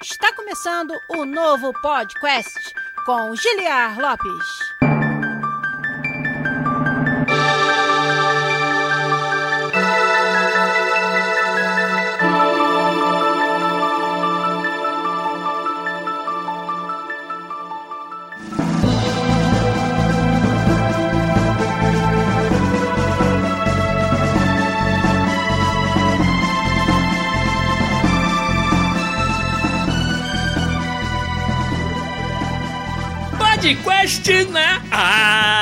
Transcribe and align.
Está 0.00 0.32
começando 0.32 0.94
o 1.08 1.24
novo 1.24 1.72
podcast 1.82 2.72
com 3.04 3.34
Giliar 3.34 3.98
Lopes. 3.98 4.87
Podcast 33.76 34.24
na 34.50 34.80
área, 34.90 35.57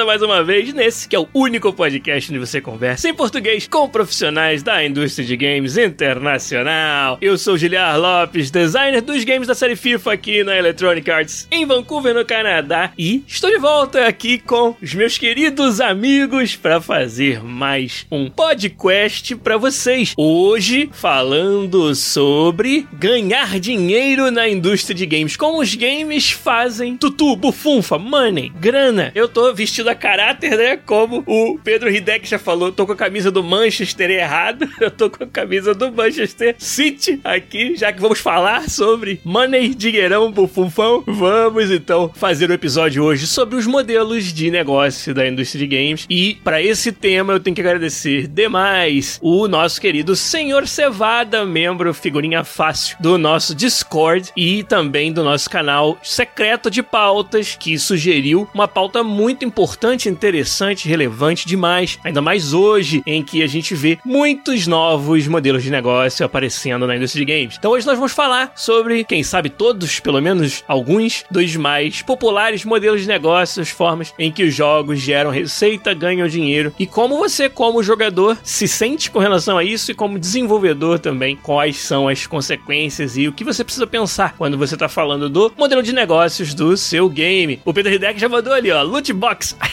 volta 0.00 0.04
mais 0.04 0.22
uma 0.22 0.42
vez 0.42 0.72
nesse 0.72 1.08
que 1.08 1.16
é 1.16 1.18
o 1.18 1.28
único 1.34 1.72
podcast 1.72 2.30
onde 2.30 2.38
você 2.38 2.60
conversa 2.60 3.08
em 3.08 3.14
português 3.14 3.66
com 3.66 3.88
profissionais 3.88 4.62
da 4.62 4.84
indústria 4.84 5.26
de 5.26 5.36
games 5.36 5.76
internacional. 5.76 7.18
Eu 7.20 7.36
sou 7.36 7.58
Giliar 7.58 7.98
Lopes, 7.98 8.50
designer 8.50 9.02
dos 9.02 9.24
games 9.24 9.48
da 9.48 9.54
série 9.54 9.76
FIFA 9.76 10.12
aqui 10.12 10.44
na 10.44 10.56
Electronic 10.56 11.10
Arts 11.10 11.48
em 11.50 11.66
Vancouver, 11.66 12.14
no 12.14 12.24
Canadá, 12.24 12.92
e 12.96 13.22
estou 13.26 13.50
de 13.50 13.58
volta 13.58 14.06
aqui 14.06 14.38
com 14.38 14.74
os 14.80 14.94
meus 14.94 15.18
queridos 15.18 15.80
amigos 15.80 16.56
para 16.56 16.80
fazer 16.80 17.42
mais 17.42 18.06
um 18.10 18.30
podcast 18.30 19.34
para 19.36 19.56
vocês. 19.56 20.14
Hoje 20.16 20.88
falando 20.92 21.94
sobre 21.94 22.86
ganhar 22.92 23.58
dinheiro 23.58 24.30
na 24.30 24.48
indústria 24.48 24.94
de 24.94 25.04
games, 25.04 25.36
como 25.36 25.60
os 25.60 25.74
games 25.74 26.30
fazem 26.30 26.96
tutu, 26.96 27.36
bufunfa, 27.36 27.98
money, 27.98 28.50
grana. 28.60 29.12
Eu 29.14 29.28
tô 29.28 29.52
vestido 29.52 29.89
a 29.90 29.94
caráter, 29.94 30.56
né? 30.56 30.76
Como 30.76 31.22
o 31.26 31.58
Pedro 31.62 31.90
Hidek 31.90 32.26
já 32.28 32.38
falou, 32.38 32.72
tô 32.72 32.86
com 32.86 32.92
a 32.92 32.96
camisa 32.96 33.30
do 33.30 33.42
Manchester 33.42 34.10
errado. 34.10 34.68
Eu 34.80 34.90
tô 34.90 35.10
com 35.10 35.24
a 35.24 35.26
camisa 35.26 35.74
do 35.74 35.92
Manchester 35.92 36.54
City 36.58 37.20
aqui, 37.24 37.76
já 37.76 37.92
que 37.92 38.00
vamos 38.00 38.20
falar 38.20 38.68
sobre 38.68 39.20
money, 39.24 39.74
dinheirão, 39.74 40.30
bufunfão. 40.30 41.02
Vamos 41.06 41.70
então 41.70 42.10
fazer 42.14 42.50
o 42.50 42.52
episódio 42.52 43.04
hoje 43.04 43.26
sobre 43.26 43.56
os 43.56 43.66
modelos 43.66 44.32
de 44.32 44.50
negócio 44.50 45.14
da 45.14 45.26
indústria 45.26 45.66
de 45.66 45.76
games. 45.76 46.06
E 46.08 46.36
para 46.44 46.62
esse 46.62 46.92
tema 46.92 47.32
eu 47.32 47.40
tenho 47.40 47.54
que 47.54 47.60
agradecer 47.60 48.26
demais 48.26 49.18
o 49.22 49.48
nosso 49.48 49.80
querido 49.80 50.14
Senhor 50.14 50.66
Cevada, 50.66 51.44
membro 51.44 51.92
figurinha 51.92 52.44
fácil 52.44 52.96
do 53.00 53.18
nosso 53.18 53.54
Discord 53.54 54.30
e 54.36 54.62
também 54.64 55.12
do 55.12 55.24
nosso 55.24 55.48
canal 55.50 55.98
secreto 56.02 56.70
de 56.70 56.82
pautas, 56.82 57.56
que 57.58 57.78
sugeriu 57.78 58.48
uma 58.54 58.68
pauta 58.68 59.02
muito 59.02 59.44
importante, 59.44 59.79
interessante, 60.08 60.88
relevante 60.88 61.46
demais. 61.46 61.98
Ainda 62.04 62.20
mais 62.20 62.52
hoje, 62.52 63.02
em 63.06 63.22
que 63.22 63.42
a 63.42 63.46
gente 63.46 63.74
vê 63.74 63.98
muitos 64.04 64.66
novos 64.66 65.26
modelos 65.26 65.62
de 65.62 65.70
negócio 65.70 66.24
aparecendo 66.24 66.86
na 66.86 66.96
indústria 66.96 67.24
de 67.24 67.32
games. 67.32 67.56
Então 67.58 67.72
hoje 67.72 67.86
nós 67.86 67.96
vamos 67.96 68.12
falar 68.12 68.52
sobre, 68.54 69.04
quem 69.04 69.22
sabe 69.22 69.48
todos, 69.48 70.00
pelo 70.00 70.20
menos 70.20 70.62
alguns, 70.68 71.24
dos 71.30 71.56
mais 71.56 72.02
populares 72.02 72.64
modelos 72.64 73.02
de 73.02 73.08
negócios, 73.08 73.70
formas 73.70 74.12
em 74.18 74.30
que 74.30 74.44
os 74.44 74.54
jogos 74.54 75.00
geram 75.00 75.30
receita, 75.30 75.94
ganham 75.94 76.28
dinheiro 76.28 76.72
e 76.78 76.86
como 76.86 77.16
você, 77.16 77.48
como 77.48 77.82
jogador, 77.82 78.36
se 78.42 78.68
sente 78.68 79.10
com 79.10 79.18
relação 79.18 79.56
a 79.56 79.64
isso 79.64 79.90
e 79.90 79.94
como 79.94 80.18
desenvolvedor 80.18 80.98
também, 80.98 81.36
quais 81.36 81.76
são 81.76 82.08
as 82.08 82.26
consequências 82.26 83.16
e 83.16 83.28
o 83.28 83.32
que 83.32 83.44
você 83.44 83.64
precisa 83.64 83.86
pensar 83.86 84.34
quando 84.36 84.58
você 84.58 84.74
está 84.74 84.88
falando 84.88 85.28
do 85.28 85.52
modelo 85.56 85.82
de 85.82 85.92
negócios 85.92 86.54
do 86.54 86.76
seu 86.76 87.08
game. 87.08 87.60
O 87.64 87.72
Pedro 87.72 87.92
Hidek 87.92 88.20
já 88.20 88.28
mandou 88.28 88.52
ali, 88.52 88.70
ó, 88.70 88.82
loot 88.82 89.12
box. 89.12 89.56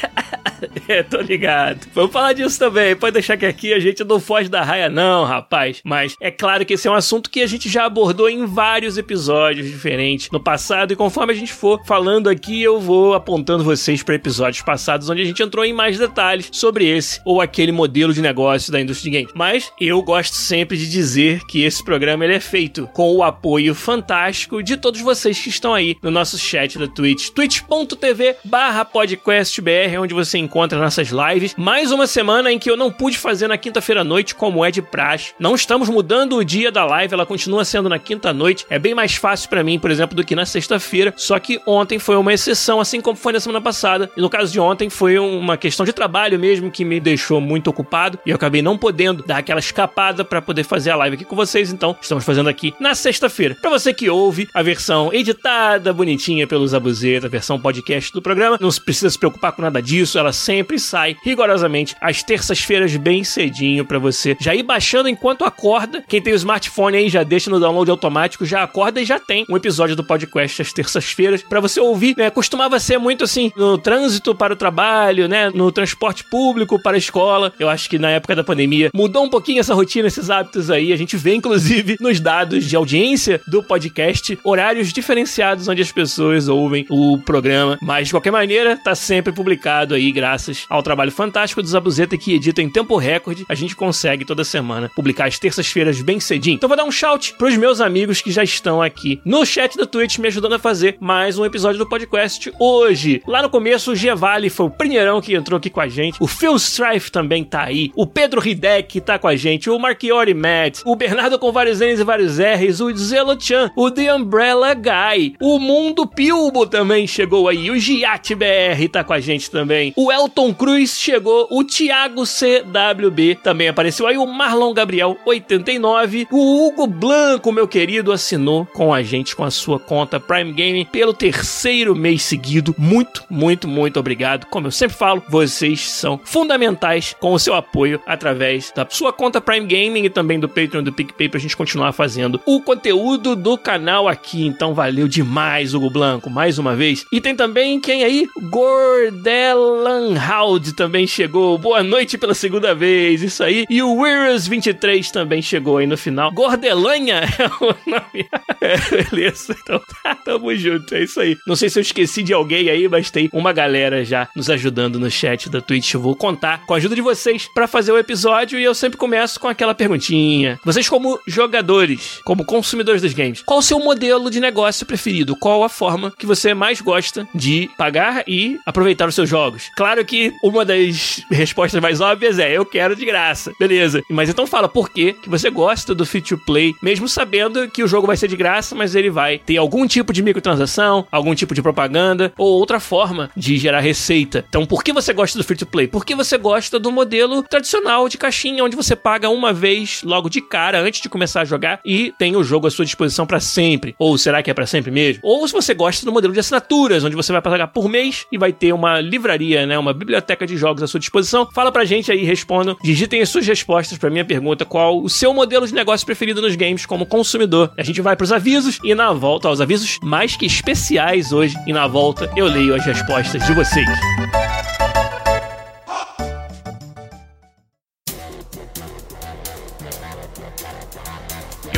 é, 0.88 1.04
tô 1.04 1.22
ligado. 1.22 1.88
Vamos 1.94 2.12
falar 2.12 2.34
disso 2.34 2.58
também. 2.60 2.96
Pode 2.96 3.14
deixar 3.14 3.38
que 3.38 3.46
aqui 3.46 3.74
a 3.74 3.80
gente 3.80 4.04
não 4.04 4.20
foge 4.20 4.50
da 4.50 4.64
raia, 4.64 4.90
não, 4.90 5.24
rapaz. 5.24 5.82
Mas 5.84 6.16
é 6.20 6.32
claro 6.32 6.66
que 6.66 6.74
esse 6.74 6.88
é 6.88 6.92
um 6.92 6.96
assunto 6.96 7.30
que 7.30 7.42
a 7.42 7.48
gente 7.48 7.70
já 7.70 7.86
abordou 7.86 8.30
em 8.30 8.46
vários 8.46 8.98
episódios 8.98 9.68
diferentes 9.68 10.30
no 10.32 10.40
passado. 10.40 10.94
E 10.94 10.96
conforme 10.96 11.34
a 11.34 11.36
gente 11.36 11.54
for 11.54 11.84
falando 11.86 12.30
aqui, 12.30 12.62
eu 12.62 12.80
vou 12.80 13.14
apontando 13.14 13.64
vocês 13.64 14.04
para 14.04 14.16
episódios 14.16 14.64
passados 14.64 15.10
onde 15.10 15.22
a 15.22 15.26
gente 15.26 15.42
entrou 15.42 15.66
em 15.66 15.74
mais 15.74 15.98
detalhes 15.98 16.50
sobre 16.52 16.88
esse 16.88 17.22
ou 17.26 17.42
aquele 17.42 17.72
modelo 17.72 18.14
de 18.14 18.22
negócio 18.22 18.72
da 18.72 18.82
indústria 18.82 19.12
de 19.12 19.18
games. 19.18 19.34
Mas 19.36 19.72
eu 19.80 20.02
gosto 20.02 20.34
sempre 20.34 20.78
de 20.78 20.90
dizer 20.90 21.42
que 21.46 21.64
esse 21.64 21.84
programa 21.84 22.26
ele 22.26 22.36
é 22.36 22.40
feito 22.40 22.88
com 22.94 23.14
o 23.14 23.24
apoio 23.24 23.76
fantástico 23.76 24.64
de 24.64 24.78
todos 24.78 25.02
vocês 25.02 25.40
que 25.40 25.50
estão 25.50 25.74
aí 25.74 25.98
no 26.02 26.12
nosso 26.12 26.38
chat 26.38 26.78
da 26.78 26.88
Twitch, 26.88 27.30
twitch.tv 27.30 28.36
barra 28.44 28.86
podcastbr, 28.86 30.00
onde 30.00 30.14
você 30.14 30.38
encontra 30.48 30.80
nossas 30.80 31.10
lives. 31.10 31.54
Mais 31.58 31.92
uma 31.92 32.08
semana 32.08 32.52
em 32.52 32.58
que 32.58 32.72
eu 32.72 32.78
não 32.78 32.90
pude 32.90 33.18
fazer 33.18 33.48
na 33.48 33.58
quinta-feira 33.58 34.02
à 34.02 34.04
noite, 34.04 34.34
como 34.34 34.64
é 34.64 34.72
de 34.72 34.82
praxe. 34.82 35.34
Não 35.38 35.54
estamos 35.54 35.90
mudando 35.90 36.38
o 36.38 36.46
dia 36.46 36.72
da 36.72 36.86
live, 36.86 37.14
ela 37.14 37.26
continua 37.26 37.66
sendo 37.66 37.90
na 37.90 38.00
quinta 38.00 38.32
noite. 38.32 38.66
É 38.70 38.80
bem 38.80 38.96
mais 38.96 39.16
fácil 39.16 39.50
para 39.50 39.64
mim, 39.64 39.78
por 39.78 39.92
exemplo, 39.92 40.16
do 40.16 40.24
que 40.24 40.36
na 40.36 40.46
sexta-feira. 40.46 41.14
Só 41.18 41.38
que 41.38 41.60
ontem 41.66 42.00
foi 42.00 42.16
uma 42.16 42.34
exceção, 42.34 42.80
assim 42.80 43.02
como 43.02 43.18
foi 43.18 43.34
na 43.34 43.40
semana 43.40 43.62
passada. 43.62 44.10
E 44.16 44.22
no 44.22 44.30
caso 44.30 44.52
de 44.52 44.60
ontem 44.60 44.90
foi 44.90 45.20
uma 45.20 45.58
questão 45.58 45.86
de 45.86 45.92
trabalho 45.92 46.40
mesmo 46.40 46.72
que 46.72 46.86
me 46.86 47.00
deixou 47.00 47.42
muito 47.42 47.70
ocupado 47.70 48.18
e 48.26 48.30
eu 48.30 48.36
acabei 48.36 48.62
não 48.62 48.78
podendo 48.78 49.24
dar 49.24 49.38
aquela 49.38 49.60
escapada 49.60 50.24
para 50.24 50.42
poder 50.42 50.64
fazer 50.64 50.92
a 50.92 50.96
live 50.96 51.16
aqui 51.16 51.26
com 51.26 51.36
vocês. 51.36 51.72
Então, 51.72 51.96
estamos 52.02 52.24
fazendo 52.24 52.50
aqui 52.50 52.74
na 52.80 52.96
sexta-feira. 52.96 53.56
Para 53.62 53.70
você 53.70 53.94
que 53.94 54.10
ouve 54.10 54.48
a 54.54 54.62
versão 54.62 55.12
editada, 55.14 55.92
bonitinha 55.92 56.48
pelos 56.48 56.74
Abuzetas, 56.74 57.26
a 57.26 57.30
versão 57.30 57.60
podcast 57.60 58.14
do 58.14 58.22
programa, 58.22 58.58
não 58.62 58.70
precisa 58.70 59.10
se 59.10 59.20
preocupar 59.20 59.52
com 59.52 59.62
nada 59.62 59.82
disso, 59.82 60.18
ela 60.18 60.32
sempre 60.38 60.80
sai 60.80 61.16
rigorosamente 61.24 61.96
às 62.00 62.24
terças-feiras 62.24 62.96
bem 62.96 63.24
cedinho 63.24 63.86
para 63.86 64.00
você 64.00 64.36
já 64.40 64.56
ir 64.56 64.64
baixando 64.64 65.10
enquanto 65.10 65.44
acorda. 65.44 66.04
Quem 66.08 66.22
tem 66.22 66.34
o 66.34 66.36
smartphone 66.36 66.98
aí 66.98 67.10
já 67.10 67.24
deixa 67.24 67.50
no 67.50 67.60
download 67.60 67.90
automático, 67.90 68.46
já 68.46 68.64
acorda 68.64 69.02
e 69.02 69.06
já 69.06 69.20
tem 69.20 69.46
um 69.50 69.58
episódio 69.58 69.96
do 69.96 70.04
podcast 70.04 70.62
às 70.62 70.74
terças-feiras 70.74 71.42
para 71.42 71.60
você 71.60 71.80
ouvir. 71.80 72.16
Né? 72.18 72.30
Costumava 72.30 72.80
ser 72.80 72.98
muito 72.98 73.24
assim 73.24 73.52
no 73.56 73.78
trânsito 73.78 74.36
para 74.36 74.54
o 74.54 74.56
trabalho, 74.56 75.28
né? 75.28 75.50
No 75.54 75.72
transporte 75.72 76.24
público 76.24 76.80
para 76.82 76.96
a 76.96 77.00
escola. 77.00 77.54
Eu 77.60 77.70
acho 77.70 77.90
que 77.90 77.98
na 77.98 78.12
época 78.12 78.36
da 78.36 78.44
pandemia 78.44 78.90
mudou 78.94 79.24
um 79.24 79.30
pouquinho 79.30 79.60
essa 79.60 79.74
rotina, 79.74 80.08
esses 80.08 80.30
hábitos 80.30 80.70
aí. 80.70 80.94
A 80.94 80.98
gente 80.98 81.18
vê 81.18 81.34
inclusive 81.34 81.98
nos 82.00 82.20
dados 82.20 82.66
de 82.66 82.76
audiência 82.76 83.42
do 83.48 83.64
podcast 83.64 84.38
horários 84.44 84.94
diferenciados 84.94 85.68
onde 85.68 85.82
as 85.82 85.92
pessoas 85.92 86.48
ouvem 86.48 86.86
o 86.90 87.18
programa. 87.18 87.78
Mas 87.82 88.08
de 88.08 88.14
qualquer 88.14 88.32
maneira, 88.32 88.78
tá 88.78 88.96
sempre 88.96 89.34
publicado 89.34 89.96
aí, 89.96 90.12
graças 90.12 90.27
ao 90.70 90.84
trabalho 90.84 91.12
fantástico 91.12 91.62
do 91.62 91.68
Zabuzeta 91.68 92.18
que 92.18 92.34
edita 92.34 92.62
em 92.62 92.70
tempo 92.70 92.98
recorde. 92.98 93.46
A 93.48 93.56
gente 93.56 93.76
consegue 93.76 94.26
toda 94.26 94.44
semana 94.44 94.92
publicar 94.96 95.28
às 95.28 95.40
terças-feiras 95.40 96.02
bem 96.02 96.20
cedinho. 96.20 96.56
Então 96.56 96.68
vou 96.68 96.78
dar 96.78 96.84
um 96.84 96.92
shout 96.92 97.34
pros 97.38 97.56
meus 97.56 97.80
amigos 97.80 98.22
que 98.22 98.32
já 98.32 98.44
estão 98.44 98.82
aqui 98.82 99.22
no 99.24 99.46
chat 99.46 99.78
da 99.78 99.86
Twitch 99.86 100.18
me 100.18 100.28
ajudando 100.28 100.54
a 100.54 100.60
fazer 100.60 100.98
mais 101.00 101.38
um 101.38 101.46
episódio 101.46 101.78
do 101.78 101.86
podcast 101.88 102.52
hoje. 102.60 103.22
Lá 103.28 103.42
no 103.42 103.50
começo, 103.50 103.92
o 103.92 103.96
Giavali 103.96 104.50
foi 104.50 104.66
o 104.66 104.70
primeirão 104.70 105.22
que 105.22 105.36
entrou 105.36 105.58
aqui 105.58 105.70
com 105.70 105.82
a 105.82 105.88
gente. 105.88 106.18
O 106.20 106.28
Phil 106.28 106.56
Strife 106.56 107.12
também 107.12 107.44
tá 107.44 107.64
aí. 107.64 107.92
O 107.96 108.06
Pedro 108.06 108.46
Hidek 108.46 109.02
tá 109.02 109.18
com 109.18 109.28
a 109.28 109.36
gente. 109.36 109.70
O 109.70 109.80
Marchiori 109.80 110.34
Matt. 110.34 110.82
O 110.86 110.96
Bernardo 110.96 111.40
com 111.40 111.52
vários 111.52 111.80
N's 111.80 112.00
e 112.00 112.04
vários 112.04 112.38
R's. 112.38 112.80
O 112.82 112.96
Zelochan. 112.96 113.72
O 113.76 113.90
The 113.92 114.14
Umbrella 114.14 114.74
Guy. 114.74 115.36
O 115.40 115.60
Mundo 115.60 116.06
Pilbo 116.08 116.66
também 116.66 117.08
chegou 117.08 117.48
aí. 117.48 117.70
O 117.70 117.80
Giat 117.80 118.36
BR 118.36 118.88
tá 118.92 119.04
com 119.04 119.14
a 119.14 119.20
gente 119.20 119.50
também. 119.50 119.94
O 119.96 120.12
Elton 120.18 120.52
Cruz 120.52 120.98
chegou. 120.98 121.48
O 121.52 121.64
Thiago 121.64 122.24
CWB 122.26 123.36
também 123.36 123.68
apareceu 123.68 124.08
aí. 124.08 124.18
O 124.18 124.26
Marlon 124.26 124.74
Gabriel 124.74 125.16
89. 125.24 126.28
O 126.32 126.66
Hugo 126.66 126.88
Blanco, 126.88 127.52
meu 127.52 127.68
querido, 127.68 128.12
assinou 128.12 128.66
com 128.66 128.92
a 128.92 129.04
gente 129.04 129.36
com 129.36 129.44
a 129.44 129.52
sua 129.52 129.80
conta 129.80 130.20
Prime 130.20 130.52
Gaming 130.52 130.86
pelo 130.86 131.14
terceiro 131.14 131.96
mês 131.96 132.24
seguido. 132.24 132.74
Muito, 132.80 133.24
muito, 133.30 133.68
muito 133.68 134.00
obrigado. 134.00 134.48
Como 134.48 134.66
eu 134.66 134.72
sempre 134.72 134.98
falo, 134.98 135.22
vocês 135.30 135.82
são 135.82 136.20
fundamentais 136.24 137.16
com 137.20 137.34
o 137.34 137.40
seu 137.40 137.54
apoio 137.54 138.02
através 138.08 138.72
da 138.76 138.88
sua 138.90 139.14
conta 139.14 139.40
Prime 139.40 139.68
Gaming 139.68 140.06
e 140.06 140.10
também 140.10 140.40
do 140.40 140.50
Patreon 140.50 140.82
do 140.82 140.92
PicPay 140.92 141.30
pra 141.30 141.40
gente 141.40 141.56
continuar 141.56 141.92
fazendo 141.92 142.42
o 142.44 142.60
conteúdo 142.60 143.36
do 143.36 143.56
canal 143.56 144.08
aqui. 144.08 144.48
Então 144.48 144.74
valeu 144.74 145.08
demais, 145.08 145.76
Hugo 145.76 145.92
Blanco, 145.92 146.28
mais 146.28 146.58
uma 146.58 146.76
vez. 146.76 147.06
E 147.12 147.22
tem 147.22 147.36
também 147.36 147.80
quem 147.80 148.04
aí? 148.04 148.28
Gordelan 148.50 150.07
Anhald 150.08 150.74
também 150.74 151.06
chegou. 151.06 151.58
Boa 151.58 151.84
noite 151.84 152.18
pela 152.18 152.34
segunda 152.34 152.74
vez, 152.74 153.22
isso 153.22 153.44
aí. 153.44 153.66
E 153.70 153.82
o 153.82 153.96
Weirus23 153.96 155.12
também 155.12 155.42
chegou 155.42 155.78
aí 155.78 155.88
no 155.88 155.98
final. 155.98 156.32
Gordelanha 156.32 157.22
é 157.38 157.48
o 157.64 157.76
nome. 157.86 158.28
É, 158.62 158.78
beleza, 158.78 159.56
então 159.62 159.82
tá, 160.04 160.16
tamo 160.16 160.56
junto, 160.56 160.96
é 160.96 161.04
isso 161.04 161.20
aí. 161.20 161.38
Não 161.46 161.56
sei 161.56 161.70
se 161.70 161.80
eu 161.80 161.82
esqueci 161.82 162.24
de 162.24 162.34
alguém 162.34 162.70
aí, 162.70 162.88
mas 162.88 163.12
tem 163.12 163.30
uma 163.34 163.52
galera 163.52 164.04
já 164.06 164.30
nos 164.36 164.50
ajudando 164.50 165.00
no 165.00 165.12
chat 165.12 165.50
da 165.50 165.62
Twitch. 165.62 165.94
Eu 165.94 166.02
vou 166.02 166.16
contar 166.16 166.66
com 166.66 166.74
a 166.74 166.78
ajuda 166.78 166.96
de 166.96 167.02
vocês 167.02 167.48
para 167.54 167.68
fazer 167.68 167.92
o 167.92 167.98
episódio 167.98 168.60
e 168.60 168.64
eu 168.64 168.74
sempre 168.74 168.98
começo 168.98 169.40
com 169.40 169.48
aquela 169.48 169.76
perguntinha. 169.76 170.60
Vocês 170.64 170.88
como 170.88 171.20
jogadores, 171.28 172.20
como 172.24 172.46
consumidores 172.46 173.02
dos 173.02 173.14
games, 173.14 173.42
qual 173.44 173.60
o 173.60 173.64
seu 173.64 173.80
modelo 173.80 174.30
de 174.30 174.40
negócio 174.40 174.86
preferido? 174.86 175.36
Qual 175.36 175.64
a 175.64 175.70
forma 175.70 176.12
que 176.18 176.26
você 176.26 176.54
mais 176.54 176.82
gosta 176.82 177.28
de 177.34 177.70
pagar 177.78 178.24
e 178.28 178.58
aproveitar 178.66 179.08
os 179.08 179.16
seus 179.16 179.30
jogos? 179.30 179.70
Claro 179.76 179.97
que 180.04 180.34
uma 180.44 180.64
das 180.64 181.24
respostas 181.30 181.82
mais 181.82 182.02
óbvias 182.02 182.40
é 182.40 182.52
eu 182.52 182.66
quero 182.66 182.96
de 182.96 183.06
graça. 183.06 183.52
Beleza. 183.60 184.02
Mas 184.10 184.30
então 184.30 184.48
fala 184.48 184.68
por 184.68 184.90
que 184.90 185.14
que 185.14 185.30
você 185.30 185.50
gosta 185.50 185.94
do 185.94 186.06
free 186.06 186.22
to 186.22 186.38
play, 186.38 186.74
mesmo 186.82 187.08
sabendo 187.08 187.70
que 187.70 187.84
o 187.84 187.88
jogo 187.88 188.08
vai 188.08 188.18
ser 188.18 188.28
de 188.28 188.36
graça, 188.36 188.76
mas 188.76 188.96
ele 188.96 189.10
vai 189.10 189.40
ter 189.40 189.58
algum 189.58 189.88
tipo 189.88 190.14
de 190.14 190.24
microtransação, 190.24 191.06
algum 191.12 191.34
tipo 191.36 191.54
de 191.54 191.62
propaganda 191.62 192.34
ou 192.38 192.48
outra 192.60 192.80
forma 192.80 193.30
de 193.36 193.58
gerar 193.58 193.80
receita. 193.80 194.46
Então, 194.48 194.66
por 194.66 194.84
que 194.84 194.94
você 194.94 195.14
gosta 195.14 195.38
do 195.38 195.44
free 195.44 195.58
to 195.58 195.66
play? 195.66 195.88
Porque 195.88 196.16
você 196.16 196.38
gosta 196.38 196.80
do 196.80 196.92
modelo 196.92 197.44
tradicional 197.44 198.10
de 198.10 198.18
caixinha, 198.18 198.64
onde 198.64 198.76
você 198.76 198.96
paga 198.96 199.30
uma 199.30 199.54
vez 199.54 200.02
logo 200.04 200.30
de 200.30 200.42
cara 200.42 200.80
antes 200.80 201.02
de 201.02 201.10
começar 201.10 201.42
a 201.42 201.46
jogar 201.46 201.80
e 201.86 202.14
tem 202.18 202.36
o 202.36 202.44
jogo 202.44 202.68
à 202.68 202.72
sua 202.72 202.86
disposição 202.86 203.26
para 203.26 203.40
sempre. 203.40 203.96
Ou 203.98 204.18
será 204.18 204.42
que 204.42 204.52
é 204.52 204.54
para 204.54 204.66
sempre 204.66 204.92
mesmo? 204.92 205.22
Ou 205.24 205.48
se 205.48 205.54
você 205.54 205.74
gosta 205.74 206.06
do 206.06 206.12
modelo 206.12 206.34
de 206.34 206.40
assinaturas, 206.40 207.04
onde 207.04 207.16
você 207.16 207.32
vai 207.32 207.42
pagar 207.42 207.68
por 207.68 207.90
mês 207.90 208.26
e 208.32 208.38
vai 208.38 208.54
ter 208.54 208.74
uma 208.74 209.00
livraria, 209.00 209.66
né, 209.66 209.78
uma 209.78 209.87
biblioteca 209.94 210.46
de 210.46 210.58
jogos 210.58 210.84
à 210.84 210.88
sua 210.88 211.00
disposição. 211.00 211.48
Fala 211.54 211.72
pra 211.72 211.86
gente 211.86 212.12
aí, 212.12 212.24
respondam, 212.24 212.78
digitem 212.84 213.22
as 213.22 213.30
suas 213.30 213.46
respostas 213.46 213.98
para 213.98 214.10
minha 214.10 214.26
pergunta, 214.26 214.66
qual 214.66 215.02
o 215.02 215.10
seu 215.10 215.34
modelo 215.34 215.68
de 215.68 215.74
negócio 215.74 216.06
preferido 216.06 216.42
nos 216.42 216.56
games 216.56 216.86
como 216.86 217.06
consumidor. 217.06 217.72
A 217.78 217.84
gente 217.84 218.02
vai 218.02 218.16
pros 218.16 218.32
avisos 218.32 218.80
e 218.84 218.94
na 218.94 219.12
volta 219.14 219.48
aos 219.48 219.62
avisos 219.62 219.98
mais 220.02 220.36
que 220.36 220.46
especiais 220.46 221.32
hoje 221.32 221.56
e 221.66 221.74
na 221.74 221.88
volta 221.88 222.30
eu 222.36 222.46
leio 222.46 222.76
as 222.76 222.86
respostas 222.86 223.46
de 223.46 223.54
vocês. 223.54 223.88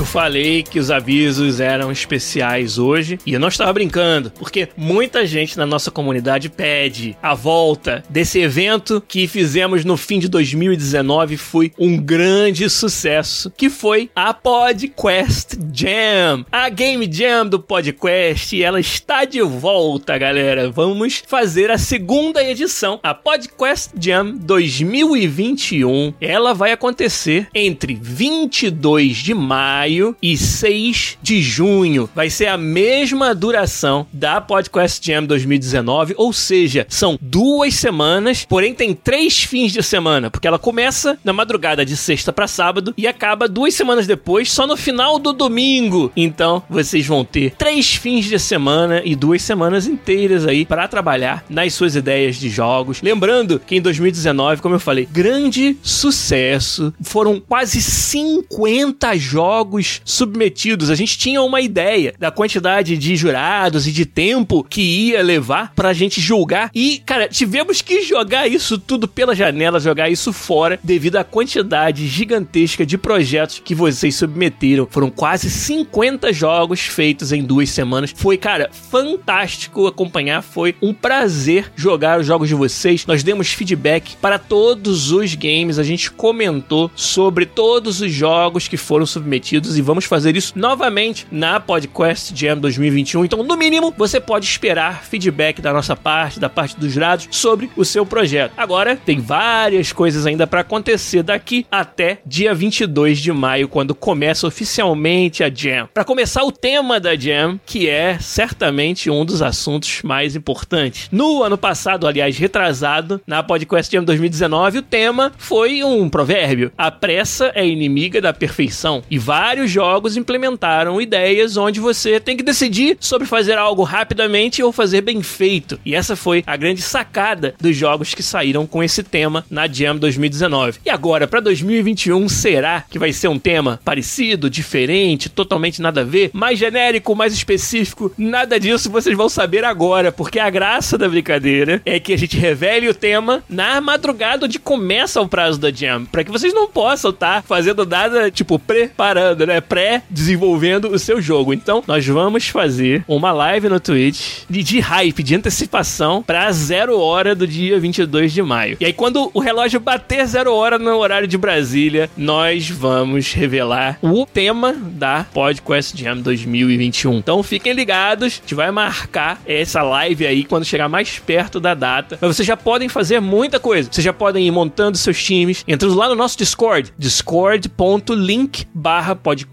Falei 0.10 0.64
que 0.64 0.80
os 0.80 0.90
avisos 0.90 1.60
eram 1.60 1.92
especiais 1.92 2.80
hoje 2.80 3.20
e 3.28 3.34
eu 3.34 3.40
não 3.40 3.48
estava 3.48 3.72
brincando, 3.72 4.32
porque 4.32 4.68
muita 4.76 5.24
gente 5.24 5.56
na 5.56 5.68
nossa 5.68 5.92
comunidade 5.92 6.50
pede 6.50 7.16
a 7.22 7.36
volta 7.36 8.04
desse 8.10 8.40
evento 8.40 9.04
que 9.08 9.28
fizemos 9.28 9.86
no 9.86 9.96
fim 9.96 10.18
de 10.18 10.28
2019 10.28 11.38
foi 11.38 11.72
um 11.78 11.96
grande 11.96 12.68
sucesso, 12.72 13.54
que 13.56 13.70
foi 13.70 14.10
a 14.16 14.34
PodQuest 14.34 15.60
Jam, 15.72 16.44
a 16.52 16.70
Game 16.70 17.08
Jam 17.12 17.46
do 17.46 17.60
PodQuest, 17.60 18.54
e 18.54 18.64
ela 18.64 18.80
está 18.80 19.26
de 19.26 19.44
volta, 19.44 20.18
galera. 20.18 20.72
Vamos 20.72 21.22
fazer 21.28 21.70
a 21.70 21.78
segunda 21.78 22.44
edição, 22.44 23.00
a 23.04 23.14
PodQuest 23.14 23.92
Jam 24.00 24.36
2021. 24.38 26.16
Ela 26.20 26.56
vai 26.56 26.72
acontecer 26.72 27.48
entre 27.54 27.94
22 27.94 29.18
de 29.18 29.36
maio 29.36 29.99
maio 30.00 30.16
e 30.22 30.38
6 30.38 31.18
de 31.22 31.42
junho. 31.42 32.10
Vai 32.16 32.30
ser 32.30 32.48
a 32.48 32.58
mesma 32.58 33.36
duração 33.36 34.08
da 34.14 34.40
Podcast 34.40 35.06
Jam 35.06 35.26
2019, 35.26 36.14
ou 36.18 36.32
seja, 36.32 36.86
são 36.90 37.18
duas 37.22 37.74
semanas, 37.76 38.46
porém 38.48 38.74
tem 38.74 38.94
três 38.94 39.44
fins 39.44 39.74
de 39.74 39.84
semana, 39.84 40.30
porque 40.30 40.48
ela 40.48 40.58
começa 40.58 41.20
na 41.24 41.34
madrugada 41.34 41.86
de 41.86 41.98
sexta 41.98 42.32
para 42.32 42.48
sábado 42.48 42.94
e 42.98 43.08
acaba 43.08 43.48
duas 43.48 43.74
semanas 43.74 44.08
depois, 44.08 44.52
só 44.52 44.66
no 44.66 44.78
final 44.78 45.20
do 45.20 45.34
domingo. 45.34 46.12
Então, 46.16 46.64
vocês 46.70 47.06
vão 47.06 47.26
ter 47.26 47.52
três 47.52 47.96
fins 47.96 48.26
de 48.26 48.40
semana 48.40 49.02
e 49.04 49.16
duas 49.16 49.42
semanas 49.42 49.86
inteiras 49.86 50.48
aí 50.48 50.66
para 50.66 50.88
trabalhar 50.88 51.44
nas 51.50 51.74
suas 51.74 51.96
ideias 51.96 52.38
de 52.38 52.50
jogos. 52.50 53.02
Lembrando 53.02 53.60
que 53.60 53.76
em 53.76 53.82
2019, 53.82 54.62
como 54.62 54.76
eu 54.76 54.80
falei, 54.80 55.08
grande 55.12 55.78
sucesso. 55.82 56.94
Foram 57.02 57.40
quase 57.40 57.82
50 57.82 59.18
jogos 59.18 59.89
submetidos. 60.06 60.90
A 60.90 60.96
gente 60.96 61.18
tinha 61.18 61.42
uma 61.42 61.62
ideia 61.62 62.14
da 62.20 62.32
quantidade 62.32 62.98
de 62.98 63.16
jurados 63.16 63.88
e 63.88 63.92
de 63.92 64.06
tempo 64.06 64.64
que 64.64 64.82
ia 64.82 65.24
levar 65.24 65.74
pra 65.76 65.94
gente 65.94 66.22
julgar. 66.22 66.70
E, 66.74 67.02
cara, 67.06 67.28
tivemos 67.28 67.82
que 67.82 68.02
jogar 68.02 68.48
isso 68.48 68.78
tudo 68.78 69.08
pela 69.08 69.36
janela, 69.36 69.80
jogar 69.80 70.10
isso 70.10 70.32
fora, 70.32 70.80
devido 70.84 71.18
à 71.18 71.24
quantidade 71.24 72.08
gigantesca 72.08 72.86
de 72.86 72.98
projetos 72.98 73.62
que 73.64 73.76
vocês 73.76 74.16
submeteram. 74.16 74.88
Foram 74.90 75.10
quase 75.10 75.50
50 75.50 76.32
jogos 76.34 76.82
feitos 76.82 77.32
em 77.32 77.44
duas 77.44 77.70
semanas. 77.70 78.14
Foi, 78.16 78.38
cara, 78.38 78.70
fantástico 78.92 79.88
acompanhar. 79.88 80.42
Foi 80.42 80.76
um 80.82 80.94
prazer 80.94 81.72
jogar 81.76 82.20
os 82.20 82.26
jogos 82.26 82.48
de 82.48 82.56
vocês. 82.56 83.06
Nós 83.06 83.24
demos 83.24 83.54
feedback 83.54 84.16
para 84.18 84.38
todos 84.38 85.12
os 85.12 85.36
games. 85.36 85.80
A 85.80 85.84
gente 85.84 86.12
comentou 86.12 86.92
sobre 86.96 87.46
todos 87.46 88.02
os 88.02 88.12
jogos 88.12 88.68
que 88.68 88.78
foram 88.78 89.06
submetidos 89.06 89.78
e 89.80 89.82
vamos 89.82 90.04
fazer 90.04 90.36
isso 90.36 90.52
novamente 90.58 91.26
na 91.32 91.58
Podcast 91.58 92.36
Jam 92.36 92.58
2021. 92.58 93.24
Então, 93.24 93.44
no 93.44 93.56
mínimo, 93.56 93.94
você 93.98 94.20
pode 94.20 94.46
esperar 94.46 95.06
feedback 95.06 95.62
da 95.62 95.72
nossa 95.72 95.96
parte, 95.96 96.38
da 96.38 96.50
parte 96.50 96.78
dos 96.78 96.92
jurados, 96.92 97.30
sobre 97.32 97.72
o 97.78 97.86
seu 97.86 98.06
projeto. 98.06 98.52
Agora, 98.58 98.98
tem 98.98 99.22
várias 99.22 99.94
coisas 99.94 100.26
ainda 100.26 100.46
para 100.46 100.62
acontecer 100.62 101.24
daqui 101.24 101.66
até 101.72 102.20
dia 102.26 102.54
22 102.54 103.20
de 103.20 103.32
maio, 103.32 103.70
quando 103.70 103.96
começa 103.96 104.46
oficialmente 104.46 105.46
a 105.46 105.50
Jam. 105.50 105.88
Para 105.94 106.04
começar, 106.04 106.44
o 106.44 106.52
tema 106.52 107.00
da 107.00 107.16
Jam, 107.16 107.58
que 107.66 107.88
é 107.88 108.20
certamente 108.20 109.10
um 109.10 109.24
dos 109.24 109.42
assuntos 109.42 110.02
mais 110.04 110.36
importantes. 110.36 111.08
No 111.10 111.42
ano 111.42 111.58
passado, 111.58 112.06
aliás, 112.06 112.38
retrasado, 112.38 113.22
na 113.26 113.42
Podcast 113.42 113.96
Jam 113.96 114.04
2019, 114.04 114.80
o 114.80 114.84
tema 114.84 115.32
foi 115.38 115.86
um 115.86 116.10
provérbio: 116.10 116.70
a 116.78 116.92
pressa 116.92 117.54
é 117.56 117.66
inimiga 117.66 118.20
da 118.20 118.34
perfeição. 118.34 119.02
E 119.10 119.18
vários 119.18 119.69
jogos 119.72 120.18
implementaram 120.18 121.02
ideias 121.02 121.58
onde 121.58 121.80
você 121.80 122.20
tem 122.20 122.38
que 122.38 122.44
decidir 122.44 122.98
sobre 123.00 123.28
fazer 123.28 123.58
algo 123.58 123.84
rapidamente 123.84 124.62
ou 124.62 124.72
fazer 124.72 125.02
bem 125.02 125.22
feito. 125.22 125.80
E 125.86 125.96
essa 125.96 126.16
foi 126.16 126.44
a 126.46 126.56
grande 126.56 126.82
sacada 126.82 127.56
dos 127.60 127.76
jogos 127.76 128.14
que 128.14 128.24
saíram 128.24 128.66
com 128.66 128.84
esse 128.84 129.04
tema 129.04 129.46
na 129.50 129.68
Jam 129.68 129.98
2019. 129.98 130.80
E 130.86 130.90
agora, 130.90 131.28
para 131.28 131.40
2021, 131.40 132.28
será 132.30 132.84
que 132.90 133.00
vai 133.00 133.14
ser 133.14 133.28
um 133.28 133.40
tema 133.40 133.80
parecido, 133.84 134.50
diferente, 134.50 135.30
totalmente 135.30 135.82
nada 135.82 136.02
a 136.02 136.06
ver, 136.06 136.32
mais 136.34 136.60
genérico, 136.60 137.16
mais 137.16 137.34
específico? 137.34 138.12
Nada 138.18 138.60
disso 138.60 138.90
vocês 138.90 139.16
vão 139.16 139.30
saber 139.30 139.64
agora, 139.64 140.12
porque 140.12 140.40
a 140.40 140.50
graça 140.50 140.98
da 140.98 141.08
brincadeira 141.08 141.82
é 141.86 142.00
que 142.00 142.14
a 142.14 142.18
gente 142.18 142.38
revele 142.38 142.90
o 142.90 142.94
tema 142.94 143.44
na 143.50 143.80
madrugada 143.82 144.46
onde 144.46 144.60
começa 144.60 145.22
o 145.22 145.28
prazo 145.28 145.60
da 145.60 145.72
Jam, 145.72 146.06
para 146.06 146.24
que 146.24 146.32
vocês 146.32 146.54
não 146.54 146.68
possam 146.68 147.12
estar 147.12 147.38
tá 147.38 147.42
fazendo 147.42 147.86
nada, 147.86 148.30
tipo, 148.32 148.58
preparando, 148.58 149.46
né? 149.46 149.59
Pré-desenvolvendo 149.62 150.90
o 150.90 151.00
seu 151.00 151.22
jogo. 151.22 151.54
Então, 151.54 151.84
nós 151.88 152.06
vamos 152.06 152.48
fazer 152.48 153.04
uma 153.08 153.32
live 153.32 153.70
no 153.70 153.80
Twitch 153.80 154.44
de, 154.50 154.64
de 154.64 154.80
hype, 154.80 155.24
de 155.24 155.36
antecipação 155.36 156.24
pra 156.24 156.52
zero 156.52 157.00
hora 157.00 157.36
do 157.36 157.48
dia 157.48 157.80
22 157.80 158.32
de 158.32 158.42
maio. 158.42 158.78
E 158.80 158.86
aí, 158.86 158.94
quando 158.94 159.30
o 159.34 159.40
relógio 159.40 159.80
bater 159.80 160.26
zero 160.26 160.54
hora 160.54 160.78
no 160.78 160.98
horário 160.98 161.28
de 161.28 161.38
Brasília, 161.38 162.10
nós 162.16 162.70
vamos 162.70 163.34
revelar 163.34 163.98
o 164.02 164.26
tema 164.26 164.74
da 164.74 165.26
Podcast 165.34 166.02
Jam 166.02 166.18
2021. 166.18 167.18
Então, 167.18 167.42
fiquem 167.44 167.74
ligados, 167.74 168.26
a 168.26 168.30
gente 168.30 168.56
vai 168.56 168.72
marcar 168.72 169.42
essa 169.46 169.82
live 169.82 170.26
aí 170.26 170.44
quando 170.44 170.66
chegar 170.66 170.88
mais 170.88 171.20
perto 171.20 171.60
da 171.60 171.74
data. 171.74 172.18
Mas 172.22 172.36
vocês 172.36 172.48
já 172.48 172.58
podem 172.58 172.90
fazer 172.90 173.20
muita 173.20 173.60
coisa. 173.60 173.90
Vocês 173.92 174.04
já 174.04 174.14
podem 174.14 174.48
ir 174.48 174.52
montando 174.52 174.98
seus 174.98 175.22
times, 175.24 175.64
entrando 175.68 175.96
lá 175.96 176.08
no 176.10 176.16
nosso 176.16 176.38
Discord, 176.38 176.94
discord.link 176.98 178.68
barra 178.74 179.16
podcast. 179.16 179.49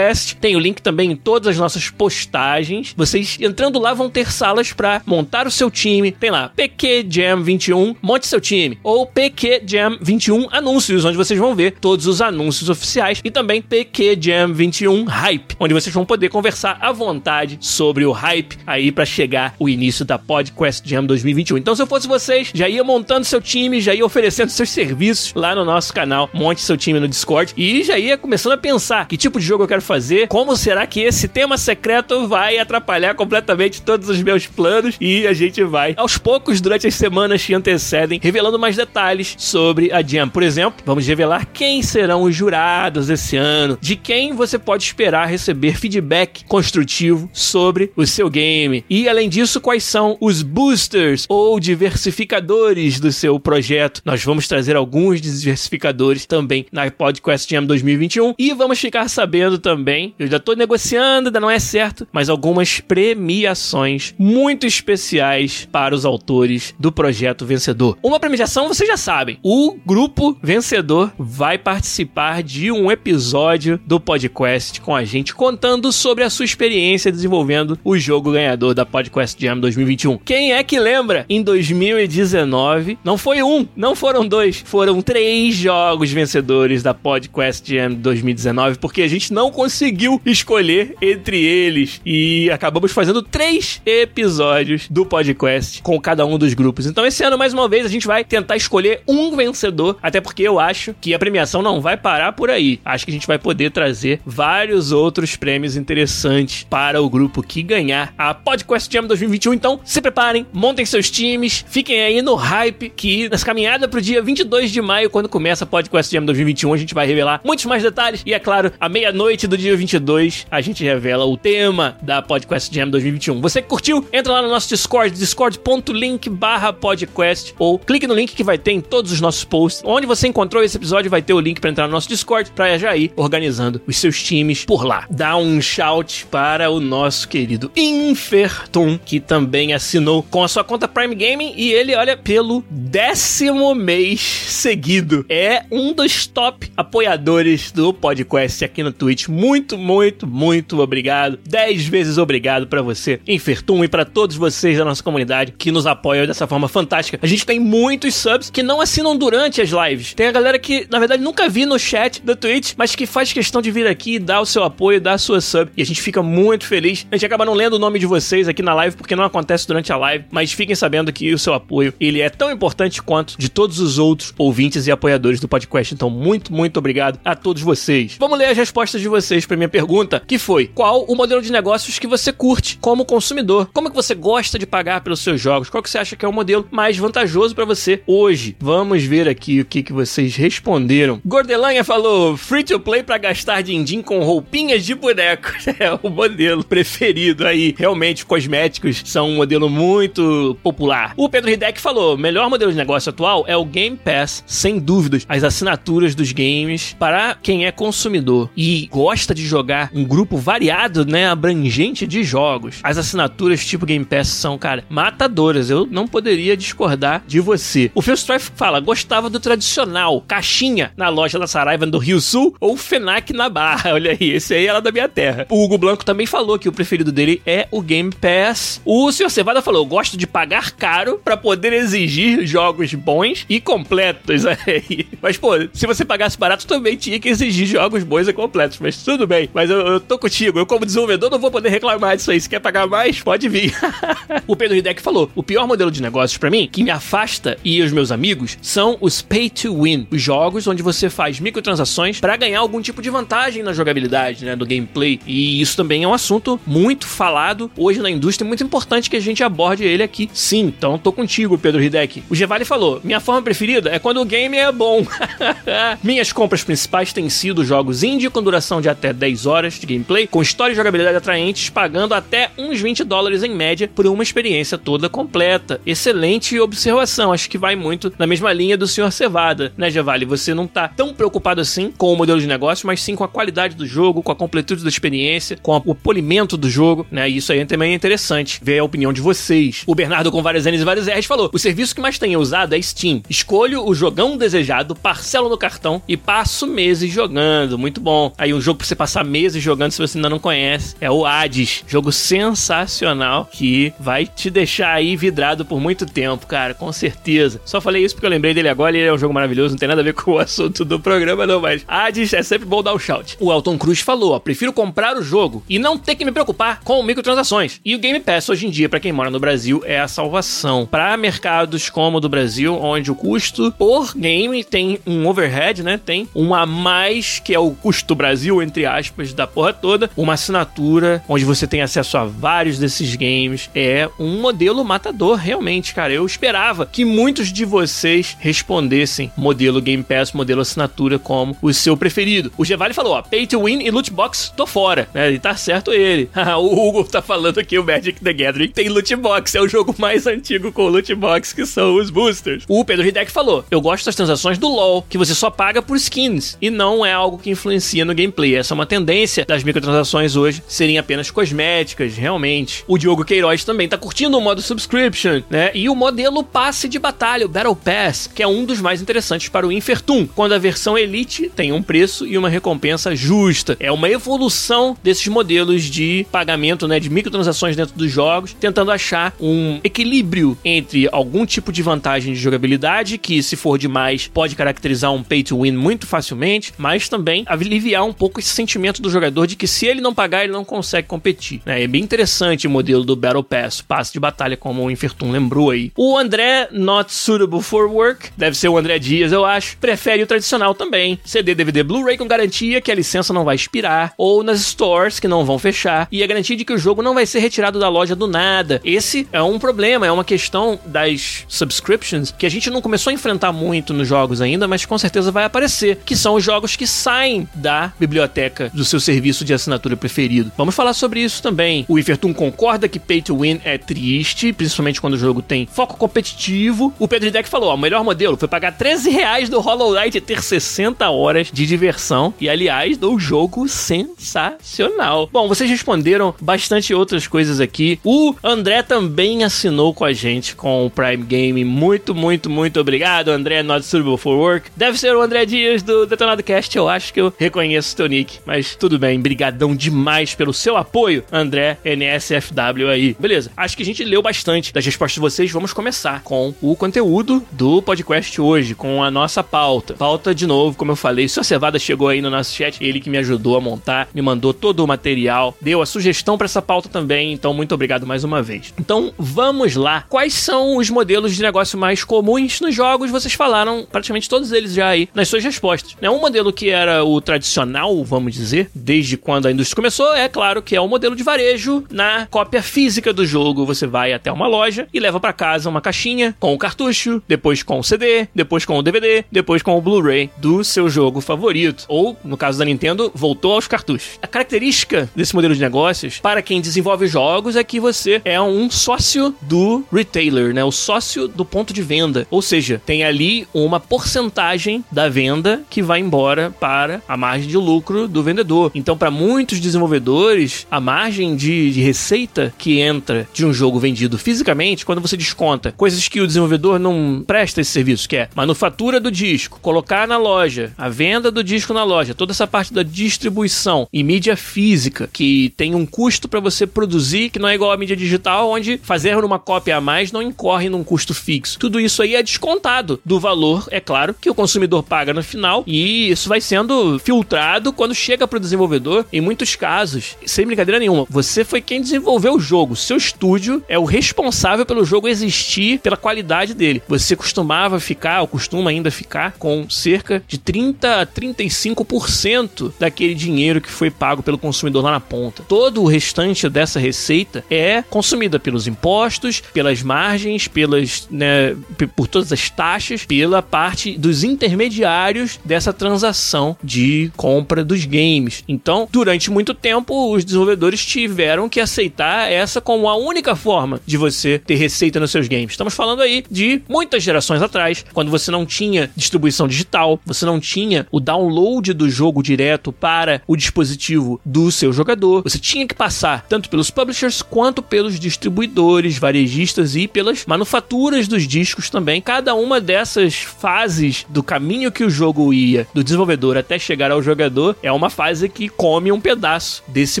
Tem 0.40 0.56
o 0.56 0.58
link 0.58 0.80
também 0.80 1.12
em 1.12 1.16
todas 1.16 1.48
as 1.48 1.58
nossas 1.58 1.90
postagens. 1.90 2.94
Vocês 2.96 3.38
entrando 3.40 3.78
lá 3.78 3.94
vão 3.94 4.08
ter 4.08 4.30
salas 4.32 4.72
para 4.72 5.02
montar 5.06 5.46
o 5.46 5.50
seu 5.50 5.70
time. 5.70 6.10
Tem 6.10 6.30
lá 6.30 6.50
PQ 6.54 7.06
Jam 7.08 7.42
21, 7.42 7.94
monte 8.00 8.26
seu 8.26 8.40
time. 8.40 8.78
Ou 8.82 9.06
PQ 9.06 9.62
Jam 9.66 9.98
21 10.00 10.48
anúncios, 10.50 11.04
onde 11.04 11.16
vocês 11.16 11.38
vão 11.38 11.54
ver 11.54 11.72
todos 11.80 12.06
os 12.06 12.20
anúncios 12.20 12.68
oficiais. 12.68 13.20
E 13.22 13.30
também 13.30 13.60
PQ 13.60 14.18
Jam 14.20 14.52
21 14.52 15.04
Hype, 15.04 15.56
onde 15.60 15.74
vocês 15.74 15.94
vão 15.94 16.04
poder 16.04 16.28
conversar 16.28 16.78
à 16.80 16.92
vontade 16.92 17.58
sobre 17.60 18.04
o 18.04 18.12
hype 18.12 18.58
aí 18.66 18.90
para 18.90 19.04
chegar 19.04 19.54
o 19.58 19.68
início 19.68 20.04
da 20.04 20.18
Podcast 20.18 20.88
Jam 20.88 21.04
2021. 21.04 21.58
Então, 21.58 21.74
se 21.74 21.82
eu 21.82 21.86
fosse 21.86 22.08
vocês, 22.08 22.50
já 22.54 22.68
ia 22.68 22.82
montando 22.82 23.24
seu 23.24 23.40
time, 23.40 23.80
já 23.80 23.94
ia 23.94 24.04
oferecendo 24.04 24.48
seus 24.48 24.70
serviços 24.70 25.32
lá 25.34 25.54
no 25.54 25.64
nosso 25.64 25.92
canal. 25.92 26.30
Monte 26.32 26.60
seu 26.60 26.76
time 26.76 26.98
no 26.98 27.08
Discord 27.08 27.52
e 27.56 27.82
já 27.82 27.98
ia 27.98 28.16
começando 28.16 28.52
a 28.52 28.58
pensar 28.58 29.06
que 29.06 29.16
tipo 29.16 29.38
de 29.38 29.46
jogo 29.46 29.64
eu 29.64 29.68
quero 29.68 29.73
quero 29.74 29.82
fazer? 29.82 30.28
Como 30.28 30.56
será 30.56 30.86
que 30.86 31.00
esse 31.00 31.26
tema 31.26 31.58
secreto 31.58 32.28
vai 32.28 32.58
atrapalhar 32.58 33.14
completamente 33.14 33.82
todos 33.82 34.08
os 34.08 34.22
meus 34.22 34.46
planos? 34.46 34.96
E 35.00 35.26
a 35.26 35.32
gente 35.32 35.62
vai, 35.64 35.94
aos 35.96 36.16
poucos, 36.16 36.60
durante 36.60 36.86
as 36.86 36.94
semanas 36.94 37.44
que 37.44 37.54
antecedem, 37.54 38.20
revelando 38.22 38.58
mais 38.58 38.76
detalhes 38.76 39.34
sobre 39.36 39.92
a 39.92 40.00
Jam. 40.00 40.28
Por 40.28 40.42
exemplo, 40.42 40.82
vamos 40.86 41.06
revelar 41.06 41.46
quem 41.52 41.82
serão 41.82 42.22
os 42.22 42.34
jurados 42.34 43.10
esse 43.10 43.36
ano, 43.36 43.76
de 43.80 43.96
quem 43.96 44.32
você 44.32 44.58
pode 44.58 44.84
esperar 44.84 45.26
receber 45.26 45.76
feedback 45.76 46.44
construtivo 46.44 47.28
sobre 47.32 47.90
o 47.96 48.06
seu 48.06 48.30
game. 48.30 48.84
E 48.88 49.08
além 49.08 49.28
disso, 49.28 49.60
quais 49.60 49.82
são 49.82 50.16
os 50.20 50.42
boosters 50.42 51.26
ou 51.28 51.58
diversificadores 51.58 53.00
do 53.00 53.10
seu 53.10 53.40
projeto. 53.40 54.02
Nós 54.04 54.22
vamos 54.22 54.46
trazer 54.46 54.76
alguns 54.76 55.20
diversificadores 55.20 56.26
também 56.26 56.66
na 56.70 56.88
Podcast 56.90 57.52
Jam 57.52 57.64
2021 57.64 58.34
e 58.38 58.52
vamos 58.52 58.78
ficar 58.78 59.08
sabendo 59.08 59.53
também, 59.58 60.14
eu 60.18 60.26
já 60.26 60.36
estou 60.36 60.56
negociando, 60.56 61.28
ainda 61.28 61.40
não 61.40 61.50
é 61.50 61.58
certo, 61.58 62.06
mas 62.12 62.28
algumas 62.28 62.80
premiações 62.80 64.14
muito 64.18 64.66
especiais 64.66 65.68
para 65.70 65.94
os 65.94 66.04
autores 66.04 66.74
do 66.78 66.92
projeto 66.92 67.46
vencedor. 67.46 67.98
Uma 68.02 68.20
premiação 68.20 68.68
vocês 68.68 68.88
já 68.88 68.96
sabem, 68.96 69.38
o 69.42 69.76
grupo 69.84 70.36
vencedor 70.42 71.12
vai 71.18 71.58
participar 71.58 72.42
de 72.42 72.70
um 72.70 72.90
episódio 72.90 73.80
do 73.86 74.00
podcast 74.00 74.80
com 74.80 74.94
a 74.94 75.04
gente 75.04 75.34
contando 75.34 75.92
sobre 75.92 76.24
a 76.24 76.30
sua 76.30 76.44
experiência 76.44 77.12
desenvolvendo 77.12 77.78
o 77.84 77.96
jogo 77.98 78.32
ganhador 78.32 78.74
da 78.74 78.86
Podcast 78.86 79.40
Jam 79.40 79.58
2021. 79.58 80.18
Quem 80.18 80.52
é 80.52 80.62
que 80.62 80.78
lembra? 80.78 81.24
Em 81.28 81.42
2019, 81.42 82.98
não 83.04 83.16
foi 83.16 83.42
um, 83.42 83.66
não 83.76 83.94
foram 83.94 84.26
dois, 84.26 84.62
foram 84.64 85.00
três 85.00 85.54
jogos 85.54 86.10
vencedores 86.10 86.82
da 86.82 86.94
Podcast 86.94 87.72
Jam 87.72 87.94
2019, 87.94 88.78
porque 88.78 89.02
a 89.02 89.08
gente 89.08 89.32
não 89.32 89.43
conseguiu 89.50 90.20
escolher 90.24 90.96
entre 91.00 91.42
eles 91.42 92.00
e 92.04 92.50
acabamos 92.50 92.92
fazendo 92.92 93.22
três 93.22 93.80
episódios 93.84 94.88
do 94.88 95.04
podcast 95.04 95.82
com 95.82 96.00
cada 96.00 96.24
um 96.26 96.38
dos 96.38 96.54
grupos. 96.54 96.86
Então 96.86 97.04
esse 97.06 97.22
ano, 97.24 97.38
mais 97.38 97.52
uma 97.52 97.68
vez, 97.68 97.86
a 97.86 97.88
gente 97.88 98.06
vai 98.06 98.24
tentar 98.24 98.56
escolher 98.56 99.02
um 99.06 99.34
vencedor, 99.36 99.96
até 100.02 100.20
porque 100.20 100.42
eu 100.42 100.58
acho 100.58 100.94
que 101.00 101.14
a 101.14 101.18
premiação 101.18 101.62
não 101.62 101.80
vai 101.80 101.96
parar 101.96 102.32
por 102.32 102.50
aí. 102.50 102.80
Acho 102.84 103.04
que 103.04 103.10
a 103.10 103.14
gente 103.14 103.26
vai 103.26 103.38
poder 103.38 103.70
trazer 103.70 104.20
vários 104.24 104.92
outros 104.92 105.36
prêmios 105.36 105.76
interessantes 105.76 106.66
para 106.68 107.02
o 107.02 107.10
grupo 107.10 107.42
que 107.42 107.62
ganhar 107.62 108.14
a 108.16 108.32
Podcast 108.34 108.92
Jam 108.92 109.06
2021. 109.06 109.54
Então 109.54 109.80
se 109.84 110.00
preparem, 110.00 110.46
montem 110.52 110.84
seus 110.84 111.10
times, 111.10 111.64
fiquem 111.68 112.00
aí 112.00 112.22
no 112.22 112.34
hype 112.34 112.90
que 112.90 113.28
nessa 113.28 113.44
caminhada 113.44 113.88
pro 113.88 114.00
dia 114.00 114.22
22 114.22 114.70
de 114.70 114.80
maio, 114.80 115.10
quando 115.10 115.28
começa 115.28 115.64
a 115.64 115.66
Podcast 115.66 116.12
Jam 116.14 116.24
2021, 116.24 116.72
a 116.72 116.76
gente 116.76 116.94
vai 116.94 117.06
revelar 117.06 117.40
muitos 117.44 117.64
mais 117.64 117.82
detalhes 117.82 118.22
e 118.24 118.32
é 118.32 118.38
claro, 118.38 118.72
à 118.78 118.88
meia-noite 118.88 119.33
do 119.42 119.58
dia 119.58 119.76
22, 119.76 120.46
a 120.48 120.60
gente 120.60 120.84
revela 120.84 121.26
o 121.26 121.36
tema 121.36 121.96
da 122.00 122.22
Podcast 122.22 122.72
Jam 122.72 122.88
2021. 122.88 123.40
Você 123.40 123.60
que 123.60 123.68
curtiu, 123.68 124.06
entra 124.12 124.32
lá 124.32 124.40
no 124.42 124.48
nosso 124.48 124.68
Discord, 124.68 125.18
discord.link 125.18 126.30
barra 126.30 126.72
podcast 126.72 127.52
ou 127.58 127.76
clique 127.76 128.06
no 128.06 128.14
link 128.14 128.32
que 128.32 128.44
vai 128.44 128.56
ter 128.56 128.70
em 128.70 128.80
todos 128.80 129.10
os 129.10 129.20
nossos 129.20 129.42
posts. 129.42 129.82
Onde 129.84 130.06
você 130.06 130.28
encontrou 130.28 130.62
esse 130.62 130.76
episódio 130.76 131.10
vai 131.10 131.20
ter 131.20 131.34
o 131.34 131.40
link 131.40 131.60
para 131.60 131.68
entrar 131.68 131.88
no 131.88 131.92
nosso 131.92 132.08
Discord 132.08 132.52
para 132.52 132.78
já 132.78 132.96
ir 132.96 133.12
organizando 133.16 133.82
os 133.86 133.96
seus 133.96 134.22
times 134.22 134.64
por 134.64 134.84
lá. 134.84 135.04
Dá 135.10 135.36
um 135.36 135.60
shout 135.60 136.26
para 136.30 136.70
o 136.70 136.78
nosso 136.78 137.26
querido 137.26 137.72
Infertum, 137.74 138.96
que 139.04 139.18
também 139.18 139.74
assinou 139.74 140.22
com 140.22 140.44
a 140.44 140.48
sua 140.48 140.62
conta 140.62 140.86
Prime 140.86 141.16
Gaming 141.16 141.54
e 141.56 141.72
ele 141.72 141.96
olha 141.96 142.16
pelo 142.16 142.64
décimo 142.70 143.74
mês 143.74 144.20
seguido. 144.20 145.26
É 145.28 145.64
um 145.72 145.92
dos 145.92 146.26
top 146.28 146.70
apoiadores 146.76 147.72
do 147.72 147.92
podcast 147.92 148.64
aqui 148.64 148.82
no 148.82 148.92
Twitch. 148.92 149.23
Muito, 149.30 149.76
muito, 149.78 150.26
muito 150.26 150.80
obrigado. 150.80 151.38
Dez 151.46 151.86
vezes 151.86 152.18
obrigado 152.18 152.66
para 152.66 152.82
você, 152.82 153.20
Infertum, 153.26 153.84
e 153.84 153.88
para 153.88 154.04
todos 154.04 154.36
vocês 154.36 154.78
da 154.78 154.84
nossa 154.84 155.02
comunidade 155.02 155.52
que 155.56 155.70
nos 155.70 155.86
apoiam 155.86 156.26
dessa 156.26 156.46
forma 156.46 156.68
fantástica. 156.68 157.18
A 157.22 157.26
gente 157.26 157.46
tem 157.46 157.58
muitos 157.58 158.14
subs 158.14 158.50
que 158.50 158.62
não 158.62 158.80
assinam 158.80 159.16
durante 159.16 159.60
as 159.60 159.70
lives. 159.70 160.14
Tem 160.14 160.26
a 160.26 160.32
galera 160.32 160.58
que, 160.58 160.86
na 160.90 160.98
verdade, 160.98 161.22
nunca 161.22 161.48
vi 161.48 161.66
no 161.66 161.78
chat 161.78 162.22
do 162.22 162.36
Twitch, 162.36 162.72
mas 162.76 162.94
que 162.94 163.06
faz 163.06 163.32
questão 163.32 163.60
de 163.60 163.70
vir 163.70 163.86
aqui 163.86 164.14
e 164.14 164.18
dar 164.18 164.40
o 164.40 164.46
seu 164.46 164.64
apoio, 164.64 165.00
dar 165.00 165.14
a 165.14 165.18
sua 165.18 165.40
sub. 165.40 165.70
E 165.76 165.82
a 165.82 165.86
gente 165.86 166.00
fica 166.00 166.22
muito 166.22 166.66
feliz. 166.66 167.06
A 167.10 167.16
gente 167.16 167.26
acaba 167.26 167.44
não 167.44 167.54
lendo 167.54 167.74
o 167.74 167.78
nome 167.78 167.98
de 167.98 168.06
vocês 168.06 168.48
aqui 168.48 168.62
na 168.62 168.74
live 168.74 168.96
porque 168.96 169.16
não 169.16 169.24
acontece 169.24 169.66
durante 169.66 169.92
a 169.92 169.96
live, 169.96 170.24
mas 170.30 170.52
fiquem 170.52 170.74
sabendo 170.74 171.12
que 171.12 171.32
o 171.32 171.38
seu 171.38 171.54
apoio, 171.54 171.92
ele 172.00 172.20
é 172.20 172.30
tão 172.30 172.50
importante 172.50 173.02
quanto 173.02 173.36
de 173.38 173.48
todos 173.48 173.78
os 173.78 173.98
outros 173.98 174.32
ouvintes 174.36 174.86
e 174.86 174.90
apoiadores 174.90 175.40
do 175.40 175.48
podcast. 175.48 175.94
Então, 175.94 176.10
muito, 176.10 176.52
muito 176.52 176.78
obrigado 176.78 177.18
a 177.24 177.34
todos 177.34 177.62
vocês. 177.62 178.16
Vamos 178.18 178.38
ler 178.38 178.46
as 178.46 178.56
respostas 178.56 179.00
de 179.00 179.08
vocês 179.14 179.46
para 179.46 179.56
minha 179.56 179.68
pergunta, 179.68 180.20
que 180.26 180.38
foi: 180.38 180.66
qual 180.66 181.04
o 181.04 181.14
modelo 181.14 181.40
de 181.40 181.52
negócios 181.52 181.98
que 182.00 182.06
você 182.06 182.32
curte 182.32 182.78
como 182.80 183.04
consumidor? 183.04 183.70
Como 183.72 183.86
é 183.86 183.90
que 183.90 183.96
você 183.96 184.14
gosta 184.14 184.58
de 184.58 184.66
pagar 184.66 185.02
pelos 185.02 185.20
seus 185.20 185.40
jogos? 185.40 185.70
Qual 185.70 185.82
que 185.82 185.88
você 185.88 185.98
acha 185.98 186.16
que 186.16 186.24
é 186.24 186.28
o 186.28 186.32
modelo 186.32 186.66
mais 186.70 186.96
vantajoso 186.96 187.54
para 187.54 187.64
você 187.64 188.02
hoje? 188.06 188.56
Vamos 188.58 189.04
ver 189.04 189.28
aqui 189.28 189.60
o 189.60 189.64
que, 189.64 189.84
que 189.84 189.92
vocês 189.92 190.34
responderam. 190.34 191.20
Gordelanha 191.24 191.84
falou: 191.84 192.36
free 192.36 192.64
to 192.64 192.80
play 192.80 193.04
para 193.04 193.18
gastar 193.18 193.62
din-din 193.62 194.02
com 194.02 194.20
roupinhas 194.22 194.84
de 194.84 194.94
bonecos. 194.94 195.66
É 195.84 195.92
o 196.02 196.08
modelo 196.08 196.62
preferido 196.62 197.46
aí. 197.46 197.74
Realmente, 197.76 198.24
cosméticos 198.24 199.02
são 199.04 199.28
um 199.28 199.36
modelo 199.36 199.68
muito 199.68 200.56
popular. 200.62 201.12
O 201.16 201.28
Pedro 201.28 201.50
Hideck 201.50 201.80
falou: 201.80 202.16
melhor 202.16 202.48
modelo 202.48 202.70
de 202.70 202.78
negócio 202.78 203.10
atual 203.10 203.44
é 203.46 203.56
o 203.56 203.64
Game 203.64 203.96
Pass, 203.96 204.44
sem 204.46 204.78
dúvidas. 204.78 205.26
As 205.28 205.42
assinaturas 205.42 206.14
dos 206.14 206.32
games 206.32 206.94
para 206.98 207.36
quem 207.42 207.66
é 207.66 207.72
consumidor 207.72 208.50
e 208.56 208.88
gosta 208.90 209.03
de 209.34 209.46
jogar 209.46 209.90
um 209.94 210.04
grupo 210.04 210.36
variado, 210.36 211.04
né, 211.04 211.28
abrangente 211.28 212.06
de 212.06 212.24
jogos. 212.24 212.80
As 212.82 212.98
assinaturas 212.98 213.64
tipo 213.64 213.86
Game 213.86 214.04
Pass 214.04 214.28
são, 214.28 214.56
cara, 214.56 214.84
matadoras. 214.88 215.70
Eu 215.70 215.86
não 215.90 216.06
poderia 216.06 216.56
discordar 216.56 217.22
de 217.26 217.38
você. 217.40 217.90
O 217.94 218.02
Phil 218.02 218.14
Strife 218.14 218.50
fala: 218.56 218.80
gostava 218.80 219.28
do 219.28 219.38
tradicional, 219.38 220.20
caixinha 220.22 220.92
na 220.96 221.08
loja 221.08 221.38
da 221.38 221.46
Saraiva 221.46 221.86
do 221.86 221.98
Rio 221.98 222.20
Sul 222.20 222.54
ou 222.60 222.76
Fenac 222.76 223.32
na 223.32 223.48
Barra. 223.48 223.92
Olha 223.94 224.12
aí, 224.12 224.32
esse 224.32 224.54
aí 224.54 224.66
é 224.66 224.72
lá 224.72 224.80
da 224.80 224.90
minha 224.90 225.08
terra. 225.08 225.46
O 225.50 225.62
Hugo 225.62 225.78
Blanco 225.78 226.04
também 226.04 226.26
falou 226.26 226.58
que 226.58 226.68
o 226.68 226.72
preferido 226.72 227.12
dele 227.12 227.42
é 227.44 227.68
o 227.70 227.82
Game 227.82 228.10
Pass. 228.10 228.80
O 228.84 229.10
Sr. 229.12 229.30
Cevada 229.30 229.62
falou: 229.62 229.84
gosto 229.84 230.16
de 230.16 230.26
pagar 230.26 230.72
caro 230.72 231.20
para 231.22 231.36
poder 231.36 231.72
exigir 231.72 232.46
jogos 232.46 232.94
bons 232.94 233.44
e 233.48 233.60
completos. 233.60 234.46
Aí. 234.66 235.06
Mas, 235.20 235.36
pô, 235.36 235.52
se 235.72 235.86
você 235.86 236.04
pagasse 236.04 236.38
barato, 236.38 236.66
também 236.66 236.96
tinha 236.96 237.18
que 237.18 237.28
exigir 237.28 237.66
jogos 237.66 238.02
bons 238.02 238.28
e 238.28 238.32
completos. 238.32 238.78
Mas 238.78 238.93
tudo 239.02 239.26
bem. 239.26 239.48
Mas 239.52 239.70
eu, 239.70 239.78
eu 239.78 240.00
tô 240.00 240.18
contigo. 240.18 240.58
Eu, 240.58 240.66
como 240.66 240.84
desenvolvedor, 240.84 241.30
não 241.30 241.38
vou 241.38 241.50
poder 241.50 241.68
reclamar 241.68 242.16
disso 242.16 242.30
aí. 242.30 242.40
Se 242.40 242.48
quer 242.48 242.60
pagar 242.60 242.86
mais, 242.86 243.20
pode 243.20 243.48
vir. 243.48 243.74
o 244.46 244.56
Pedro 244.56 244.76
Hideck 244.76 245.00
falou: 245.00 245.30
o 245.34 245.42
pior 245.42 245.66
modelo 245.66 245.90
de 245.90 246.02
negócios 246.02 246.38
para 246.38 246.50
mim, 246.50 246.68
que 246.70 246.82
me 246.82 246.90
afasta 246.90 247.56
e 247.64 247.82
os 247.82 247.92
meus 247.92 248.10
amigos, 248.10 248.58
são 248.60 248.96
os 249.00 249.22
pay 249.22 249.48
to 249.50 249.82
win. 249.82 250.06
Os 250.10 250.20
jogos 250.20 250.66
onde 250.66 250.82
você 250.82 251.08
faz 251.08 251.40
microtransações 251.40 252.20
para 252.20 252.36
ganhar 252.36 252.60
algum 252.60 252.80
tipo 252.80 253.02
de 253.02 253.10
vantagem 253.10 253.62
na 253.62 253.72
jogabilidade, 253.72 254.44
né? 254.44 254.54
Do 254.54 254.66
gameplay. 254.66 255.20
E 255.26 255.60
isso 255.60 255.76
também 255.76 256.04
é 256.04 256.08
um 256.08 256.14
assunto 256.14 256.60
muito 256.66 257.06
falado 257.06 257.70
hoje 257.76 258.00
na 258.00 258.10
indústria. 258.10 258.46
Muito 258.46 258.62
importante 258.62 259.10
que 259.10 259.16
a 259.16 259.20
gente 259.20 259.42
aborde 259.42 259.84
ele 259.84 260.02
aqui. 260.02 260.28
Sim, 260.32 260.72
então 260.76 260.98
tô 260.98 261.12
contigo, 261.12 261.58
Pedro 261.58 261.82
Hideck. 261.82 262.22
O 262.28 262.34
Gevali 262.34 262.64
falou: 262.64 263.00
minha 263.02 263.20
forma 263.20 263.42
preferida 263.42 263.90
é 263.90 263.98
quando 263.98 264.20
o 264.20 264.24
game 264.24 264.56
é 264.56 264.70
bom. 264.70 265.06
Minhas 266.02 266.32
compras 266.32 266.62
principais 266.62 267.12
têm 267.12 267.28
sido 267.28 267.64
jogos 267.64 268.02
indie 268.02 268.30
com 268.30 268.42
duração 268.42 268.80
de 268.84 268.88
até 268.90 269.12
10 269.12 269.46
horas 269.46 269.80
de 269.80 269.86
gameplay, 269.86 270.26
com 270.26 270.42
história 270.42 270.74
e 270.74 270.76
jogabilidade 270.76 271.16
atraentes, 271.16 271.70
pagando 271.70 272.14
até 272.14 272.50
uns 272.58 272.80
20 272.80 273.02
dólares 273.02 273.42
em 273.42 273.54
média 273.54 273.90
por 273.92 274.06
uma 274.06 274.22
experiência 274.22 274.76
toda 274.76 275.08
completa. 275.08 275.80
Excelente 275.86 276.60
observação, 276.60 277.32
acho 277.32 277.48
que 277.48 277.56
vai 277.56 277.74
muito 277.74 278.12
na 278.18 278.26
mesma 278.26 278.52
linha 278.52 278.76
do 278.76 278.86
Sr. 278.86 279.10
Cevada, 279.10 279.72
né, 279.76 279.90
Gevali? 279.90 280.26
Você 280.26 280.52
não 280.52 280.66
tá 280.66 280.86
tão 280.86 281.14
preocupado 281.14 281.62
assim 281.62 281.90
com 281.96 282.12
o 282.12 282.16
modelo 282.16 282.38
de 282.38 282.46
negócio, 282.46 282.86
mas 282.86 283.00
sim 283.00 283.16
com 283.16 283.24
a 283.24 283.28
qualidade 283.28 283.74
do 283.74 283.86
jogo, 283.86 284.22
com 284.22 284.32
a 284.32 284.36
completude 284.36 284.82
da 284.82 284.88
experiência, 284.88 285.58
com 285.62 285.74
o 285.86 285.94
polimento 285.94 286.56
do 286.56 286.68
jogo, 286.68 287.06
né? 287.10 287.28
E 287.28 287.38
isso 287.38 287.52
aí 287.52 287.64
também 287.64 287.92
é 287.92 287.94
interessante 287.94 288.60
ver 288.62 288.80
a 288.80 288.84
opinião 288.84 289.12
de 289.12 289.22
vocês. 289.22 289.82
O 289.86 289.94
Bernardo 289.94 290.30
com 290.30 290.42
várias 290.42 290.66
N's 290.66 290.82
e 290.82 290.84
vários 290.84 291.06
R's 291.06 291.24
falou: 291.24 291.50
o 291.52 291.58
serviço 291.58 291.94
que 291.94 292.02
mais 292.02 292.18
tenho 292.18 292.38
usado 292.38 292.74
é 292.74 292.82
Steam. 292.82 293.22
Escolho 293.30 293.86
o 293.86 293.94
jogão 293.94 294.36
desejado, 294.36 294.94
parcelo 294.94 295.48
no 295.48 295.56
cartão 295.56 296.02
e 296.06 296.16
passo 296.16 296.66
meses 296.66 297.10
jogando. 297.10 297.78
Muito 297.78 298.00
bom. 298.00 298.32
Aí 298.36 298.52
um 298.52 298.60
jogo 298.60 298.73
pra 298.74 298.86
você 298.86 298.94
passar 298.94 299.24
meses 299.24 299.62
jogando 299.62 299.92
se 299.92 299.98
você 299.98 300.18
ainda 300.18 300.28
não 300.28 300.38
conhece 300.38 300.96
é 301.00 301.10
o 301.10 301.24
Hades. 301.24 301.84
Jogo 301.86 302.12
sensacional 302.12 303.48
que 303.50 303.92
vai 303.98 304.26
te 304.26 304.50
deixar 304.50 304.92
aí 304.92 305.16
vidrado 305.16 305.64
por 305.64 305.80
muito 305.80 306.06
tempo, 306.06 306.46
cara, 306.46 306.74
com 306.74 306.92
certeza. 306.92 307.60
Só 307.64 307.80
falei 307.80 308.04
isso 308.04 308.14
porque 308.14 308.26
eu 308.26 308.30
lembrei 308.30 308.54
dele 308.54 308.68
agora 308.68 308.96
ele 308.96 309.06
é 309.06 309.12
um 309.12 309.18
jogo 309.18 309.34
maravilhoso, 309.34 309.74
não 309.74 309.78
tem 309.78 309.88
nada 309.88 310.00
a 310.00 310.04
ver 310.04 310.14
com 310.14 310.32
o 310.32 310.38
assunto 310.38 310.84
do 310.84 311.00
programa, 311.00 311.46
não, 311.46 311.60
mas 311.60 311.84
Hades 311.86 312.32
é 312.32 312.42
sempre 312.42 312.66
bom 312.66 312.82
dar 312.82 312.92
o 312.92 312.98
shout. 312.98 313.36
O 313.40 313.52
Elton 313.52 313.78
Cruz 313.78 314.00
falou: 314.00 314.32
ó, 314.32 314.38
prefiro 314.38 314.72
comprar 314.72 315.16
o 315.16 315.22
jogo 315.22 315.62
e 315.68 315.78
não 315.78 315.98
ter 315.98 316.14
que 316.14 316.24
me 316.24 316.32
preocupar 316.32 316.80
com 316.82 317.02
microtransações. 317.02 317.80
E 317.84 317.94
o 317.94 317.98
Game 317.98 318.20
Pass 318.20 318.48
hoje 318.48 318.66
em 318.66 318.70
dia, 318.70 318.88
para 318.88 319.00
quem 319.00 319.12
mora 319.12 319.30
no 319.30 319.40
Brasil, 319.40 319.82
é 319.84 320.00
a 320.00 320.08
salvação. 320.08 320.86
Para 320.86 321.16
mercados 321.16 321.90
como 321.90 322.18
o 322.18 322.20
do 322.20 322.28
Brasil, 322.28 322.74
onde 322.74 323.10
o 323.10 323.14
custo 323.14 323.72
por 323.72 324.14
game 324.14 324.62
tem 324.64 324.98
um 325.06 325.26
overhead, 325.26 325.82
né? 325.82 325.98
Tem 325.98 326.28
um 326.34 326.54
a 326.54 326.66
mais 326.66 327.38
que 327.38 327.54
é 327.54 327.58
o 327.58 327.70
custo 327.70 328.14
Brasil 328.14 328.53
desafio, 328.54 328.62
entre 328.62 328.86
aspas, 328.86 329.32
da 329.32 329.46
porra 329.46 329.72
toda, 329.72 330.10
uma 330.16 330.34
assinatura 330.34 331.22
onde 331.28 331.44
você 331.44 331.66
tem 331.66 331.82
acesso 331.82 332.16
a 332.16 332.24
vários 332.24 332.78
desses 332.78 333.14
games. 333.16 333.70
É 333.74 334.08
um 334.18 334.40
modelo 334.40 334.84
matador, 334.84 335.36
realmente, 335.36 335.94
cara. 335.94 336.12
Eu 336.12 336.24
esperava 336.24 336.86
que 336.86 337.04
muitos 337.04 337.52
de 337.52 337.64
vocês 337.64 338.36
respondessem 338.38 339.32
modelo 339.36 339.80
Game 339.80 340.02
Pass, 340.02 340.32
modelo 340.32 340.60
assinatura 340.60 341.18
como 341.18 341.56
o 341.60 341.72
seu 341.72 341.96
preferido. 341.96 342.52
O 342.56 342.64
Gevali 342.64 342.94
falou, 342.94 343.14
ó, 343.14 343.22
pay 343.22 343.46
to 343.46 343.64
win 343.64 343.82
e 343.82 343.90
loot 343.90 344.10
box, 344.10 344.52
tô 344.56 344.66
fora, 344.66 345.08
né? 345.14 345.32
E 345.32 345.38
tá 345.38 345.56
certo 345.56 345.92
ele. 345.92 346.30
o 346.58 346.88
Hugo 346.88 347.04
tá 347.04 347.22
falando 347.22 347.58
aqui, 347.58 347.78
o 347.78 347.84
Magic 347.84 348.20
the 348.22 348.32
Gathering 348.32 348.68
tem 348.68 348.88
loot 348.88 349.14
box, 349.16 349.54
é 349.54 349.60
o 349.60 349.68
jogo 349.68 349.94
mais 349.98 350.26
antigo 350.26 350.70
com 350.72 350.88
loot 350.88 351.14
box, 351.14 351.52
que 351.52 351.66
são 351.66 351.96
os 351.96 352.10
boosters. 352.10 352.64
O 352.68 352.84
Pedro 352.84 353.06
Hideck 353.06 353.30
falou, 353.30 353.64
eu 353.70 353.80
gosto 353.80 354.04
das 354.04 354.14
transações 354.14 354.58
do 354.58 354.68
LoL, 354.68 355.02
que 355.08 355.18
você 355.18 355.34
só 355.34 355.50
paga 355.50 355.80
por 355.80 355.96
skins, 355.96 356.56
e 356.60 356.70
não 356.70 357.04
é 357.04 357.12
algo 357.12 357.38
que 357.38 357.50
influencia 357.50 358.04
no 358.04 358.14
gameplay. 358.14 358.43
Essa 358.52 358.74
é 358.74 358.76
uma 358.76 358.84
tendência 358.84 359.44
das 359.46 359.62
microtransações 359.62 360.34
hoje 360.34 360.62
serem 360.66 360.98
apenas 360.98 361.30
cosméticas, 361.30 362.16
realmente. 362.16 362.84
O 362.88 362.98
Diogo 362.98 363.24
Queiroz 363.24 363.64
também 363.64 363.88
tá 363.88 363.96
curtindo 363.96 364.36
o 364.36 364.40
modo 364.40 364.60
subscription, 364.60 365.42
né? 365.48 365.70
E 365.72 365.88
o 365.88 365.94
modelo 365.94 366.42
passe 366.42 366.88
de 366.88 366.98
batalha, 366.98 367.46
o 367.46 367.48
Battle 367.48 367.76
Pass, 367.76 368.28
que 368.34 368.42
é 368.42 368.46
um 368.46 368.64
dos 368.64 368.80
mais 368.80 369.00
interessantes 369.00 369.48
para 369.48 369.66
o 369.66 369.72
Infertum, 369.72 370.26
quando 370.26 370.52
a 370.52 370.58
versão 370.58 370.98
Elite 370.98 371.50
tem 371.54 371.72
um 371.72 371.82
preço 371.82 372.26
e 372.26 372.36
uma 372.36 372.48
recompensa 372.48 373.14
justa. 373.14 373.76
É 373.78 373.92
uma 373.92 374.08
evolução 374.10 374.96
desses 375.02 375.28
modelos 375.28 375.84
de 375.84 376.26
pagamento, 376.32 376.88
né, 376.88 376.98
de 376.98 377.08
microtransações 377.08 377.76
dentro 377.76 377.94
dos 377.96 378.10
jogos, 378.10 378.54
tentando 378.58 378.90
achar 378.90 379.34
um 379.40 379.80
equilíbrio 379.84 380.56
entre 380.64 381.08
algum 381.12 381.46
tipo 381.46 381.70
de 381.70 381.82
vantagem 381.82 382.34
de 382.34 382.40
jogabilidade, 382.40 383.18
que 383.18 383.42
se 383.42 383.56
for 383.56 383.78
demais 383.78 384.26
pode 384.26 384.56
caracterizar 384.56 385.12
um 385.12 385.22
pay 385.22 385.42
to 385.42 385.62
win 385.62 385.72
muito 385.72 386.06
facilmente, 386.06 386.72
mas 386.76 387.08
também 387.08 387.44
aliviar 387.46 388.04
um 388.04 388.12
pouco 388.12 388.33
esse 388.40 388.50
sentimento 388.50 389.00
do 389.00 389.10
jogador 389.10 389.46
de 389.46 389.56
que 389.56 389.66
se 389.66 389.86
ele 389.86 390.00
não 390.00 390.14
pagar, 390.14 390.44
ele 390.44 390.52
não 390.52 390.64
consegue 390.64 391.06
competir. 391.06 391.62
Né? 391.64 391.84
É 391.84 391.86
bem 391.86 392.02
interessante 392.02 392.66
o 392.66 392.70
modelo 392.70 393.04
do 393.04 393.16
Battle 393.16 393.42
Pass, 393.42 393.80
passe 393.80 394.12
de 394.12 394.20
batalha, 394.20 394.56
como 394.56 394.82
o 394.82 394.90
Infertum 394.90 395.30
lembrou 395.30 395.70
aí. 395.70 395.92
O 395.96 396.16
André, 396.16 396.68
not 396.72 397.12
suitable 397.12 397.62
for 397.62 397.88
work, 397.88 398.30
deve 398.36 398.56
ser 398.56 398.68
o 398.68 398.76
André 398.76 398.98
Dias, 398.98 399.32
eu 399.32 399.44
acho, 399.44 399.76
prefere 399.78 400.22
o 400.22 400.26
tradicional 400.26 400.74
também. 400.74 401.18
CD, 401.24 401.54
DVD, 401.54 401.82
Blu-ray 401.82 402.16
com 402.16 402.26
garantia 402.26 402.80
que 402.80 402.90
a 402.90 402.94
licença 402.94 403.32
não 403.32 403.44
vai 403.44 403.54
expirar, 403.54 404.12
ou 404.18 404.42
nas 404.42 404.60
stores 404.60 405.20
que 405.20 405.28
não 405.28 405.44
vão 405.44 405.58
fechar, 405.58 406.08
e 406.10 406.22
a 406.22 406.26
garantia 406.26 406.56
de 406.56 406.64
que 406.64 406.72
o 406.72 406.78
jogo 406.78 407.02
não 407.02 407.14
vai 407.14 407.26
ser 407.26 407.38
retirado 407.38 407.78
da 407.78 407.88
loja 407.88 408.16
do 408.16 408.26
nada. 408.26 408.80
Esse 408.84 409.28
é 409.32 409.42
um 409.42 409.58
problema, 409.58 410.06
é 410.06 410.12
uma 410.12 410.24
questão 410.24 410.78
das 410.84 411.44
subscriptions 411.48 412.34
que 412.36 412.46
a 412.46 412.50
gente 412.50 412.70
não 412.70 412.82
começou 412.82 413.10
a 413.10 413.14
enfrentar 413.14 413.52
muito 413.52 413.92
nos 413.92 414.08
jogos 414.08 414.40
ainda, 414.40 414.66
mas 414.66 414.84
com 414.84 414.98
certeza 414.98 415.30
vai 415.30 415.44
aparecer, 415.44 415.98
que 416.04 416.16
são 416.16 416.34
os 416.34 416.44
jogos 416.44 416.76
que 416.76 416.86
saem 416.86 417.48
da 417.54 417.92
biblioteca 417.98 418.23
do 418.72 418.84
seu 418.84 419.00
serviço 419.00 419.44
de 419.44 419.54
assinatura 419.54 419.96
preferido. 419.96 420.52
Vamos 420.56 420.74
falar 420.74 420.92
sobre 420.92 421.20
isso 421.20 421.42
também. 421.42 421.84
O 421.88 421.98
Ifertum 421.98 422.32
concorda 422.32 422.88
que 422.88 422.98
pay 422.98 423.22
to 423.22 423.38
win 423.38 423.60
é 423.64 423.78
triste, 423.78 424.52
principalmente 424.52 425.00
quando 425.00 425.14
o 425.14 425.18
jogo 425.18 425.42
tem 425.42 425.66
foco 425.66 425.96
competitivo. 425.96 426.92
O 426.98 427.08
Pedro 427.08 427.30
Deck 427.30 427.48
falou: 427.48 427.70
ó, 427.70 427.74
o 427.74 427.78
melhor 427.78 428.04
modelo 428.04 428.36
foi 428.36 428.48
pagar 428.48 428.72
13 428.72 429.10
reais 429.10 429.48
do 429.48 429.60
Hollow 429.60 429.94
Knight 429.94 430.18
e 430.18 430.20
ter 430.20 430.42
60 430.42 431.08
horas 431.10 431.50
de 431.52 431.66
diversão. 431.66 432.34
E 432.40 432.48
aliás, 432.48 432.96
do 432.96 433.18
jogo 433.18 433.68
sensacional. 433.68 435.28
Bom, 435.32 435.48
vocês 435.48 435.68
responderam 435.70 436.34
bastante 436.40 436.94
outras 436.94 437.26
coisas 437.26 437.60
aqui. 437.60 437.98
O 438.04 438.34
André 438.42 438.82
também 438.82 439.44
assinou 439.44 439.94
com 439.94 440.04
a 440.04 440.12
gente 440.12 440.54
com 440.56 440.86
o 440.86 440.90
Prime 440.90 441.24
Game. 441.24 441.64
Muito, 441.64 442.14
muito, 442.14 442.48
muito 442.50 442.80
obrigado, 442.80 443.28
André, 443.28 443.62
not 443.62 443.84
suitable 443.84 444.16
for 444.16 444.36
work. 444.36 444.70
Deve 444.76 444.98
ser 444.98 445.14
o 445.14 445.20
André 445.20 445.44
Dias 445.46 445.82
do 445.82 446.06
Detonado 446.06 446.42
Cast, 446.42 446.76
eu 446.76 446.88
acho 446.88 447.12
que 447.12 447.20
eu 447.20 447.32
reconheço 447.38 447.96
teu 447.96 448.06
mas 448.46 448.76
tudo 448.76 448.98
bem. 448.98 449.20
Brigadão 449.20 449.74
demais 449.74 450.34
pelo 450.34 450.52
seu 450.52 450.76
apoio, 450.76 451.24
André 451.32 451.78
NSFW 451.84 452.88
aí. 452.88 453.16
Beleza, 453.18 453.50
acho 453.56 453.76
que 453.76 453.82
a 453.82 453.86
gente 453.86 454.04
leu 454.04 454.22
bastante 454.22 454.72
das 454.72 454.84
respostas 454.84 455.14
de 455.14 455.20
vocês. 455.20 455.50
Vamos 455.50 455.72
começar 455.72 456.22
com 456.22 456.54
o 456.60 456.76
conteúdo 456.76 457.42
do 457.52 457.82
podcast 457.82 458.40
hoje, 458.40 458.74
com 458.74 459.02
a 459.02 459.10
nossa 459.10 459.42
pauta. 459.42 459.94
Pauta, 459.94 460.34
de 460.34 460.46
novo, 460.46 460.76
como 460.76 460.92
eu 460.92 460.96
falei, 460.96 461.28
se 461.28 461.40
a 461.40 461.44
Cevada 461.44 461.78
chegou 461.78 462.08
aí 462.08 462.20
no 462.20 462.30
nosso 462.30 462.54
chat, 462.54 462.82
ele 462.84 463.00
que 463.00 463.10
me 463.10 463.18
ajudou 463.18 463.56
a 463.56 463.60
montar, 463.60 464.08
me 464.14 464.22
mandou 464.22 464.52
todo 464.52 464.80
o 464.80 464.86
material, 464.86 465.56
deu 465.60 465.82
a 465.82 465.86
sugestão 465.86 466.36
para 466.36 466.44
essa 466.44 466.62
pauta 466.62 466.88
também, 466.88 467.32
então 467.32 467.54
muito 467.54 467.74
obrigado 467.74 468.06
mais 468.06 468.24
uma 468.24 468.42
vez. 468.42 468.72
Então 468.78 469.12
vamos 469.18 469.76
lá. 469.76 470.04
Quais 470.08 470.34
são 470.34 470.76
os 470.76 470.90
modelos 470.90 471.34
de 471.34 471.42
negócio 471.42 471.78
mais 471.78 472.04
comuns 472.04 472.60
nos 472.60 472.74
jogos? 472.74 473.10
Vocês 473.10 473.34
falaram 473.34 473.86
praticamente 473.90 474.28
todos 474.28 474.52
eles 474.52 474.72
já 474.72 474.88
aí 474.88 475.08
nas 475.14 475.28
suas 475.28 475.42
respostas. 475.42 475.96
Né? 476.00 476.10
Um 476.10 476.20
modelo 476.20 476.52
que 476.52 476.70
era 476.70 477.04
o 477.04 477.20
tradicional, 477.20 478.03
vamos 478.04 478.34
dizer, 478.34 478.70
desde 478.74 479.16
quando 479.16 479.46
a 479.46 479.52
indústria 479.52 479.76
começou, 479.76 480.14
é 480.14 480.28
claro 480.28 480.62
que 480.62 480.76
é 480.76 480.80
o 480.80 480.88
modelo 480.88 481.16
de 481.16 481.22
varejo 481.22 481.84
na 481.90 482.26
cópia 482.30 482.62
física 482.62 483.12
do 483.12 483.26
jogo. 483.26 483.66
Você 483.66 483.86
vai 483.86 484.12
até 484.12 484.30
uma 484.30 484.46
loja 484.46 484.86
e 484.92 485.00
leva 485.00 485.18
para 485.18 485.32
casa 485.32 485.68
uma 485.68 485.80
caixinha 485.80 486.36
com 486.38 486.54
o 486.54 486.58
cartucho, 486.58 487.22
depois 487.26 487.62
com 487.62 487.78
o 487.78 487.84
CD, 487.84 488.28
depois 488.34 488.64
com 488.64 488.78
o 488.78 488.82
DVD, 488.82 489.24
depois 489.30 489.62
com 489.62 489.76
o 489.76 489.80
Blu-ray 489.80 490.30
do 490.38 490.62
seu 490.62 490.88
jogo 490.88 491.20
favorito. 491.20 491.84
Ou, 491.88 492.16
no 492.24 492.36
caso 492.36 492.58
da 492.58 492.64
Nintendo, 492.64 493.10
voltou 493.14 493.54
aos 493.54 493.66
cartuchos. 493.66 494.18
A 494.22 494.26
característica 494.26 495.08
desse 495.14 495.34
modelo 495.34 495.54
de 495.54 495.60
negócios, 495.60 496.18
para 496.20 496.42
quem 496.42 496.60
desenvolve 496.60 497.06
jogos, 497.06 497.56
é 497.56 497.64
que 497.64 497.80
você 497.80 498.20
é 498.24 498.40
um 498.40 498.70
sócio 498.70 499.34
do 499.42 499.84
retailer, 499.92 500.52
né? 500.54 500.64
O 500.64 500.72
sócio 500.72 501.26
do 501.28 501.44
ponto 501.44 501.72
de 501.72 501.82
venda. 501.82 502.26
Ou 502.30 502.42
seja, 502.42 502.80
tem 502.84 503.04
ali 503.04 503.46
uma 503.52 503.80
porcentagem 503.80 504.84
da 504.90 505.08
venda 505.08 505.62
que 505.70 505.82
vai 505.82 506.00
embora 506.00 506.50
para 506.58 507.02
a 507.08 507.16
margem 507.16 507.48
de 507.48 507.56
lucro 507.56 507.93
do 508.08 508.22
vendedor. 508.22 508.70
Então, 508.74 508.96
para 508.96 509.10
muitos 509.10 509.60
desenvolvedores, 509.60 510.66
a 510.70 510.80
margem 510.80 511.36
de, 511.36 511.70
de, 511.70 511.80
receita 511.80 512.52
que 512.58 512.80
entra 512.80 513.28
de 513.32 513.44
um 513.44 513.52
jogo 513.52 513.78
vendido 513.78 514.18
fisicamente, 514.18 514.84
quando 514.84 515.00
você 515.00 515.16
desconta 515.16 515.72
coisas 515.72 516.08
que 516.08 516.20
o 516.20 516.26
desenvolvedor 516.26 516.78
não 516.78 517.22
presta 517.26 517.60
esse 517.60 517.70
serviço, 517.70 518.08
que 518.08 518.16
é 518.16 518.28
manufatura 518.34 519.00
do 519.00 519.10
disco, 519.10 519.58
colocar 519.60 520.06
na 520.06 520.16
loja, 520.16 520.72
a 520.76 520.88
venda 520.88 521.30
do 521.30 521.42
disco 521.42 521.72
na 521.72 521.84
loja, 521.84 522.14
toda 522.14 522.32
essa 522.32 522.46
parte 522.46 522.72
da 522.72 522.82
distribuição 522.82 523.88
e 523.92 524.02
mídia 524.02 524.36
física, 524.36 525.08
que 525.12 525.52
tem 525.56 525.74
um 525.74 525.86
custo 525.86 526.28
para 526.28 526.40
você 526.40 526.66
produzir, 526.66 527.30
que 527.30 527.38
não 527.38 527.48
é 527.48 527.54
igual 527.54 527.72
à 527.72 527.76
mídia 527.76 527.96
digital, 527.96 528.50
onde 528.50 528.78
fazer 528.78 529.14
uma 529.24 529.38
cópia 529.38 529.76
a 529.76 529.80
mais 529.80 530.10
não 530.10 530.22
incorre 530.22 530.68
num 530.68 530.82
custo 530.82 531.14
fixo. 531.14 531.58
Tudo 531.58 531.80
isso 531.80 532.02
aí 532.02 532.14
é 532.14 532.22
descontado 532.22 533.00
do 533.04 533.20
valor, 533.20 533.68
é 533.70 533.80
claro, 533.80 534.14
que 534.20 534.30
o 534.30 534.34
consumidor 534.34 534.82
paga 534.82 535.14
no 535.14 535.22
final 535.22 535.62
e 535.66 536.10
isso 536.10 536.28
vai 536.28 536.40
sendo 536.40 536.98
filtrado 536.98 537.72
quando 537.84 537.94
chega 537.94 538.26
para 538.26 538.38
o 538.38 538.40
desenvolvedor. 538.40 539.04
Em 539.12 539.20
muitos 539.20 539.54
casos, 539.56 540.16
sem 540.24 540.46
brincadeira 540.46 540.78
nenhuma, 540.78 541.06
você 541.10 541.44
foi 541.44 541.60
quem 541.60 541.82
desenvolveu 541.82 542.34
o 542.34 542.40
jogo. 542.40 542.74
Seu 542.74 542.96
estúdio 542.96 543.62
é 543.68 543.78
o 543.78 543.84
responsável 543.84 544.64
pelo 544.64 544.86
jogo 544.86 545.06
existir, 545.06 545.80
pela 545.80 545.96
qualidade 545.96 546.54
dele. 546.54 546.82
Você 546.88 547.14
costumava 547.14 547.78
ficar, 547.78 548.22
ou 548.22 548.28
costuma 548.28 548.70
ainda 548.70 548.90
ficar, 548.90 549.32
com 549.32 549.68
cerca 549.68 550.22
de 550.26 550.38
30 550.38 551.02
a 551.02 551.06
35% 551.06 552.72
daquele 552.80 553.14
dinheiro 553.14 553.60
que 553.60 553.70
foi 553.70 553.90
pago 553.90 554.22
pelo 554.22 554.38
consumidor 554.38 554.82
lá 554.82 554.92
na 554.92 555.00
ponta. 555.00 555.42
Todo 555.46 555.82
o 555.82 555.86
restante 555.86 556.48
dessa 556.48 556.80
receita 556.80 557.44
é 557.50 557.82
consumida 557.82 558.38
pelos 558.38 558.66
impostos, 558.66 559.42
pelas 559.52 559.82
margens, 559.82 560.48
pelas, 560.48 561.06
né, 561.10 561.54
por 561.94 562.08
todas 562.08 562.32
as 562.32 562.48
taxas, 562.48 563.04
pela 563.04 563.42
parte 563.42 563.98
dos 563.98 564.24
intermediários 564.24 565.38
dessa 565.44 565.72
transação 565.72 566.56
de 566.62 567.12
compra 567.16 567.63
dos 567.64 567.84
games. 567.84 568.44
Então, 568.48 568.88
durante 568.90 569.30
muito 569.30 569.54
tempo, 569.54 570.12
os 570.12 570.24
desenvolvedores 570.24 570.84
tiveram 570.84 571.48
que 571.48 571.60
aceitar 571.60 572.30
essa 572.30 572.60
como 572.60 572.88
a 572.88 572.96
única 572.96 573.34
forma 573.34 573.80
de 573.86 573.96
você 573.96 574.38
ter 574.38 574.54
receita 574.54 575.00
nos 575.00 575.10
seus 575.10 575.28
games. 575.28 575.52
Estamos 575.52 575.74
falando 575.74 576.02
aí 576.02 576.24
de 576.30 576.62
muitas 576.68 577.02
gerações 577.02 577.42
atrás, 577.42 577.84
quando 577.92 578.10
você 578.10 578.30
não 578.30 578.46
tinha 578.46 578.90
distribuição 578.96 579.48
digital, 579.48 580.00
você 580.04 580.24
não 580.24 580.40
tinha 580.40 580.86
o 580.90 581.00
download 581.00 581.72
do 581.72 581.88
jogo 581.88 582.22
direto 582.22 582.72
para 582.72 583.22
o 583.26 583.36
dispositivo 583.36 584.20
do 584.24 584.50
seu 584.50 584.72
jogador. 584.72 585.22
Você 585.22 585.38
tinha 585.38 585.66
que 585.66 585.74
passar 585.74 586.26
tanto 586.28 586.48
pelos 586.48 586.70
publishers 586.70 587.22
quanto 587.22 587.62
pelos 587.62 587.98
distribuidores, 587.98 588.98
varejistas 588.98 589.76
e 589.76 589.86
pelas 589.86 590.24
manufaturas 590.26 591.08
dos 591.08 591.26
discos 591.26 591.70
também. 591.70 592.00
Cada 592.00 592.34
uma 592.34 592.60
dessas 592.60 593.14
fases 593.14 594.06
do 594.08 594.22
caminho 594.22 594.72
que 594.72 594.84
o 594.84 594.90
jogo 594.90 595.32
ia 595.32 595.66
do 595.74 595.84
desenvolvedor 595.84 596.36
até 596.36 596.58
chegar 596.58 596.90
ao 596.90 597.02
jogador 597.02 597.53
é 597.62 597.70
uma 597.72 597.90
fase 597.90 598.28
que 598.28 598.48
come 598.48 598.90
um 598.92 599.00
pedaço 599.00 599.62
desse 599.68 600.00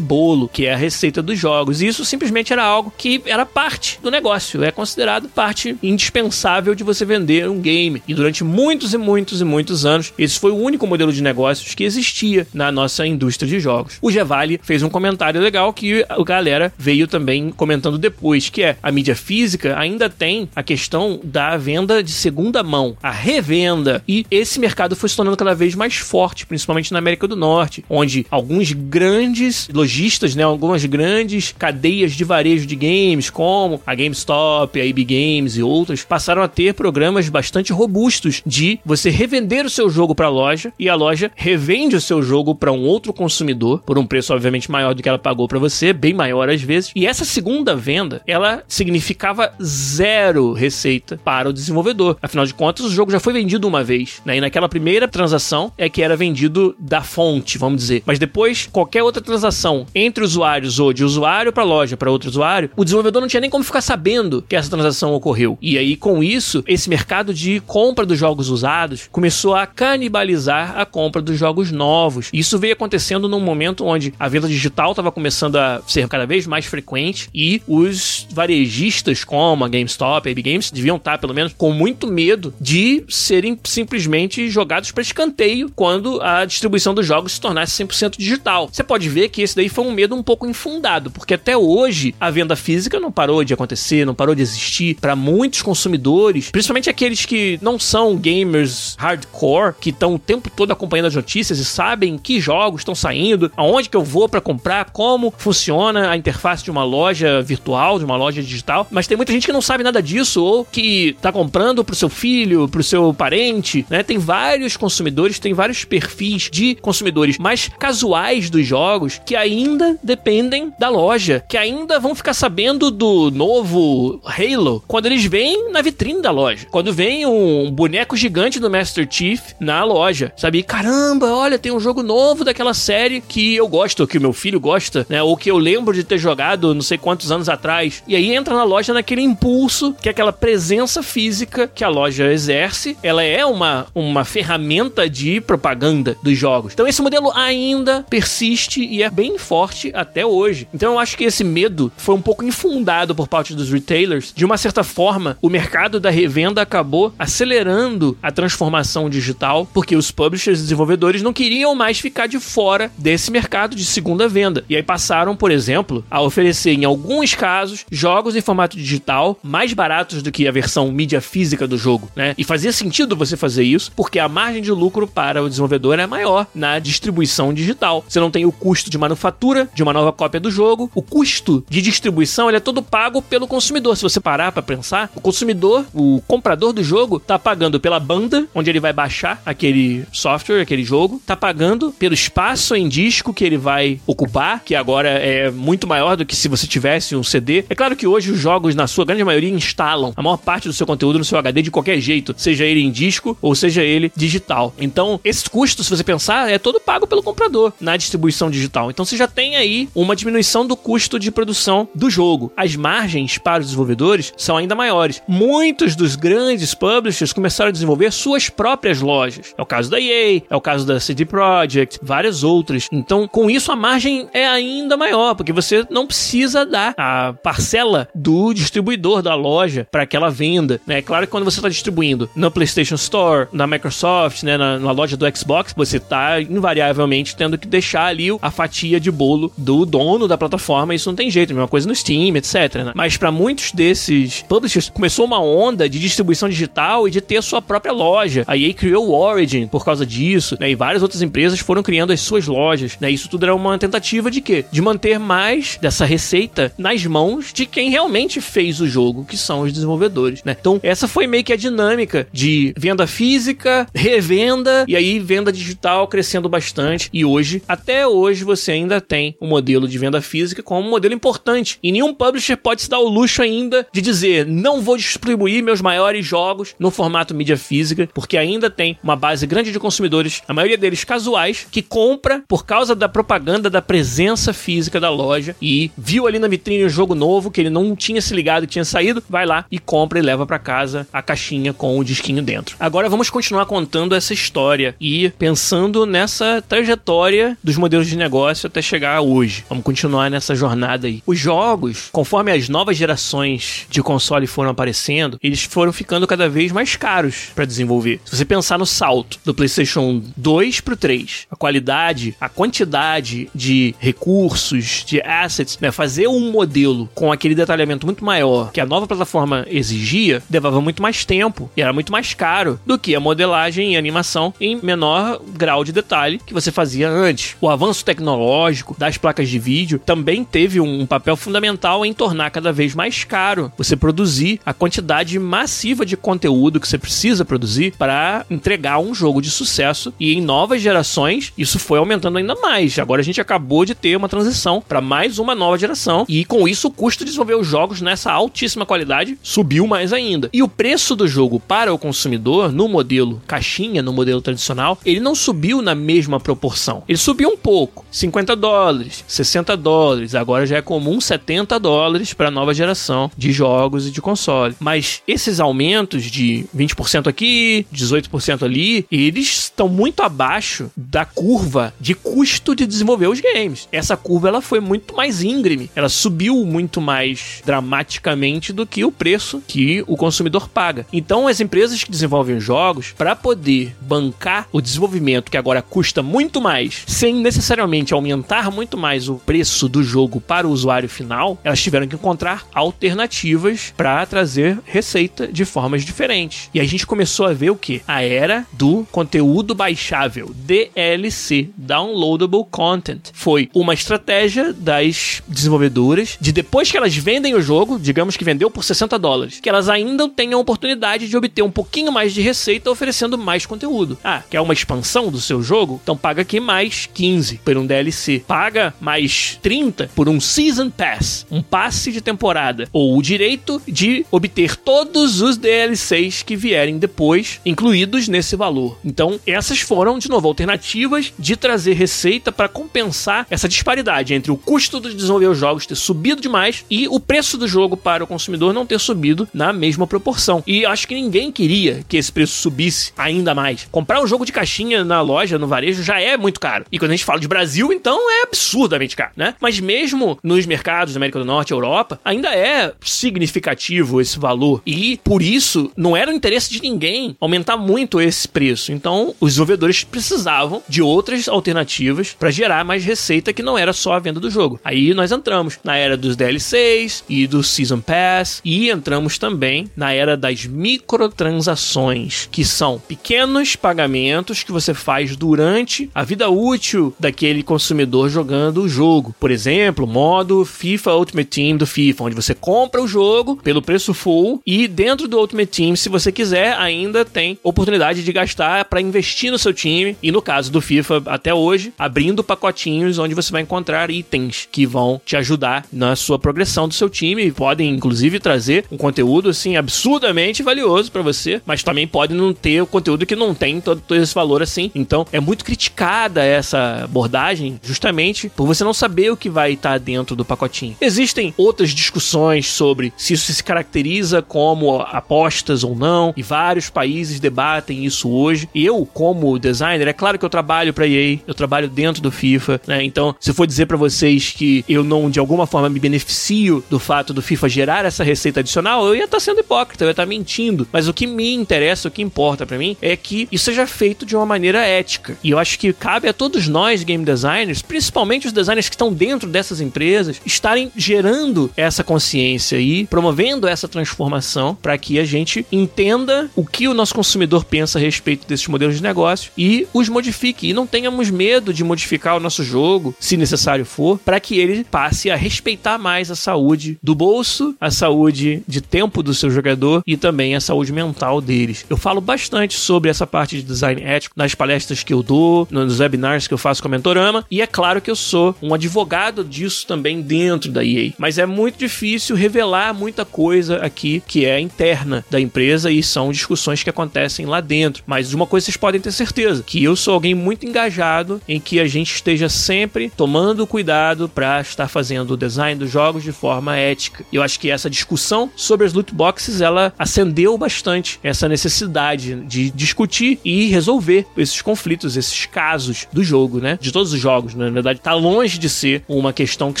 bolo, 0.00 0.48
que 0.48 0.66
é 0.66 0.74
a 0.74 0.76
receita 0.76 1.22
dos 1.22 1.38
jogos. 1.38 1.80
E 1.80 1.86
isso 1.86 2.04
simplesmente 2.04 2.52
era 2.52 2.64
algo 2.64 2.92
que 2.96 3.22
era 3.26 3.44
parte 3.46 3.98
do 4.02 4.10
negócio, 4.10 4.64
é 4.64 4.70
considerado 4.70 5.28
parte 5.28 5.76
indispensável 5.82 6.74
de 6.74 6.84
você 6.84 7.04
vender 7.04 7.48
um 7.48 7.60
game. 7.60 8.02
E 8.06 8.14
durante 8.14 8.44
muitos 8.44 8.94
e 8.94 8.98
muitos 8.98 9.40
e 9.40 9.44
muitos 9.44 9.84
anos, 9.84 10.12
esse 10.18 10.38
foi 10.38 10.50
o 10.50 10.56
único 10.56 10.86
modelo 10.86 11.12
de 11.12 11.22
negócios 11.22 11.74
que 11.74 11.84
existia 11.84 12.46
na 12.52 12.70
nossa 12.70 13.06
indústria 13.06 13.48
de 13.48 13.60
jogos. 13.60 13.98
O 14.00 14.10
Gevali 14.10 14.60
fez 14.62 14.82
um 14.82 14.88
comentário 14.88 15.40
legal 15.40 15.72
que 15.72 16.04
a 16.08 16.22
galera 16.22 16.72
veio 16.78 17.06
também 17.06 17.50
comentando 17.50 17.98
depois, 17.98 18.48
que 18.48 18.62
é 18.62 18.76
a 18.82 18.90
mídia 18.90 19.14
física 19.14 19.74
ainda 19.78 20.08
tem 20.08 20.48
a 20.54 20.62
questão 20.62 21.20
da 21.22 21.56
venda 21.56 22.02
de 22.02 22.10
segunda 22.10 22.62
mão, 22.62 22.96
a 23.02 23.10
revenda. 23.10 24.02
E 24.06 24.26
esse 24.30 24.58
mercado 24.58 24.96
foi 24.96 25.08
se 25.08 25.16
tornando 25.16 25.36
cada 25.36 25.54
vez 25.54 25.74
mais 25.74 25.96
forte, 25.96 26.46
principalmente 26.46 26.92
na 26.92 26.98
América 26.98 27.26
do 27.28 27.36
Norte, 27.36 27.43
onde 27.88 28.26
alguns 28.30 28.72
grandes 28.72 29.68
lojistas, 29.72 30.34
né, 30.34 30.42
algumas 30.42 30.84
grandes 30.84 31.52
cadeias 31.52 32.12
de 32.12 32.24
varejo 32.24 32.66
de 32.66 32.76
games, 32.76 33.30
como 33.30 33.80
a 33.86 33.94
GameStop, 33.94 34.80
a 34.80 34.86
EB 34.86 35.04
Games 35.04 35.56
e 35.56 35.62
outras, 35.62 36.04
passaram 36.04 36.42
a 36.42 36.48
ter 36.48 36.74
programas 36.74 37.28
bastante 37.28 37.72
robustos 37.72 38.42
de 38.46 38.78
você 38.84 39.10
revender 39.10 39.64
o 39.66 39.70
seu 39.70 39.88
jogo 39.88 40.14
para 40.14 40.26
a 40.26 40.30
loja 40.30 40.72
e 40.78 40.88
a 40.88 40.94
loja 40.94 41.30
revende 41.34 41.96
o 41.96 42.00
seu 42.00 42.22
jogo 42.22 42.54
para 42.54 42.72
um 42.72 42.82
outro 42.82 43.12
consumidor 43.12 43.82
por 43.84 43.98
um 43.98 44.06
preço 44.06 44.32
obviamente 44.32 44.70
maior 44.70 44.94
do 44.94 45.02
que 45.02 45.08
ela 45.08 45.18
pagou 45.18 45.48
para 45.48 45.58
você, 45.58 45.92
bem 45.92 46.14
maior 46.14 46.48
às 46.48 46.62
vezes. 46.62 46.92
E 46.94 47.06
essa 47.06 47.24
segunda 47.24 47.74
venda, 47.76 48.22
ela 48.26 48.62
significava 48.68 49.52
zero 49.62 50.52
receita 50.52 51.18
para 51.22 51.48
o 51.48 51.52
desenvolvedor. 51.52 52.16
Afinal 52.22 52.46
de 52.46 52.54
contas, 52.54 52.86
o 52.86 52.90
jogo 52.90 53.10
já 53.10 53.20
foi 53.20 53.32
vendido 53.32 53.66
uma 53.66 53.82
vez, 53.82 54.20
né? 54.24 54.36
E 54.36 54.40
naquela 54.40 54.68
primeira 54.68 55.08
transação 55.08 55.72
é 55.76 55.88
que 55.88 56.02
era 56.02 56.16
vendido 56.16 56.74
da 56.78 57.02
fonte, 57.02 57.33
vamos 57.58 57.80
dizer. 57.80 58.02
Mas 58.06 58.18
depois, 58.18 58.68
qualquer 58.70 59.02
outra 59.02 59.22
transação 59.22 59.86
entre 59.94 60.24
usuários 60.24 60.78
ou 60.78 60.92
de 60.92 61.04
usuário 61.04 61.52
para 61.52 61.64
loja 61.64 61.96
para 61.96 62.10
outro 62.10 62.28
usuário, 62.28 62.70
o 62.76 62.84
desenvolvedor 62.84 63.20
não 63.20 63.28
tinha 63.28 63.40
nem 63.40 63.50
como 63.50 63.64
ficar 63.64 63.80
sabendo 63.80 64.42
que 64.42 64.56
essa 64.56 64.70
transação 64.70 65.14
ocorreu. 65.14 65.58
E 65.60 65.78
aí, 65.78 65.96
com 65.96 66.22
isso, 66.22 66.62
esse 66.66 66.88
mercado 66.88 67.32
de 67.32 67.60
compra 67.66 68.06
dos 68.06 68.18
jogos 68.18 68.48
usados 68.48 69.08
começou 69.10 69.54
a 69.54 69.66
canibalizar 69.66 70.78
a 70.78 70.84
compra 70.84 71.22
dos 71.22 71.38
jogos 71.38 71.70
novos. 71.70 72.28
Isso 72.32 72.58
veio 72.58 72.74
acontecendo 72.74 73.28
num 73.28 73.40
momento 73.40 73.84
onde 73.84 74.12
a 74.18 74.28
venda 74.28 74.48
digital 74.48 74.90
estava 74.90 75.10
começando 75.10 75.56
a 75.56 75.82
ser 75.86 76.08
cada 76.08 76.26
vez 76.26 76.46
mais 76.46 76.66
frequente 76.66 77.28
e 77.34 77.62
os 77.66 78.26
varejistas 78.30 79.24
como 79.24 79.64
a 79.64 79.68
GameStop, 79.68 80.28
a 80.28 80.30
EB 80.30 80.42
Games 80.42 80.70
deviam 80.70 80.96
estar 80.96 81.18
pelo 81.18 81.34
menos 81.34 81.52
com 81.52 81.72
muito 81.72 82.06
medo 82.06 82.54
de 82.60 83.04
serem 83.08 83.58
simplesmente 83.64 84.48
jogados 84.48 84.90
para 84.90 85.02
escanteio 85.02 85.70
quando 85.74 86.20
a 86.22 86.44
distribuição 86.44 86.94
dos 86.94 87.06
jogos 87.06 87.23
se 87.30 87.40
tornasse 87.40 87.82
100% 87.84 88.16
digital. 88.16 88.68
Você 88.70 88.82
pode 88.82 89.08
ver 89.08 89.28
que 89.28 89.42
esse 89.42 89.56
daí 89.56 89.68
foi 89.68 89.84
um 89.84 89.92
medo 89.92 90.14
um 90.14 90.22
pouco 90.22 90.46
infundado, 90.46 91.10
porque 91.10 91.34
até 91.34 91.56
hoje 91.56 92.14
a 92.20 92.30
venda 92.30 92.56
física 92.56 93.00
não 93.00 93.12
parou 93.12 93.44
de 93.44 93.54
acontecer, 93.54 94.04
não 94.04 94.14
parou 94.14 94.34
de 94.34 94.42
existir 94.42 94.96
para 95.00 95.16
muitos 95.16 95.62
consumidores, 95.62 96.50
principalmente 96.50 96.90
aqueles 96.90 97.24
que 97.24 97.58
não 97.62 97.78
são 97.78 98.16
gamers 98.16 98.94
hardcore, 98.98 99.74
que 99.80 99.90
estão 99.90 100.14
o 100.14 100.18
tempo 100.18 100.50
todo 100.50 100.72
acompanhando 100.72 101.06
as 101.06 101.14
notícias 101.14 101.58
e 101.58 101.64
sabem 101.64 102.18
que 102.18 102.40
jogos 102.40 102.80
estão 102.80 102.94
saindo, 102.94 103.50
aonde 103.56 103.88
que 103.88 103.96
eu 103.96 104.04
vou 104.04 104.28
para 104.28 104.40
comprar, 104.40 104.90
como 104.90 105.32
funciona 105.36 106.10
a 106.10 106.16
interface 106.16 106.64
de 106.64 106.70
uma 106.70 106.84
loja 106.84 107.42
virtual, 107.42 107.98
de 107.98 108.04
uma 108.04 108.16
loja 108.16 108.42
digital. 108.42 108.86
Mas 108.90 109.06
tem 109.06 109.16
muita 109.16 109.32
gente 109.32 109.46
que 109.46 109.52
não 109.52 109.62
sabe 109.62 109.84
nada 109.84 110.02
disso 110.02 110.42
ou 110.42 110.64
que 110.64 111.16
tá 111.20 111.32
comprando 111.32 111.84
pro 111.84 111.94
seu 111.94 112.08
filho, 112.08 112.68
pro 112.68 112.82
seu 112.82 113.12
parente, 113.14 113.86
né? 113.88 114.02
Tem 114.02 114.18
vários 114.18 114.76
consumidores, 114.76 115.38
tem 115.38 115.52
vários 115.52 115.84
perfis 115.84 116.48
de 116.50 116.74
consumidores 116.76 117.13
mais 117.38 117.70
casuais 117.78 118.50
dos 118.50 118.66
jogos 118.66 119.20
que 119.24 119.36
ainda 119.36 119.98
dependem 120.02 120.72
da 120.78 120.88
loja, 120.88 121.44
que 121.48 121.56
ainda 121.56 121.98
vão 121.98 122.14
ficar 122.14 122.34
sabendo 122.34 122.90
do 122.90 123.30
novo 123.30 124.20
Halo 124.24 124.82
quando 124.86 125.06
eles 125.06 125.24
vêm 125.24 125.70
na 125.70 125.82
vitrine 125.82 126.22
da 126.22 126.30
loja. 126.30 126.66
Quando 126.70 126.92
vem 126.92 127.26
um 127.26 127.70
boneco 127.70 128.16
gigante 128.16 128.60
do 128.60 128.70
Master 128.70 129.06
Chief 129.10 129.40
na 129.60 129.84
loja, 129.84 130.32
sabe? 130.36 130.62
Caramba, 130.62 131.32
olha, 131.32 131.58
tem 131.58 131.72
um 131.72 131.80
jogo 131.80 132.02
novo 132.02 132.44
daquela 132.44 132.74
série 132.74 133.20
que 133.20 133.54
eu 133.54 133.68
gosto, 133.68 134.06
que 134.06 134.18
o 134.18 134.20
meu 134.20 134.32
filho 134.32 134.60
gosta, 134.60 135.06
né? 135.08 135.22
Ou 135.22 135.36
que 135.36 135.50
eu 135.50 135.58
lembro 135.58 135.94
de 135.94 136.04
ter 136.04 136.18
jogado 136.18 136.74
não 136.74 136.82
sei 136.82 136.98
quantos 136.98 137.30
anos 137.30 137.48
atrás. 137.48 138.02
E 138.06 138.16
aí 138.16 138.34
entra 138.34 138.54
na 138.54 138.64
loja 138.64 138.92
naquele 138.92 139.22
impulso, 139.22 139.94
que 140.00 140.08
é 140.08 140.12
aquela 140.12 140.32
presença 140.32 141.02
física 141.02 141.70
que 141.72 141.84
a 141.84 141.88
loja 141.88 142.32
exerce. 142.32 142.96
Ela 143.02 143.22
é 143.22 143.44
uma, 143.44 143.86
uma 143.94 144.24
ferramenta 144.24 145.08
de 145.08 145.40
propaganda 145.40 146.16
dos 146.22 146.36
jogos. 146.36 146.72
Então 146.72 146.86
esse 146.86 147.02
modelo 147.04 147.30
ainda 147.34 148.04
persiste 148.08 148.82
e 148.82 149.02
é 149.02 149.10
bem 149.10 149.38
forte 149.38 149.92
até 149.94 150.24
hoje. 150.24 150.66
Então 150.74 150.94
eu 150.94 150.98
acho 150.98 151.16
que 151.16 151.24
esse 151.24 151.44
medo 151.44 151.92
foi 151.96 152.14
um 152.14 152.20
pouco 152.20 152.44
infundado 152.44 153.14
por 153.14 153.28
parte 153.28 153.54
dos 153.54 153.70
retailers. 153.70 154.32
De 154.34 154.44
uma 154.44 154.56
certa 154.56 154.82
forma, 154.82 155.36
o 155.40 155.48
mercado 155.48 156.00
da 156.00 156.10
revenda 156.10 156.62
acabou 156.62 157.12
acelerando 157.18 158.16
a 158.22 158.32
transformação 158.32 159.10
digital, 159.10 159.68
porque 159.72 159.94
os 159.94 160.10
publishers 160.10 160.58
e 160.58 160.62
desenvolvedores 160.62 161.22
não 161.22 161.32
queriam 161.32 161.74
mais 161.74 162.00
ficar 162.00 162.26
de 162.26 162.40
fora 162.40 162.90
desse 162.96 163.30
mercado 163.30 163.76
de 163.76 163.84
segunda 163.84 164.26
venda. 164.26 164.64
E 164.68 164.74
aí 164.74 164.82
passaram, 164.82 165.36
por 165.36 165.50
exemplo, 165.50 166.04
a 166.10 166.20
oferecer 166.20 166.72
em 166.72 166.84
alguns 166.84 167.34
casos 167.34 167.84
jogos 167.90 168.34
em 168.34 168.40
formato 168.40 168.76
digital 168.76 169.38
mais 169.42 169.72
baratos 169.72 170.22
do 170.22 170.32
que 170.32 170.48
a 170.48 170.52
versão 170.52 170.90
mídia 170.90 171.20
física 171.20 171.66
do 171.66 171.76
jogo, 171.76 172.10
né? 172.16 172.34
E 172.38 172.44
fazia 172.44 172.72
sentido 172.72 173.14
você 173.14 173.36
fazer 173.36 173.64
isso, 173.64 173.92
porque 173.94 174.18
a 174.18 174.28
margem 174.28 174.62
de 174.62 174.72
lucro 174.72 175.06
para 175.06 175.42
o 175.42 175.48
desenvolvedor 175.48 175.98
é 175.98 176.06
maior 176.06 176.46
na 176.54 176.78
distribuição 176.94 177.52
digital. 177.52 178.04
Você 178.08 178.20
não 178.20 178.30
tem 178.30 178.46
o 178.46 178.52
custo 178.52 178.88
de 178.88 178.96
manufatura 178.96 179.68
de 179.74 179.82
uma 179.82 179.92
nova 179.92 180.12
cópia 180.12 180.40
do 180.40 180.50
jogo, 180.50 180.90
o 180.94 181.02
custo 181.02 181.64
de 181.68 181.82
distribuição 181.82 182.48
ele 182.48 182.56
é 182.56 182.60
todo 182.60 182.82
pago 182.82 183.20
pelo 183.20 183.46
consumidor. 183.46 183.96
Se 183.96 184.02
você 184.02 184.20
parar 184.20 184.52
para 184.52 184.62
pensar, 184.62 185.10
o 185.14 185.20
consumidor, 185.20 185.84
o 185.92 186.22
comprador 186.26 186.72
do 186.72 186.82
jogo, 186.82 187.18
tá 187.18 187.38
pagando 187.38 187.80
pela 187.80 187.98
banda 187.98 188.46
onde 188.54 188.70
ele 188.70 188.80
vai 188.80 188.92
baixar 188.92 189.42
aquele 189.44 190.04
software, 190.12 190.60
aquele 190.60 190.84
jogo, 190.84 191.20
tá 191.26 191.36
pagando 191.36 191.92
pelo 191.92 192.14
espaço 192.14 192.74
em 192.74 192.88
disco 192.88 193.34
que 193.34 193.44
ele 193.44 193.56
vai 193.56 194.00
ocupar, 194.06 194.62
que 194.64 194.74
agora 194.74 195.08
é 195.08 195.50
muito 195.50 195.86
maior 195.86 196.16
do 196.16 196.24
que 196.24 196.36
se 196.36 196.48
você 196.48 196.66
tivesse 196.66 197.16
um 197.16 197.22
CD. 197.22 197.64
É 197.68 197.74
claro 197.74 197.96
que 197.96 198.06
hoje 198.06 198.30
os 198.30 198.38
jogos, 198.38 198.74
na 198.74 198.86
sua 198.86 199.04
grande 199.04 199.24
maioria, 199.24 199.50
instalam 199.50 200.12
a 200.16 200.22
maior 200.22 200.36
parte 200.36 200.68
do 200.68 200.74
seu 200.74 200.86
conteúdo 200.86 201.18
no 201.18 201.24
seu 201.24 201.38
HD 201.38 201.62
de 201.62 201.70
qualquer 201.70 201.98
jeito, 202.00 202.34
seja 202.36 202.64
ele 202.64 202.80
em 202.80 202.90
disco 202.90 203.36
ou 203.40 203.54
seja 203.54 203.82
ele 203.82 204.12
digital. 204.14 204.72
Então, 204.78 205.20
esse 205.24 205.48
custo, 205.48 205.82
se 205.82 205.90
você 205.90 206.04
pensar, 206.04 206.50
é 206.50 206.58
todo 206.58 206.73
pago 206.80 207.06
pelo 207.06 207.22
comprador 207.22 207.72
na 207.80 207.96
distribuição 207.96 208.50
digital. 208.50 208.90
Então, 208.90 209.04
você 209.04 209.16
já 209.16 209.26
tem 209.26 209.56
aí 209.56 209.88
uma 209.94 210.16
diminuição 210.16 210.66
do 210.66 210.76
custo 210.76 211.18
de 211.18 211.30
produção 211.30 211.88
do 211.94 212.10
jogo. 212.10 212.52
As 212.56 212.76
margens 212.76 213.38
para 213.38 213.60
os 213.60 213.66
desenvolvedores 213.66 214.32
são 214.36 214.56
ainda 214.56 214.74
maiores. 214.74 215.22
Muitos 215.26 215.96
dos 215.96 216.16
grandes 216.16 216.74
publishers 216.74 217.32
começaram 217.32 217.68
a 217.68 217.72
desenvolver 217.72 218.10
suas 218.12 218.48
próprias 218.48 219.00
lojas. 219.00 219.54
É 219.56 219.62
o 219.62 219.66
caso 219.66 219.90
da 219.90 220.00
EA, 220.00 220.42
é 220.48 220.56
o 220.56 220.60
caso 220.60 220.86
da 220.86 221.00
CD 221.00 221.24
Projekt, 221.24 221.98
várias 222.02 222.42
outras. 222.42 222.88
Então, 222.92 223.26
com 223.26 223.50
isso, 223.50 223.72
a 223.72 223.76
margem 223.76 224.28
é 224.32 224.46
ainda 224.46 224.96
maior, 224.96 225.34
porque 225.34 225.52
você 225.52 225.86
não 225.90 226.06
precisa 226.06 226.64
dar 226.64 226.94
a 226.96 227.32
parcela 227.32 228.08
do 228.14 228.52
distribuidor 228.52 229.22
da 229.22 229.34
loja 229.34 229.86
para 229.90 230.02
aquela 230.02 230.30
venda. 230.30 230.80
Né? 230.86 230.98
É 230.98 231.02
claro 231.02 231.26
que 231.26 231.30
quando 231.30 231.44
você 231.44 231.58
está 231.58 231.68
distribuindo 231.68 232.28
no 232.34 232.50
PlayStation 232.50 232.94
Store, 232.94 233.48
na 233.52 233.66
Microsoft, 233.66 234.42
né, 234.42 234.56
na, 234.56 234.78
na 234.78 234.92
loja 234.92 235.16
do 235.16 235.36
Xbox, 235.36 235.72
você 235.76 235.96
está 235.96 236.40
invariavelmente 236.64 237.36
tendo 237.36 237.58
que 237.58 237.68
deixar 237.68 238.06
ali 238.06 238.28
a 238.40 238.50
fatia 238.50 238.98
de 238.98 239.10
bolo 239.10 239.52
do 239.56 239.84
dono 239.84 240.26
da 240.26 240.38
plataforma. 240.38 240.94
Isso 240.94 241.10
não 241.10 241.16
tem 241.16 241.30
jeito, 241.30 241.52
mesma 241.52 241.68
coisa 241.68 241.86
no 241.86 241.94
Steam, 241.94 242.34
etc. 242.36 242.76
Né? 242.76 242.92
Mas 242.94 243.18
para 243.18 243.30
muitos 243.30 243.70
desses 243.72 244.42
publishers, 244.48 244.88
começou 244.88 245.26
uma 245.26 245.40
onda 245.40 245.88
de 245.88 245.98
distribuição 245.98 246.48
digital 246.48 247.06
e 247.06 247.10
de 247.10 247.20
ter 247.20 247.36
a 247.36 247.42
sua 247.42 247.60
própria 247.60 247.92
loja. 247.92 248.44
A 248.46 248.56
EA 248.56 248.72
criou 248.72 249.08
o 249.08 249.12
Origin 249.12 249.66
por 249.66 249.84
causa 249.84 250.06
disso, 250.06 250.56
né? 250.58 250.70
E 250.70 250.74
várias 250.74 251.02
outras 251.02 251.20
empresas 251.20 251.60
foram 251.60 251.82
criando 251.82 252.12
as 252.12 252.20
suas 252.20 252.46
lojas, 252.46 252.96
né? 253.00 253.10
Isso 253.10 253.28
tudo 253.28 253.44
era 253.44 253.54
uma 253.54 253.78
tentativa 253.78 254.30
de 254.30 254.40
quê? 254.40 254.64
De 254.70 254.80
manter 254.80 255.18
mais 255.18 255.78
dessa 255.80 256.04
receita 256.04 256.72
nas 256.78 257.04
mãos 257.04 257.52
de 257.52 257.66
quem 257.66 257.90
realmente 257.90 258.40
fez 258.40 258.80
o 258.80 258.88
jogo, 258.88 259.24
que 259.24 259.36
são 259.36 259.62
os 259.62 259.72
desenvolvedores, 259.72 260.42
né? 260.44 260.56
Então, 260.58 260.80
essa 260.82 261.06
foi 261.06 261.26
meio 261.26 261.44
que 261.44 261.52
a 261.52 261.56
dinâmica 261.56 262.26
de 262.32 262.72
venda 262.76 263.06
física, 263.06 263.86
revenda 263.94 264.84
e 264.88 264.96
aí 264.96 265.18
venda 265.18 265.52
digital 265.52 266.08
crescendo 266.08 266.48
bastante. 266.54 267.08
E 267.12 267.24
hoje, 267.24 267.62
até 267.66 268.06
hoje, 268.06 268.44
você 268.44 268.72
ainda 268.72 269.00
tem 269.00 269.36
o 269.40 269.46
um 269.46 269.48
modelo 269.48 269.88
de 269.88 269.98
venda 269.98 270.20
física 270.20 270.62
como 270.62 270.86
um 270.86 270.90
modelo 270.90 271.14
importante. 271.14 271.78
E 271.82 271.90
nenhum 271.90 272.14
publisher 272.14 272.56
pode 272.56 272.82
se 272.82 272.90
dar 272.90 272.98
o 272.98 273.08
luxo 273.08 273.42
ainda 273.42 273.86
de 273.92 274.00
dizer: 274.00 274.46
não 274.46 274.80
vou 274.80 274.96
distribuir 274.96 275.62
meus 275.62 275.80
maiores 275.80 276.24
jogos 276.24 276.74
no 276.78 276.90
formato 276.90 277.34
mídia 277.34 277.56
física, 277.56 278.08
porque 278.14 278.36
ainda 278.36 278.70
tem 278.70 278.98
uma 279.02 279.16
base 279.16 279.46
grande 279.46 279.72
de 279.72 279.80
consumidores, 279.80 280.42
a 280.46 280.54
maioria 280.54 280.78
deles 280.78 281.04
casuais, 281.04 281.66
que 281.70 281.82
compra 281.82 282.42
por 282.46 282.64
causa 282.64 282.94
da 282.94 283.08
propaganda 283.08 283.68
da 283.68 283.82
presença 283.82 284.52
física 284.52 285.00
da 285.00 285.10
loja 285.10 285.56
e 285.60 285.90
viu 285.96 286.26
ali 286.26 286.38
na 286.38 286.48
vitrine 286.48 286.84
um 286.84 286.88
jogo 286.88 287.14
novo 287.14 287.50
que 287.50 287.60
ele 287.60 287.70
não 287.70 287.96
tinha 287.96 288.20
se 288.20 288.34
ligado 288.34 288.66
tinha 288.66 288.84
saído, 288.84 289.22
vai 289.28 289.46
lá 289.46 289.64
e 289.70 289.78
compra 289.78 290.18
e 290.18 290.22
leva 290.22 290.46
para 290.46 290.58
casa 290.58 291.06
a 291.12 291.22
caixinha 291.22 291.72
com 291.72 291.98
o 291.98 292.04
disquinho 292.04 292.42
dentro. 292.42 292.76
Agora 292.78 293.08
vamos 293.08 293.30
continuar 293.30 293.66
contando 293.66 294.14
essa 294.14 294.32
história 294.32 294.94
e 295.00 295.30
pensando 295.30 296.06
nessa 296.06 296.43
trajetória 296.66 297.56
dos 297.62 297.76
modelos 297.76 298.06
de 298.06 298.16
negócio 298.16 298.66
até 298.66 298.80
chegar 298.82 299.20
hoje. 299.20 299.64
Vamos 299.68 299.84
continuar 299.84 300.30
nessa 300.30 300.54
jornada 300.54 301.06
aí. 301.06 301.22
Os 301.26 301.38
jogos, 301.38 302.08
conforme 302.12 302.52
as 302.52 302.68
novas 302.68 302.96
gerações 302.96 303.86
de 303.88 304.02
console 304.02 304.46
foram 304.46 304.70
aparecendo, 304.70 305.38
eles 305.42 305.62
foram 305.64 305.92
ficando 305.92 306.26
cada 306.26 306.48
vez 306.48 306.72
mais 306.72 306.96
caros 306.96 307.50
para 307.54 307.64
desenvolver. 307.64 308.20
Se 308.24 308.36
você 308.36 308.44
pensar 308.44 308.78
no 308.78 308.86
salto 308.86 309.38
do 309.44 309.54
PlayStation 309.54 310.22
2 310.36 310.80
pro 310.80 310.96
3, 310.96 311.46
a 311.50 311.56
qualidade, 311.56 312.36
a 312.40 312.48
quantidade 312.48 313.48
de 313.54 313.94
recursos, 313.98 315.04
de 315.06 315.20
assets, 315.22 315.78
né, 315.80 315.90
fazer 315.90 316.28
um 316.28 316.50
modelo 316.50 317.08
com 317.14 317.32
aquele 317.32 317.54
detalhamento 317.54 318.06
muito 318.06 318.24
maior 318.24 318.70
que 318.72 318.80
a 318.80 318.86
nova 318.86 319.06
plataforma 319.06 319.64
exigia, 319.68 320.42
levava 320.50 320.80
muito 320.80 321.02
mais 321.02 321.24
tempo 321.24 321.70
e 321.76 321.82
era 321.82 321.92
muito 321.92 322.12
mais 322.12 322.34
caro 322.34 322.78
do 322.84 322.98
que 322.98 323.14
a 323.14 323.20
modelagem 323.20 323.94
e 323.94 323.96
animação 323.96 324.52
em 324.60 324.76
menor 324.76 325.40
grau 325.54 325.84
de 325.84 325.92
detalhe 325.92 326.33
que 326.38 326.54
você 326.54 326.70
fazia 326.70 327.08
antes. 327.08 327.56
O 327.60 327.68
avanço 327.68 328.04
tecnológico 328.04 328.94
das 328.98 329.16
placas 329.16 329.48
de 329.48 329.58
vídeo 329.58 329.98
também 329.98 330.44
teve 330.44 330.80
um 330.80 331.06
papel 331.06 331.36
fundamental 331.36 332.04
em 332.04 332.12
tornar 332.12 332.50
cada 332.50 332.72
vez 332.72 332.94
mais 332.94 333.24
caro 333.24 333.72
você 333.76 333.96
produzir 333.96 334.60
a 334.64 334.72
quantidade 334.72 335.38
massiva 335.38 336.04
de 336.06 336.16
conteúdo 336.16 336.80
que 336.80 336.88
você 336.88 336.98
precisa 336.98 337.44
produzir 337.44 337.94
para 337.98 338.44
entregar 338.50 338.98
um 338.98 339.14
jogo 339.14 339.40
de 339.40 339.50
sucesso. 339.50 340.12
E 340.18 340.34
em 340.34 340.40
novas 340.40 340.80
gerações, 340.80 341.52
isso 341.56 341.78
foi 341.78 341.98
aumentando 341.98 342.38
ainda 342.38 342.54
mais. 342.56 342.98
Agora 342.98 343.20
a 343.20 343.24
gente 343.24 343.40
acabou 343.40 343.84
de 343.84 343.94
ter 343.94 344.16
uma 344.16 344.28
transição 344.28 344.82
para 344.86 345.00
mais 345.00 345.38
uma 345.38 345.54
nova 345.54 345.78
geração 345.78 346.24
e 346.28 346.44
com 346.44 346.66
isso 346.66 346.88
o 346.88 346.90
custo 346.90 347.24
de 347.24 347.30
desenvolver 347.30 347.56
os 347.56 347.66
jogos 347.66 348.00
nessa 348.00 348.32
altíssima 348.32 348.86
qualidade 348.86 349.38
subiu 349.42 349.86
mais 349.86 350.12
ainda. 350.12 350.48
E 350.52 350.62
o 350.62 350.68
preço 350.68 351.16
do 351.16 351.26
jogo 351.26 351.60
para 351.60 351.92
o 351.92 351.98
consumidor 351.98 352.72
no 352.72 352.88
modelo 352.88 353.42
caixinha, 353.46 354.02
no 354.02 354.12
modelo 354.12 354.40
tradicional, 354.40 354.98
ele 355.04 355.20
não 355.20 355.34
subiu 355.34 355.82
na 355.82 355.94
mesma 355.94 356.23
proporção. 356.40 357.02
Ele 357.08 357.18
subiu 357.18 357.50
um 357.50 357.56
pouco, 357.56 358.04
50 358.10 358.56
dólares, 358.56 359.24
60 359.26 359.76
dólares, 359.76 360.34
agora 360.34 360.66
já 360.66 360.76
é 360.76 360.82
comum 360.82 361.20
70 361.20 361.78
dólares 361.78 362.32
para 362.32 362.48
a 362.48 362.50
nova 362.50 362.74
geração 362.74 363.30
de 363.36 363.52
jogos 363.52 364.06
e 364.06 364.10
de 364.10 364.20
console. 364.20 364.74
Mas 364.78 365.22
esses 365.26 365.60
aumentos 365.60 366.24
de 366.24 366.66
20% 366.76 367.26
aqui, 367.26 367.86
18% 367.92 368.62
ali, 368.62 369.06
eles 369.10 369.64
estão 369.64 369.88
muito 369.88 370.22
abaixo 370.22 370.90
da 370.96 371.24
curva 371.24 371.94
de 372.00 372.14
custo 372.14 372.74
de 372.74 372.86
desenvolver 372.86 373.28
os 373.28 373.40
games. 373.40 373.88
Essa 373.92 374.16
curva 374.16 374.48
ela 374.48 374.60
foi 374.60 374.80
muito 374.80 375.14
mais 375.14 375.42
íngreme, 375.42 375.90
ela 375.94 376.08
subiu 376.08 376.64
muito 376.64 377.00
mais 377.00 377.62
dramaticamente 377.64 378.72
do 378.72 378.86
que 378.86 379.04
o 379.04 379.12
preço 379.12 379.62
que 379.66 380.04
o 380.06 380.16
consumidor 380.16 380.68
paga. 380.68 381.06
Então 381.12 381.48
as 381.48 381.60
empresas 381.60 382.02
que 382.02 382.10
desenvolvem 382.10 382.60
jogos, 382.60 383.12
para 383.16 383.36
poder 383.36 383.94
bancar 384.00 384.68
o 384.72 384.80
desenvolvimento 384.80 385.50
que 385.50 385.56
agora 385.56 385.82
custa 385.82 386.13
muito 386.22 386.60
mais, 386.60 387.02
sem 387.06 387.34
necessariamente 387.34 388.14
aumentar 388.14 388.70
muito 388.70 388.96
mais 388.96 389.28
o 389.28 389.36
preço 389.36 389.88
do 389.88 390.02
jogo 390.02 390.40
para 390.40 390.66
o 390.66 390.70
usuário 390.70 391.08
final, 391.08 391.58
elas 391.64 391.82
tiveram 391.82 392.06
que 392.06 392.14
encontrar 392.14 392.66
alternativas 392.74 393.92
para 393.96 394.24
trazer 394.26 394.78
receita 394.84 395.46
de 395.46 395.64
formas 395.64 396.04
diferentes. 396.04 396.68
E 396.72 396.80
a 396.80 396.84
gente 396.84 397.06
começou 397.06 397.46
a 397.46 397.52
ver 397.52 397.70
o 397.70 397.76
que? 397.76 398.02
A 398.06 398.22
era 398.22 398.66
do 398.72 399.06
conteúdo 399.10 399.74
baixável, 399.74 400.52
DLC, 400.54 401.68
Downloadable 401.76 402.64
Content. 402.70 403.30
Foi 403.32 403.68
uma 403.74 403.94
estratégia 403.94 404.72
das 404.72 405.42
desenvolvedoras 405.48 406.36
de 406.40 406.52
depois 406.52 406.90
que 406.90 406.96
elas 406.96 407.16
vendem 407.16 407.54
o 407.54 407.62
jogo, 407.62 407.98
digamos 407.98 408.36
que 408.36 408.44
vendeu 408.44 408.70
por 408.70 408.84
60 408.84 409.18
dólares, 409.18 409.60
que 409.60 409.68
elas 409.68 409.88
ainda 409.88 410.28
tenham 410.28 410.58
a 410.58 410.62
oportunidade 410.62 411.28
de 411.28 411.36
obter 411.36 411.62
um 411.62 411.70
pouquinho 411.70 412.12
mais 412.12 412.32
de 412.32 412.40
receita 412.40 412.90
oferecendo 412.90 413.38
mais 413.38 413.66
conteúdo. 413.66 414.18
Ah, 414.22 414.42
quer 414.48 414.60
uma 414.60 414.72
expansão 414.72 415.30
do 415.30 415.40
seu 415.40 415.62
jogo? 415.62 416.00
Então 416.04 416.16
paga 416.16 416.42
aqui 416.42 416.60
mais 416.60 417.08
15 417.12 417.60
por 417.64 417.78
um 417.78 417.86
DLC. 417.86 418.44
Paga 418.46 418.94
mais 419.00 419.58
30 419.62 420.10
por 420.14 420.28
um 420.28 420.38
Season 420.38 420.90
Pass, 420.90 421.46
um 421.50 421.62
passe 421.62 422.12
de 422.12 422.20
temporada. 422.20 422.86
Ou 422.92 423.16
o 423.16 423.22
direito 423.22 423.80
de 423.88 424.26
obter 424.30 424.76
todos 424.76 425.40
os 425.40 425.56
DLCs 425.56 426.42
que 426.42 426.56
vierem 426.56 426.98
depois, 426.98 427.58
incluídos 427.64 428.28
nesse 428.28 428.54
valor. 428.54 428.98
Então, 429.02 429.40
essas 429.46 429.80
foram, 429.80 430.18
de 430.18 430.28
novo, 430.28 430.46
alternativas 430.46 431.32
de 431.38 431.56
trazer 431.56 431.94
receita 431.94 432.52
para 432.52 432.68
compensar 432.68 433.46
essa 433.48 433.68
disparidade 433.68 434.34
entre 434.34 434.52
o 434.52 434.56
custo 434.58 435.00
de 435.00 435.14
desenvolver 435.14 435.46
os 435.46 435.58
jogos 435.58 435.86
ter 435.86 435.94
subido 435.94 436.42
demais 436.42 436.84
e 436.90 437.08
o 437.08 437.18
preço 437.18 437.56
do 437.56 437.66
jogo 437.66 437.96
para 437.96 438.22
o 438.22 438.26
consumidor 438.26 438.74
não 438.74 438.84
ter 438.84 439.00
subido 439.00 439.48
na 439.54 439.72
mesma 439.72 440.06
proporção. 440.06 440.62
E 440.66 440.84
acho 440.84 441.08
que 441.08 441.14
ninguém 441.14 441.50
queria 441.50 442.04
que 442.06 442.18
esse 442.18 442.30
preço 442.30 442.60
subisse 442.60 443.12
ainda 443.16 443.54
mais. 443.54 443.88
Comprar 443.90 444.20
um 444.20 444.26
jogo 444.26 444.44
de 444.44 444.52
caixinha 444.52 445.02
na 445.02 445.22
loja, 445.22 445.58
no 445.58 445.66
varejo, 445.66 445.93
já 446.02 446.20
é 446.20 446.36
muito 446.36 446.60
caro. 446.60 446.84
E 446.90 446.98
quando 446.98 447.10
a 447.10 447.14
gente 447.14 447.24
fala 447.24 447.40
de 447.40 447.48
Brasil, 447.48 447.92
então 447.92 448.30
é 448.30 448.42
absurdamente 448.42 449.16
caro, 449.16 449.32
né? 449.36 449.54
Mas 449.60 449.80
mesmo 449.80 450.38
nos 450.42 450.66
mercados 450.66 451.14
da 451.14 451.18
América 451.18 451.38
do 451.38 451.44
Norte 451.44 451.72
Europa, 451.72 452.20
ainda 452.24 452.54
é 452.54 452.92
significativo 453.02 454.20
esse 454.20 454.38
valor. 454.38 454.82
E 454.86 455.18
por 455.22 455.42
isso, 455.42 455.90
não 455.96 456.16
era 456.16 456.30
o 456.30 456.34
interesse 456.34 456.70
de 456.70 456.82
ninguém 456.82 457.36
aumentar 457.40 457.76
muito 457.76 458.20
esse 458.20 458.48
preço. 458.48 458.92
Então, 458.92 459.34
os 459.40 459.52
desenvolvedores 459.52 460.04
precisavam 460.04 460.82
de 460.88 461.02
outras 461.02 461.48
alternativas 461.48 462.32
para 462.32 462.50
gerar 462.50 462.84
mais 462.84 463.04
receita 463.04 463.52
que 463.52 463.62
não 463.62 463.78
era 463.78 463.92
só 463.92 464.14
a 464.14 464.18
venda 464.18 464.40
do 464.40 464.50
jogo. 464.50 464.80
Aí 464.84 465.14
nós 465.14 465.32
entramos 465.32 465.78
na 465.82 465.96
era 465.96 466.16
dos 466.16 466.36
DLCs 466.36 467.24
e 467.28 467.46
do 467.46 467.62
Season 467.62 468.00
Pass 468.00 468.60
e 468.64 468.90
entramos 468.90 469.38
também 469.38 469.90
na 469.96 470.12
era 470.12 470.36
das 470.36 470.64
microtransações, 470.66 472.48
que 472.50 472.64
são 472.64 472.98
pequenos 472.98 473.76
pagamentos 473.76 474.62
que 474.62 474.72
você 474.72 474.94
faz 474.94 475.36
durante 475.36 475.73
a 476.14 476.22
vida 476.22 476.48
útil 476.48 477.14
daquele 477.18 477.62
consumidor 477.62 478.28
jogando 478.28 478.82
o 478.82 478.88
jogo. 478.88 479.34
Por 479.40 479.50
exemplo, 479.50 480.06
modo 480.06 480.64
FIFA 480.64 481.14
Ultimate 481.14 481.48
Team 481.48 481.76
do 481.76 481.86
FIFA, 481.86 482.24
onde 482.24 482.36
você 482.36 482.54
compra 482.54 483.02
o 483.02 483.08
jogo 483.08 483.56
pelo 483.56 483.82
preço 483.82 484.14
full 484.14 484.62
e 484.66 484.86
dentro 484.86 485.26
do 485.26 485.38
Ultimate 485.38 485.70
Team, 485.70 485.96
se 485.96 486.08
você 486.08 486.30
quiser, 486.30 486.76
ainda 486.76 487.24
tem 487.24 487.58
oportunidade 487.62 488.22
de 488.22 488.32
gastar 488.32 488.84
para 488.84 489.00
investir 489.00 489.50
no 489.50 489.58
seu 489.58 489.72
time 489.72 490.16
e 490.22 490.30
no 490.30 490.40
caso 490.40 490.70
do 490.70 490.80
FIFA 490.80 491.22
até 491.26 491.52
hoje, 491.52 491.92
abrindo 491.98 492.44
pacotinhos 492.44 493.18
onde 493.18 493.34
você 493.34 493.50
vai 493.50 493.62
encontrar 493.62 494.10
itens 494.10 494.68
que 494.70 494.86
vão 494.86 495.20
te 495.24 495.36
ajudar 495.36 495.86
na 495.92 496.14
sua 496.16 496.38
progressão 496.38 496.88
do 496.88 496.94
seu 496.94 497.08
time 497.08 497.46
e 497.46 497.52
podem 497.52 497.90
inclusive 497.90 498.38
trazer 498.38 498.84
um 498.90 498.96
conteúdo 498.96 499.48
assim 499.48 499.76
absurdamente 499.76 500.62
valioso 500.62 501.10
para 501.10 501.22
você, 501.22 501.60
mas 501.64 501.82
também 501.82 502.06
pode 502.06 502.34
não 502.34 502.52
ter 502.52 502.80
o 502.80 502.86
conteúdo 502.86 503.26
que 503.26 503.36
não 503.36 503.54
tem 503.54 503.80
todo, 503.80 504.00
todo 504.00 504.20
esse 504.20 504.34
valor 504.34 504.62
assim. 504.62 504.90
Então, 504.94 505.26
é 505.32 505.40
muito 505.40 505.63
criticada 505.64 506.44
essa 506.44 507.04
abordagem 507.04 507.80
justamente 507.82 508.48
por 508.48 508.66
você 508.66 508.84
não 508.84 508.94
saber 508.94 509.30
o 509.30 509.36
que 509.36 509.48
vai 509.48 509.72
estar 509.72 509.98
dentro 509.98 510.36
do 510.36 510.44
pacotinho. 510.44 510.96
Existem 511.00 511.54
outras 511.56 511.90
discussões 511.90 512.68
sobre 512.68 513.12
se 513.16 513.32
isso 513.32 513.52
se 513.52 513.64
caracteriza 513.64 514.42
como 514.42 515.00
apostas 515.00 515.82
ou 515.82 515.96
não, 515.96 516.32
e 516.36 516.42
vários 516.42 516.90
países 516.90 517.40
debatem 517.40 518.04
isso 518.04 518.28
hoje. 518.30 518.68
Eu, 518.74 519.06
como 519.12 519.58
designer, 519.58 520.08
é 520.08 520.12
claro 520.12 520.38
que 520.38 520.44
eu 520.44 520.50
trabalho 520.50 520.92
para 520.92 521.06
EA, 521.06 521.38
eu 521.46 521.54
trabalho 521.54 521.88
dentro 521.88 522.20
do 522.20 522.30
FIFA, 522.30 522.80
né? 522.86 523.02
Então, 523.02 523.34
se 523.40 523.52
for 523.52 523.66
dizer 523.66 523.86
para 523.86 523.96
vocês 523.96 524.50
que 524.50 524.84
eu 524.88 525.02
não 525.02 525.30
de 525.30 525.38
alguma 525.38 525.66
forma 525.66 525.88
me 525.88 525.98
beneficio 525.98 526.84
do 526.90 526.98
fato 526.98 527.32
do 527.32 527.42
FIFA 527.42 527.68
gerar 527.68 528.04
essa 528.04 528.22
receita 528.22 528.60
adicional, 528.60 529.06
eu 529.06 529.14
ia 529.14 529.24
estar 529.24 529.40
sendo 529.40 529.60
hipócrita, 529.60 530.04
eu 530.04 530.08
ia 530.08 530.12
estar 530.12 530.26
mentindo. 530.26 530.86
Mas 530.92 531.08
o 531.08 531.14
que 531.14 531.26
me 531.26 531.54
interessa, 531.54 532.08
o 532.08 532.10
que 532.10 532.22
importa 532.22 532.66
para 532.66 532.78
mim 532.78 532.96
é 533.00 533.16
que 533.16 533.48
isso 533.50 533.64
seja 533.64 533.86
feito 533.86 534.26
de 534.26 534.36
uma 534.36 534.44
maneira 534.44 534.84
ética. 534.84 535.36
E 535.42 535.53
eu 535.54 535.58
acho 535.58 535.78
que 535.78 535.92
cabe 535.92 536.28
a 536.28 536.32
todos 536.32 536.66
nós 536.66 537.04
game 537.04 537.24
designers, 537.24 537.80
principalmente 537.80 538.46
os 538.46 538.52
designers 538.52 538.88
que 538.88 538.94
estão 538.94 539.12
dentro 539.12 539.48
dessas 539.48 539.80
empresas, 539.80 540.40
estarem 540.44 540.90
gerando 540.96 541.70
essa 541.76 542.02
consciência 542.02 542.78
e 542.78 543.06
promovendo 543.06 543.68
essa 543.68 543.86
transformação 543.86 544.74
para 544.74 544.98
que 544.98 545.18
a 545.18 545.24
gente 545.24 545.64
entenda 545.70 546.50
o 546.56 546.66
que 546.66 546.88
o 546.88 546.94
nosso 546.94 547.14
consumidor 547.14 547.64
pensa 547.64 547.98
a 547.98 548.02
respeito 548.02 548.46
desses 548.48 548.66
modelos 548.66 548.96
de 548.96 549.02
negócio 549.02 549.52
e 549.56 549.86
os 549.94 550.08
modifique. 550.08 550.68
E 550.68 550.74
não 550.74 550.86
tenhamos 550.86 551.30
medo 551.30 551.72
de 551.72 551.84
modificar 551.84 552.36
o 552.36 552.40
nosso 552.40 552.64
jogo, 552.64 553.14
se 553.20 553.36
necessário 553.36 553.84
for, 553.84 554.18
para 554.18 554.40
que 554.40 554.58
ele 554.58 554.84
passe 554.84 555.30
a 555.30 555.36
respeitar 555.36 555.98
mais 555.98 556.30
a 556.30 556.36
saúde 556.36 556.98
do 557.02 557.14
bolso, 557.14 557.76
a 557.80 557.90
saúde 557.90 558.62
de 558.66 558.80
tempo 558.80 559.22
do 559.22 559.32
seu 559.32 559.50
jogador 559.50 560.02
e 560.04 560.16
também 560.16 560.56
a 560.56 560.60
saúde 560.60 560.92
mental 560.92 561.40
deles. 561.40 561.86
Eu 561.88 561.96
falo 561.96 562.20
bastante 562.20 562.74
sobre 562.74 563.08
essa 563.08 563.26
parte 563.26 563.56
de 563.56 563.62
design 563.62 564.02
ético 564.02 564.34
nas 564.36 564.54
palestras 564.54 565.04
que 565.04 565.12
eu 565.12 565.22
dou, 565.22 565.43
nos 565.70 566.00
webinars 566.00 566.46
que 566.46 566.54
eu 566.54 566.58
faço 566.58 566.82
com 566.82 566.88
a 566.88 566.90
Mentorama, 566.90 567.44
e 567.50 567.62
é 567.62 567.66
claro 567.66 568.00
que 568.00 568.10
eu 568.10 568.16
sou 568.16 568.54
um 568.62 568.74
advogado 568.74 569.44
disso 569.44 569.86
também 569.86 570.20
dentro 570.20 570.70
da 570.70 570.84
EA. 570.84 571.12
Mas 571.18 571.38
é 571.38 571.46
muito 571.46 571.78
difícil 571.78 572.36
revelar 572.36 572.92
muita 572.92 573.24
coisa 573.24 573.76
aqui 573.76 574.22
que 574.26 574.44
é 574.44 574.58
interna 574.58 575.24
da 575.30 575.40
empresa 575.40 575.90
e 575.90 576.02
são 576.02 576.32
discussões 576.32 576.82
que 576.82 576.90
acontecem 576.90 577.46
lá 577.46 577.60
dentro. 577.60 578.02
Mas 578.06 578.34
uma 578.34 578.46
coisa 578.46 578.64
vocês 578.64 578.76
podem 578.76 579.00
ter 579.00 579.12
certeza, 579.12 579.62
que 579.62 579.82
eu 579.82 579.94
sou 579.94 580.14
alguém 580.14 580.34
muito 580.34 580.66
engajado 580.66 581.40
em 581.46 581.60
que 581.60 581.78
a 581.78 581.86
gente 581.86 582.14
esteja 582.14 582.48
sempre 582.48 583.12
tomando 583.14 583.66
cuidado 583.66 584.28
para 584.28 584.60
estar 584.60 584.88
fazendo 584.88 585.32
o 585.32 585.36
design 585.36 585.78
dos 585.78 585.90
jogos 585.90 586.22
de 586.22 586.32
forma 586.32 586.76
ética. 586.76 587.24
Eu 587.32 587.42
acho 587.42 587.60
que 587.60 587.70
essa 587.70 587.90
discussão 587.90 588.50
sobre 588.56 588.86
as 588.86 588.92
loot 588.92 589.14
boxes, 589.14 589.60
ela 589.60 589.92
acendeu 589.98 590.56
bastante 590.56 591.20
essa 591.22 591.48
necessidade 591.48 592.36
de 592.46 592.70
discutir 592.70 593.38
e 593.44 593.66
resolver 593.66 594.26
esses 594.36 594.62
conflitos, 594.62 595.16
esses 595.16 595.33
casos 595.46 596.06
do 596.12 596.22
jogo, 596.22 596.60
né? 596.60 596.78
De 596.80 596.92
todos 596.92 597.12
os 597.12 597.20
jogos, 597.20 597.54
né? 597.54 597.66
na 597.66 597.70
verdade, 597.70 598.00
tá 598.00 598.14
longe 598.14 598.58
de 598.58 598.68
ser 598.68 599.02
uma 599.08 599.32
questão 599.32 599.72
que 599.72 599.80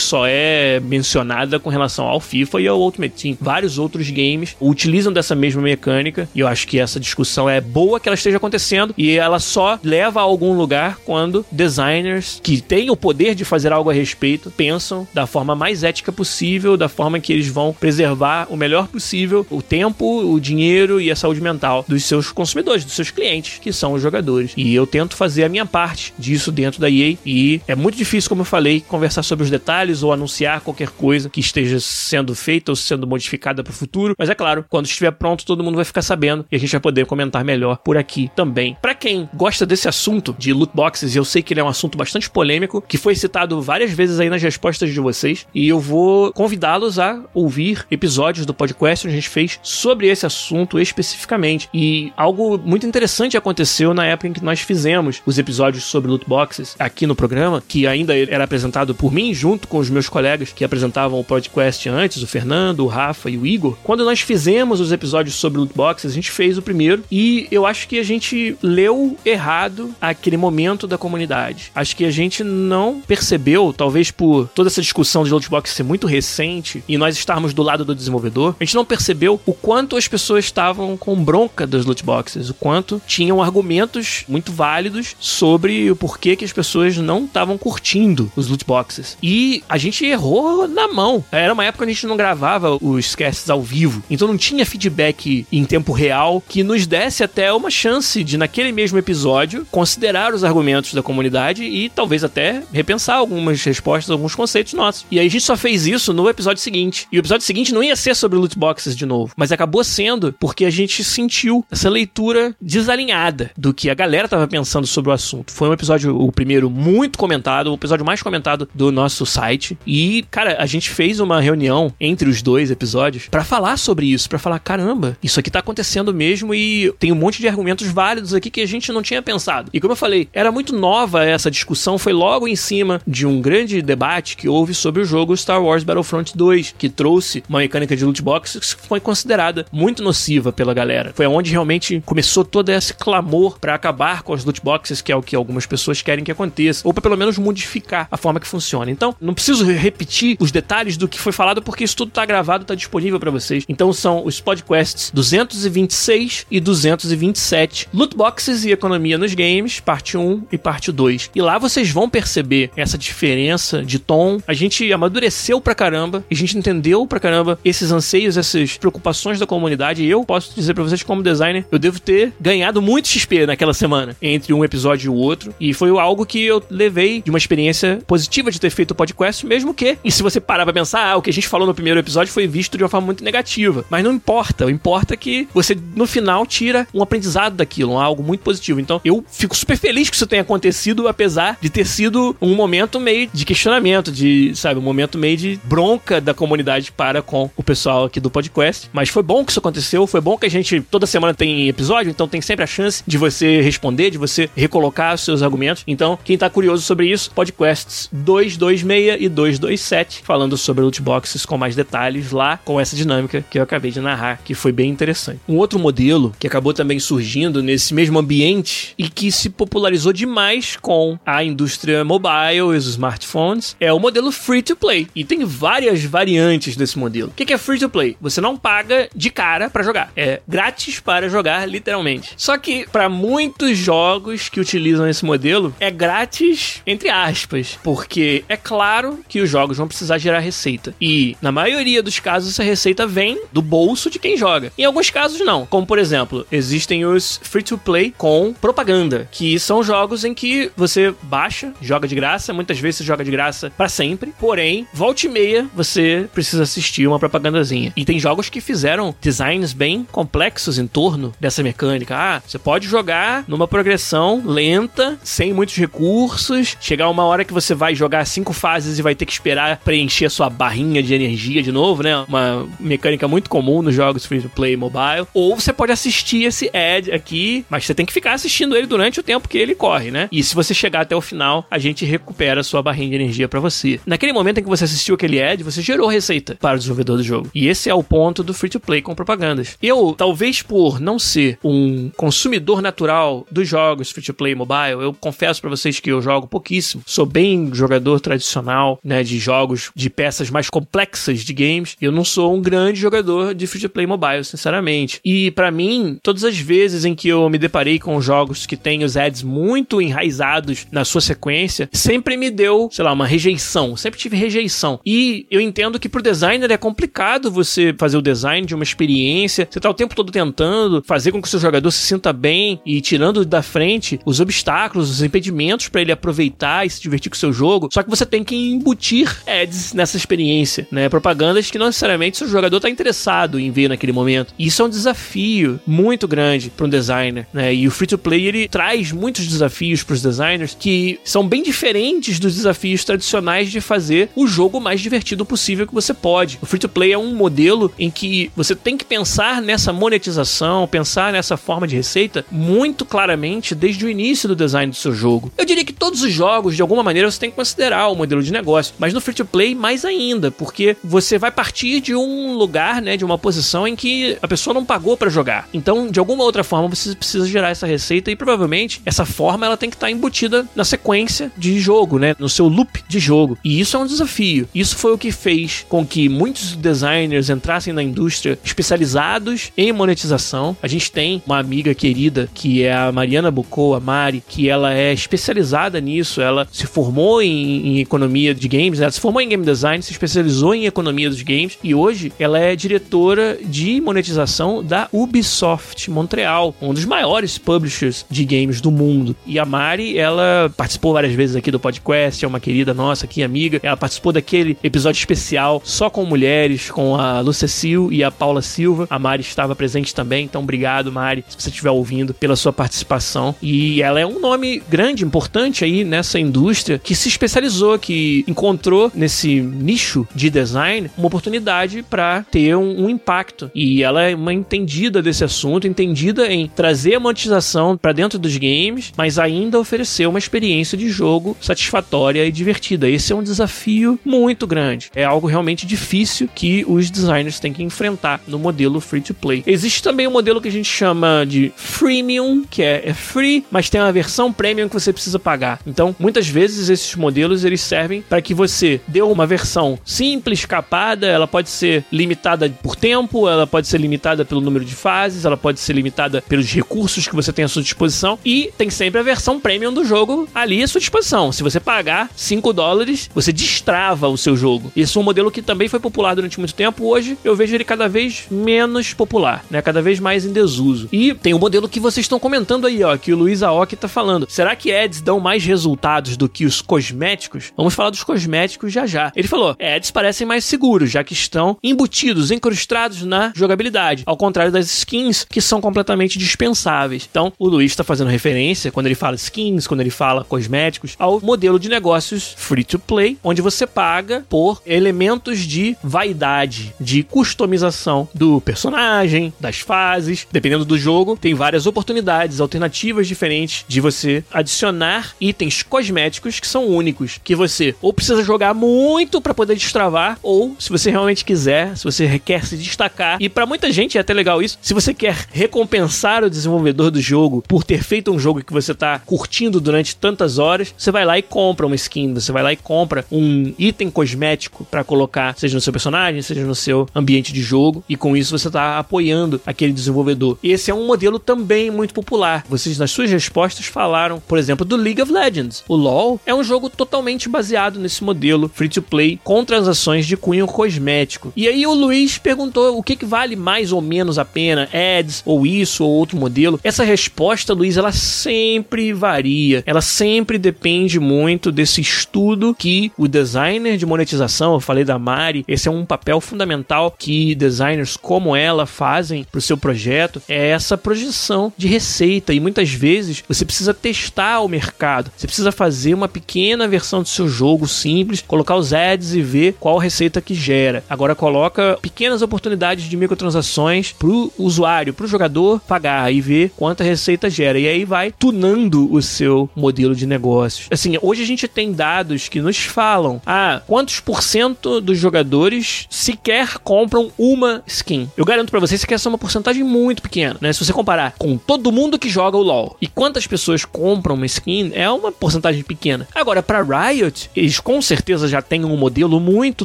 só 0.00 0.26
é 0.26 0.80
mencionada 0.80 1.58
com 1.58 1.70
relação 1.70 2.06
ao 2.06 2.20
FIFA 2.20 2.60
e 2.60 2.68
ao 2.68 2.80
Ultimate 2.80 3.14
Team. 3.14 3.36
Vários 3.40 3.78
outros 3.78 4.10
games 4.10 4.56
utilizam 4.60 5.12
dessa 5.12 5.34
mesma 5.34 5.62
mecânica 5.62 6.28
e 6.34 6.40
eu 6.40 6.48
acho 6.48 6.66
que 6.66 6.78
essa 6.78 6.98
discussão 6.98 7.48
é 7.48 7.60
boa 7.60 8.00
que 8.00 8.08
ela 8.08 8.14
esteja 8.14 8.36
acontecendo 8.36 8.94
e 8.96 9.12
ela 9.12 9.38
só 9.38 9.78
leva 9.82 10.20
a 10.20 10.22
algum 10.22 10.56
lugar 10.56 10.98
quando 11.04 11.44
designers 11.50 12.40
que 12.42 12.60
têm 12.60 12.90
o 12.90 12.96
poder 12.96 13.34
de 13.34 13.44
fazer 13.44 13.72
algo 13.72 13.90
a 13.90 13.92
respeito 13.92 14.50
pensam 14.50 15.06
da 15.12 15.26
forma 15.26 15.54
mais 15.54 15.82
ética 15.84 16.12
possível, 16.12 16.76
da 16.76 16.88
forma 16.88 17.20
que 17.20 17.32
eles 17.32 17.48
vão 17.48 17.72
preservar 17.72 18.46
o 18.50 18.56
melhor 18.56 18.88
possível 18.88 19.46
o 19.50 19.62
tempo, 19.62 20.32
o 20.32 20.40
dinheiro 20.40 21.00
e 21.00 21.10
a 21.10 21.16
saúde 21.16 21.40
mental 21.40 21.84
dos 21.86 22.04
seus 22.04 22.30
consumidores, 22.30 22.84
dos 22.84 22.94
seus 22.94 23.10
clientes, 23.10 23.58
que 23.58 23.72
são 23.72 23.92
os 23.92 24.02
jogadores. 24.02 24.52
E 24.56 24.74
eu 24.74 24.86
tento 24.86 25.16
fazer 25.16 25.43
fazer 25.44 25.46
a 25.46 25.48
minha 25.48 25.66
parte 25.66 26.12
disso 26.18 26.50
dentro 26.50 26.80
da 26.80 26.90
EA 26.90 27.16
e 27.24 27.60
é 27.68 27.74
muito 27.74 27.96
difícil, 27.96 28.28
como 28.28 28.42
eu 28.42 28.46
falei, 28.46 28.80
conversar 28.80 29.22
sobre 29.22 29.44
os 29.44 29.50
detalhes 29.50 30.02
ou 30.02 30.12
anunciar 30.12 30.60
qualquer 30.60 30.88
coisa 30.88 31.28
que 31.28 31.40
esteja 31.40 31.78
sendo 31.80 32.34
feita 32.34 32.72
ou 32.72 32.76
sendo 32.76 33.06
modificada 33.06 33.62
para 33.62 33.70
o 33.70 33.74
futuro, 33.74 34.14
mas 34.18 34.30
é 34.30 34.34
claro, 34.34 34.64
quando 34.68 34.86
estiver 34.86 35.10
pronto 35.12 35.44
todo 35.44 35.62
mundo 35.62 35.76
vai 35.76 35.84
ficar 35.84 36.02
sabendo 36.02 36.44
e 36.50 36.56
a 36.56 36.58
gente 36.58 36.72
vai 36.72 36.80
poder 36.80 37.06
comentar 37.06 37.44
melhor 37.44 37.78
por 37.78 37.96
aqui 37.96 38.30
também. 38.34 38.76
Para 38.80 38.94
quem 38.94 39.28
gosta 39.34 39.66
desse 39.66 39.88
assunto 39.88 40.34
de 40.38 40.52
loot 40.52 40.72
boxes, 40.74 41.14
eu 41.14 41.24
sei 41.24 41.42
que 41.42 41.52
ele 41.52 41.60
é 41.60 41.64
um 41.64 41.68
assunto 41.68 41.98
bastante 41.98 42.30
polêmico, 42.30 42.82
que 42.86 42.96
foi 42.96 43.14
citado 43.14 43.60
várias 43.60 43.90
vezes 43.90 44.20
aí 44.20 44.30
nas 44.30 44.42
respostas 44.42 44.92
de 44.92 45.00
vocês, 45.00 45.46
e 45.54 45.68
eu 45.68 45.80
vou 45.80 46.32
convidá-los 46.32 46.98
a 46.98 47.20
ouvir 47.32 47.86
episódios 47.90 48.46
do 48.46 48.54
podcast 48.54 49.06
onde 49.06 49.16
a 49.16 49.20
gente 49.20 49.28
fez 49.28 49.58
sobre 49.62 50.08
esse 50.08 50.24
assunto 50.24 50.78
especificamente. 50.78 51.68
E 51.72 52.12
algo 52.16 52.58
muito 52.58 52.86
interessante 52.86 53.36
aconteceu 53.36 53.92
na 53.92 54.06
época 54.06 54.28
em 54.28 54.32
que 54.32 54.44
nós 54.44 54.60
fizemos 54.60 55.22
os 55.26 55.33
episódios 55.38 55.84
sobre 55.84 56.10
loot 56.10 56.24
boxes 56.26 56.76
aqui 56.78 57.06
no 57.06 57.14
programa, 57.14 57.62
que 57.66 57.86
ainda 57.86 58.16
era 58.16 58.44
apresentado 58.44 58.94
por 58.94 59.12
mim 59.12 59.32
junto 59.34 59.68
com 59.68 59.78
os 59.78 59.90
meus 59.90 60.08
colegas 60.08 60.52
que 60.52 60.64
apresentavam 60.64 61.18
o 61.18 61.24
podcast 61.24 61.88
antes, 61.88 62.22
o 62.22 62.26
Fernando, 62.26 62.80
o 62.80 62.86
Rafa 62.86 63.30
e 63.30 63.36
o 63.36 63.46
Igor. 63.46 63.76
Quando 63.82 64.04
nós 64.04 64.20
fizemos 64.20 64.80
os 64.80 64.92
episódios 64.92 65.34
sobre 65.34 65.58
loot 65.58 65.74
boxes, 65.74 66.12
a 66.12 66.14
gente 66.14 66.30
fez 66.30 66.58
o 66.58 66.62
primeiro 66.62 67.02
e 67.10 67.46
eu 67.50 67.66
acho 67.66 67.88
que 67.88 67.98
a 67.98 68.02
gente 68.02 68.56
leu 68.62 69.16
errado 69.24 69.94
aquele 70.00 70.36
momento 70.36 70.86
da 70.86 70.98
comunidade. 70.98 71.70
Acho 71.74 71.96
que 71.96 72.04
a 72.04 72.10
gente 72.10 72.42
não 72.42 73.00
percebeu, 73.00 73.74
talvez 73.76 74.10
por 74.10 74.48
toda 74.54 74.68
essa 74.68 74.82
discussão 74.82 75.24
de 75.24 75.30
loot 75.30 75.48
box 75.48 75.70
ser 75.70 75.82
muito 75.82 76.06
recente 76.06 76.82
e 76.88 76.96
nós 76.96 77.16
estarmos 77.16 77.52
do 77.52 77.62
lado 77.62 77.84
do 77.84 77.94
desenvolvedor, 77.94 78.54
a 78.58 78.64
gente 78.64 78.74
não 78.74 78.84
percebeu 78.84 79.40
o 79.46 79.52
quanto 79.52 79.96
as 79.96 80.08
pessoas 80.08 80.44
estavam 80.44 80.96
com 80.96 81.22
bronca 81.22 81.66
das 81.66 81.84
loot 81.84 82.04
boxes, 82.04 82.50
o 82.50 82.54
quanto 82.54 83.00
tinham 83.06 83.42
argumentos 83.42 84.24
muito 84.28 84.52
válidos 84.52 85.16
sobre 85.24 85.90
o 85.90 85.96
porquê 85.96 86.36
que 86.36 86.44
as 86.44 86.52
pessoas 86.52 86.98
não 86.98 87.24
estavam 87.24 87.56
curtindo 87.56 88.30
os 88.36 88.48
loot 88.48 88.64
boxes. 88.64 89.16
E 89.22 89.62
a 89.68 89.78
gente 89.78 90.04
errou 90.04 90.68
na 90.68 90.86
mão. 90.86 91.24
Era 91.32 91.52
uma 91.52 91.64
época 91.64 91.86
que 91.86 91.90
a 91.90 91.94
gente 91.94 92.06
não 92.06 92.16
gravava 92.16 92.76
os 92.80 93.14
casts 93.14 93.48
ao 93.48 93.62
vivo, 93.62 94.02
então 94.10 94.28
não 94.28 94.36
tinha 94.36 94.66
feedback 94.66 95.46
em 95.50 95.64
tempo 95.64 95.92
real 95.92 96.42
que 96.46 96.62
nos 96.62 96.86
desse 96.86 97.24
até 97.24 97.52
uma 97.52 97.70
chance 97.70 98.22
de, 98.22 98.36
naquele 98.36 98.70
mesmo 98.70 98.98
episódio, 98.98 99.66
considerar 99.70 100.34
os 100.34 100.44
argumentos 100.44 100.92
da 100.92 101.02
comunidade 101.02 101.64
e 101.64 101.88
talvez 101.88 102.22
até 102.22 102.62
repensar 102.72 103.16
algumas 103.16 103.62
respostas, 103.64 104.10
alguns 104.10 104.34
conceitos 104.34 104.74
nossos. 104.74 105.06
E 105.10 105.18
aí 105.18 105.26
a 105.26 105.30
gente 105.30 105.44
só 105.44 105.56
fez 105.56 105.86
isso 105.86 106.12
no 106.12 106.28
episódio 106.28 106.62
seguinte. 106.62 107.06
E 107.10 107.16
o 107.16 107.20
episódio 107.20 107.46
seguinte 107.46 107.72
não 107.72 107.82
ia 107.82 107.96
ser 107.96 108.14
sobre 108.14 108.38
loot 108.38 108.58
boxes 108.58 108.94
de 108.94 109.06
novo, 109.06 109.32
mas 109.36 109.52
acabou 109.52 109.82
sendo 109.82 110.34
porque 110.34 110.66
a 110.66 110.70
gente 110.70 111.02
sentiu 111.02 111.64
essa 111.70 111.88
leitura 111.88 112.54
desalinhada 112.60 113.50
do 113.56 113.72
que 113.72 113.88
a 113.88 113.94
galera 113.94 114.28
tava 114.28 114.46
pensando 114.46 114.86
sobre 114.86 115.03
o 115.10 115.12
assunto. 115.12 115.52
Foi 115.52 115.68
um 115.68 115.72
episódio, 115.72 116.16
o 116.16 116.32
primeiro, 116.32 116.70
muito 116.70 117.18
comentado, 117.18 117.70
o 117.70 117.74
episódio 117.74 118.04
mais 118.04 118.22
comentado 118.22 118.68
do 118.74 118.90
nosso 118.90 119.26
site. 119.26 119.78
E, 119.86 120.24
cara, 120.30 120.56
a 120.58 120.66
gente 120.66 120.90
fez 120.90 121.20
uma 121.20 121.40
reunião 121.40 121.92
entre 122.00 122.28
os 122.28 122.42
dois 122.42 122.70
episódios 122.70 123.28
para 123.28 123.44
falar 123.44 123.76
sobre 123.76 124.06
isso, 124.06 124.28
para 124.28 124.38
falar, 124.38 124.58
caramba, 124.58 125.16
isso 125.22 125.40
aqui 125.40 125.50
tá 125.50 125.58
acontecendo 125.58 126.12
mesmo 126.12 126.54
e 126.54 126.92
tem 126.98 127.12
um 127.12 127.16
monte 127.16 127.40
de 127.40 127.48
argumentos 127.48 127.86
válidos 127.88 128.34
aqui 128.34 128.50
que 128.50 128.60
a 128.60 128.66
gente 128.66 128.92
não 128.92 129.02
tinha 129.02 129.22
pensado. 129.22 129.70
E 129.72 129.80
como 129.80 129.92
eu 129.92 129.96
falei, 129.96 130.28
era 130.32 130.50
muito 130.50 130.74
nova 130.74 131.24
essa 131.24 131.50
discussão, 131.50 131.98
foi 131.98 132.12
logo 132.12 132.48
em 132.48 132.56
cima 132.56 133.00
de 133.06 133.26
um 133.26 133.40
grande 133.40 133.82
debate 133.82 134.36
que 134.36 134.48
houve 134.48 134.74
sobre 134.74 135.02
o 135.02 135.04
jogo 135.04 135.36
Star 135.36 135.62
Wars 135.62 135.84
Battlefront 135.84 136.36
2, 136.36 136.74
que 136.76 136.88
trouxe 136.88 137.42
uma 137.48 137.58
mecânica 137.58 137.96
de 137.96 138.04
loot 138.04 138.22
boxes 138.22 138.74
que 138.74 138.86
foi 138.86 139.00
considerada 139.00 139.66
muito 139.72 140.02
nociva 140.02 140.52
pela 140.52 140.74
galera. 140.74 141.12
Foi 141.14 141.26
onde 141.26 141.50
realmente 141.50 142.02
começou 142.04 142.44
todo 142.44 142.68
esse 142.70 142.94
clamor 142.94 143.58
para 143.58 143.74
acabar 143.74 144.22
com 144.22 144.32
as 144.32 144.44
loot 144.44 144.60
boxes, 144.62 144.93
que 145.00 145.12
é 145.12 145.16
o 145.16 145.22
que 145.22 145.36
algumas 145.36 145.66
pessoas 145.66 146.02
querem 146.02 146.24
que 146.24 146.32
aconteça, 146.32 146.86
ou 146.86 146.92
para 146.92 147.02
pelo 147.02 147.16
menos 147.16 147.38
modificar 147.38 148.08
a 148.10 148.16
forma 148.16 148.40
que 148.40 148.46
funciona. 148.46 148.90
Então, 148.90 149.14
não 149.20 149.34
preciso 149.34 149.64
repetir 149.64 150.36
os 150.40 150.50
detalhes 150.50 150.96
do 150.96 151.08
que 151.08 151.18
foi 151.18 151.32
falado 151.32 151.62
porque 151.62 151.84
isso 151.84 151.96
tudo 151.96 152.10
tá 152.10 152.24
gravado, 152.24 152.64
tá 152.64 152.74
disponível 152.74 153.18
para 153.18 153.30
vocês. 153.30 153.64
Então 153.68 153.92
são 153.92 154.24
os 154.24 154.40
podcasts 154.40 155.10
226 155.12 156.46
e 156.50 156.60
227, 156.60 157.88
Loot 157.92 158.16
Boxes 158.16 158.64
e 158.64 158.70
Economia 158.70 159.18
nos 159.18 159.34
Games, 159.34 159.80
parte 159.80 160.16
1 160.16 160.44
e 160.52 160.58
parte 160.58 160.92
2. 160.92 161.30
E 161.34 161.40
lá 161.40 161.58
vocês 161.58 161.90
vão 161.90 162.08
perceber 162.08 162.70
essa 162.76 162.96
diferença 162.98 163.82
de 163.82 163.98
tom. 163.98 164.40
A 164.46 164.52
gente 164.52 164.92
amadureceu 164.92 165.60
pra 165.60 165.74
caramba, 165.74 166.24
a 166.30 166.34
gente 166.34 166.56
entendeu 166.56 167.06
pra 167.06 167.20
caramba 167.20 167.58
esses 167.64 167.90
anseios, 167.90 168.36
essas 168.36 168.76
preocupações 168.76 169.38
da 169.38 169.46
comunidade. 169.46 170.04
E 170.04 170.10
eu 170.10 170.24
posso 170.24 170.54
dizer 170.54 170.74
para 170.74 170.84
vocês, 170.84 171.02
como 171.02 171.22
designer, 171.22 171.66
eu 171.70 171.78
devo 171.78 172.00
ter 172.00 172.32
ganhado 172.40 172.80
muito 172.80 173.08
XP 173.08 173.46
naquela 173.46 173.74
semana, 173.74 174.16
entre 174.20 174.52
um 174.52 174.64
episódio 174.64 174.83
e 175.06 175.08
o 175.08 175.14
outro. 175.14 175.54
E 175.60 175.72
foi 175.72 175.90
algo 175.98 176.26
que 176.26 176.44
eu 176.44 176.62
levei 176.70 177.22
de 177.22 177.30
uma 177.30 177.38
experiência 177.38 178.00
positiva 178.06 178.50
de 178.50 178.60
ter 178.60 178.70
feito 178.70 178.92
o 178.92 178.94
podcast, 178.94 179.46
mesmo 179.46 179.74
que, 179.74 179.98
e 180.04 180.10
se 180.10 180.22
você 180.22 180.40
parar 180.40 180.64
pra 180.64 180.72
pensar, 180.72 181.12
ah, 181.12 181.16
o 181.16 181.22
que 181.22 181.30
a 181.30 181.32
gente 181.32 181.48
falou 181.48 181.66
no 181.66 181.74
primeiro 181.74 182.00
episódio 182.00 182.32
foi 182.32 182.46
visto 182.46 182.76
de 182.76 182.82
uma 182.82 182.88
forma 182.88 183.06
muito 183.06 183.24
negativa. 183.24 183.84
Mas 183.90 184.04
não 184.04 184.12
importa, 184.12 184.66
o 184.66 184.70
importa 184.70 185.14
é 185.14 185.16
que 185.16 185.48
você, 185.52 185.76
no 185.94 186.06
final, 186.06 186.46
tira 186.46 186.86
um 186.92 187.02
aprendizado 187.02 187.56
daquilo, 187.56 187.98
algo 187.98 188.22
muito 188.22 188.40
positivo. 188.40 188.80
Então, 188.80 189.00
eu 189.04 189.24
fico 189.30 189.56
super 189.56 189.76
feliz 189.76 190.10
que 190.10 190.16
isso 190.16 190.26
tenha 190.26 190.42
acontecido, 190.42 191.08
apesar 191.08 191.58
de 191.60 191.70
ter 191.70 191.86
sido 191.86 192.36
um 192.40 192.54
momento 192.54 193.00
meio 193.00 193.28
de 193.32 193.44
questionamento, 193.44 194.10
de, 194.10 194.52
sabe, 194.54 194.78
um 194.78 194.82
momento 194.82 195.18
meio 195.18 195.36
de 195.36 195.60
bronca 195.64 196.20
da 196.20 196.34
comunidade 196.34 196.92
para 196.92 197.22
com 197.22 197.50
o 197.56 197.62
pessoal 197.62 198.04
aqui 198.04 198.20
do 198.20 198.30
podcast. 198.30 198.88
Mas 198.92 199.08
foi 199.08 199.22
bom 199.22 199.44
que 199.44 199.50
isso 199.50 199.60
aconteceu, 199.60 200.06
foi 200.06 200.20
bom 200.20 200.36
que 200.36 200.46
a 200.46 200.50
gente 200.50 200.80
toda 200.80 201.06
semana 201.06 201.34
tem 201.34 201.68
episódio, 201.68 202.10
então 202.10 202.28
tem 202.28 202.40
sempre 202.40 202.64
a 202.64 202.66
chance 202.66 203.02
de 203.06 203.18
você 203.18 203.60
responder, 203.60 204.10
de 204.10 204.18
você 204.18 204.48
recolocar 204.56 204.73
os 205.14 205.20
seus 205.20 205.42
argumentos. 205.42 205.84
Então, 205.86 206.18
quem 206.24 206.38
tá 206.38 206.48
curioso 206.50 206.82
sobre 206.82 207.10
isso, 207.10 207.30
podcasts 207.30 208.08
226 208.12 209.20
e 209.20 209.28
227, 209.28 210.22
falando 210.24 210.56
sobre 210.56 210.82
loot 210.84 211.00
boxes 211.00 211.46
com 211.46 211.56
mais 211.56 211.74
detalhes 211.76 212.32
lá, 212.32 212.58
com 212.64 212.80
essa 212.80 212.96
dinâmica 212.96 213.44
que 213.50 213.58
eu 213.58 213.62
acabei 213.62 213.90
de 213.90 214.00
narrar, 214.00 214.40
que 214.44 214.54
foi 214.54 214.72
bem 214.72 214.90
interessante. 214.90 215.40
Um 215.48 215.56
outro 215.56 215.78
modelo 215.78 216.32
que 216.38 216.46
acabou 216.46 216.72
também 216.72 216.98
surgindo 216.98 217.62
nesse 217.62 217.94
mesmo 217.94 218.18
ambiente 218.18 218.94
e 218.98 219.08
que 219.08 219.30
se 219.30 219.50
popularizou 219.50 220.12
demais 220.12 220.76
com 220.80 221.18
a 221.24 221.42
indústria 221.44 222.04
mobile 222.04 222.56
e 222.56 222.62
os 222.62 222.86
smartphones 222.86 223.76
é 223.80 223.92
o 223.92 223.98
modelo 223.98 224.30
free 224.30 224.62
to 224.62 224.76
play. 224.76 225.06
E 225.14 225.24
tem 225.24 225.44
várias 225.44 226.04
variantes 226.04 226.76
desse 226.76 226.98
modelo. 226.98 227.28
O 227.28 227.32
que 227.32 227.52
é 227.52 227.58
free 227.58 227.78
to 227.78 227.88
play? 227.88 228.16
Você 228.20 228.40
não 228.40 228.56
paga 228.56 229.08
de 229.14 229.30
cara 229.30 229.68
para 229.68 229.82
jogar. 229.82 230.12
É 230.16 230.40
grátis 230.46 231.00
para 231.00 231.28
jogar, 231.28 231.68
literalmente. 231.68 232.32
Só 232.36 232.56
que 232.56 232.86
para 232.90 233.08
muitos 233.08 233.76
jogos 233.76 234.48
que 234.48 234.60
utilizam 234.64 235.08
esse 235.08 235.24
modelo, 235.24 235.74
é 235.78 235.90
grátis 235.90 236.82
entre 236.86 237.08
aspas, 237.08 237.78
porque 237.82 238.44
é 238.48 238.56
claro 238.56 239.20
que 239.28 239.40
os 239.40 239.48
jogos 239.48 239.76
vão 239.76 239.88
precisar 239.88 240.18
gerar 240.18 240.40
receita. 240.40 240.94
E 241.00 241.36
na 241.40 241.52
maioria 241.52 242.02
dos 242.02 242.18
casos 242.18 242.52
essa 242.52 242.62
receita 242.62 243.06
vem 243.06 243.40
do 243.52 243.62
bolso 243.62 244.10
de 244.10 244.18
quem 244.18 244.36
joga. 244.36 244.72
Em 244.76 244.84
alguns 244.84 245.10
casos 245.10 245.40
não, 245.44 245.66
como 245.66 245.86
por 245.86 245.98
exemplo, 245.98 246.46
existem 246.50 247.04
os 247.04 247.40
free 247.42 247.62
to 247.62 247.78
play 247.78 248.12
com 248.16 248.52
propaganda, 248.52 249.28
que 249.30 249.58
são 249.58 249.82
jogos 249.82 250.24
em 250.24 250.34
que 250.34 250.70
você 250.76 251.14
baixa, 251.22 251.72
joga 251.80 252.08
de 252.08 252.14
graça, 252.14 252.52
muitas 252.52 252.78
vezes 252.78 252.98
você 252.98 253.04
joga 253.04 253.24
de 253.24 253.30
graça 253.30 253.70
para 253.76 253.88
sempre, 253.88 254.32
porém, 254.38 254.86
volta 254.92 255.26
e 255.26 255.28
meia 255.28 255.68
você 255.74 256.28
precisa 256.32 256.62
assistir 256.62 257.06
uma 257.06 257.18
propagandazinha. 257.18 257.92
E 257.96 258.04
tem 258.04 258.18
jogos 258.18 258.48
que 258.48 258.60
fizeram 258.60 259.14
designs 259.20 259.72
bem 259.72 260.06
complexos 260.10 260.78
em 260.78 260.86
torno 260.86 261.32
dessa 261.38 261.62
mecânica. 261.62 262.16
Ah, 262.16 262.42
você 262.46 262.58
pode 262.58 262.88
jogar 262.88 263.44
numa 263.46 263.68
progressão 263.68 264.42
lenta, 264.54 265.18
sem 265.22 265.52
muitos 265.52 265.76
recursos, 265.76 266.76
chegar 266.80 267.10
uma 267.10 267.24
hora 267.24 267.44
que 267.44 267.52
você 267.52 267.74
vai 267.74 267.94
jogar 267.94 268.24
cinco 268.24 268.52
fases 268.52 268.98
e 268.98 269.02
vai 269.02 269.14
ter 269.14 269.26
que 269.26 269.32
esperar 269.32 269.78
preencher 269.84 270.26
a 270.26 270.30
sua 270.30 270.48
barrinha 270.48 271.02
de 271.02 271.12
energia 271.12 271.62
de 271.62 271.72
novo, 271.72 272.02
né? 272.02 272.16
Uma 272.28 272.66
mecânica 272.78 273.26
muito 273.26 273.50
comum 273.50 273.82
nos 273.82 273.94
jogos 273.94 274.24
free 274.24 274.40
to 274.40 274.48
play 274.48 274.76
mobile. 274.76 275.26
Ou 275.34 275.56
você 275.56 275.72
pode 275.72 275.92
assistir 275.92 276.44
esse 276.44 276.70
ad 276.74 277.10
aqui, 277.12 277.64
mas 277.68 277.84
você 277.84 277.94
tem 277.94 278.06
que 278.06 278.12
ficar 278.12 278.32
assistindo 278.34 278.76
ele 278.76 278.86
durante 278.86 279.20
o 279.20 279.22
tempo 279.22 279.48
que 279.48 279.58
ele 279.58 279.74
corre, 279.74 280.10
né? 280.10 280.28
E 280.30 280.42
se 280.42 280.54
você 280.54 280.72
chegar 280.72 281.00
até 281.00 281.16
o 281.16 281.20
final, 281.20 281.66
a 281.70 281.78
gente 281.78 282.04
recupera 282.04 282.60
a 282.60 282.64
sua 282.64 282.82
barrinha 282.82 283.10
de 283.10 283.16
energia 283.16 283.48
para 283.48 283.60
você. 283.60 284.00
Naquele 284.06 284.32
momento 284.32 284.58
em 284.58 284.62
que 284.62 284.68
você 284.68 284.84
assistiu 284.84 285.16
aquele 285.16 285.42
ad, 285.42 285.62
você 285.62 285.82
gerou 285.82 286.08
receita 286.08 286.56
para 286.60 286.76
o 286.76 286.78
desenvolvedor 286.78 287.16
do 287.16 287.22
jogo. 287.22 287.50
E 287.54 287.66
esse 287.68 287.90
é 287.90 287.94
o 287.94 288.02
ponto 288.02 288.42
do 288.42 288.54
free 288.54 288.70
to 288.70 288.78
play 288.78 289.02
com 289.02 289.14
propagandas. 289.14 289.76
Eu, 289.82 290.14
talvez 290.16 290.62
por 290.62 291.00
não 291.00 291.18
ser 291.18 291.58
um 291.64 292.10
consumidor 292.16 292.80
natural 292.80 293.46
dos 293.50 293.68
jogos 293.68 294.10
free 294.10 294.22
to 294.22 294.34
play 294.34 294.43
mobile, 294.52 295.00
eu 295.00 295.14
confesso 295.14 295.60
para 295.60 295.70
vocês 295.70 296.00
que 296.00 296.10
eu 296.10 296.20
jogo 296.20 296.48
pouquíssimo. 296.48 297.04
Sou 297.06 297.24
bem 297.24 297.70
jogador 297.72 298.18
tradicional, 298.18 298.98
né, 299.04 299.22
de 299.22 299.38
jogos 299.38 299.92
de 299.94 300.10
peças 300.10 300.50
mais 300.50 300.68
complexas 300.68 301.44
de 301.44 301.52
games. 301.52 301.96
Eu 302.00 302.10
não 302.10 302.24
sou 302.24 302.52
um 302.52 302.60
grande 302.60 302.98
jogador 302.98 303.54
de 303.54 303.66
free 303.66 303.80
to 303.80 303.88
play 303.88 304.06
mobile, 304.06 304.44
sinceramente. 304.44 305.20
E 305.24 305.52
para 305.52 305.70
mim, 305.70 306.18
todas 306.22 306.42
as 306.42 306.58
vezes 306.58 307.04
em 307.04 307.14
que 307.14 307.28
eu 307.28 307.48
me 307.48 307.58
deparei 307.58 307.98
com 307.98 308.20
jogos 308.20 308.66
que 308.66 308.76
têm 308.76 309.04
os 309.04 309.16
ads 309.16 309.42
muito 309.42 310.02
enraizados 310.02 310.86
na 310.90 311.04
sua 311.04 311.20
sequência, 311.20 311.88
sempre 311.92 312.36
me 312.36 312.50
deu, 312.50 312.88
sei 312.90 313.04
lá, 313.04 313.12
uma 313.12 313.26
rejeição. 313.26 313.96
Sempre 313.96 314.18
tive 314.18 314.36
rejeição. 314.36 314.98
E 315.04 315.46
eu 315.50 315.60
entendo 315.60 316.00
que 316.00 316.08
pro 316.08 316.22
designer 316.22 316.70
é 316.70 316.76
complicado 316.76 317.50
você 317.50 317.94
fazer 317.98 318.16
o 318.16 318.22
design 318.22 318.66
de 318.66 318.74
uma 318.74 318.84
experiência. 318.84 319.68
Você 319.70 319.78
tá 319.78 319.90
o 319.90 319.94
tempo 319.94 320.14
todo 320.14 320.32
tentando 320.32 321.02
fazer 321.06 321.32
com 321.32 321.40
que 321.40 321.46
o 321.46 321.50
seu 321.50 321.60
jogador 321.60 321.90
se 321.90 321.98
sinta 321.98 322.32
bem 322.32 322.80
e 322.84 323.00
tirando 323.00 323.44
da 323.44 323.62
frente 323.62 324.18
os 324.24 324.33
os 324.34 324.40
obstáculos, 324.40 325.10
os 325.10 325.22
impedimentos 325.22 325.88
para 325.88 326.00
ele 326.00 326.12
aproveitar 326.12 326.86
e 326.86 326.90
se 326.90 327.00
divertir 327.00 327.30
com 327.30 327.36
o 327.36 327.38
seu 327.38 327.52
jogo. 327.52 327.88
Só 327.92 328.02
que 328.02 328.10
você 328.10 328.26
tem 328.26 328.44
que 328.44 328.54
embutir 328.54 329.34
ads 329.46 329.92
nessa 329.92 330.16
experiência, 330.16 330.86
né? 330.90 331.08
Propagandas 331.08 331.70
que 331.70 331.78
não 331.78 331.86
necessariamente 331.86 332.42
o 332.44 332.48
jogador 332.48 332.76
está 332.76 332.90
interessado 332.90 333.58
em 333.58 333.70
ver 333.70 333.88
naquele 333.88 334.12
momento. 334.12 334.54
E 334.58 334.66
isso 334.66 334.82
é 334.82 334.84
um 334.84 334.88
desafio 334.88 335.80
muito 335.86 336.26
grande 336.26 336.70
para 336.70 336.86
um 336.86 336.88
designer, 336.88 337.46
né? 337.52 337.74
E 337.74 337.86
o 337.86 337.90
free 337.90 338.06
to 338.06 338.18
play 338.18 338.46
ele 338.46 338.68
traz 338.68 339.12
muitos 339.12 339.46
desafios 339.46 340.02
para 340.02 340.14
os 340.14 340.22
designers 340.22 340.76
que 340.78 341.18
são 341.24 341.46
bem 341.46 341.62
diferentes 341.62 342.38
dos 342.38 342.54
desafios 342.54 343.04
tradicionais 343.04 343.70
de 343.70 343.80
fazer 343.80 344.28
o 344.34 344.46
jogo 344.46 344.80
mais 344.80 345.00
divertido 345.00 345.44
possível 345.44 345.86
que 345.86 345.94
você 345.94 346.12
pode. 346.12 346.58
O 346.60 346.66
free 346.66 346.78
to 346.78 346.88
play 346.88 347.12
é 347.12 347.18
um 347.18 347.34
modelo 347.34 347.92
em 347.98 348.10
que 348.10 348.50
você 348.56 348.74
tem 348.74 348.96
que 348.96 349.04
pensar 349.04 349.62
nessa 349.62 349.92
monetização, 349.92 350.88
pensar 350.88 351.32
nessa 351.32 351.56
forma 351.56 351.86
de 351.86 351.96
receita 351.96 352.44
muito 352.50 353.04
claramente 353.04 353.74
desde 353.74 354.04
o 354.04 354.08
início 354.14 354.48
do 354.48 354.56
design 354.56 354.90
do 354.90 354.96
seu 354.96 355.14
jogo. 355.14 355.52
Eu 355.58 355.64
diria 355.64 355.84
que 355.84 355.92
todos 355.92 356.22
os 356.22 356.32
jogos, 356.32 356.76
de 356.76 356.82
alguma 356.82 357.02
maneira, 357.02 357.30
você 357.30 357.38
tem 357.38 357.50
que 357.50 357.56
considerar 357.56 358.08
o 358.08 358.14
modelo 358.14 358.42
de 358.42 358.52
negócio, 358.52 358.94
mas 358.98 359.12
no 359.12 359.20
free 359.20 359.34
to 359.34 359.44
play 359.44 359.74
mais 359.74 360.04
ainda, 360.04 360.50
porque 360.50 360.96
você 361.02 361.38
vai 361.38 361.50
partir 361.50 362.00
de 362.00 362.14
um 362.14 362.54
lugar, 362.54 363.02
né, 363.02 363.16
de 363.16 363.24
uma 363.24 363.36
posição 363.38 363.86
em 363.86 363.96
que 363.96 364.38
a 364.40 364.48
pessoa 364.48 364.72
não 364.72 364.84
pagou 364.84 365.16
para 365.16 365.30
jogar. 365.30 365.68
Então, 365.72 366.08
de 366.08 366.18
alguma 366.18 366.44
outra 366.44 366.64
forma, 366.64 366.88
você 366.88 367.14
precisa 367.14 367.46
gerar 367.46 367.70
essa 367.70 367.86
receita 367.86 368.30
e 368.30 368.36
provavelmente 368.36 369.02
essa 369.04 369.24
forma 369.24 369.66
ela 369.66 369.76
tem 369.76 369.90
que 369.90 369.96
estar 369.96 370.10
embutida 370.10 370.66
na 370.74 370.84
sequência 370.84 371.50
de 371.56 371.78
jogo, 371.80 372.18
né, 372.18 372.34
no 372.38 372.48
seu 372.48 372.68
loop 372.68 373.02
de 373.08 373.18
jogo. 373.18 373.58
E 373.64 373.80
isso 373.80 373.96
é 373.96 374.00
um 374.00 374.06
desafio. 374.06 374.68
Isso 374.74 374.96
foi 374.96 375.12
o 375.12 375.18
que 375.18 375.32
fez 375.32 375.84
com 375.88 376.06
que 376.06 376.28
muitos 376.28 376.76
designers 376.76 377.50
entrassem 377.50 377.92
na 377.92 378.02
indústria 378.02 378.58
especializados 378.64 379.72
em 379.76 379.92
monetização. 379.92 380.76
A 380.82 380.88
gente 380.88 381.10
tem 381.10 381.42
uma 381.46 381.58
amiga 381.58 381.94
querida 381.94 382.48
que 382.54 382.82
é 382.82 382.94
a 382.94 383.12
Mariana 383.12 383.50
Bucou, 383.50 383.94
a 383.94 384.00
Mari, 384.04 384.42
que 384.46 384.68
ela 384.68 384.92
é 384.94 385.12
especializada 385.12 386.00
nisso. 386.00 386.40
Ela 386.40 386.68
se 386.70 386.86
formou 386.86 387.42
em, 387.42 387.86
em 387.86 388.00
economia 388.00 388.54
de 388.54 388.68
games, 388.68 389.00
ela 389.00 389.10
se 389.10 389.20
formou 389.20 389.40
em 389.40 389.48
game 389.48 389.64
design, 389.64 390.02
se 390.02 390.12
especializou 390.12 390.74
em 390.74 390.86
economia 390.86 391.28
dos 391.28 391.42
games 391.42 391.78
e 391.82 391.94
hoje 391.94 392.32
ela 392.38 392.58
é 392.58 392.76
diretora 392.76 393.58
de 393.64 394.00
monetização 394.00 394.82
da 394.82 395.08
Ubisoft 395.12 396.10
Montreal, 396.10 396.74
um 396.80 396.92
dos 396.92 397.04
maiores 397.04 397.58
publishers 397.58 398.26
de 398.30 398.44
games 398.44 398.80
do 398.80 398.90
mundo. 398.90 399.34
E 399.46 399.58
a 399.58 399.64
Mari, 399.64 400.18
ela 400.18 400.72
participou 400.76 401.12
várias 401.12 401.32
vezes 401.32 401.56
aqui 401.56 401.70
do 401.70 401.80
podcast, 401.80 402.44
é 402.44 402.48
uma 402.48 402.60
querida 402.60 402.92
nossa 402.92 403.24
aqui, 403.24 403.42
amiga. 403.42 403.80
Ela 403.82 403.96
participou 403.96 404.32
daquele 404.32 404.76
episódio 404.82 405.18
especial 405.18 405.80
só 405.84 406.10
com 406.10 406.24
mulheres, 406.24 406.90
com 406.90 407.16
a 407.16 407.40
Lúcia 407.40 407.68
Sil 407.68 408.12
e 408.12 408.22
a 408.22 408.30
Paula 408.30 408.62
Silva. 408.62 409.06
A 409.08 409.18
Mari 409.18 409.42
estava 409.42 409.74
presente 409.74 410.14
também, 410.14 410.44
então 410.44 410.62
obrigado, 410.62 411.10
Mari, 411.10 411.44
se 411.48 411.56
você 411.58 411.70
estiver 411.70 411.90
ouvindo, 411.90 412.34
pela 412.34 412.56
sua 412.56 412.72
participação. 412.72 413.54
E 413.62 413.93
ela 414.02 414.20
é 414.20 414.26
um 414.26 414.40
nome 414.40 414.82
grande, 414.88 415.24
importante 415.24 415.84
aí 415.84 416.04
nessa 416.04 416.38
indústria 416.38 416.98
que 416.98 417.14
se 417.14 417.28
especializou, 417.28 417.98
que 417.98 418.44
encontrou 418.46 419.10
nesse 419.14 419.60
nicho 419.60 420.26
de 420.34 420.50
design 420.50 421.10
uma 421.16 421.26
oportunidade 421.26 422.02
para 422.02 422.44
ter 422.50 422.76
um, 422.76 423.04
um, 423.04 423.10
impacto. 423.10 423.70
E 423.74 424.02
ela 424.02 424.22
é 424.22 424.34
uma 424.34 424.52
entendida 424.52 425.22
desse 425.22 425.44
assunto, 425.44 425.86
entendida 425.86 426.52
em 426.52 426.68
trazer 426.68 427.14
a 427.14 427.20
monetização 427.20 427.96
para 427.96 428.12
dentro 428.12 428.38
dos 428.38 428.56
games, 428.56 429.12
mas 429.16 429.38
ainda 429.38 429.78
oferecer 429.78 430.26
uma 430.26 430.38
experiência 430.38 430.96
de 430.96 431.08
jogo 431.08 431.56
satisfatória 431.60 432.44
e 432.44 432.52
divertida. 432.52 433.08
Esse 433.08 433.32
é 433.32 433.36
um 433.36 433.42
desafio 433.42 434.18
muito 434.24 434.66
grande. 434.66 435.10
É 435.14 435.24
algo 435.24 435.46
realmente 435.46 435.86
difícil 435.86 436.48
que 436.54 436.84
os 436.86 437.10
designers 437.10 437.60
têm 437.60 437.72
que 437.72 437.82
enfrentar 437.82 438.40
no 438.46 438.58
modelo 438.58 439.00
free 439.00 439.20
to 439.20 439.34
play. 439.34 439.62
Existe 439.66 440.02
também 440.02 440.26
um 440.26 440.30
modelo 440.30 440.60
que 440.60 440.68
a 440.68 440.72
gente 440.72 440.88
chama 440.88 441.44
de 441.46 441.72
freemium, 441.76 442.64
que 442.68 442.82
é, 442.82 443.02
é 443.06 443.14
free, 443.14 443.64
mas 443.70 443.83
tem 443.90 444.00
uma 444.00 444.12
versão 444.12 444.52
premium 444.52 444.88
que 444.88 444.98
você 444.98 445.12
precisa 445.12 445.38
pagar. 445.38 445.80
Então, 445.86 446.14
muitas 446.18 446.48
vezes 446.48 446.88
esses 446.88 447.14
modelos 447.14 447.64
eles 447.64 447.80
servem 447.80 448.22
para 448.22 448.42
que 448.42 448.54
você 448.54 449.00
dê 449.06 449.22
uma 449.22 449.46
versão 449.46 449.98
simples, 450.04 450.64
capada, 450.64 451.26
ela 451.26 451.46
pode 451.46 451.68
ser 451.68 452.04
limitada 452.10 452.68
por 452.82 452.96
tempo, 452.96 453.48
ela 453.48 453.66
pode 453.66 453.86
ser 453.86 453.98
limitada 453.98 454.44
pelo 454.44 454.60
número 454.60 454.84
de 454.84 454.94
fases, 454.94 455.44
ela 455.44 455.56
pode 455.56 455.80
ser 455.80 455.92
limitada 455.92 456.42
pelos 456.42 456.70
recursos 456.72 457.26
que 457.26 457.34
você 457.34 457.52
tem 457.52 457.64
à 457.64 457.68
sua 457.68 457.82
disposição 457.82 458.38
e 458.44 458.72
tem 458.76 458.90
sempre 458.90 459.20
a 459.20 459.22
versão 459.22 459.60
premium 459.60 459.92
do 459.92 460.04
jogo 460.04 460.48
ali 460.54 460.82
à 460.82 460.88
sua 460.88 461.00
disposição. 461.00 461.52
Se 461.52 461.62
você 461.62 461.80
pagar 461.80 462.30
5 462.34 462.72
dólares, 462.72 463.30
você 463.34 463.52
destrava 463.52 464.28
o 464.28 464.36
seu 464.36 464.56
jogo. 464.56 464.92
Isso 464.94 465.18
é 465.18 465.22
um 465.22 465.24
modelo 465.24 465.50
que 465.50 465.62
também 465.62 465.88
foi 465.88 466.00
popular 466.00 466.34
durante 466.34 466.58
muito 466.58 466.74
tempo, 466.74 467.06
hoje 467.06 467.38
eu 467.44 467.54
vejo 467.54 467.74
ele 467.74 467.84
cada 467.84 468.08
vez 468.08 468.44
menos 468.50 469.12
popular, 469.14 469.64
né? 469.70 469.82
Cada 469.82 470.02
vez 470.02 470.20
mais 470.20 470.44
em 470.44 470.52
desuso. 470.52 471.08
E 471.12 471.34
tem 471.34 471.52
o 471.52 471.56
um 471.56 471.60
modelo 471.60 471.88
que 471.88 472.00
vocês 472.00 472.24
estão 472.24 472.38
comentando 472.38 472.86
aí, 472.86 473.02
ó, 473.02 473.16
que 473.16 473.32
o 473.32 473.36
Luiz 473.36 473.62
Aoki 473.74 473.96
tá 473.96 474.08
falando. 474.08 474.46
Será 474.48 474.74
que 474.76 474.92
ads 474.92 475.20
dão 475.20 475.40
mais 475.40 475.64
resultados 475.64 476.36
do 476.36 476.48
que 476.48 476.64
os 476.64 476.80
cosméticos? 476.80 477.72
Vamos 477.76 477.94
falar 477.94 478.10
dos 478.10 478.22
cosméticos 478.22 478.92
já 478.92 479.06
já. 479.06 479.32
Ele 479.34 479.48
falou: 479.48 479.76
ads 479.78 480.10
parecem 480.10 480.46
mais 480.46 480.64
seguros, 480.64 481.10
já 481.10 481.22
que 481.24 481.32
estão 481.32 481.76
embutidos, 481.82 482.50
incrustados 482.50 483.22
na 483.22 483.52
jogabilidade, 483.54 484.22
ao 484.26 484.36
contrário 484.36 484.72
das 484.72 484.86
skins 484.86 485.44
que 485.48 485.60
são 485.60 485.80
completamente 485.80 486.38
dispensáveis. 486.38 487.28
Então, 487.30 487.52
o 487.58 487.68
Luiz 487.68 487.92
está 487.92 488.04
fazendo 488.04 488.28
referência 488.28 488.92
quando 488.92 489.06
ele 489.06 489.14
fala 489.14 489.36
skins, 489.36 489.86
quando 489.86 490.00
ele 490.00 490.10
fala 490.10 490.44
cosméticos, 490.44 491.14
ao 491.18 491.40
modelo 491.40 491.78
de 491.78 491.88
negócios 491.88 492.54
free 492.56 492.84
to 492.84 492.98
play, 492.98 493.38
onde 493.42 493.62
você 493.62 493.86
paga 493.86 494.44
por 494.48 494.82
elementos 494.86 495.60
de 495.60 495.96
vaidade, 496.02 496.94
de 497.00 497.22
customização 497.22 498.28
do 498.34 498.60
personagem, 498.60 499.52
das 499.58 499.80
fases, 499.80 500.46
dependendo 500.50 500.84
do 500.84 500.98
jogo, 500.98 501.36
tem 501.36 501.54
várias 501.54 501.86
oportunidades, 501.86 502.60
alternativas 502.60 503.26
diferentes 503.26 503.63
de 503.86 504.00
você 504.00 504.44
adicionar 504.52 505.34
itens 505.40 505.82
cosméticos 505.82 506.60
que 506.60 506.66
são 506.66 506.86
únicos, 506.86 507.40
que 507.42 507.54
você 507.54 507.94
ou 508.00 508.12
precisa 508.12 508.42
jogar 508.42 508.74
muito 508.74 509.40
para 509.40 509.54
poder 509.54 509.74
destravar, 509.74 510.38
ou 510.42 510.76
se 510.78 510.90
você 510.90 511.10
realmente 511.10 511.44
quiser, 511.44 511.96
se 511.96 512.04
você 512.04 512.38
quer 512.38 512.64
se 512.64 512.76
destacar, 512.76 513.38
e 513.40 513.48
para 513.48 513.66
muita 513.66 513.90
gente 513.92 514.18
é 514.18 514.20
até 514.20 514.32
legal 514.32 514.62
isso, 514.62 514.78
se 514.80 514.94
você 514.94 515.14
quer 515.14 515.46
recompensar 515.52 516.44
o 516.44 516.50
desenvolvedor 516.50 517.10
do 517.10 517.20
jogo 517.20 517.62
por 517.66 517.84
ter 517.84 518.02
feito 518.02 518.32
um 518.32 518.38
jogo 518.38 518.62
que 518.62 518.72
você 518.72 518.94
tá 518.94 519.18
curtindo 519.20 519.80
durante 519.80 520.16
tantas 520.16 520.58
horas, 520.58 520.94
você 520.96 521.10
vai 521.10 521.24
lá 521.24 521.38
e 521.38 521.42
compra 521.42 521.86
uma 521.86 521.94
skin, 521.94 522.34
você 522.34 522.52
vai 522.52 522.62
lá 522.62 522.72
e 522.72 522.76
compra 522.76 523.24
um 523.30 523.74
item 523.78 524.10
cosmético 524.10 524.84
para 524.84 525.04
colocar, 525.04 525.54
seja 525.56 525.74
no 525.74 525.80
seu 525.80 525.92
personagem, 525.92 526.42
seja 526.42 526.64
no 526.64 526.74
seu 526.74 527.08
ambiente 527.14 527.52
de 527.52 527.62
jogo, 527.62 528.04
e 528.08 528.16
com 528.16 528.36
isso 528.36 528.56
você 528.56 528.70
tá 528.70 528.98
apoiando 528.98 529.60
aquele 529.66 529.92
desenvolvedor. 529.92 530.58
Esse 530.62 530.90
é 530.90 530.94
um 530.94 531.06
modelo 531.06 531.38
também 531.38 531.90
muito 531.90 532.14
popular. 532.14 532.64
Vocês 532.68 532.98
nas 532.98 533.10
suas 533.10 533.30
respostas 533.54 533.86
falaram, 533.86 534.40
por 534.40 534.58
exemplo, 534.58 534.84
do 534.84 534.96
League 534.96 535.22
of 535.22 535.30
Legends. 535.30 535.84
O 535.88 535.94
LoL 535.94 536.40
é 536.44 536.52
um 536.52 536.64
jogo 536.64 536.90
totalmente 536.90 537.48
baseado 537.48 538.00
nesse 538.00 538.24
modelo 538.24 538.68
free 538.68 538.88
to 538.88 539.00
play 539.00 539.38
com 539.44 539.64
transações 539.64 540.26
de 540.26 540.36
cunho 540.36 540.66
cosmético. 540.66 541.52
E 541.54 541.68
aí 541.68 541.86
o 541.86 541.94
Luiz 541.94 542.36
perguntou 542.36 542.98
o 542.98 543.02
que, 543.02 543.14
que 543.14 543.24
vale 543.24 543.54
mais 543.54 543.92
ou 543.92 544.00
menos 544.00 544.40
a 544.40 544.44
pena, 544.44 544.88
ads 544.92 545.42
ou 545.46 545.64
isso 545.64 546.04
ou 546.04 546.10
outro 546.10 546.36
modelo. 546.36 546.80
Essa 546.82 547.04
resposta, 547.04 547.72
Luiz, 547.72 547.96
ela 547.96 548.10
sempre 548.10 549.12
varia. 549.12 549.84
Ela 549.86 550.00
sempre 550.00 550.58
depende 550.58 551.20
muito 551.20 551.70
desse 551.70 552.00
estudo 552.00 552.74
que 552.76 553.12
o 553.16 553.28
designer 553.28 553.96
de 553.96 554.04
monetização, 554.04 554.74
eu 554.74 554.80
falei 554.80 555.04
da 555.04 555.18
Mari, 555.18 555.64
esse 555.68 555.86
é 555.86 555.90
um 555.90 556.04
papel 556.04 556.40
fundamental 556.40 557.14
que 557.16 557.54
designers 557.54 558.16
como 558.16 558.56
ela 558.56 558.84
fazem 558.84 559.44
para 559.44 559.58
o 559.58 559.62
seu 559.62 559.76
projeto, 559.76 560.42
é 560.48 560.70
essa 560.70 560.98
projeção 560.98 561.72
de 561.76 561.86
receita 561.86 562.52
e 562.52 562.58
muitas 562.58 562.90
vezes 562.90 563.43
você 563.48 563.64
precisa 563.64 563.92
testar 563.92 564.60
o 564.60 564.68
mercado. 564.68 565.30
Você 565.36 565.46
precisa 565.46 565.72
fazer 565.72 566.14
uma 566.14 566.28
pequena 566.28 566.88
versão 566.88 567.22
do 567.22 567.28
seu 567.28 567.48
jogo 567.48 567.86
simples, 567.86 568.42
colocar 568.46 568.76
os 568.76 568.92
ads 568.92 569.34
e 569.34 569.42
ver 569.42 569.76
qual 569.78 569.98
receita 569.98 570.40
que 570.40 570.54
gera. 570.54 571.04
Agora 571.08 571.34
coloca 571.34 571.98
pequenas 572.00 572.42
oportunidades 572.42 573.04
de 573.04 573.16
microtransações 573.16 574.12
pro 574.12 574.52
usuário, 574.58 575.14
pro 575.14 575.26
jogador 575.26 575.80
pagar 575.80 576.32
e 576.32 576.40
ver 576.40 576.72
quanta 576.76 577.04
receita 577.04 577.50
gera. 577.50 577.78
E 577.78 577.86
aí 577.86 578.04
vai 578.04 578.32
tunando 578.32 579.12
o 579.12 579.20
seu 579.22 579.68
modelo 579.74 580.14
de 580.14 580.26
negócios. 580.26 580.88
Assim, 580.90 581.18
hoje 581.20 581.42
a 581.42 581.46
gente 581.46 581.68
tem 581.68 581.92
dados 581.92 582.48
que 582.48 582.60
nos 582.60 582.78
falam: 582.78 583.40
ah, 583.46 583.82
quantos 583.86 584.20
por 584.20 584.42
cento 584.42 585.00
dos 585.00 585.18
jogadores 585.18 586.06
sequer 586.10 586.78
compram 586.78 587.30
uma 587.38 587.82
skin? 587.86 588.28
Eu 588.36 588.44
garanto 588.44 588.70
para 588.70 588.80
vocês 588.80 589.04
que 589.04 589.14
essa 589.14 589.28
é 589.28 589.30
uma 589.30 589.38
porcentagem 589.38 589.82
muito 589.82 590.22
pequena, 590.22 590.56
né? 590.60 590.72
Se 590.72 590.84
você 590.84 590.92
comparar 590.92 591.34
com 591.38 591.56
todo 591.56 591.92
mundo 591.92 592.18
que 592.18 592.28
joga 592.28 592.56
o 592.56 592.62
LoL 592.62 592.96
e 593.00 593.06
quantas 593.34 593.46
pessoas 593.48 593.84
compram 593.84 594.36
uma 594.36 594.46
skin, 594.46 594.92
é 594.94 595.10
uma 595.10 595.32
porcentagem 595.32 595.82
pequena. 595.82 596.28
Agora, 596.32 596.62
para 596.62 596.82
Riot, 596.82 597.50
eles 597.56 597.80
com 597.80 598.00
certeza 598.00 598.46
já 598.46 598.62
têm 598.62 598.84
um 598.84 598.96
modelo 598.96 599.40
muito 599.40 599.84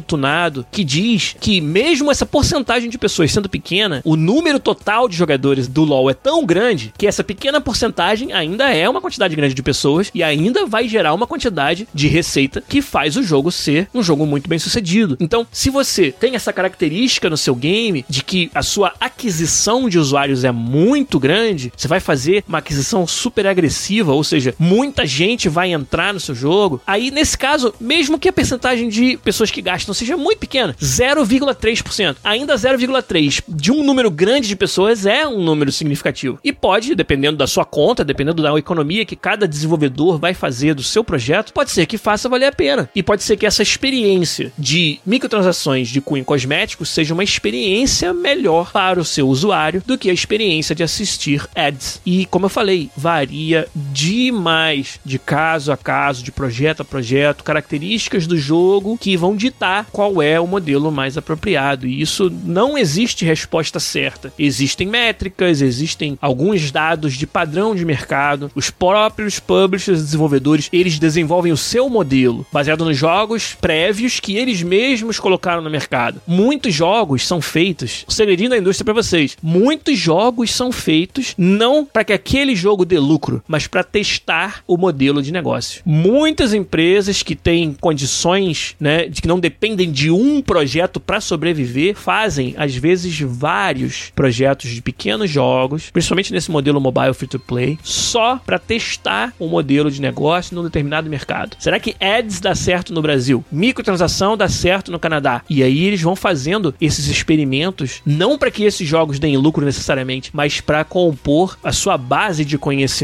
tunado 0.00 0.64
que 0.70 0.84
diz 0.84 1.34
que 1.40 1.60
mesmo 1.60 2.12
essa 2.12 2.24
porcentagem 2.24 2.88
de 2.88 2.96
pessoas 2.96 3.32
sendo 3.32 3.48
pequena, 3.48 4.02
o 4.04 4.14
número 4.14 4.60
total 4.60 5.08
de 5.08 5.16
jogadores 5.16 5.66
do 5.66 5.82
LoL 5.82 6.10
é 6.10 6.14
tão 6.14 6.46
grande 6.46 6.94
que 6.96 7.08
essa 7.08 7.24
pequena 7.24 7.60
porcentagem 7.60 8.32
ainda 8.32 8.72
é 8.72 8.88
uma 8.88 9.00
quantidade 9.00 9.34
grande 9.34 9.54
de 9.54 9.64
pessoas 9.64 10.12
e 10.14 10.22
ainda 10.22 10.64
vai 10.64 10.86
gerar 10.86 11.12
uma 11.12 11.26
quantidade 11.26 11.88
de 11.92 12.06
receita 12.06 12.62
que 12.68 12.80
faz 12.80 13.16
o 13.16 13.22
jogo 13.22 13.50
ser 13.50 13.88
um 13.92 14.00
jogo 14.00 14.24
muito 14.26 14.48
bem 14.48 14.60
sucedido. 14.60 15.16
Então, 15.18 15.44
se 15.50 15.70
você 15.70 16.12
tem 16.12 16.36
essa 16.36 16.52
característica 16.52 17.28
no 17.28 17.36
seu 17.36 17.56
game 17.56 18.04
de 18.08 18.22
que 18.22 18.48
a 18.54 18.62
sua 18.62 18.92
aquisição 19.00 19.88
de 19.88 19.98
usuários 19.98 20.44
é 20.44 20.52
muito 20.52 21.18
grande, 21.18 21.72
você 21.76 21.88
vai 21.88 21.98
fazer 21.98 22.44
uma 22.46 22.58
aquisição 22.58 23.04
super 23.08 23.29
super 23.30 23.46
agressiva, 23.46 24.12
ou 24.12 24.24
seja, 24.24 24.54
muita 24.58 25.06
gente 25.06 25.48
vai 25.48 25.72
entrar 25.72 26.12
no 26.12 26.18
seu 26.18 26.34
jogo, 26.34 26.82
aí 26.84 27.12
nesse 27.12 27.38
caso, 27.38 27.72
mesmo 27.80 28.18
que 28.18 28.28
a 28.28 28.32
percentagem 28.32 28.88
de 28.88 29.16
pessoas 29.18 29.52
que 29.52 29.62
gastam 29.62 29.94
seja 29.94 30.16
muito 30.16 30.40
pequena, 30.40 30.74
0,3%, 30.80 32.16
ainda 32.24 32.56
0,3% 32.56 33.44
de 33.48 33.70
um 33.70 33.84
número 33.84 34.10
grande 34.10 34.48
de 34.48 34.56
pessoas 34.56 35.06
é 35.06 35.26
um 35.28 35.40
número 35.40 35.70
significativo. 35.70 36.40
E 36.42 36.52
pode, 36.52 36.96
dependendo 36.96 37.36
da 37.36 37.46
sua 37.46 37.64
conta, 37.64 38.04
dependendo 38.04 38.42
da 38.42 38.58
economia 38.58 39.04
que 39.04 39.14
cada 39.14 39.46
desenvolvedor 39.46 40.18
vai 40.18 40.34
fazer 40.34 40.74
do 40.74 40.82
seu 40.82 41.04
projeto, 41.04 41.52
pode 41.52 41.70
ser 41.70 41.86
que 41.86 41.96
faça 41.96 42.28
valer 42.28 42.46
a 42.46 42.52
pena. 42.52 42.90
E 42.96 43.02
pode 43.02 43.22
ser 43.22 43.36
que 43.36 43.46
essa 43.46 43.62
experiência 43.62 44.52
de 44.58 44.98
microtransações 45.06 45.88
de 45.88 46.00
cunho 46.00 46.24
cosmético 46.24 46.84
seja 46.84 47.14
uma 47.14 47.22
experiência 47.22 48.12
melhor 48.12 48.72
para 48.72 48.98
o 48.98 49.04
seu 49.04 49.28
usuário 49.28 49.82
do 49.86 49.96
que 49.96 50.10
a 50.10 50.12
experiência 50.12 50.74
de 50.74 50.82
assistir 50.82 51.46
ads. 51.54 52.00
E 52.04 52.26
como 52.26 52.46
eu 52.46 52.50
falei, 52.50 52.90
varia 53.20 53.68
demais 53.74 54.98
de 55.04 55.18
caso 55.18 55.70
a 55.70 55.76
caso, 55.76 56.22
de 56.24 56.32
projeto 56.32 56.80
a 56.80 56.84
projeto, 56.84 57.44
características 57.44 58.26
do 58.26 58.38
jogo 58.38 58.96
que 58.96 59.16
vão 59.16 59.36
ditar 59.36 59.86
qual 59.92 60.22
é 60.22 60.40
o 60.40 60.46
modelo 60.46 60.90
mais 60.90 61.18
apropriado. 61.18 61.86
E 61.86 62.00
isso 62.00 62.32
não 62.44 62.78
existe 62.78 63.24
resposta 63.24 63.78
certa. 63.78 64.32
Existem 64.38 64.86
métricas, 64.86 65.60
existem 65.60 66.16
alguns 66.20 66.70
dados 66.70 67.14
de 67.14 67.26
padrão 67.26 67.74
de 67.74 67.84
mercado. 67.84 68.50
Os 68.54 68.70
próprios 68.70 69.38
publishers, 69.38 70.02
desenvolvedores, 70.02 70.70
eles 70.72 70.98
desenvolvem 70.98 71.52
o 71.52 71.56
seu 71.56 71.90
modelo 71.90 72.46
baseado 72.50 72.86
nos 72.86 72.96
jogos 72.96 73.54
prévios 73.60 74.18
que 74.18 74.36
eles 74.36 74.62
mesmos 74.62 75.20
colocaram 75.20 75.60
no 75.60 75.68
mercado. 75.68 76.22
Muitos 76.26 76.72
jogos 76.72 77.26
são 77.26 77.42
feitos, 77.42 78.04
o 78.08 78.12
segredinho 78.12 78.50
da 78.50 78.58
indústria 78.58 78.84
para 78.84 79.02
vocês, 79.02 79.36
muitos 79.42 79.98
jogos 79.98 80.50
são 80.50 80.72
feitos 80.72 81.34
não 81.36 81.84
para 81.84 82.04
que 82.04 82.12
aquele 82.12 82.54
jogo 82.54 82.84
dê 82.84 82.98
lucro, 83.10 83.42
mas 83.48 83.66
para 83.66 83.82
testar 83.82 84.62
o 84.66 84.76
modelo 84.76 85.20
de 85.20 85.32
negócio. 85.32 85.82
Muitas 85.84 86.54
empresas 86.54 87.22
que 87.22 87.34
têm 87.34 87.76
condições, 87.80 88.76
né, 88.78 89.06
de 89.06 89.20
que 89.20 89.26
não 89.26 89.40
dependem 89.40 89.90
de 89.90 90.10
um 90.10 90.40
projeto 90.40 91.00
para 91.00 91.20
sobreviver, 91.20 91.96
fazem 91.96 92.54
às 92.56 92.76
vezes 92.76 93.18
vários 93.20 94.12
projetos 94.14 94.70
de 94.70 94.80
pequenos 94.80 95.28
jogos, 95.28 95.90
principalmente 95.90 96.32
nesse 96.32 96.50
modelo 96.50 96.80
mobile 96.80 97.14
free 97.14 97.26
to 97.28 97.40
play, 97.40 97.78
só 97.82 98.38
para 98.38 98.58
testar 98.58 99.34
o 99.38 99.46
um 99.46 99.48
modelo 99.48 99.90
de 99.90 100.00
negócio 100.00 100.54
num 100.54 100.62
determinado 100.62 101.10
mercado. 101.10 101.56
Será 101.58 101.80
que 101.80 101.96
ads 102.00 102.40
dá 102.40 102.54
certo 102.54 102.92
no 102.92 103.02
Brasil? 103.02 103.44
Microtransação 103.50 104.36
dá 104.36 104.48
certo 104.48 104.92
no 104.92 104.98
Canadá? 104.98 105.42
E 105.50 105.62
aí 105.62 105.84
eles 105.84 106.00
vão 106.00 106.14
fazendo 106.14 106.74
esses 106.80 107.08
experimentos 107.08 108.00
não 108.06 108.38
para 108.38 108.50
que 108.50 108.64
esses 108.64 108.86
jogos 108.86 109.18
deem 109.18 109.36
lucro 109.36 109.64
necessariamente, 109.64 110.30
mas 110.32 110.60
para 110.60 110.84
compor 110.84 111.58
a 111.64 111.72
sua 111.72 111.98
base 111.98 112.44
de 112.44 112.56
conhecimento 112.56 112.99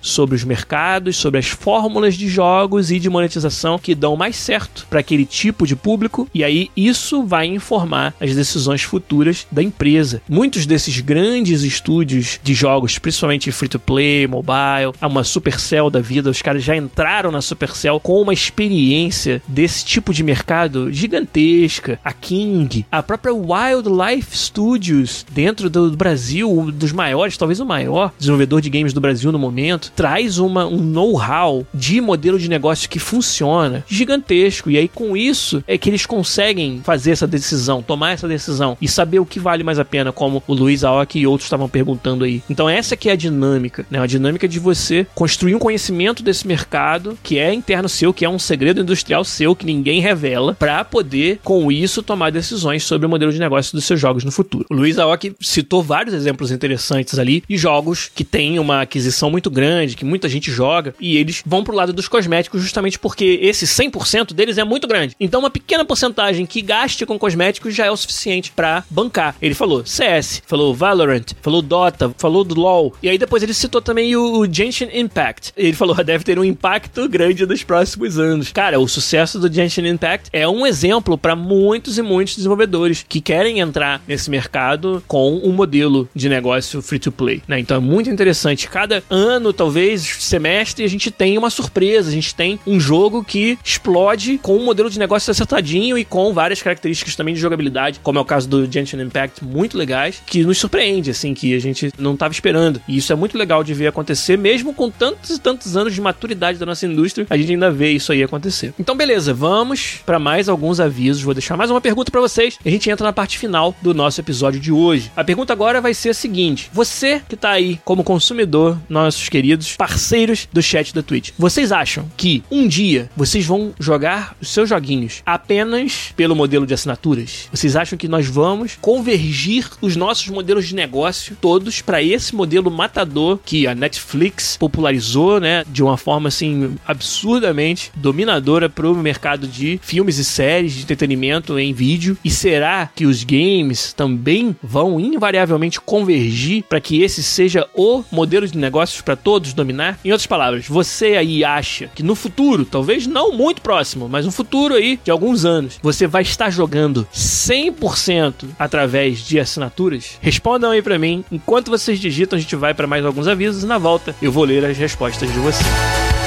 sobre 0.00 0.34
os 0.34 0.44
mercados, 0.44 1.16
sobre 1.16 1.38
as 1.38 1.48
fórmulas 1.48 2.14
de 2.14 2.28
jogos 2.28 2.90
e 2.90 2.98
de 2.98 3.08
monetização 3.08 3.78
que 3.78 3.94
dão 3.94 4.16
mais 4.16 4.36
certo 4.36 4.86
para 4.88 5.00
aquele 5.00 5.24
tipo 5.24 5.66
de 5.66 5.76
público. 5.76 6.28
E 6.34 6.44
aí 6.44 6.70
isso 6.76 7.22
vai 7.24 7.46
informar 7.46 8.14
as 8.20 8.34
decisões 8.34 8.82
futuras 8.82 9.46
da 9.50 9.62
empresa. 9.62 10.22
Muitos 10.28 10.66
desses 10.66 11.00
grandes 11.00 11.62
estúdios 11.62 12.40
de 12.42 12.54
jogos, 12.54 12.98
principalmente 12.98 13.52
free 13.52 13.68
to 13.68 13.78
play, 13.78 14.26
mobile, 14.26 14.92
a 15.00 15.06
uma 15.06 15.24
Supercell 15.24 15.90
da 15.90 16.00
vida, 16.00 16.30
os 16.30 16.42
caras 16.42 16.62
já 16.62 16.76
entraram 16.76 17.30
na 17.30 17.40
Supercell 17.40 18.00
com 18.00 18.20
uma 18.20 18.32
experiência 18.32 19.42
desse 19.46 19.84
tipo 19.84 20.12
de 20.12 20.22
mercado 20.22 20.92
gigantesca. 20.92 21.98
A 22.04 22.12
King, 22.12 22.86
a 22.90 23.02
própria 23.02 23.32
Wildlife 23.32 24.36
Studios, 24.36 25.24
dentro 25.32 25.68
do 25.70 25.96
Brasil, 25.96 26.50
um 26.50 26.70
dos 26.70 26.92
maiores, 26.92 27.36
talvez 27.36 27.60
o 27.60 27.66
maior 27.66 28.12
desenvolvedor 28.18 28.60
de 28.60 28.70
games 28.70 28.92
do 28.92 29.00
Brasil 29.00 29.32
no 29.38 29.40
momento, 29.40 29.92
traz 29.94 30.38
uma, 30.38 30.66
um 30.66 30.78
know-how 30.78 31.64
de 31.72 32.00
modelo 32.00 32.38
de 32.38 32.48
negócio 32.48 32.88
que 32.88 32.98
funciona 32.98 33.84
gigantesco. 33.88 34.70
E 34.70 34.76
aí, 34.76 34.88
com 34.88 35.16
isso, 35.16 35.62
é 35.66 35.78
que 35.78 35.88
eles 35.88 36.04
conseguem 36.04 36.80
fazer 36.82 37.12
essa 37.12 37.26
decisão, 37.26 37.80
tomar 37.80 38.12
essa 38.12 38.26
decisão 38.26 38.76
e 38.80 38.88
saber 38.88 39.20
o 39.20 39.26
que 39.26 39.38
vale 39.38 39.62
mais 39.62 39.78
a 39.78 39.84
pena, 39.84 40.10
como 40.10 40.42
o 40.46 40.54
Luiz 40.54 40.82
Aoki 40.82 41.20
e 41.20 41.26
outros 41.26 41.46
estavam 41.46 41.68
perguntando 41.68 42.24
aí. 42.24 42.42
Então, 42.50 42.68
essa 42.68 42.96
que 42.96 43.08
é 43.08 43.12
a 43.12 43.16
dinâmica, 43.16 43.86
né? 43.90 44.00
A 44.00 44.06
dinâmica 44.06 44.48
de 44.48 44.58
você 44.58 45.06
construir 45.14 45.54
um 45.54 45.58
conhecimento 45.58 46.22
desse 46.22 46.46
mercado 46.46 47.16
que 47.22 47.38
é 47.38 47.54
interno 47.54 47.88
seu, 47.88 48.12
que 48.12 48.24
é 48.24 48.28
um 48.28 48.38
segredo 48.38 48.80
industrial 48.80 49.22
seu, 49.24 49.54
que 49.54 49.64
ninguém 49.64 50.00
revela, 50.00 50.54
para 50.54 50.84
poder, 50.84 51.38
com 51.44 51.70
isso, 51.70 52.02
tomar 52.02 52.30
decisões 52.30 52.82
sobre 52.82 53.06
o 53.06 53.08
modelo 53.08 53.32
de 53.32 53.38
negócio 53.38 53.72
dos 53.72 53.84
seus 53.84 54.00
jogos 54.00 54.24
no 54.24 54.32
futuro. 54.32 54.66
O 54.70 54.74
Luiz 54.74 54.98
Aoki 54.98 55.34
citou 55.40 55.82
vários 55.82 56.14
exemplos 56.14 56.50
interessantes 56.50 57.18
ali 57.18 57.44
de 57.48 57.56
jogos 57.56 58.10
que 58.14 58.24
têm 58.24 58.58
uma 58.58 58.82
aquisição 58.82 59.27
muito 59.30 59.50
grande, 59.50 59.96
que 59.96 60.04
muita 60.04 60.28
gente 60.28 60.50
joga, 60.50 60.94
e 61.00 61.16
eles 61.16 61.42
vão 61.44 61.64
pro 61.64 61.74
lado 61.74 61.92
dos 61.92 62.08
cosméticos 62.08 62.62
justamente 62.62 62.98
porque 62.98 63.38
esse 63.42 63.66
100% 63.66 64.32
deles 64.32 64.58
é 64.58 64.64
muito 64.64 64.86
grande. 64.86 65.14
Então, 65.20 65.40
uma 65.40 65.50
pequena 65.50 65.84
porcentagem 65.84 66.46
que 66.46 66.62
gaste 66.62 67.06
com 67.06 67.18
cosméticos 67.18 67.74
já 67.74 67.86
é 67.86 67.90
o 67.90 67.96
suficiente 67.96 68.52
para 68.52 68.84
bancar. 68.90 69.36
Ele 69.40 69.54
falou 69.54 69.84
CS, 69.84 70.42
falou 70.46 70.74
Valorant, 70.74 71.32
falou 71.42 71.62
Dota, 71.62 72.14
falou 72.18 72.44
do 72.44 72.58
LoL, 72.58 72.94
e 73.02 73.08
aí 73.08 73.18
depois 73.18 73.42
ele 73.42 73.54
citou 73.54 73.80
também 73.80 74.16
o 74.16 74.46
Genshin 74.50 74.88
Impact. 74.92 75.52
Ele 75.56 75.72
falou, 75.72 75.96
deve 76.02 76.24
ter 76.24 76.38
um 76.38 76.44
impacto 76.44 77.08
grande 77.08 77.46
nos 77.46 77.62
próximos 77.62 78.18
anos. 78.18 78.52
Cara, 78.52 78.78
o 78.78 78.88
sucesso 78.88 79.38
do 79.38 79.52
Genshin 79.52 79.86
Impact 79.86 80.30
é 80.32 80.48
um 80.48 80.66
exemplo 80.66 81.16
para 81.16 81.36
muitos 81.36 81.98
e 81.98 82.02
muitos 82.02 82.36
desenvolvedores 82.36 83.04
que 83.08 83.20
querem 83.20 83.60
entrar 83.60 84.02
nesse 84.06 84.30
mercado 84.30 85.02
com 85.06 85.36
um 85.36 85.52
modelo 85.52 86.08
de 86.14 86.28
negócio 86.28 86.80
free 86.82 86.98
to 86.98 87.12
play, 87.12 87.42
né? 87.46 87.58
Então 87.58 87.76
é 87.76 87.80
muito 87.80 88.10
interessante. 88.10 88.68
Cada 88.68 89.02
ano, 89.10 89.17
talvez, 89.56 90.02
semestre, 90.20 90.84
a 90.84 90.88
gente 90.88 91.10
tem 91.10 91.36
uma 91.38 91.50
surpresa, 91.50 92.08
a 92.08 92.12
gente 92.12 92.34
tem 92.34 92.58
um 92.66 92.78
jogo 92.78 93.24
que 93.24 93.58
explode 93.64 94.38
com 94.38 94.56
um 94.56 94.64
modelo 94.64 94.90
de 94.90 94.98
negócio 94.98 95.30
acertadinho 95.30 95.98
e 95.98 96.04
com 96.04 96.32
várias 96.32 96.62
características 96.62 97.16
também 97.16 97.34
de 97.34 97.40
jogabilidade, 97.40 98.00
como 98.02 98.18
é 98.18 98.22
o 98.22 98.24
caso 98.24 98.48
do 98.48 98.70
Genshin 98.70 99.00
Impact, 99.00 99.44
muito 99.44 99.76
legais, 99.76 100.22
que 100.26 100.44
nos 100.44 100.58
surpreende, 100.58 101.10
assim, 101.10 101.34
que 101.34 101.54
a 101.54 101.60
gente 101.60 101.92
não 101.98 102.14
estava 102.14 102.32
esperando. 102.32 102.80
E 102.88 102.96
isso 102.96 103.12
é 103.12 103.16
muito 103.16 103.36
legal 103.36 103.62
de 103.64 103.74
ver 103.74 103.88
acontecer, 103.88 104.36
mesmo 104.36 104.74
com 104.74 104.90
tantos 104.90 105.30
e 105.30 105.40
tantos 105.40 105.76
anos 105.76 105.94
de 105.94 106.00
maturidade 106.00 106.58
da 106.58 106.66
nossa 106.66 106.86
indústria, 106.86 107.26
a 107.28 107.36
gente 107.36 107.52
ainda 107.52 107.70
vê 107.70 107.92
isso 107.92 108.12
aí 108.12 108.22
acontecer. 108.22 108.74
Então, 108.78 108.96
beleza, 108.96 109.32
vamos 109.34 110.00
para 110.04 110.18
mais 110.18 110.48
alguns 110.48 110.80
avisos. 110.80 111.22
Vou 111.22 111.34
deixar 111.34 111.56
mais 111.56 111.70
uma 111.70 111.80
pergunta 111.80 112.10
para 112.10 112.20
vocês 112.20 112.58
e 112.64 112.68
a 112.68 112.72
gente 112.72 112.90
entra 112.90 113.06
na 113.06 113.12
parte 113.12 113.38
final 113.38 113.74
do 113.80 113.94
nosso 113.94 114.20
episódio 114.20 114.60
de 114.60 114.72
hoje. 114.72 115.10
A 115.16 115.24
pergunta 115.24 115.52
agora 115.52 115.80
vai 115.80 115.94
ser 115.94 116.10
a 116.10 116.14
seguinte: 116.14 116.70
você 116.72 117.20
que 117.28 117.36
tá 117.36 117.50
aí 117.50 117.78
como 117.84 118.04
consumidor, 118.04 118.78
nossos 119.08 119.28
queridos 119.30 119.74
parceiros 119.74 120.46
do 120.52 120.62
chat 120.62 120.94
da 120.94 121.02
Twitch, 121.02 121.30
vocês 121.38 121.72
acham 121.72 122.10
que 122.14 122.42
um 122.50 122.68
dia 122.68 123.10
vocês 123.16 123.46
vão 123.46 123.72
jogar 123.80 124.36
os 124.38 124.50
seus 124.50 124.68
joguinhos 124.68 125.22
apenas 125.24 126.12
pelo 126.14 126.36
modelo 126.36 126.66
de 126.66 126.74
assinaturas? 126.74 127.48
Vocês 127.50 127.74
acham 127.74 127.96
que 127.96 128.06
nós 128.06 128.26
vamos 128.26 128.76
convergir 128.78 129.66
os 129.80 129.96
nossos 129.96 130.28
modelos 130.28 130.68
de 130.68 130.74
negócio 130.74 131.36
todos 131.40 131.80
para 131.80 132.02
esse 132.02 132.34
modelo 132.34 132.70
matador 132.70 133.38
que 133.42 133.66
a 133.66 133.74
Netflix 133.74 134.58
popularizou, 134.58 135.40
né, 135.40 135.64
de 135.66 135.82
uma 135.82 135.96
forma 135.96 136.28
assim 136.28 136.76
absurdamente 136.86 137.90
dominadora 137.96 138.68
pro 138.68 138.94
mercado 138.94 139.46
de 139.46 139.80
filmes 139.82 140.18
e 140.18 140.24
séries 140.24 140.74
de 140.74 140.82
entretenimento 140.82 141.58
em 141.58 141.72
vídeo? 141.72 142.18
E 142.22 142.30
será 142.30 142.90
que 142.94 143.06
os 143.06 143.24
games 143.24 143.94
também 143.94 144.54
vão 144.62 145.00
invariavelmente 145.00 145.80
convergir 145.80 146.64
para 146.64 146.80
que 146.80 147.00
esse 147.00 147.22
seja 147.22 147.66
o 147.74 148.04
modelo 148.12 148.46
de 148.46 148.58
para 149.00 149.16
todos 149.16 149.52
dominar? 149.52 149.98
Em 150.04 150.10
outras 150.10 150.26
palavras, 150.26 150.66
você 150.66 151.16
aí 151.16 151.44
acha 151.44 151.88
que 151.94 152.02
no 152.02 152.14
futuro, 152.14 152.64
talvez 152.64 153.06
não 153.06 153.32
muito 153.32 153.62
próximo, 153.62 154.08
mas 154.08 154.26
um 154.26 154.30
futuro 154.30 154.74
aí 154.74 154.98
de 155.02 155.10
alguns 155.10 155.44
anos, 155.44 155.78
você 155.82 156.06
vai 156.06 156.22
estar 156.22 156.50
jogando 156.50 157.06
100% 157.14 158.46
através 158.58 159.20
de 159.20 159.38
assinaturas? 159.38 160.18
Respondam 160.20 160.70
aí 160.70 160.82
para 160.82 160.98
mim. 160.98 161.24
Enquanto 161.30 161.70
vocês 161.70 161.98
digitam, 161.98 162.36
a 162.36 162.40
gente 162.40 162.56
vai 162.56 162.74
para 162.74 162.86
mais 162.86 163.04
alguns 163.04 163.28
avisos. 163.28 163.64
Na 163.64 163.78
volta, 163.78 164.14
eu 164.20 164.32
vou 164.32 164.44
ler 164.44 164.64
as 164.64 164.76
respostas 164.76 165.32
de 165.32 165.38
vocês. 165.38 166.17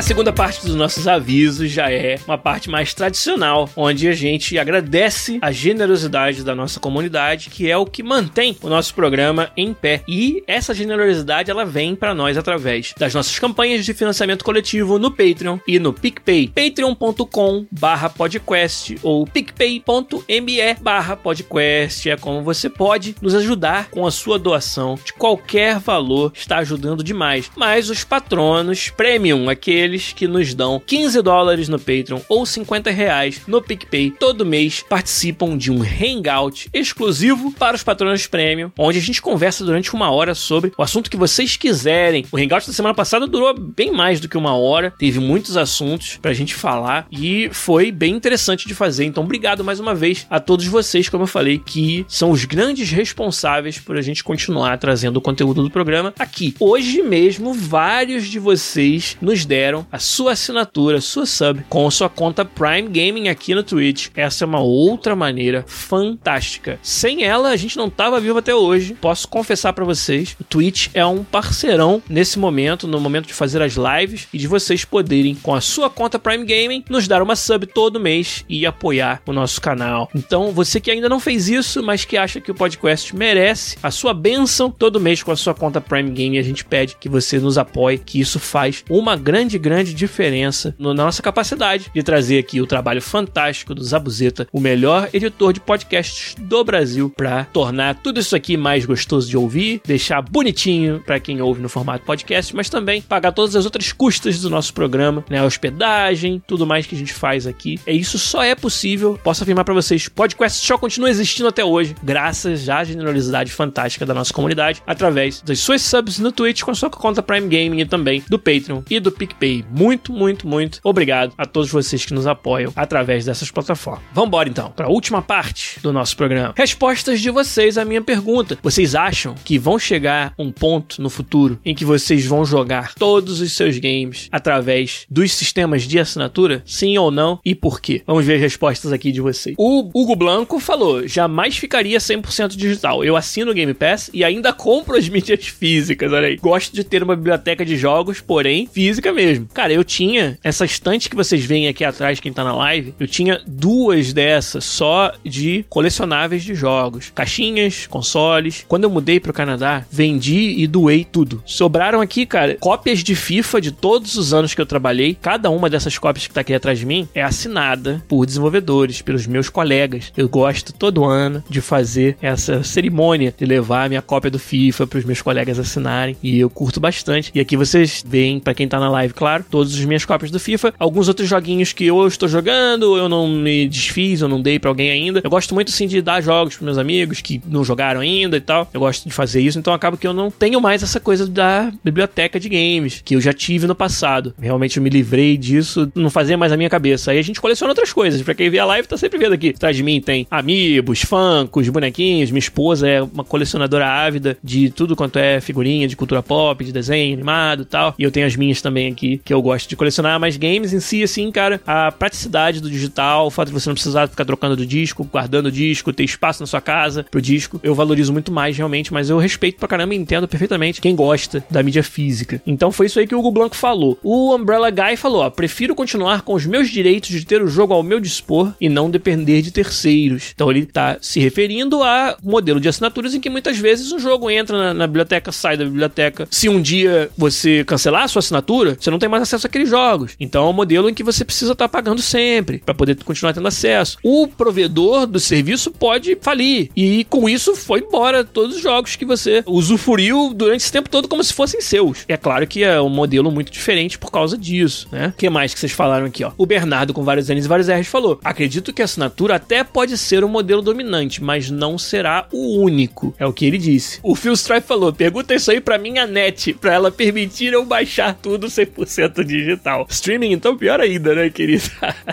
A 0.00 0.02
segunda 0.02 0.32
parte 0.32 0.64
dos 0.64 0.74
nossos 0.74 1.06
avisos 1.06 1.70
já 1.70 1.92
é 1.92 2.18
uma 2.26 2.38
parte 2.38 2.70
mais 2.70 2.94
tradicional, 2.94 3.68
onde 3.76 4.08
a 4.08 4.12
gente 4.12 4.58
agradece 4.58 5.38
a 5.42 5.52
generosidade 5.52 6.42
da 6.42 6.54
nossa 6.54 6.80
comunidade, 6.80 7.50
que 7.50 7.70
é 7.70 7.76
o 7.76 7.84
que 7.84 8.02
mantém 8.02 8.56
o 8.62 8.68
nosso 8.70 8.94
programa 8.94 9.52
em 9.54 9.74
pé. 9.74 10.02
E 10.08 10.42
essa 10.46 10.72
generosidade 10.72 11.50
ela 11.50 11.66
vem 11.66 11.94
para 11.94 12.14
nós 12.14 12.38
através 12.38 12.94
das 12.98 13.12
nossas 13.12 13.38
campanhas 13.38 13.84
de 13.84 13.92
financiamento 13.92 14.42
coletivo 14.42 14.98
no 14.98 15.10
Patreon 15.10 15.58
e 15.68 15.78
no 15.78 15.92
PicPay. 15.92 16.48
patreon.com/podcast 16.48 18.96
ou 19.02 19.26
picpay.me/podcast 19.26 22.08
é 22.08 22.16
como 22.16 22.42
você 22.42 22.70
pode 22.70 23.14
nos 23.20 23.34
ajudar 23.34 23.90
com 23.90 24.06
a 24.06 24.10
sua 24.10 24.38
doação 24.38 24.98
de 25.04 25.12
qualquer 25.12 25.78
valor, 25.78 26.32
está 26.34 26.56
ajudando 26.56 27.04
demais. 27.04 27.50
Mas 27.54 27.90
os 27.90 28.02
patronos 28.02 28.88
premium, 28.88 29.50
aqueles 29.50 29.89
que 29.98 30.26
nos 30.28 30.54
dão 30.54 30.80
15 30.84 31.20
dólares 31.22 31.68
no 31.68 31.78
Patreon 31.78 32.20
ou 32.28 32.46
50 32.46 32.90
reais 32.90 33.42
no 33.46 33.60
PicPay 33.60 34.10
todo 34.10 34.46
mês 34.46 34.84
participam 34.88 35.56
de 35.56 35.70
um 35.70 35.82
hangout 35.82 36.68
exclusivo 36.72 37.52
para 37.52 37.76
os 37.76 37.82
patronos 37.82 38.26
premium, 38.26 38.70
onde 38.78 38.98
a 38.98 39.02
gente 39.02 39.20
conversa 39.20 39.64
durante 39.64 39.92
uma 39.94 40.10
hora 40.10 40.34
sobre 40.34 40.72
o 40.76 40.82
assunto 40.82 41.10
que 41.10 41.16
vocês 41.16 41.56
quiserem. 41.56 42.24
O 42.30 42.38
hangout 42.38 42.66
da 42.66 42.72
semana 42.72 42.94
passada 42.94 43.26
durou 43.26 43.54
bem 43.58 43.90
mais 43.90 44.20
do 44.20 44.28
que 44.28 44.38
uma 44.38 44.56
hora, 44.56 44.92
teve 44.98 45.18
muitos 45.18 45.56
assuntos 45.56 46.18
pra 46.20 46.32
gente 46.32 46.54
falar 46.54 47.06
e 47.10 47.48
foi 47.52 47.90
bem 47.90 48.14
interessante 48.14 48.66
de 48.66 48.74
fazer. 48.74 49.04
Então, 49.04 49.24
obrigado 49.24 49.64
mais 49.64 49.80
uma 49.80 49.94
vez 49.94 50.26
a 50.30 50.38
todos 50.38 50.66
vocês, 50.66 51.08
como 51.08 51.24
eu 51.24 51.28
falei, 51.28 51.58
que 51.58 52.04
são 52.08 52.30
os 52.30 52.44
grandes 52.44 52.90
responsáveis 52.90 53.78
por 53.78 53.96
a 53.96 54.02
gente 54.02 54.22
continuar 54.22 54.78
trazendo 54.78 55.16
o 55.16 55.20
conteúdo 55.20 55.62
do 55.62 55.70
programa 55.70 56.14
aqui. 56.18 56.54
Hoje 56.60 57.02
mesmo, 57.02 57.52
vários 57.52 58.26
de 58.26 58.38
vocês 58.38 59.16
nos 59.20 59.44
deram 59.44 59.79
a 59.90 59.98
sua 59.98 60.32
assinatura, 60.32 61.00
sua 61.00 61.26
sub, 61.26 61.64
com 61.68 61.90
sua 61.90 62.08
conta 62.08 62.44
Prime 62.44 62.88
Gaming 62.88 63.28
aqui 63.28 63.54
no 63.54 63.62
Twitch. 63.62 64.08
Essa 64.14 64.44
é 64.44 64.46
uma 64.46 64.60
outra 64.60 65.14
maneira 65.14 65.64
fantástica. 65.66 66.78
Sem 66.82 67.24
ela, 67.24 67.50
a 67.50 67.56
gente 67.56 67.76
não 67.76 67.90
tava 67.90 68.20
vivo 68.20 68.38
até 68.38 68.54
hoje. 68.54 68.96
Posso 69.00 69.28
confessar 69.28 69.72
para 69.72 69.84
vocês, 69.84 70.36
o 70.40 70.44
Twitch 70.44 70.88
é 70.94 71.04
um 71.04 71.24
parceirão 71.24 72.02
nesse 72.08 72.38
momento, 72.38 72.86
no 72.86 73.00
momento 73.00 73.26
de 73.26 73.34
fazer 73.34 73.62
as 73.62 73.74
lives 73.74 74.28
e 74.32 74.38
de 74.38 74.46
vocês 74.46 74.84
poderem, 74.84 75.34
com 75.34 75.54
a 75.54 75.60
sua 75.60 75.88
conta 75.88 76.18
Prime 76.18 76.44
Gaming, 76.44 76.84
nos 76.88 77.06
dar 77.06 77.22
uma 77.22 77.36
sub 77.36 77.66
todo 77.66 78.00
mês 78.00 78.44
e 78.48 78.66
apoiar 78.66 79.22
o 79.26 79.32
nosso 79.32 79.60
canal. 79.60 80.10
Então, 80.14 80.52
você 80.52 80.80
que 80.80 80.90
ainda 80.90 81.08
não 81.08 81.20
fez 81.20 81.48
isso, 81.48 81.82
mas 81.82 82.04
que 82.04 82.16
acha 82.16 82.40
que 82.40 82.50
o 82.50 82.54
podcast 82.54 83.14
merece 83.14 83.76
a 83.82 83.90
sua 83.90 84.14
benção 84.14 84.70
todo 84.70 85.00
mês 85.00 85.22
com 85.22 85.32
a 85.32 85.36
sua 85.36 85.54
conta 85.54 85.80
Prime 85.80 86.10
Gaming, 86.10 86.38
a 86.38 86.42
gente 86.42 86.64
pede 86.64 86.96
que 86.98 87.08
você 87.08 87.38
nos 87.38 87.58
apoie, 87.58 87.98
que 87.98 88.20
isso 88.20 88.38
faz 88.38 88.84
uma 88.88 89.16
grande, 89.16 89.58
grande 89.60 89.94
diferença 89.94 90.74
na 90.78 90.94
nossa 90.94 91.22
capacidade 91.22 91.90
de 91.94 92.02
trazer 92.02 92.38
aqui 92.38 92.60
o 92.60 92.66
trabalho 92.66 93.02
fantástico 93.02 93.74
do 93.74 93.84
Zabuzeta, 93.84 94.48
o 94.52 94.60
melhor 94.60 95.08
editor 95.12 95.52
de 95.52 95.60
podcasts 95.60 96.34
do 96.38 96.64
Brasil, 96.64 97.12
para 97.16 97.44
tornar 97.44 97.96
tudo 97.96 98.20
isso 98.20 98.34
aqui 98.34 98.56
mais 98.56 98.84
gostoso 98.84 99.28
de 99.28 99.36
ouvir, 99.36 99.80
deixar 99.86 100.22
bonitinho 100.22 101.02
para 101.04 101.20
quem 101.20 101.40
ouve 101.40 101.60
no 101.60 101.68
formato 101.68 102.04
podcast, 102.04 102.54
mas 102.56 102.70
também 102.70 103.02
pagar 103.02 103.32
todas 103.32 103.54
as 103.54 103.64
outras 103.64 103.92
custas 103.92 104.40
do 104.40 104.50
nosso 104.50 104.72
programa, 104.72 105.24
né, 105.28 105.38
a 105.38 105.44
hospedagem, 105.44 106.42
tudo 106.46 106.66
mais 106.66 106.86
que 106.86 106.94
a 106.94 106.98
gente 106.98 107.12
faz 107.12 107.46
aqui. 107.46 107.78
E 107.86 107.92
isso 107.92 108.18
só 108.18 108.42
é 108.42 108.54
possível, 108.54 109.18
posso 109.22 109.42
afirmar 109.42 109.64
para 109.64 109.74
vocês, 109.74 110.08
podcast 110.08 110.66
só 110.66 110.78
continua 110.78 111.10
existindo 111.10 111.48
até 111.48 111.64
hoje, 111.64 111.94
graças 112.02 112.68
à 112.68 112.82
generosidade 112.82 113.52
fantástica 113.52 114.06
da 114.06 114.14
nossa 114.14 114.32
comunidade, 114.32 114.82
através 114.86 115.42
das 115.42 115.58
suas 115.58 115.82
subs 115.82 116.18
no 116.18 116.32
Twitch 116.32 116.62
com 116.62 116.70
a 116.70 116.74
sua 116.74 116.90
conta 116.90 117.22
Prime 117.22 117.48
Gaming 117.48 117.80
e 117.80 117.84
também 117.84 118.22
do 118.28 118.38
Patreon 118.38 118.82
e 118.88 118.98
do 119.00 119.12
PicPay. 119.12 119.49
Muito, 119.70 120.12
muito, 120.12 120.46
muito 120.46 120.80
obrigado 120.84 121.32
a 121.36 121.44
todos 121.44 121.70
vocês 121.70 122.04
que 122.04 122.14
nos 122.14 122.26
apoiam 122.26 122.72
através 122.76 123.24
dessas 123.24 123.50
plataformas. 123.50 124.04
Vambora 124.12 124.48
então 124.48 124.70
para 124.70 124.86
a 124.86 124.90
última 124.90 125.20
parte 125.20 125.80
do 125.80 125.92
nosso 125.92 126.16
programa. 126.16 126.54
Respostas 126.56 127.20
de 127.20 127.30
vocês 127.30 127.76
à 127.76 127.84
minha 127.84 128.02
pergunta. 128.02 128.58
Vocês 128.62 128.94
acham 128.94 129.34
que 129.44 129.58
vão 129.58 129.78
chegar 129.78 130.32
um 130.38 130.50
ponto 130.50 131.02
no 131.02 131.10
futuro 131.10 131.58
em 131.64 131.74
que 131.74 131.84
vocês 131.84 132.24
vão 132.24 132.44
jogar 132.44 132.94
todos 132.94 133.40
os 133.40 133.52
seus 133.52 133.78
games 133.78 134.28
através 134.30 135.06
dos 135.10 135.32
sistemas 135.32 135.82
de 135.82 135.98
assinatura? 135.98 136.62
Sim 136.64 136.96
ou 136.98 137.10
não? 137.10 137.40
E 137.44 137.54
por 137.54 137.80
quê? 137.80 138.02
Vamos 138.06 138.24
ver 138.24 138.34
as 138.34 138.40
respostas 138.40 138.92
aqui 138.92 139.12
de 139.12 139.20
vocês. 139.20 139.54
O 139.58 139.90
Hugo 139.94 140.16
Blanco 140.16 140.58
falou: 140.60 141.06
jamais 141.06 141.56
ficaria 141.56 141.98
100% 141.98 142.56
digital. 142.56 143.04
Eu 143.04 143.16
assino 143.16 143.50
o 143.50 143.54
Game 143.54 143.74
Pass 143.74 144.10
e 144.12 144.24
ainda 144.24 144.52
compro 144.52 144.96
as 144.96 145.08
mídias 145.08 145.46
físicas. 145.46 146.12
Olha 146.12 146.28
aí. 146.28 146.36
Gosto 146.36 146.74
de 146.74 146.84
ter 146.84 147.02
uma 147.02 147.16
biblioteca 147.16 147.64
de 147.64 147.76
jogos, 147.76 148.20
porém 148.20 148.66
física 148.66 149.12
mesmo. 149.12 149.39
Cara, 149.52 149.72
eu 149.72 149.84
tinha 149.84 150.38
essa 150.42 150.64
estante 150.64 151.08
que 151.08 151.16
vocês 151.16 151.44
veem 151.44 151.68
aqui 151.68 151.84
atrás, 151.84 152.20
quem 152.20 152.32
tá 152.32 152.44
na 152.44 152.54
live, 152.54 152.94
eu 152.98 153.06
tinha 153.06 153.40
duas 153.46 154.12
dessas 154.12 154.64
só 154.64 155.12
de 155.24 155.64
colecionáveis 155.68 156.42
de 156.42 156.54
jogos. 156.54 157.10
Caixinhas, 157.14 157.86
consoles. 157.86 158.64
Quando 158.68 158.84
eu 158.84 158.90
mudei 158.90 159.20
pro 159.20 159.32
Canadá, 159.32 159.84
vendi 159.90 160.54
e 160.58 160.66
doei 160.66 161.04
tudo. 161.04 161.42
Sobraram 161.44 162.00
aqui, 162.00 162.26
cara, 162.26 162.56
cópias 162.60 163.00
de 163.00 163.14
FIFA 163.14 163.60
de 163.60 163.72
todos 163.72 164.16
os 164.16 164.32
anos 164.32 164.54
que 164.54 164.60
eu 164.60 164.66
trabalhei. 164.66 165.16
Cada 165.20 165.50
uma 165.50 165.68
dessas 165.68 165.98
cópias 165.98 166.26
que 166.26 166.34
tá 166.34 166.40
aqui 166.40 166.54
atrás 166.54 166.78
de 166.78 166.86
mim 166.86 167.08
é 167.14 167.22
assinada 167.22 168.02
por 168.08 168.26
desenvolvedores, 168.26 169.02
pelos 169.02 169.26
meus 169.26 169.48
colegas. 169.48 170.12
Eu 170.16 170.28
gosto 170.28 170.72
todo 170.72 171.04
ano 171.04 171.42
de 171.48 171.60
fazer 171.60 172.16
essa 172.20 172.62
cerimônia 172.62 173.34
de 173.36 173.44
levar 173.44 173.84
a 173.84 173.88
minha 173.88 174.02
cópia 174.02 174.30
do 174.30 174.38
FIFA 174.38 174.86
pros 174.86 175.04
meus 175.04 175.22
colegas 175.22 175.58
assinarem 175.58 176.16
e 176.22 176.38
eu 176.38 176.50
curto 176.50 176.80
bastante. 176.80 177.30
E 177.34 177.40
aqui 177.40 177.56
vocês 177.56 178.02
veem, 178.06 178.40
para 178.40 178.54
quem 178.54 178.68
tá 178.68 178.78
na 178.78 178.90
live, 178.90 179.14
claro, 179.14 179.29
todas 179.50 179.74
as 179.74 179.84
minhas 179.84 180.04
cópias 180.04 180.30
do 180.30 180.40
FIFA, 180.40 180.74
alguns 180.78 181.08
outros 181.08 181.28
joguinhos 181.28 181.72
que 181.72 181.86
eu 181.86 182.06
estou 182.06 182.28
jogando, 182.28 182.96
eu 182.96 183.08
não 183.08 183.28
me 183.28 183.68
desfiz, 183.68 184.20
eu 184.20 184.28
não 184.28 184.40
dei 184.40 184.58
para 184.58 184.70
alguém 184.70 184.90
ainda. 184.90 185.20
Eu 185.22 185.30
gosto 185.30 185.54
muito 185.54 185.68
assim 185.68 185.86
de 185.86 186.00
dar 186.02 186.20
jogos 186.20 186.54
pros 186.54 186.64
meus 186.64 186.78
amigos 186.78 187.20
que 187.20 187.40
não 187.46 187.64
jogaram 187.64 188.00
ainda 188.00 188.36
e 188.36 188.40
tal. 188.40 188.68
Eu 188.72 188.80
gosto 188.80 189.08
de 189.08 189.14
fazer 189.14 189.40
isso, 189.40 189.58
então 189.58 189.72
acaba 189.72 189.96
que 189.96 190.06
eu 190.06 190.12
não 190.12 190.30
tenho 190.30 190.60
mais 190.60 190.82
essa 190.82 190.98
coisa 190.98 191.26
da 191.26 191.72
biblioteca 191.84 192.38
de 192.40 192.48
games 192.48 193.00
que 193.04 193.14
eu 193.14 193.20
já 193.20 193.32
tive 193.32 193.66
no 193.66 193.74
passado. 193.74 194.34
Realmente 194.40 194.76
eu 194.76 194.82
me 194.82 194.90
livrei 194.90 195.36
disso, 195.36 195.90
não 195.94 196.10
fazia 196.10 196.36
mais 196.36 196.52
a 196.52 196.56
minha 196.56 196.70
cabeça. 196.70 197.10
Aí 197.10 197.18
a 197.18 197.22
gente 197.22 197.40
coleciona 197.40 197.72
outras 197.72 197.92
coisas. 197.92 198.22
Para 198.22 198.34
quem 198.34 198.50
vê 198.50 198.58
a 198.58 198.64
live, 198.64 198.88
tá 198.88 198.96
sempre 198.96 199.18
vendo 199.18 199.34
aqui. 199.34 199.50
Atrás 199.50 199.76
de 199.76 199.82
mim 199.82 200.00
tem 200.00 200.26
amigos, 200.30 201.02
funkos, 201.02 201.68
bonequinhos. 201.68 202.30
Minha 202.30 202.40
esposa 202.40 202.88
é 202.88 203.02
uma 203.02 203.24
colecionadora 203.24 203.86
ávida 203.86 204.36
de 204.42 204.70
tudo 204.70 204.96
quanto 204.96 205.18
é 205.18 205.40
figurinha 205.40 205.86
de 205.86 205.96
cultura 205.96 206.22
pop, 206.22 206.64
de 206.64 206.72
desenho 206.72 207.14
animado 207.14 207.62
e 207.62 207.66
tal. 207.66 207.94
E 207.98 208.02
eu 208.02 208.10
tenho 208.10 208.26
as 208.26 208.36
minhas 208.36 208.62
também 208.62 208.90
aqui 208.90 209.19
que 209.24 209.32
eu 209.32 209.42
gosto 209.42 209.68
de 209.68 209.76
colecionar, 209.76 210.18
mas 210.18 210.36
games 210.36 210.72
em 210.72 210.80
si, 210.80 211.02
assim, 211.02 211.30
cara, 211.30 211.60
a 211.66 211.92
praticidade 211.92 212.60
do 212.60 212.70
digital, 212.70 213.26
o 213.26 213.30
fato 213.30 213.48
de 213.48 213.54
você 213.54 213.68
não 213.68 213.74
precisar 213.74 214.08
ficar 214.08 214.24
trocando 214.24 214.56
do 214.56 214.66
disco, 214.66 215.04
guardando 215.04 215.46
o 215.46 215.52
disco, 215.52 215.92
ter 215.92 216.04
espaço 216.04 216.42
na 216.42 216.46
sua 216.46 216.60
casa 216.60 217.04
pro 217.10 217.20
disco, 217.20 217.60
eu 217.62 217.74
valorizo 217.74 218.12
muito 218.12 218.32
mais 218.32 218.56
realmente, 218.56 218.92
mas 218.92 219.10
eu 219.10 219.18
respeito 219.18 219.58
pra 219.58 219.68
caramba 219.68 219.94
e 219.94 219.98
entendo 219.98 220.28
perfeitamente 220.28 220.80
quem 220.80 220.94
gosta 220.94 221.44
da 221.50 221.62
mídia 221.62 221.82
física. 221.82 222.40
Então 222.46 222.72
foi 222.72 222.86
isso 222.86 222.98
aí 222.98 223.06
que 223.06 223.14
o 223.14 223.18
Hugo 223.18 223.30
Blanco 223.30 223.56
falou. 223.56 223.98
O 224.02 224.34
Umbrella 224.34 224.70
Guy 224.70 224.96
falou: 224.96 225.22
ó, 225.22 225.30
prefiro 225.30 225.74
continuar 225.74 226.22
com 226.22 226.34
os 226.34 226.46
meus 226.46 226.68
direitos 226.68 227.10
de 227.10 227.24
ter 227.24 227.42
o 227.42 227.48
jogo 227.48 227.74
ao 227.74 227.82
meu 227.82 228.00
dispor 228.00 228.52
e 228.60 228.68
não 228.68 228.90
depender 228.90 229.42
de 229.42 229.50
terceiros. 229.50 230.32
Então 230.34 230.50
ele 230.50 230.66
tá 230.66 230.98
se 231.00 231.20
referindo 231.20 231.82
a 231.82 232.16
modelo 232.22 232.60
de 232.60 232.68
assinaturas 232.68 233.14
em 233.14 233.20
que 233.20 233.30
muitas 233.30 233.58
vezes 233.58 233.92
o 233.92 233.98
jogo 233.98 234.30
entra 234.30 234.56
na, 234.56 234.74
na 234.74 234.86
biblioteca, 234.86 235.32
sai 235.32 235.56
da 235.56 235.64
biblioteca. 235.64 236.26
Se 236.30 236.48
um 236.48 236.60
dia 236.60 237.10
você 237.16 237.64
cancelar 237.64 238.04
a 238.04 238.08
sua 238.08 238.20
assinatura, 238.20 238.76
você 238.78 238.90
não 238.90 238.98
tem 238.98 239.08
mais 239.10 239.22
acesso 239.22 239.46
àqueles 239.46 239.68
jogos. 239.68 240.16
Então 240.18 240.46
é 240.46 240.50
um 240.50 240.54
modelo 240.54 240.88
em 240.88 240.94
que 240.94 241.02
você 241.02 241.24
precisa 241.24 241.52
estar 241.52 241.68
tá 241.68 241.68
pagando 241.68 242.00
sempre 242.00 242.58
para 242.58 242.74
poder 242.74 242.96
continuar 243.04 243.32
tendo 243.32 243.48
acesso. 243.48 243.98
O 244.02 244.26
provedor 244.26 245.06
do 245.06 245.20
serviço 245.20 245.70
pode 245.70 246.16
falir 246.20 246.70
e 246.76 247.04
com 247.04 247.28
isso 247.28 247.54
foi 247.54 247.80
embora 247.80 248.24
todos 248.24 248.56
os 248.56 248.62
jogos 248.62 248.96
que 248.96 249.04
você 249.04 249.42
usufruiu 249.46 250.32
durante 250.34 250.60
esse 250.60 250.72
tempo 250.72 250.88
todo 250.88 251.08
como 251.08 251.22
se 251.24 251.32
fossem 251.32 251.60
seus. 251.60 252.04
É 252.08 252.16
claro 252.16 252.46
que 252.46 252.62
é 252.62 252.80
um 252.80 252.88
modelo 252.88 253.30
muito 253.30 253.50
diferente 253.50 253.98
por 253.98 254.10
causa 254.10 254.36
disso, 254.36 254.88
né? 254.90 255.12
O 255.14 255.18
que 255.18 255.30
mais 255.30 255.52
que 255.52 255.60
vocês 255.60 255.72
falaram 255.72 256.06
aqui, 256.06 256.24
ó? 256.24 256.32
O 256.36 256.46
Bernardo 256.46 256.92
com 256.92 257.02
vários 257.02 257.28
N's 257.28 257.44
e 257.44 257.48
vários 257.48 257.68
R's 257.68 257.86
falou: 257.86 258.20
"Acredito 258.24 258.72
que 258.72 258.82
a 258.82 258.84
assinatura 258.84 259.36
até 259.36 259.64
pode 259.64 259.96
ser 259.96 260.22
o 260.22 260.26
um 260.26 260.30
modelo 260.30 260.62
dominante, 260.62 261.22
mas 261.22 261.50
não 261.50 261.78
será 261.78 262.26
o 262.32 262.60
único". 262.60 263.14
É 263.18 263.26
o 263.26 263.32
que 263.32 263.44
ele 263.44 263.58
disse. 263.58 263.98
O 264.02 264.14
Phil 264.14 264.32
Strife 264.34 264.66
falou: 264.66 264.92
"Pergunta 264.92 265.34
isso 265.34 265.50
aí 265.50 265.60
para 265.60 265.78
minha 265.78 266.06
net, 266.06 266.52
para 266.54 266.74
ela 266.74 266.90
permitir 266.90 267.52
eu 267.52 267.64
baixar 267.64 268.14
tudo 268.14 268.46
100% 268.46 268.99
digital". 269.08 269.86
Streaming 269.88 270.32
então 270.32 270.56
pior 270.56 270.80
ainda, 270.80 271.14
né, 271.14 271.30
querido? 271.30 271.64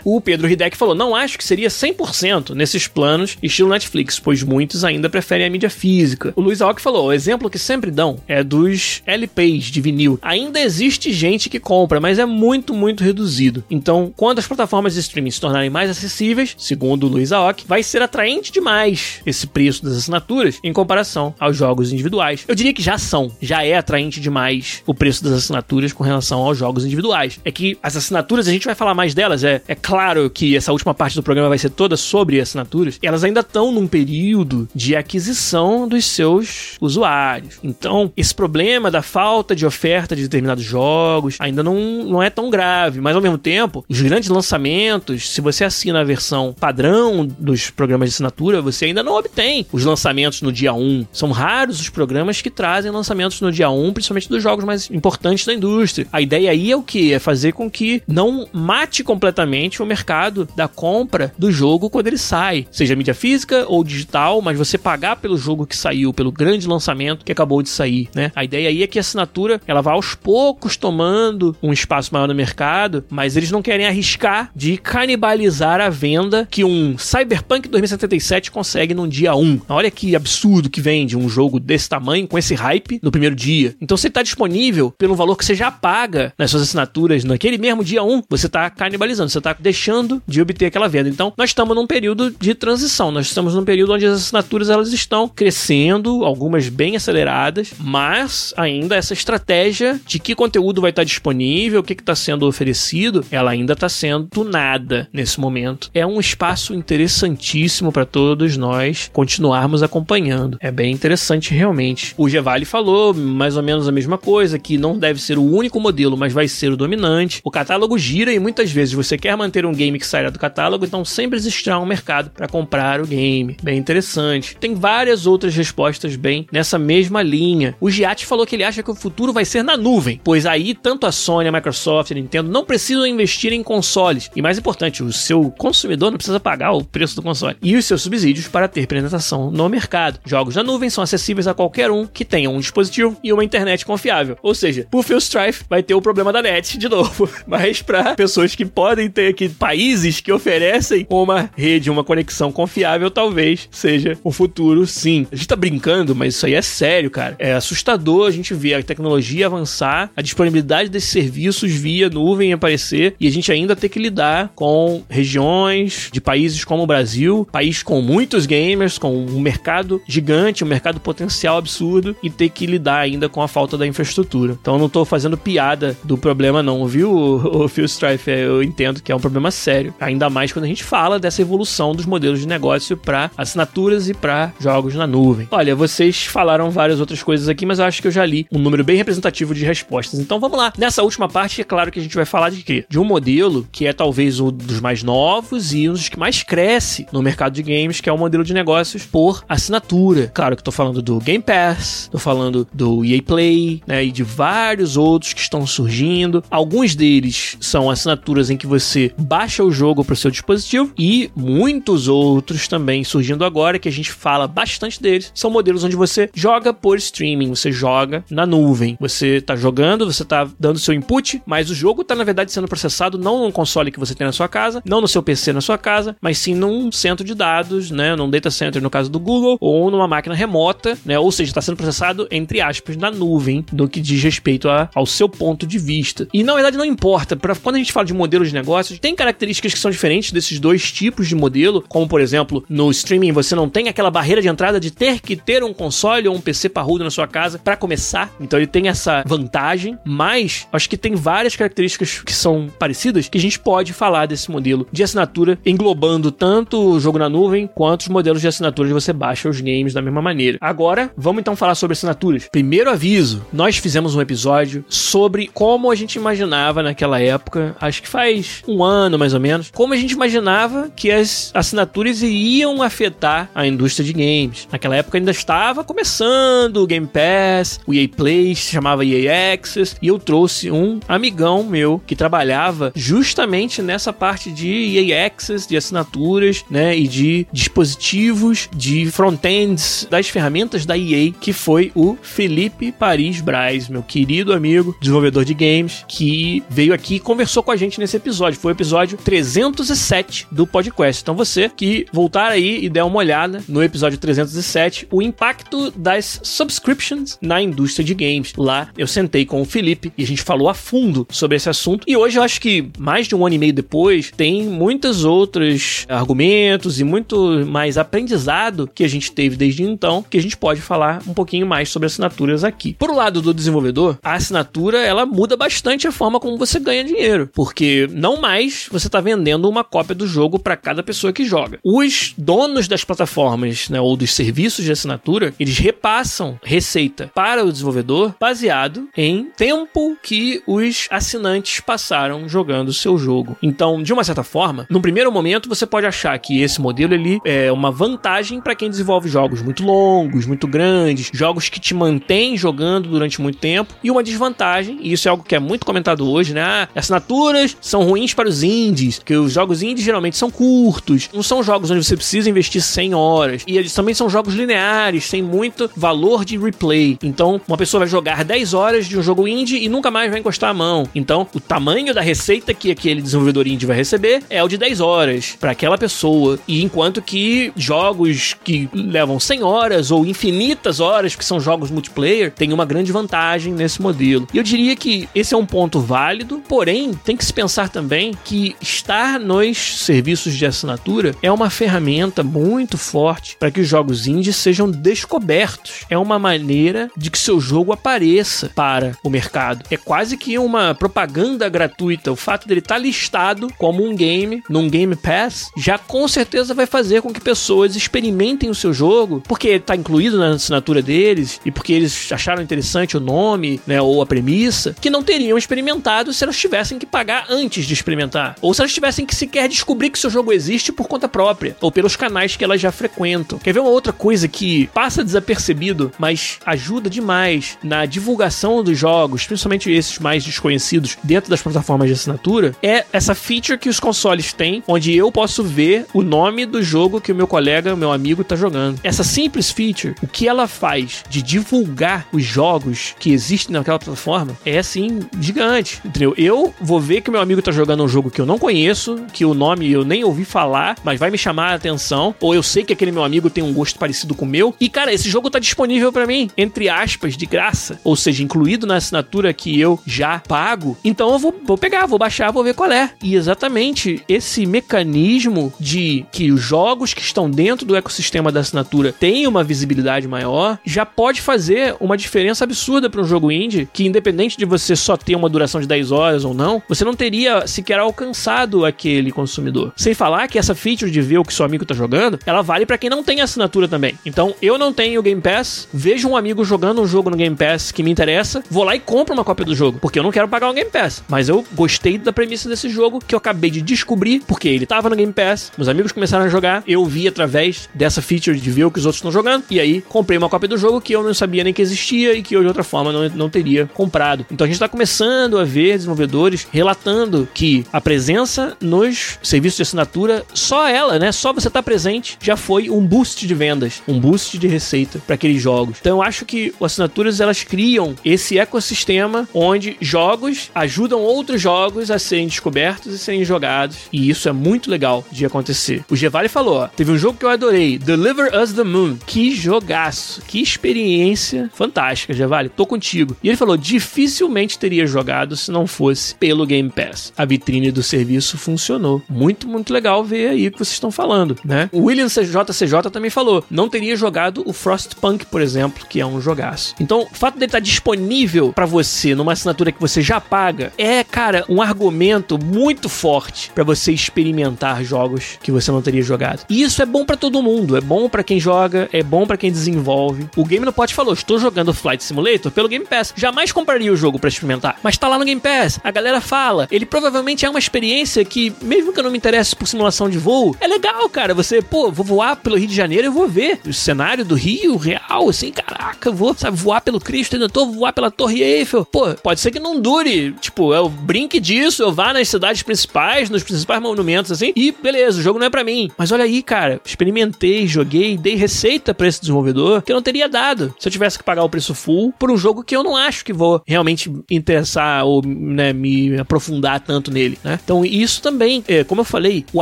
o 0.03 0.21
Pedro 0.21 0.49
Hidek 0.49 0.77
falou: 0.77 0.95
"Não 0.95 1.15
acho 1.15 1.37
que 1.37 1.43
seria 1.43 1.69
100% 1.69 2.53
nesses 2.53 2.87
planos 2.87 3.37
estilo 3.41 3.69
Netflix, 3.69 4.19
pois 4.19 4.43
muitos 4.43 4.83
ainda 4.83 5.09
preferem 5.09 5.45
a 5.45 5.49
mídia 5.49 5.69
física". 5.69 6.33
O 6.35 6.41
Luiz 6.41 6.61
Alck 6.61 6.81
falou: 6.81 7.07
"O 7.07 7.13
exemplo 7.13 7.49
que 7.49 7.59
sempre 7.59 7.91
dão 7.91 8.19
é 8.27 8.43
dos 8.43 9.01
LPs 9.05 9.65
de 9.65 9.81
vinil. 9.81 10.19
Ainda 10.21 10.59
existe 10.59 11.11
gente 11.11 11.49
que 11.49 11.59
compra, 11.59 11.99
mas 11.99 12.19
é 12.19 12.25
muito, 12.25 12.73
muito 12.73 13.03
reduzido. 13.03 13.63
Então, 13.69 14.13
quando 14.15 14.39
as 14.39 14.47
plataformas 14.47 14.93
de 14.93 14.99
streaming 14.99 15.31
se 15.31 15.41
tornarem 15.41 15.69
mais 15.69 15.89
acessíveis, 15.89 16.55
segundo 16.57 17.05
o 17.05 17.09
Luiz 17.09 17.31
Aoki, 17.31 17.65
vai 17.67 17.83
ser 17.83 18.01
atraente 18.01 18.51
demais 18.51 19.21
esse 19.25 19.47
preço 19.47 19.83
das 19.83 19.97
assinaturas 19.97 20.59
em 20.63 20.73
comparação 20.73 21.33
aos 21.39 21.55
jogos 21.55 21.91
individuais. 21.91 22.43
Eu 22.47 22.55
diria 22.55 22.73
que 22.73 22.81
já 22.81 22.97
são, 22.97 23.31
já 23.41 23.63
é 23.63 23.75
atraente 23.75 24.19
demais 24.19 24.83
o 24.85 24.93
preço 24.93 25.23
das 25.23 25.33
assinaturas 25.33 25.93
com 25.93 26.03
relação 26.03 26.39
aos 26.39 26.57
jogos 26.57 26.76
individuais. 26.85 27.39
É 27.43 27.51
que 27.51 27.77
as 27.81 27.95
assinaturas, 27.95 28.47
a 28.47 28.51
gente 28.51 28.65
vai 28.65 28.75
falar 28.75 28.93
mais 28.93 29.13
delas, 29.13 29.43
é, 29.43 29.61
é 29.67 29.75
claro 29.75 30.29
que 30.29 30.55
essa 30.55 30.71
última 30.71 30.93
parte 30.93 31.15
do 31.15 31.23
programa 31.23 31.49
vai 31.49 31.57
ser 31.57 31.69
toda 31.69 31.97
sobre 31.97 32.39
assinaturas, 32.39 32.99
elas 33.01 33.23
ainda 33.23 33.41
estão 33.41 33.71
num 33.71 33.87
período 33.87 34.67
de 34.73 34.95
aquisição 34.95 35.87
dos 35.87 36.05
seus 36.05 36.77
usuários. 36.79 37.59
Então, 37.63 38.11
esse 38.15 38.33
problema 38.33 38.89
da 38.91 39.01
falta 39.01 39.55
de 39.55 39.65
oferta 39.65 40.15
de 40.15 40.23
determinados 40.23 40.63
jogos 40.63 41.37
ainda 41.39 41.63
não, 41.63 42.03
não 42.03 42.23
é 42.23 42.29
tão 42.29 42.49
grave, 42.49 43.01
mas 43.01 43.15
ao 43.15 43.21
mesmo 43.21 43.37
tempo, 43.37 43.85
os 43.89 44.01
grandes 44.01 44.29
lançamentos, 44.29 45.29
se 45.29 45.41
você 45.41 45.63
assina 45.63 46.01
a 46.01 46.03
versão 46.03 46.55
padrão 46.59 47.25
dos 47.25 47.69
programas 47.69 48.09
de 48.09 48.15
assinatura, 48.15 48.61
você 48.61 48.85
ainda 48.85 49.03
não 49.03 49.13
obtém 49.13 49.65
os 49.71 49.83
lançamentos 49.83 50.41
no 50.41 50.51
dia 50.51 50.73
1. 50.73 51.07
São 51.11 51.31
raros 51.31 51.79
os 51.79 51.89
programas 51.89 52.41
que 52.41 52.49
trazem 52.49 52.91
lançamentos 52.91 53.39
no 53.41 53.51
dia 53.51 53.69
1, 53.69 53.93
principalmente 53.93 54.29
dos 54.29 54.41
jogos 54.41 54.65
mais 54.65 54.89
importantes 54.91 55.45
da 55.45 55.53
indústria. 55.53 56.07
A 56.11 56.21
ideia 56.21 56.53
aí 56.57 56.71
é 56.71 56.75
o 56.75 56.81
que? 56.81 57.13
É 57.13 57.19
fazer 57.19 57.53
com 57.53 57.69
que 57.69 58.01
não 58.07 58.47
mate 58.51 59.03
completamente 59.03 59.81
o 59.81 59.85
mercado 59.85 60.47
da 60.55 60.67
compra 60.67 61.31
do 61.37 61.51
jogo 61.51 61.89
quando 61.89 62.07
ele 62.07 62.17
sai, 62.17 62.67
seja 62.71 62.95
mídia 62.95 63.13
física 63.13 63.65
ou 63.67 63.83
digital, 63.83 64.41
mas 64.41 64.57
você 64.57 64.77
pagar 64.77 65.17
pelo 65.17 65.37
jogo 65.37 65.65
que 65.65 65.77
saiu, 65.77 66.13
pelo 66.13 66.31
grande 66.31 66.67
lançamento 66.67 67.23
que 67.23 67.31
acabou 67.31 67.61
de 67.61 67.69
sair, 67.69 68.09
né? 68.13 68.31
A 68.35 68.43
ideia 68.43 68.69
aí 68.69 68.83
é 68.83 68.87
que 68.87 68.97
a 68.97 69.01
assinatura 69.01 69.61
ela 69.67 69.81
vai 69.81 69.93
aos 69.93 70.15
poucos 70.15 70.75
tomando 70.75 71.55
um 71.61 71.71
espaço 71.71 72.13
maior 72.13 72.27
no 72.27 72.35
mercado, 72.35 73.05
mas 73.09 73.37
eles 73.37 73.51
não 73.51 73.61
querem 73.61 73.85
arriscar 73.85 74.49
de 74.55 74.77
canibalizar 74.77 75.79
a 75.79 75.89
venda 75.89 76.47
que 76.49 76.63
um 76.63 76.97
Cyberpunk 76.97 77.67
2077 77.67 78.51
consegue 78.51 78.93
num 78.93 79.07
dia 79.07 79.35
1. 79.35 79.61
Olha 79.69 79.91
que 79.91 80.15
absurdo 80.15 80.69
que 80.69 80.81
vende 80.81 81.17
um 81.17 81.29
jogo 81.29 81.59
desse 81.59 81.87
tamanho 81.87 82.27
com 82.27 82.37
esse 82.37 82.55
hype 82.55 82.99
no 83.03 83.11
primeiro 83.11 83.35
dia. 83.35 83.75
Então 83.81 83.95
você 83.95 84.07
está 84.07 84.23
disponível 84.23 84.91
pelo 84.91 85.15
valor 85.15 85.35
que 85.35 85.45
você 85.45 85.55
já 85.55 85.69
paga 85.69 86.33
nas 86.47 86.51
suas 86.51 86.63
assinaturas 86.63 87.25
naquele 87.25 87.57
mesmo 87.57 87.83
dia 87.83 88.01
1, 88.01 88.23
você 88.29 88.47
está 88.47 88.69
canibalizando, 88.69 89.29
você 89.29 89.37
está 89.37 89.55
deixando 89.59 90.21
de 90.25 90.41
obter 90.41 90.67
aquela 90.67 90.87
venda. 90.87 91.09
Então 91.09 91.33
nós 91.37 91.49
estamos 91.49 91.75
num 91.75 91.85
período 91.85 92.33
de 92.39 92.55
transição, 92.55 93.11
nós 93.11 93.27
estamos 93.27 93.53
num 93.53 93.65
período 93.65 93.93
onde 93.93 94.05
as 94.05 94.13
assinaturas 94.13 94.69
elas 94.69 94.93
estão 94.93 95.27
crescendo, 95.27 96.23
algumas 96.23 96.69
bem 96.69 96.95
aceleradas, 96.95 97.73
mas 97.77 98.53
ainda 98.55 98.95
essa 98.95 99.11
estratégia 99.11 99.99
de 100.05 100.19
que 100.19 100.35
conteúdo 100.35 100.79
vai 100.79 100.91
estar 100.91 101.03
disponível, 101.03 101.81
o 101.81 101.83
que 101.83 101.93
está 101.93 102.15
sendo 102.15 102.47
oferecido, 102.47 103.25
ela 103.29 103.51
ainda 103.51 103.73
está 103.73 103.89
sendo 103.89 104.27
tunada 104.27 105.09
nesse 105.11 105.39
momento. 105.39 105.89
É 105.93 106.05
um 106.05 106.19
espaço 106.19 106.73
interessantíssimo 106.73 107.91
para 107.91 108.05
todos 108.05 108.55
nós 108.55 109.09
continuarmos 109.11 109.83
acompanhando. 109.83 110.57
É 110.61 110.71
bem 110.71 110.93
interessante 110.93 111.53
realmente. 111.53 112.15
O 112.17 112.29
Gevali 112.29 112.63
falou 112.63 113.13
mais 113.13 113.57
ou 113.57 113.63
menos 113.63 113.87
a 113.87 113.91
mesma 113.91 114.17
coisa, 114.17 114.57
que 114.57 114.77
não 114.77 114.97
deve 114.97 115.21
ser 115.21 115.37
o 115.37 115.43
único 115.43 115.79
modelo, 115.79 116.15
mas 116.15 116.36
vai 116.37 116.47
ser 116.47 116.71
o 116.71 116.77
dominante. 116.77 117.41
O 117.43 117.49
catálogo 117.49 117.97
gira 117.97 118.31
e 118.31 118.37
muitas 118.37 118.71
vezes 118.71 118.93
você 118.93 119.17
quer 119.17 119.35
manter 119.35 119.65
um 119.65 119.73
game 119.73 119.97
que 119.97 120.05
sairá 120.05 120.29
do 120.29 120.37
catálogo, 120.37 120.85
então 120.85 121.03
sempre 121.03 121.35
existirá 121.35 121.79
um 121.79 121.85
mercado 121.85 122.29
para 122.29 122.47
comprar 122.47 123.01
o 123.01 123.07
game. 123.07 123.57
Bem 123.63 123.79
interessante. 123.79 124.55
Tem 124.57 124.75
várias 124.75 125.25
outras 125.25 125.55
respostas 125.55 126.15
bem 126.15 126.47
nessa 126.51 126.77
mesma 126.77 127.23
linha. 127.23 127.75
O 127.81 127.89
Giatti 127.89 128.27
falou 128.27 128.45
que 128.45 128.55
ele 128.55 128.63
acha 128.63 128.83
que 128.83 128.91
o 128.91 128.95
futuro 128.95 129.33
vai 129.33 129.45
ser 129.45 129.63
na 129.63 129.75
nuvem, 129.75 130.21
pois 130.23 130.45
aí 130.45 130.75
tanto 130.75 131.07
a 131.07 131.11
Sony, 131.11 131.47
a 131.47 131.51
Microsoft, 131.51 132.11
a 132.11 132.13
Nintendo 132.13 132.51
não 132.51 132.63
precisam 132.63 133.07
investir 133.07 133.51
em 133.51 133.63
consoles. 133.63 134.29
E 134.35 134.41
mais 134.41 134.59
importante, 134.59 135.01
o 135.01 135.11
seu 135.11 135.49
consumidor 135.49 136.11
não 136.11 136.17
precisa 136.17 136.39
pagar 136.39 136.71
o 136.73 136.83
preço 136.83 137.15
do 137.15 137.23
console. 137.23 137.57
E 137.63 137.75
os 137.75 137.85
seus 137.85 138.03
subsídios 138.03 138.47
para 138.47 138.67
ter 138.67 138.85
penetração 138.85 139.49
no 139.49 139.67
mercado. 139.67 140.19
Jogos 140.23 140.55
na 140.55 140.61
nuvem 140.61 140.91
são 140.91 141.03
acessíveis 141.03 141.47
a 141.47 141.55
qualquer 141.55 141.89
um 141.89 142.05
que 142.05 142.23
tenha 142.23 142.51
um 142.51 142.59
dispositivo 142.59 143.17
e 143.23 143.33
uma 143.33 143.43
internet 143.43 143.83
confiável. 143.87 144.37
Ou 144.43 144.53
seja, 144.53 144.87
por 144.91 145.03
Phil 145.03 145.17
Strife 145.17 145.65
vai 145.67 145.81
ter 145.81 145.95
o 145.95 146.01
problema 146.01 146.26
da 146.31 146.41
net 146.41 146.77
de 146.77 146.89
novo. 146.89 147.29
Mas 147.47 147.81
para 147.81 148.15
pessoas 148.15 148.55
que 148.55 148.65
podem 148.65 149.09
ter 149.09 149.29
aqui 149.29 149.49
países 149.49 150.19
que 150.19 150.31
oferecem 150.31 151.05
uma 151.09 151.49
rede, 151.55 151.89
uma 151.89 152.03
conexão 152.03 152.51
confiável, 152.51 153.09
talvez 153.09 153.67
seja 153.71 154.17
o 154.23 154.31
futuro, 154.31 154.85
sim. 154.85 155.27
A 155.31 155.35
gente 155.35 155.47
tá 155.47 155.55
brincando, 155.55 156.15
mas 156.15 156.35
isso 156.35 156.45
aí 156.45 156.53
é 156.53 156.61
sério, 156.61 157.09
cara. 157.09 157.35
É 157.39 157.53
assustador 157.53 158.27
a 158.27 158.31
gente 158.31 158.53
ver 158.53 158.75
a 158.75 158.83
tecnologia 158.83 159.45
avançar, 159.45 160.11
a 160.15 160.21
disponibilidade 160.21 160.89
desses 160.89 161.09
serviços 161.09 161.71
via 161.71 162.09
nuvem 162.09 162.53
aparecer 162.53 163.15
e 163.19 163.27
a 163.27 163.31
gente 163.31 163.51
ainda 163.51 163.75
ter 163.75 163.89
que 163.89 163.99
lidar 163.99 164.51
com 164.55 165.03
regiões 165.09 166.09
de 166.11 166.21
países 166.21 166.63
como 166.63 166.83
o 166.83 166.87
Brasil, 166.87 167.47
país 167.51 167.83
com 167.83 168.01
muitos 168.01 168.45
gamers, 168.45 168.97
com 168.97 169.15
um 169.15 169.39
mercado 169.39 170.01
gigante, 170.07 170.63
um 170.63 170.67
mercado 170.67 170.99
potencial 170.99 171.57
absurdo 171.57 172.15
e 172.21 172.29
ter 172.29 172.49
que 172.49 172.65
lidar 172.65 172.99
ainda 172.99 173.29
com 173.29 173.41
a 173.41 173.47
falta 173.47 173.77
da 173.77 173.87
infraestrutura. 173.87 174.57
Então 174.59 174.75
eu 174.75 174.79
não 174.79 174.89
tô 174.89 175.05
fazendo 175.05 175.37
piada 175.37 175.97
do 176.03 176.16
problema 176.17 176.63
não, 176.63 176.85
viu, 176.87 177.11
o, 177.11 177.67
Phil 177.67 177.85
Strife? 177.85 178.29
Eu 178.29 178.63
entendo 178.63 179.01
que 179.01 179.11
é 179.11 179.15
um 179.15 179.19
problema 179.19 179.51
sério, 179.51 179.93
ainda 179.99 180.29
mais 180.29 180.51
quando 180.51 180.65
a 180.65 180.67
gente 180.67 180.83
fala 180.83 181.19
dessa 181.19 181.41
evolução 181.41 181.93
dos 181.93 182.05
modelos 182.05 182.39
de 182.39 182.47
negócio 182.47 182.97
para 182.97 183.31
assinaturas 183.37 184.09
e 184.09 184.13
para 184.13 184.51
jogos 184.59 184.95
na 184.95 185.07
nuvem. 185.07 185.47
Olha, 185.51 185.75
vocês 185.75 186.25
falaram 186.25 186.69
várias 186.71 186.99
outras 186.99 187.21
coisas 187.23 187.49
aqui, 187.49 187.65
mas 187.65 187.79
eu 187.79 187.85
acho 187.85 188.01
que 188.01 188.07
eu 188.07 188.11
já 188.11 188.25
li 188.25 188.47
um 188.51 188.59
número 188.59 188.83
bem 188.83 188.97
representativo 188.97 189.53
de 189.53 189.65
respostas. 189.65 190.19
Então 190.19 190.39
vamos 190.39 190.57
lá. 190.57 190.73
Nessa 190.77 191.03
última 191.03 191.27
parte, 191.27 191.61
é 191.61 191.63
claro 191.63 191.91
que 191.91 191.99
a 191.99 192.03
gente 192.03 192.15
vai 192.15 192.25
falar 192.25 192.49
de 192.49 192.63
quê? 192.63 192.85
De 192.89 192.99
um 192.99 193.03
modelo 193.03 193.67
que 193.71 193.85
é 193.85 193.93
talvez 193.93 194.39
um 194.39 194.51
dos 194.51 194.79
mais 194.79 195.03
novos 195.03 195.73
e 195.73 195.89
um 195.89 195.93
dos 195.93 196.09
que 196.09 196.19
mais 196.19 196.43
cresce 196.43 197.07
no 197.11 197.21
mercado 197.21 197.53
de 197.53 197.63
games, 197.63 198.01
que 198.01 198.09
é 198.09 198.13
o 198.13 198.17
modelo 198.17 198.43
de 198.43 198.53
negócios 198.53 199.05
por 199.05 199.43
assinatura. 199.47 200.31
Claro 200.33 200.55
que 200.55 200.61
eu 200.61 200.65
tô 200.65 200.71
falando 200.71 201.01
do 201.01 201.19
Game 201.19 201.43
Pass, 201.43 202.09
tô 202.11 202.17
falando 202.17 202.67
do 202.73 203.03
EA 203.03 203.21
Play, 203.21 203.81
né, 203.85 204.05
e 204.05 204.11
de 204.11 204.23
vários 204.23 204.97
outros 204.97 205.33
que 205.33 205.41
estão 205.41 205.65
surgindo. 205.65 206.06
Alguns 206.49 206.95
deles 206.95 207.57
são 207.59 207.89
assinaturas 207.89 208.49
em 208.49 208.57
que 208.57 208.67
você 208.67 209.11
baixa 209.17 209.63
o 209.63 209.71
jogo 209.71 210.03
para 210.03 210.13
o 210.13 210.17
seu 210.17 210.31
dispositivo 210.31 210.91
e 210.97 211.29
muitos 211.35 212.07
outros 212.07 212.67
também 212.67 213.03
surgindo 213.03 213.43
agora 213.45 213.79
que 213.79 213.89
a 213.89 213.91
gente 213.91 214.11
fala 214.11 214.47
bastante 214.47 215.01
deles. 215.01 215.31
São 215.33 215.49
modelos 215.49 215.83
onde 215.83 215.95
você 215.95 216.29
joga 216.33 216.73
por 216.73 216.97
streaming, 216.97 217.49
você 217.49 217.71
joga 217.71 218.23
na 218.29 218.45
nuvem. 218.45 218.97
Você 218.99 219.41
tá 219.41 219.55
jogando, 219.55 220.11
você 220.11 220.23
tá 220.23 220.47
dando 220.59 220.79
seu 220.79 220.93
input, 220.93 221.41
mas 221.45 221.69
o 221.69 221.75
jogo 221.75 222.03
tá 222.03 222.15
na 222.15 222.23
verdade 222.23 222.51
sendo 222.51 222.67
processado 222.67 223.17
não 223.17 223.43
num 223.43 223.51
console 223.51 223.91
que 223.91 223.99
você 223.99 224.15
tem 224.15 224.25
na 224.25 224.33
sua 224.33 224.47
casa, 224.47 224.81
não 224.85 225.01
no 225.01 225.07
seu 225.07 225.21
PC 225.21 225.53
na 225.53 225.61
sua 225.61 225.77
casa, 225.77 226.15
mas 226.21 226.37
sim 226.37 226.55
num 226.55 226.91
centro 226.91 227.25
de 227.25 227.33
dados, 227.33 227.91
né, 227.91 228.15
num 228.15 228.29
data 228.29 228.51
center 228.51 228.81
no 228.81 228.89
caso 228.89 229.09
do 229.09 229.19
Google 229.19 229.57
ou 229.59 229.91
numa 229.91 230.07
máquina 230.07 230.35
remota, 230.35 230.97
né, 231.05 231.17
ou 231.17 231.31
seja, 231.31 231.51
está 231.51 231.61
sendo 231.61 231.77
processado 231.77 232.27
entre 232.31 232.61
aspas 232.61 232.97
na 232.97 233.11
nuvem 233.11 233.65
no 233.71 233.87
que 233.87 233.99
diz 233.99 234.21
respeito 234.23 234.69
a, 234.69 234.89
ao 234.93 235.05
seu 235.05 235.29
ponto 235.29 235.65
de 235.65 235.77
vista. 235.77 235.96
E 236.33 236.43
na 236.43 236.53
verdade 236.53 236.77
não 236.77 236.85
importa, 236.85 237.35
para 237.35 237.55
quando 237.55 237.75
a 237.75 237.79
gente 237.79 237.91
fala 237.91 238.05
de 238.05 238.13
modelos 238.13 238.49
de 238.49 238.53
negócios, 238.53 238.99
tem 238.99 239.15
características 239.15 239.73
que 239.73 239.79
são 239.79 239.91
diferentes 239.91 240.31
desses 240.31 240.59
dois 240.59 240.91
tipos 240.91 241.27
de 241.27 241.35
modelo, 241.35 241.83
como 241.87 242.07
por 242.07 242.21
exemplo, 242.21 242.63
no 242.69 242.89
streaming 242.91 243.31
você 243.31 243.55
não 243.55 243.69
tem 243.69 243.87
aquela 243.87 244.11
barreira 244.11 244.41
de 244.41 244.47
entrada 244.47 244.79
de 244.79 244.91
ter 244.91 245.19
que 245.19 245.35
ter 245.35 245.63
um 245.63 245.73
console 245.73 246.27
ou 246.27 246.35
um 246.35 246.41
PC 246.41 246.69
parrudo 246.69 247.03
na 247.03 247.11
sua 247.11 247.27
casa 247.27 247.59
para 247.59 247.75
começar. 247.75 248.31
Então 248.39 248.59
ele 248.59 248.67
tem 248.67 248.87
essa 248.87 249.23
vantagem, 249.25 249.97
mas 250.05 250.67
acho 250.71 250.89
que 250.89 250.97
tem 250.97 251.15
várias 251.15 251.55
características 251.55 252.21
que 252.21 252.33
são 252.33 252.67
parecidas 252.79 253.27
que 253.27 253.37
a 253.37 253.41
gente 253.41 253.59
pode 253.59 253.93
falar 253.93 254.25
desse 254.25 254.49
modelo 254.51 254.87
de 254.91 255.03
assinatura 255.03 255.57
englobando 255.65 256.31
tanto 256.31 256.77
o 256.79 256.99
jogo 256.99 257.17
na 257.17 257.29
nuvem 257.29 257.67
quanto 257.67 258.01
os 258.01 258.07
modelos 258.07 258.41
de 258.41 258.47
assinatura 258.47 258.87
de 258.87 258.93
você 258.93 259.11
baixa 259.13 259.49
os 259.49 259.59
games 259.59 259.93
da 259.93 260.01
mesma 260.01 260.21
maneira. 260.21 260.57
Agora, 260.61 261.11
vamos 261.17 261.39
então 261.39 261.55
falar 261.55 261.75
sobre 261.75 261.93
assinaturas. 261.93 262.47
Primeiro 262.51 262.89
aviso, 262.89 263.45
nós 263.51 263.77
fizemos 263.77 264.15
um 264.15 264.21
episódio 264.21 264.83
sobre 264.87 265.49
como 265.53 265.86
a 265.91 265.95
gente 265.95 266.15
imaginava 266.15 266.83
naquela 266.83 267.19
época, 267.21 267.75
acho 267.79 268.01
que 268.01 268.07
faz 268.07 268.63
um 268.67 268.83
ano 268.83 269.17
mais 269.17 269.33
ou 269.33 269.39
menos, 269.39 269.71
como 269.71 269.93
a 269.93 269.97
gente 269.97 270.11
imaginava 270.11 270.89
que 270.95 271.11
as 271.11 271.51
assinaturas 271.53 272.21
iriam 272.21 272.81
afetar 272.81 273.49
a 273.53 273.65
indústria 273.65 274.05
de 274.05 274.13
games. 274.13 274.67
Naquela 274.71 274.95
época 274.95 275.17
ainda 275.17 275.31
estava 275.31 275.83
começando 275.83 276.77
o 276.77 276.87
Game 276.87 277.07
Pass, 277.07 277.79
o 277.85 277.93
EA 277.93 278.07
Play 278.07 278.55
se 278.55 278.71
chamava 278.71 279.05
EA 279.05 279.53
Access, 279.53 279.95
e 280.01 280.07
eu 280.07 280.19
trouxe 280.19 280.71
um 280.71 280.99
amigão 281.07 281.63
meu 281.63 282.01
que 282.05 282.15
trabalhava 282.15 282.91
justamente 282.95 283.81
nessa 283.81 284.11
parte 284.11 284.51
de 284.51 284.97
EA 284.97 285.25
Access, 285.25 285.67
de 285.67 285.77
assinaturas, 285.77 286.63
né, 286.69 286.97
e 286.97 287.07
de 287.07 287.47
dispositivos, 287.51 288.69
de 288.75 289.09
front-ends 289.11 290.07
das 290.09 290.29
ferramentas 290.29 290.85
da 290.85 290.97
EA, 290.97 291.31
que 291.31 291.53
foi 291.53 291.91
o 291.95 292.17
Felipe 292.21 292.91
Paris 292.91 293.41
Braz, 293.41 293.89
meu 293.89 294.03
querido 294.03 294.53
amigo, 294.53 294.95
desenvolvedor 294.99 295.45
de 295.45 295.53
games, 295.53 295.66
que 296.07 296.63
veio 296.69 296.93
aqui 296.93 297.15
e 297.15 297.19
conversou 297.19 297.61
com 297.61 297.71
a 297.71 297.75
gente 297.75 297.99
nesse 297.99 298.17
episódio. 298.17 298.59
Foi 298.59 298.71
o 298.71 298.75
episódio 298.75 299.17
307 299.17 300.47
do 300.51 300.65
podcast. 300.65 301.21
Então 301.21 301.35
você 301.35 301.69
que 301.69 302.05
voltar 302.11 302.51
aí 302.51 302.85
e 302.85 302.89
der 302.89 303.03
uma 303.03 303.17
olhada 303.17 303.63
no 303.67 303.83
episódio 303.83 304.17
307, 304.17 305.07
o 305.11 305.21
impacto 305.21 305.91
das 305.91 306.39
subscriptions 306.43 307.37
na 307.41 307.61
indústria 307.61 308.05
de 308.05 308.13
games. 308.13 308.53
Lá 308.57 308.89
eu 308.97 309.07
sentei 309.07 309.45
com 309.45 309.61
o 309.61 309.65
Felipe 309.65 310.13
e 310.17 310.23
a 310.23 310.27
gente 310.27 310.41
falou 310.41 310.69
a 310.69 310.73
fundo 310.73 311.27
sobre 311.29 311.57
esse 311.57 311.69
assunto. 311.69 312.05
E 312.07 312.15
hoje 312.15 312.39
eu 312.39 312.43
acho 312.43 312.61
que 312.61 312.89
mais 312.97 313.27
de 313.27 313.35
um 313.35 313.45
ano 313.45 313.55
e 313.55 313.59
meio 313.59 313.73
depois, 313.73 314.31
tem 314.35 314.63
muitos 314.63 315.25
outros 315.25 316.05
argumentos 316.07 316.99
e 316.99 317.03
muito 317.03 317.65
mais 317.65 317.97
aprendizado 317.97 318.89
que 318.93 319.03
a 319.03 319.07
gente 319.07 319.31
teve 319.31 319.55
desde 319.55 319.83
então 319.83 320.23
que 320.29 320.37
a 320.37 320.41
gente 320.41 320.55
pode 320.55 320.81
falar 320.81 321.21
um 321.27 321.33
pouquinho 321.33 321.67
mais 321.67 321.89
sobre 321.89 322.05
assinaturas 322.05 322.63
aqui. 322.63 322.93
Por 322.93 323.09
o 323.09 323.15
lado 323.15 323.41
do 323.41 323.53
desenvolvedor, 323.53 324.17
a 324.23 324.33
assinatura 324.33 324.99
ela 324.99 325.25
muda 325.25 325.56
bastante 325.57 326.07
a 326.07 326.11
forma 326.11 326.39
como 326.39 326.57
você 326.57 326.79
ganha 326.79 327.03
dinheiro, 327.03 327.49
porque 327.53 328.07
não 328.11 328.39
mais 328.39 328.87
você 328.91 329.07
está 329.07 329.19
vendendo 329.19 329.69
uma 329.69 329.83
cópia 329.83 330.15
do 330.15 330.27
jogo 330.27 330.59
para 330.59 330.77
cada 330.77 331.03
pessoa 331.03 331.33
que 331.33 331.45
joga. 331.45 331.79
Os 331.83 332.33
donos 332.37 332.87
das 332.87 333.03
plataformas, 333.03 333.89
né, 333.89 333.99
ou 333.99 334.15
dos 334.15 334.33
serviços 334.33 334.85
de 334.85 334.91
assinatura, 334.91 335.53
eles 335.59 335.77
repassam 335.77 336.59
receita 336.63 337.31
para 337.33 337.65
o 337.65 337.71
desenvolvedor 337.71 338.35
baseado 338.39 339.09
em 339.17 339.49
tempo 339.55 340.15
que 340.21 340.61
os 340.67 341.07
assinantes 341.09 341.79
passaram 341.79 342.47
jogando 342.47 342.89
o 342.89 342.93
seu 342.93 343.17
jogo. 343.17 343.57
Então, 343.61 344.01
de 344.01 344.13
uma 344.13 344.23
certa 344.23 344.43
forma, 344.43 344.85
no 344.89 345.01
primeiro 345.01 345.31
momento 345.31 345.69
você 345.69 345.85
pode 345.85 346.05
achar 346.05 346.37
que 346.39 346.61
esse 346.61 346.79
modelo 346.79 347.13
ele 347.13 347.39
é 347.43 347.71
uma 347.71 347.91
vantagem 347.91 348.61
para 348.61 348.75
quem 348.75 348.89
desenvolve 348.89 349.29
jogos 349.29 349.61
muito 349.61 349.83
longos, 349.83 350.45
muito 350.45 350.67
grandes, 350.67 351.29
jogos 351.33 351.69
que 351.69 351.79
te 351.79 351.93
mantêm 351.93 352.57
jogando 352.57 353.09
durante 353.09 353.41
muito 353.41 353.57
tempo, 353.57 353.93
e 354.03 354.11
uma 354.11 354.23
desvantagem, 354.23 354.99
e 355.01 355.11
isso 355.11 355.27
é 355.27 355.31
algo 355.31 355.43
que 355.47 355.55
é 355.55 355.59
muito 355.59 355.85
comentado 355.85 356.29
hoje, 356.29 356.53
né? 356.53 356.61
Ah, 356.61 356.89
assinaturas 356.95 357.77
são 357.79 358.03
ruins 358.03 358.33
para 358.33 358.49
os 358.49 358.63
indies, 358.63 359.19
que 359.23 359.35
os 359.35 359.53
jogos 359.53 359.81
indies 359.81 360.03
geralmente 360.03 360.37
são 360.37 360.51
curtos, 360.51 361.29
não 361.33 361.41
são 361.41 361.63
jogos 361.63 361.89
onde 361.89 362.03
você 362.03 362.15
precisa 362.15 362.49
investir 362.49 362.81
100 362.81 363.13
horas, 363.13 363.63
e 363.65 363.77
eles 363.77 363.93
também 363.93 364.13
são 364.13 364.29
jogos 364.29 364.53
lineares, 364.53 365.25
sem 365.25 365.41
muito 365.41 365.89
valor 365.95 366.43
de 366.43 366.57
replay. 366.57 367.17
Então, 367.23 367.61
uma 367.67 367.77
pessoa 367.77 367.99
vai 367.99 368.07
jogar 368.07 368.43
10 368.43 368.73
horas 368.73 369.05
de 369.05 369.17
um 369.17 369.23
jogo 369.23 369.47
indie 369.47 369.83
e 369.83 369.89
nunca 369.89 370.11
mais 370.11 370.29
vai 370.29 370.39
encostar 370.39 370.69
a 370.69 370.73
mão. 370.73 371.07
Então, 371.15 371.47
o 371.53 371.59
tamanho 371.59 372.13
da 372.13 372.21
receita 372.21 372.73
que 372.73 372.91
aquele 372.91 373.21
desenvolvedor 373.21 373.67
indie 373.67 373.85
vai 373.85 373.95
receber 373.95 374.43
é 374.49 374.63
o 374.63 374.67
de 374.67 374.77
10 374.77 374.99
horas 374.99 375.57
para 375.59 375.71
aquela 375.71 375.97
pessoa. 375.97 376.59
E 376.67 376.83
enquanto 376.83 377.21
que 377.21 377.71
jogos 377.75 378.55
que 378.63 378.89
levam 378.93 379.39
100 379.39 379.63
horas 379.63 380.11
ou 380.11 380.25
infinitas 380.25 380.99
horas, 380.99 381.35
que 381.35 381.45
são 381.45 381.59
jogos 381.59 381.89
multiplayer, 381.89 382.51
tem 382.51 382.73
uma 382.73 382.85
grande 382.85 383.11
vantagem 383.11 383.73
nesse 383.73 384.01
modelo. 384.01 384.47
E 384.53 384.57
eu 384.57 384.63
diria 384.63 384.95
que 384.95 385.29
esse 385.39 385.53
é 385.53 385.57
um 385.57 385.65
ponto 385.65 385.99
válido, 385.99 386.61
porém, 386.67 387.13
tem 387.13 387.37
que 387.37 387.45
se 387.45 387.53
pensar 387.53 387.89
também 387.89 388.33
que 388.43 388.75
estar 388.81 389.39
nos 389.39 389.99
serviços 390.03 390.55
de 390.55 390.65
assinatura 390.65 391.35
é 391.41 391.51
uma 391.51 391.69
ferramenta 391.69 392.43
muito 392.43 392.97
forte 392.97 393.55
para 393.59 393.69
que 393.69 393.81
os 393.81 393.87
jogos 393.87 394.27
indies 394.27 394.55
sejam 394.55 394.89
descobertos. 394.89 396.05
É 396.09 396.17
uma 396.17 396.39
maneira 396.39 397.09
de 397.15 397.29
que 397.29 397.37
seu 397.37 397.59
jogo 397.59 397.91
apareça 397.91 398.71
para 398.73 399.17
o 399.23 399.29
mercado. 399.29 399.85
É 399.91 399.97
quase 399.97 400.37
que 400.37 400.57
uma 400.57 400.95
propaganda 400.95 401.69
gratuita. 401.69 402.31
O 402.31 402.35
fato 402.35 402.67
dele 402.67 402.79
estar 402.79 402.95
tá 402.95 403.01
listado 403.01 403.67
como 403.77 404.03
um 404.03 404.15
game 404.15 404.63
num 404.69 404.89
Game 404.89 405.15
Pass 405.15 405.69
já 405.77 405.97
com 405.97 406.27
certeza 406.27 406.73
vai 406.73 406.85
fazer 406.85 407.21
com 407.21 407.31
que 407.31 407.41
pessoas 407.41 407.95
experimentem 407.95 408.69
o 408.69 408.75
seu 408.75 408.93
jogo, 408.93 409.43
porque 409.47 409.69
está 409.69 409.95
incluído 409.95 410.37
na 410.37 410.49
assinatura 410.49 411.01
deles 411.01 411.61
e 411.65 411.71
porque 411.71 411.93
eles 411.93 412.31
acharam 412.31 412.63
interessante 412.63 413.17
o 413.17 413.19
nome, 413.19 413.79
né, 413.85 414.01
ou 414.01 414.21
a 414.21 414.25
premissa, 414.25 414.95
que 414.99 415.09
não 415.09 415.23
teriam 415.27 415.57
experimentado 415.57 416.31
se 416.31 416.41
elas 416.41 416.57
tivessem 416.57 416.97
que 416.97 417.05
pagar 417.05 417.47
antes 417.49 417.85
de 417.85 417.93
experimentar, 417.93 418.55
ou 418.61 418.73
se 418.73 418.81
elas 418.81 418.93
tivessem 418.93 419.25
que 419.25 419.35
sequer 419.35 419.67
descobrir 419.67 420.09
que 420.09 420.17
seu 420.17 420.29
jogo 420.29 420.53
existe 420.53 420.89
por 420.89 421.05
conta 421.05 421.27
própria, 421.27 421.75
ou 421.81 421.91
pelos 421.91 422.15
canais 422.15 422.55
que 422.55 422.63
elas 422.63 422.79
já 422.79 422.93
frequentam. 422.93 423.59
Quer 423.59 423.73
ver 423.73 423.81
uma 423.81 423.89
outra 423.89 424.13
coisa 424.13 424.47
que 424.47 424.87
passa 424.93 425.25
desapercebido, 425.25 426.13
mas 426.17 426.59
ajuda 426.65 427.09
demais 427.09 427.77
na 427.83 428.05
divulgação 428.05 428.81
dos 428.81 428.97
jogos, 428.97 429.45
principalmente 429.45 429.91
esses 429.91 430.17
mais 430.17 430.45
desconhecidos 430.45 431.17
dentro 431.21 431.49
das 431.49 431.61
plataformas 431.61 432.07
de 432.07 432.13
assinatura, 432.13 432.73
é 432.81 433.03
essa 433.11 433.35
feature 433.35 433.77
que 433.77 433.89
os 433.89 433.99
consoles 433.99 434.53
têm, 434.53 434.81
onde 434.87 435.13
eu 435.13 435.29
posso 435.29 435.61
ver 435.61 436.05
o 436.13 436.23
nome 436.23 436.65
do 436.65 436.81
jogo 436.81 437.19
que 437.19 437.33
o 437.33 437.35
meu 437.35 437.47
colega, 437.47 437.97
meu 437.97 438.13
amigo 438.13 438.45
tá 438.45 438.55
jogando. 438.55 439.01
Essa 439.03 439.25
simples 439.25 439.69
feature, 439.71 440.15
o 440.21 440.27
que 440.27 440.47
ela 440.47 440.67
faz 440.67 441.25
de 441.29 441.41
divulgar 441.41 442.25
os 442.31 442.43
jogos 442.43 443.13
que 443.19 443.33
existem 443.33 443.73
naquela 443.73 443.99
plataforma 443.99 444.57
é 444.65 444.77
assim 444.77 445.16
gigante, 445.39 446.01
entendeu? 446.03 446.33
Eu 446.37 446.73
vou 446.79 446.99
ver 446.99 447.21
que 447.21 447.31
meu 447.31 447.41
amigo 447.41 447.61
tá 447.61 447.71
jogando 447.71 448.03
um 448.03 448.07
jogo 448.07 448.31
que 448.31 448.41
eu 448.41 448.45
não 448.45 448.57
conheço, 448.57 449.23
que 449.33 449.45
o 449.45 449.53
nome 449.53 449.91
eu 449.91 450.03
nem 450.03 450.23
ouvi 450.23 450.45
falar, 450.45 450.95
mas 451.03 451.19
vai 451.19 451.29
me 451.29 451.37
chamar 451.37 451.71
a 451.71 451.75
atenção, 451.75 452.33
ou 452.39 452.53
eu 452.53 452.63
sei 452.63 452.83
que 452.83 452.93
aquele 452.93 453.11
meu 453.11 453.23
amigo 453.23 453.49
tem 453.49 453.63
um 453.63 453.73
gosto 453.73 453.99
parecido 453.99 454.35
com 454.35 454.45
o 454.45 454.47
meu, 454.47 454.75
e 454.79 454.89
cara, 454.89 455.13
esse 455.13 455.29
jogo 455.29 455.49
tá 455.49 455.59
disponível 455.59 456.11
para 456.11 456.27
mim, 456.27 456.49
entre 456.57 456.89
aspas, 456.89 457.35
de 457.35 457.45
graça, 457.45 457.99
ou 458.03 458.15
seja, 458.15 458.43
incluído 458.43 458.87
na 458.87 458.95
assinatura 458.95 459.53
que 459.53 459.79
eu 459.79 459.99
já 460.05 460.39
pago, 460.39 460.97
então 461.03 461.31
eu 461.31 461.39
vou, 461.39 461.55
vou 461.65 461.77
pegar, 461.77 462.05
vou 462.05 462.19
baixar, 462.19 462.51
vou 462.51 462.63
ver 462.63 462.73
qual 462.73 462.91
é. 462.91 463.11
E 463.21 463.35
exatamente 463.35 464.21
esse 464.27 464.65
mecanismo 464.65 465.73
de 465.79 466.25
que 466.31 466.51
os 466.51 466.61
jogos 466.61 467.13
que 467.13 467.21
estão 467.21 467.49
dentro 467.49 467.85
do 467.85 467.95
ecossistema 467.95 468.51
da 468.51 468.59
assinatura 468.59 469.13
tenham 469.13 469.49
uma 469.49 469.63
visibilidade 469.63 470.27
maior, 470.27 470.77
já 470.85 471.05
pode 471.05 471.41
fazer 471.41 471.95
uma 471.99 472.17
diferença 472.17 472.63
absurda 472.63 473.09
para 473.09 473.21
um 473.21 473.27
jogo 473.27 473.51
indie, 473.51 473.87
que 473.91 474.05
independente 474.05 474.57
de 474.57 474.65
você 474.65 474.95
só 475.07 475.15
ter 475.15 475.35
uma 475.35 475.49
duração 475.49 475.79
de 475.79 475.87
10 475.87 476.11
horas 476.11 476.43
ou 476.43 476.53
não, 476.53 476.83
você 476.87 477.05
não 477.05 477.13
teria 477.13 477.65
sequer 477.65 477.99
alcançado 477.99 478.85
aquele 478.85 479.31
consumidor. 479.31 479.93
Sem 479.95 480.13
falar 480.13 480.47
que 480.47 480.59
essa 480.59 480.75
feature 480.75 481.09
de 481.09 481.21
ver 481.21 481.37
o 481.37 481.45
que 481.45 481.53
seu 481.53 481.65
amigo 481.65 481.85
tá 481.85 481.95
jogando, 481.95 482.37
ela 482.45 482.61
vale 482.61 482.85
para 482.85 482.97
quem 482.97 483.09
não 483.09 483.23
tem 483.23 483.39
assinatura 483.39 483.87
também. 483.87 484.19
Então, 484.25 484.53
eu 484.61 484.77
não 484.77 484.91
tenho 484.91 485.23
Game 485.23 485.41
Pass, 485.41 485.87
vejo 485.93 486.27
um 486.27 486.35
amigo 486.35 486.65
jogando 486.65 487.01
um 487.01 487.07
jogo 487.07 487.29
no 487.29 487.37
Game 487.37 487.55
Pass 487.55 487.91
que 487.91 488.03
me 488.03 488.11
interessa, 488.11 488.61
vou 488.69 488.83
lá 488.83 488.95
e 488.95 488.99
compro 488.99 489.33
uma 489.33 489.45
cópia 489.45 489.65
do 489.65 489.73
jogo, 489.73 489.97
porque 489.99 490.19
eu 490.19 490.23
não 490.23 490.31
quero 490.31 490.47
pagar 490.47 490.69
o 490.69 490.73
Game 490.73 490.91
Pass, 490.91 491.23
mas 491.29 491.47
eu 491.47 491.65
gostei 491.73 492.17
da 492.17 492.33
premissa 492.33 492.67
desse 492.67 492.89
jogo 492.89 493.19
que 493.25 493.33
eu 493.33 493.37
acabei 493.37 493.71
de 493.71 493.81
descobrir, 493.81 494.41
porque 494.45 494.67
ele 494.67 494.85
tava 494.85 495.09
no 495.09 495.15
Game 495.15 495.31
Pass, 495.31 495.71
meus 495.77 495.87
amigos 495.87 496.11
começaram 496.11 496.45
a 496.45 496.49
jogar, 496.49 496.83
eu 496.85 497.05
vi 497.05 497.27
através 497.27 497.89
dessa 497.93 498.21
feature 498.21 498.59
de 498.59 498.69
ver 498.69 498.85
o 498.85 498.91
que 498.91 498.99
os 498.99 499.05
outros 499.05 499.19
estão 499.19 499.31
jogando, 499.31 499.63
e 499.69 499.79
aí 499.79 500.01
comprei 500.01 500.37
uma 500.37 500.49
cópia 500.49 500.67
do 500.67 500.77
jogo 500.77 500.99
que 500.99 501.13
eu 501.13 501.23
não 501.23 501.33
sabia 501.33 501.63
nem 501.63 501.73
que 501.73 501.81
existia 501.81 502.33
e 502.33 502.43
que 502.43 502.55
eu 502.55 502.61
de 502.61 502.67
outra 502.67 502.83
forma 502.83 503.13
não, 503.13 503.29
não 503.29 503.49
teria 503.49 503.89
comprado. 503.93 504.45
Então 504.51 504.65
a 504.65 504.67
gente 504.67 504.75
está 504.75 504.89
começando 504.97 505.59
a 505.59 505.63
ver 505.63 505.95
desenvolvedores 505.95 506.67
relatando 506.71 507.47
que 507.53 507.85
a 507.93 508.01
presença 508.01 508.75
nos 508.81 509.37
serviços 509.43 509.77
de 509.77 509.83
assinatura, 509.83 510.43
só 510.55 510.87
ela, 510.87 511.19
né? 511.19 511.31
Só 511.31 511.53
você 511.53 511.67
estar 511.67 511.81
tá 511.81 511.83
presente 511.83 512.35
já 512.41 512.57
foi 512.57 512.89
um 512.89 513.05
boost 513.05 513.45
de 513.45 513.53
vendas, 513.53 514.01
um 514.07 514.19
boost 514.19 514.57
de 514.57 514.67
receita 514.67 515.19
para 515.19 515.35
aqueles 515.35 515.61
jogos. 515.61 515.97
Então 516.01 516.17
eu 516.17 516.23
acho 516.23 516.45
que 516.45 516.73
as 516.81 516.93
assinaturas 516.93 517.39
elas 517.39 517.63
criam 517.63 518.15
esse 518.25 518.57
ecossistema 518.57 519.47
onde 519.53 519.95
jogos 520.01 520.71
ajudam 520.73 521.21
outros 521.21 521.61
jogos 521.61 522.09
a 522.09 522.17
serem 522.17 522.47
descobertos 522.47 523.13
e 523.13 523.19
serem 523.19 523.45
jogados. 523.45 523.97
E 524.11 524.31
isso 524.31 524.49
é 524.49 524.51
muito 524.51 524.89
legal 524.89 525.23
de 525.31 525.45
acontecer. 525.45 526.03
O 526.09 526.15
Gevale 526.15 526.49
falou: 526.49 526.77
ó, 526.77 526.87
teve 526.87 527.11
um 527.11 527.17
jogo 527.19 527.37
que 527.37 527.45
eu 527.45 527.49
adorei, 527.49 527.99
Deliver 527.99 528.51
Us 528.59 528.73
the 528.73 528.83
Moon. 528.83 529.15
Que 529.27 529.53
jogaço, 529.53 530.41
que 530.47 530.59
experiência 530.59 531.69
fantástica, 531.71 532.33
Gevale. 532.33 532.69
Tô 532.69 532.83
contigo. 532.83 533.37
E 533.43 533.47
ele 533.47 533.57
falou: 533.57 533.77
dificilmente 533.77 534.79
teria 534.87 535.05
jogado 535.05 535.57
se 535.57 535.69
não 535.69 535.85
fosse 535.85 536.33
pelo 536.35 536.65
Game 536.65 536.89
Pass. 536.89 537.33
A 537.37 537.43
vitrine 537.43 537.91
do 537.91 538.01
serviço 538.01 538.57
funcionou. 538.57 539.21
Muito, 539.27 539.67
muito 539.67 539.91
legal 539.91 540.23
ver 540.23 540.47
aí 540.47 540.67
o 540.67 540.71
que 540.71 540.77
vocês 540.77 540.93
estão 540.93 541.11
falando, 541.11 541.57
né? 541.63 541.89
O 541.91 542.03
William 542.03 542.27
JCJ 542.27 543.11
também 543.11 543.29
falou: 543.29 543.65
não 543.69 543.89
teria 543.89 544.15
jogado 544.15 544.63
o 544.65 544.71
Frostpunk, 544.71 545.45
por 545.47 545.61
exemplo, 545.61 546.05
que 546.07 546.21
é 546.21 546.25
um 546.25 546.39
jogaço. 546.39 546.95
Então, 547.01 547.27
o 547.29 547.35
fato 547.35 547.55
dele 547.55 547.65
estar 547.65 547.79
disponível 547.79 548.71
para 548.71 548.85
você 548.85 549.35
numa 549.35 549.51
assinatura 549.51 549.91
que 549.91 549.99
você 549.99 550.21
já 550.21 550.39
paga 550.39 550.93
é, 550.97 551.21
cara, 551.21 551.65
um 551.67 551.81
argumento 551.81 552.57
muito 552.57 553.09
forte 553.09 553.69
para 553.75 553.83
você 553.83 554.13
experimentar 554.13 555.03
jogos 555.03 555.59
que 555.61 555.71
você 555.71 555.91
não 555.91 556.01
teria 556.01 556.21
jogado. 556.21 556.63
E 556.69 556.81
isso 556.81 557.01
é 557.01 557.05
bom 557.05 557.25
para 557.25 557.35
todo 557.35 557.61
mundo, 557.61 557.97
é 557.97 558.01
bom 558.01 558.29
para 558.29 558.43
quem 558.43 558.57
joga, 558.57 559.09
é 559.11 559.21
bom 559.21 559.45
para 559.45 559.57
quem 559.57 559.69
desenvolve. 559.69 560.47
O 560.55 560.63
Game 560.63 560.85
no 560.85 560.93
Pot 560.93 561.13
falou: 561.13 561.33
estou 561.33 561.59
jogando 561.59 561.93
Flight 561.93 562.23
Simulator 562.23 562.71
pelo 562.71 562.87
Game 562.87 563.05
Pass. 563.05 563.33
Jamais 563.35 563.73
compraria 563.73 564.13
o 564.13 564.15
jogo 564.15 564.39
para 564.39 564.47
experimentar, 564.67 564.99
mas 565.01 565.17
tá 565.17 565.27
lá 565.27 565.39
no 565.39 565.45
Game 565.45 565.61
Pass. 565.61 565.99
A 566.03 566.11
galera 566.11 566.41
fala. 566.41 566.87
Ele 566.91 567.05
provavelmente 567.05 567.65
é 567.65 567.69
uma 567.69 567.79
experiência 567.79 568.43
que, 568.43 568.73
mesmo 568.81 569.13
que 569.13 569.19
eu 569.19 569.23
não 569.23 569.31
me 569.31 569.37
interesse 569.37 569.75
por 569.75 569.87
simulação 569.87 570.29
de 570.29 570.37
voo, 570.37 570.75
é 570.79 570.87
legal, 570.87 571.27
cara. 571.29 571.53
Você, 571.53 571.81
pô, 571.81 572.11
vou 572.11 572.25
voar 572.25 572.57
pelo 572.57 572.77
Rio 572.77 572.87
de 572.87 572.95
Janeiro 572.95 573.27
e 573.27 573.29
vou 573.29 573.47
ver 573.47 573.79
o 573.87 573.93
cenário 573.93 574.43
do 574.43 574.55
Rio 574.55 574.97
real, 574.97 575.49
assim, 575.49 575.71
caraca, 575.71 576.29
vou, 576.31 576.53
sabe, 576.53 576.75
voar 576.75 577.01
pelo 577.01 577.19
Cristo 577.19 577.53
Redentor, 577.53 577.89
voar 577.91 578.11
pela 578.13 578.29
Torre 578.29 578.61
Eiffel. 578.61 579.05
Pô, 579.05 579.33
pode 579.35 579.59
ser 579.59 579.71
que 579.71 579.79
não 579.79 579.99
dure. 579.99 580.53
Tipo, 580.59 580.93
eu 580.93 581.07
brinque 581.07 581.59
disso, 581.59 582.03
eu 582.03 582.11
vá 582.11 582.33
nas 582.33 582.49
cidades 582.49 582.83
principais, 582.83 583.49
nos 583.49 583.63
principais 583.63 584.01
monumentos, 584.01 584.51
assim, 584.51 584.73
e 584.75 584.91
beleza, 584.91 585.39
o 585.39 585.43
jogo 585.43 585.59
não 585.59 585.67
é 585.67 585.69
para 585.69 585.83
mim. 585.83 586.11
Mas 586.17 586.31
olha 586.31 586.43
aí, 586.43 586.61
cara, 586.61 586.99
experimentei, 587.05 587.87
joguei, 587.87 588.37
dei 588.37 588.55
receita 588.55 589.13
para 589.13 589.27
esse 589.27 589.39
desenvolvedor 589.39 590.01
que 590.01 590.11
eu 590.11 590.15
não 590.15 590.21
teria 590.21 590.49
dado 590.49 590.93
se 590.99 591.07
eu 591.07 591.11
tivesse 591.11 591.37
que 591.37 591.43
pagar 591.43 591.63
o 591.63 591.69
preço 591.69 591.93
full 591.93 592.33
por 592.37 592.51
um 592.51 592.57
jogo 592.57 592.83
que 592.83 592.95
eu 592.95 593.03
não 593.03 593.15
acho 593.15 593.45
que 593.45 593.53
vou 593.53 593.81
realmente 593.85 594.29
interessar 594.57 595.25
ou 595.25 595.41
né, 595.45 595.93
me 595.93 596.37
aprofundar 596.37 596.99
tanto 596.99 597.31
nele, 597.31 597.57
né? 597.63 597.79
Então 597.83 598.03
isso 598.05 598.41
também, 598.41 598.83
é, 598.87 599.03
como 599.03 599.21
eu 599.21 599.25
falei, 599.25 599.65
o 599.73 599.81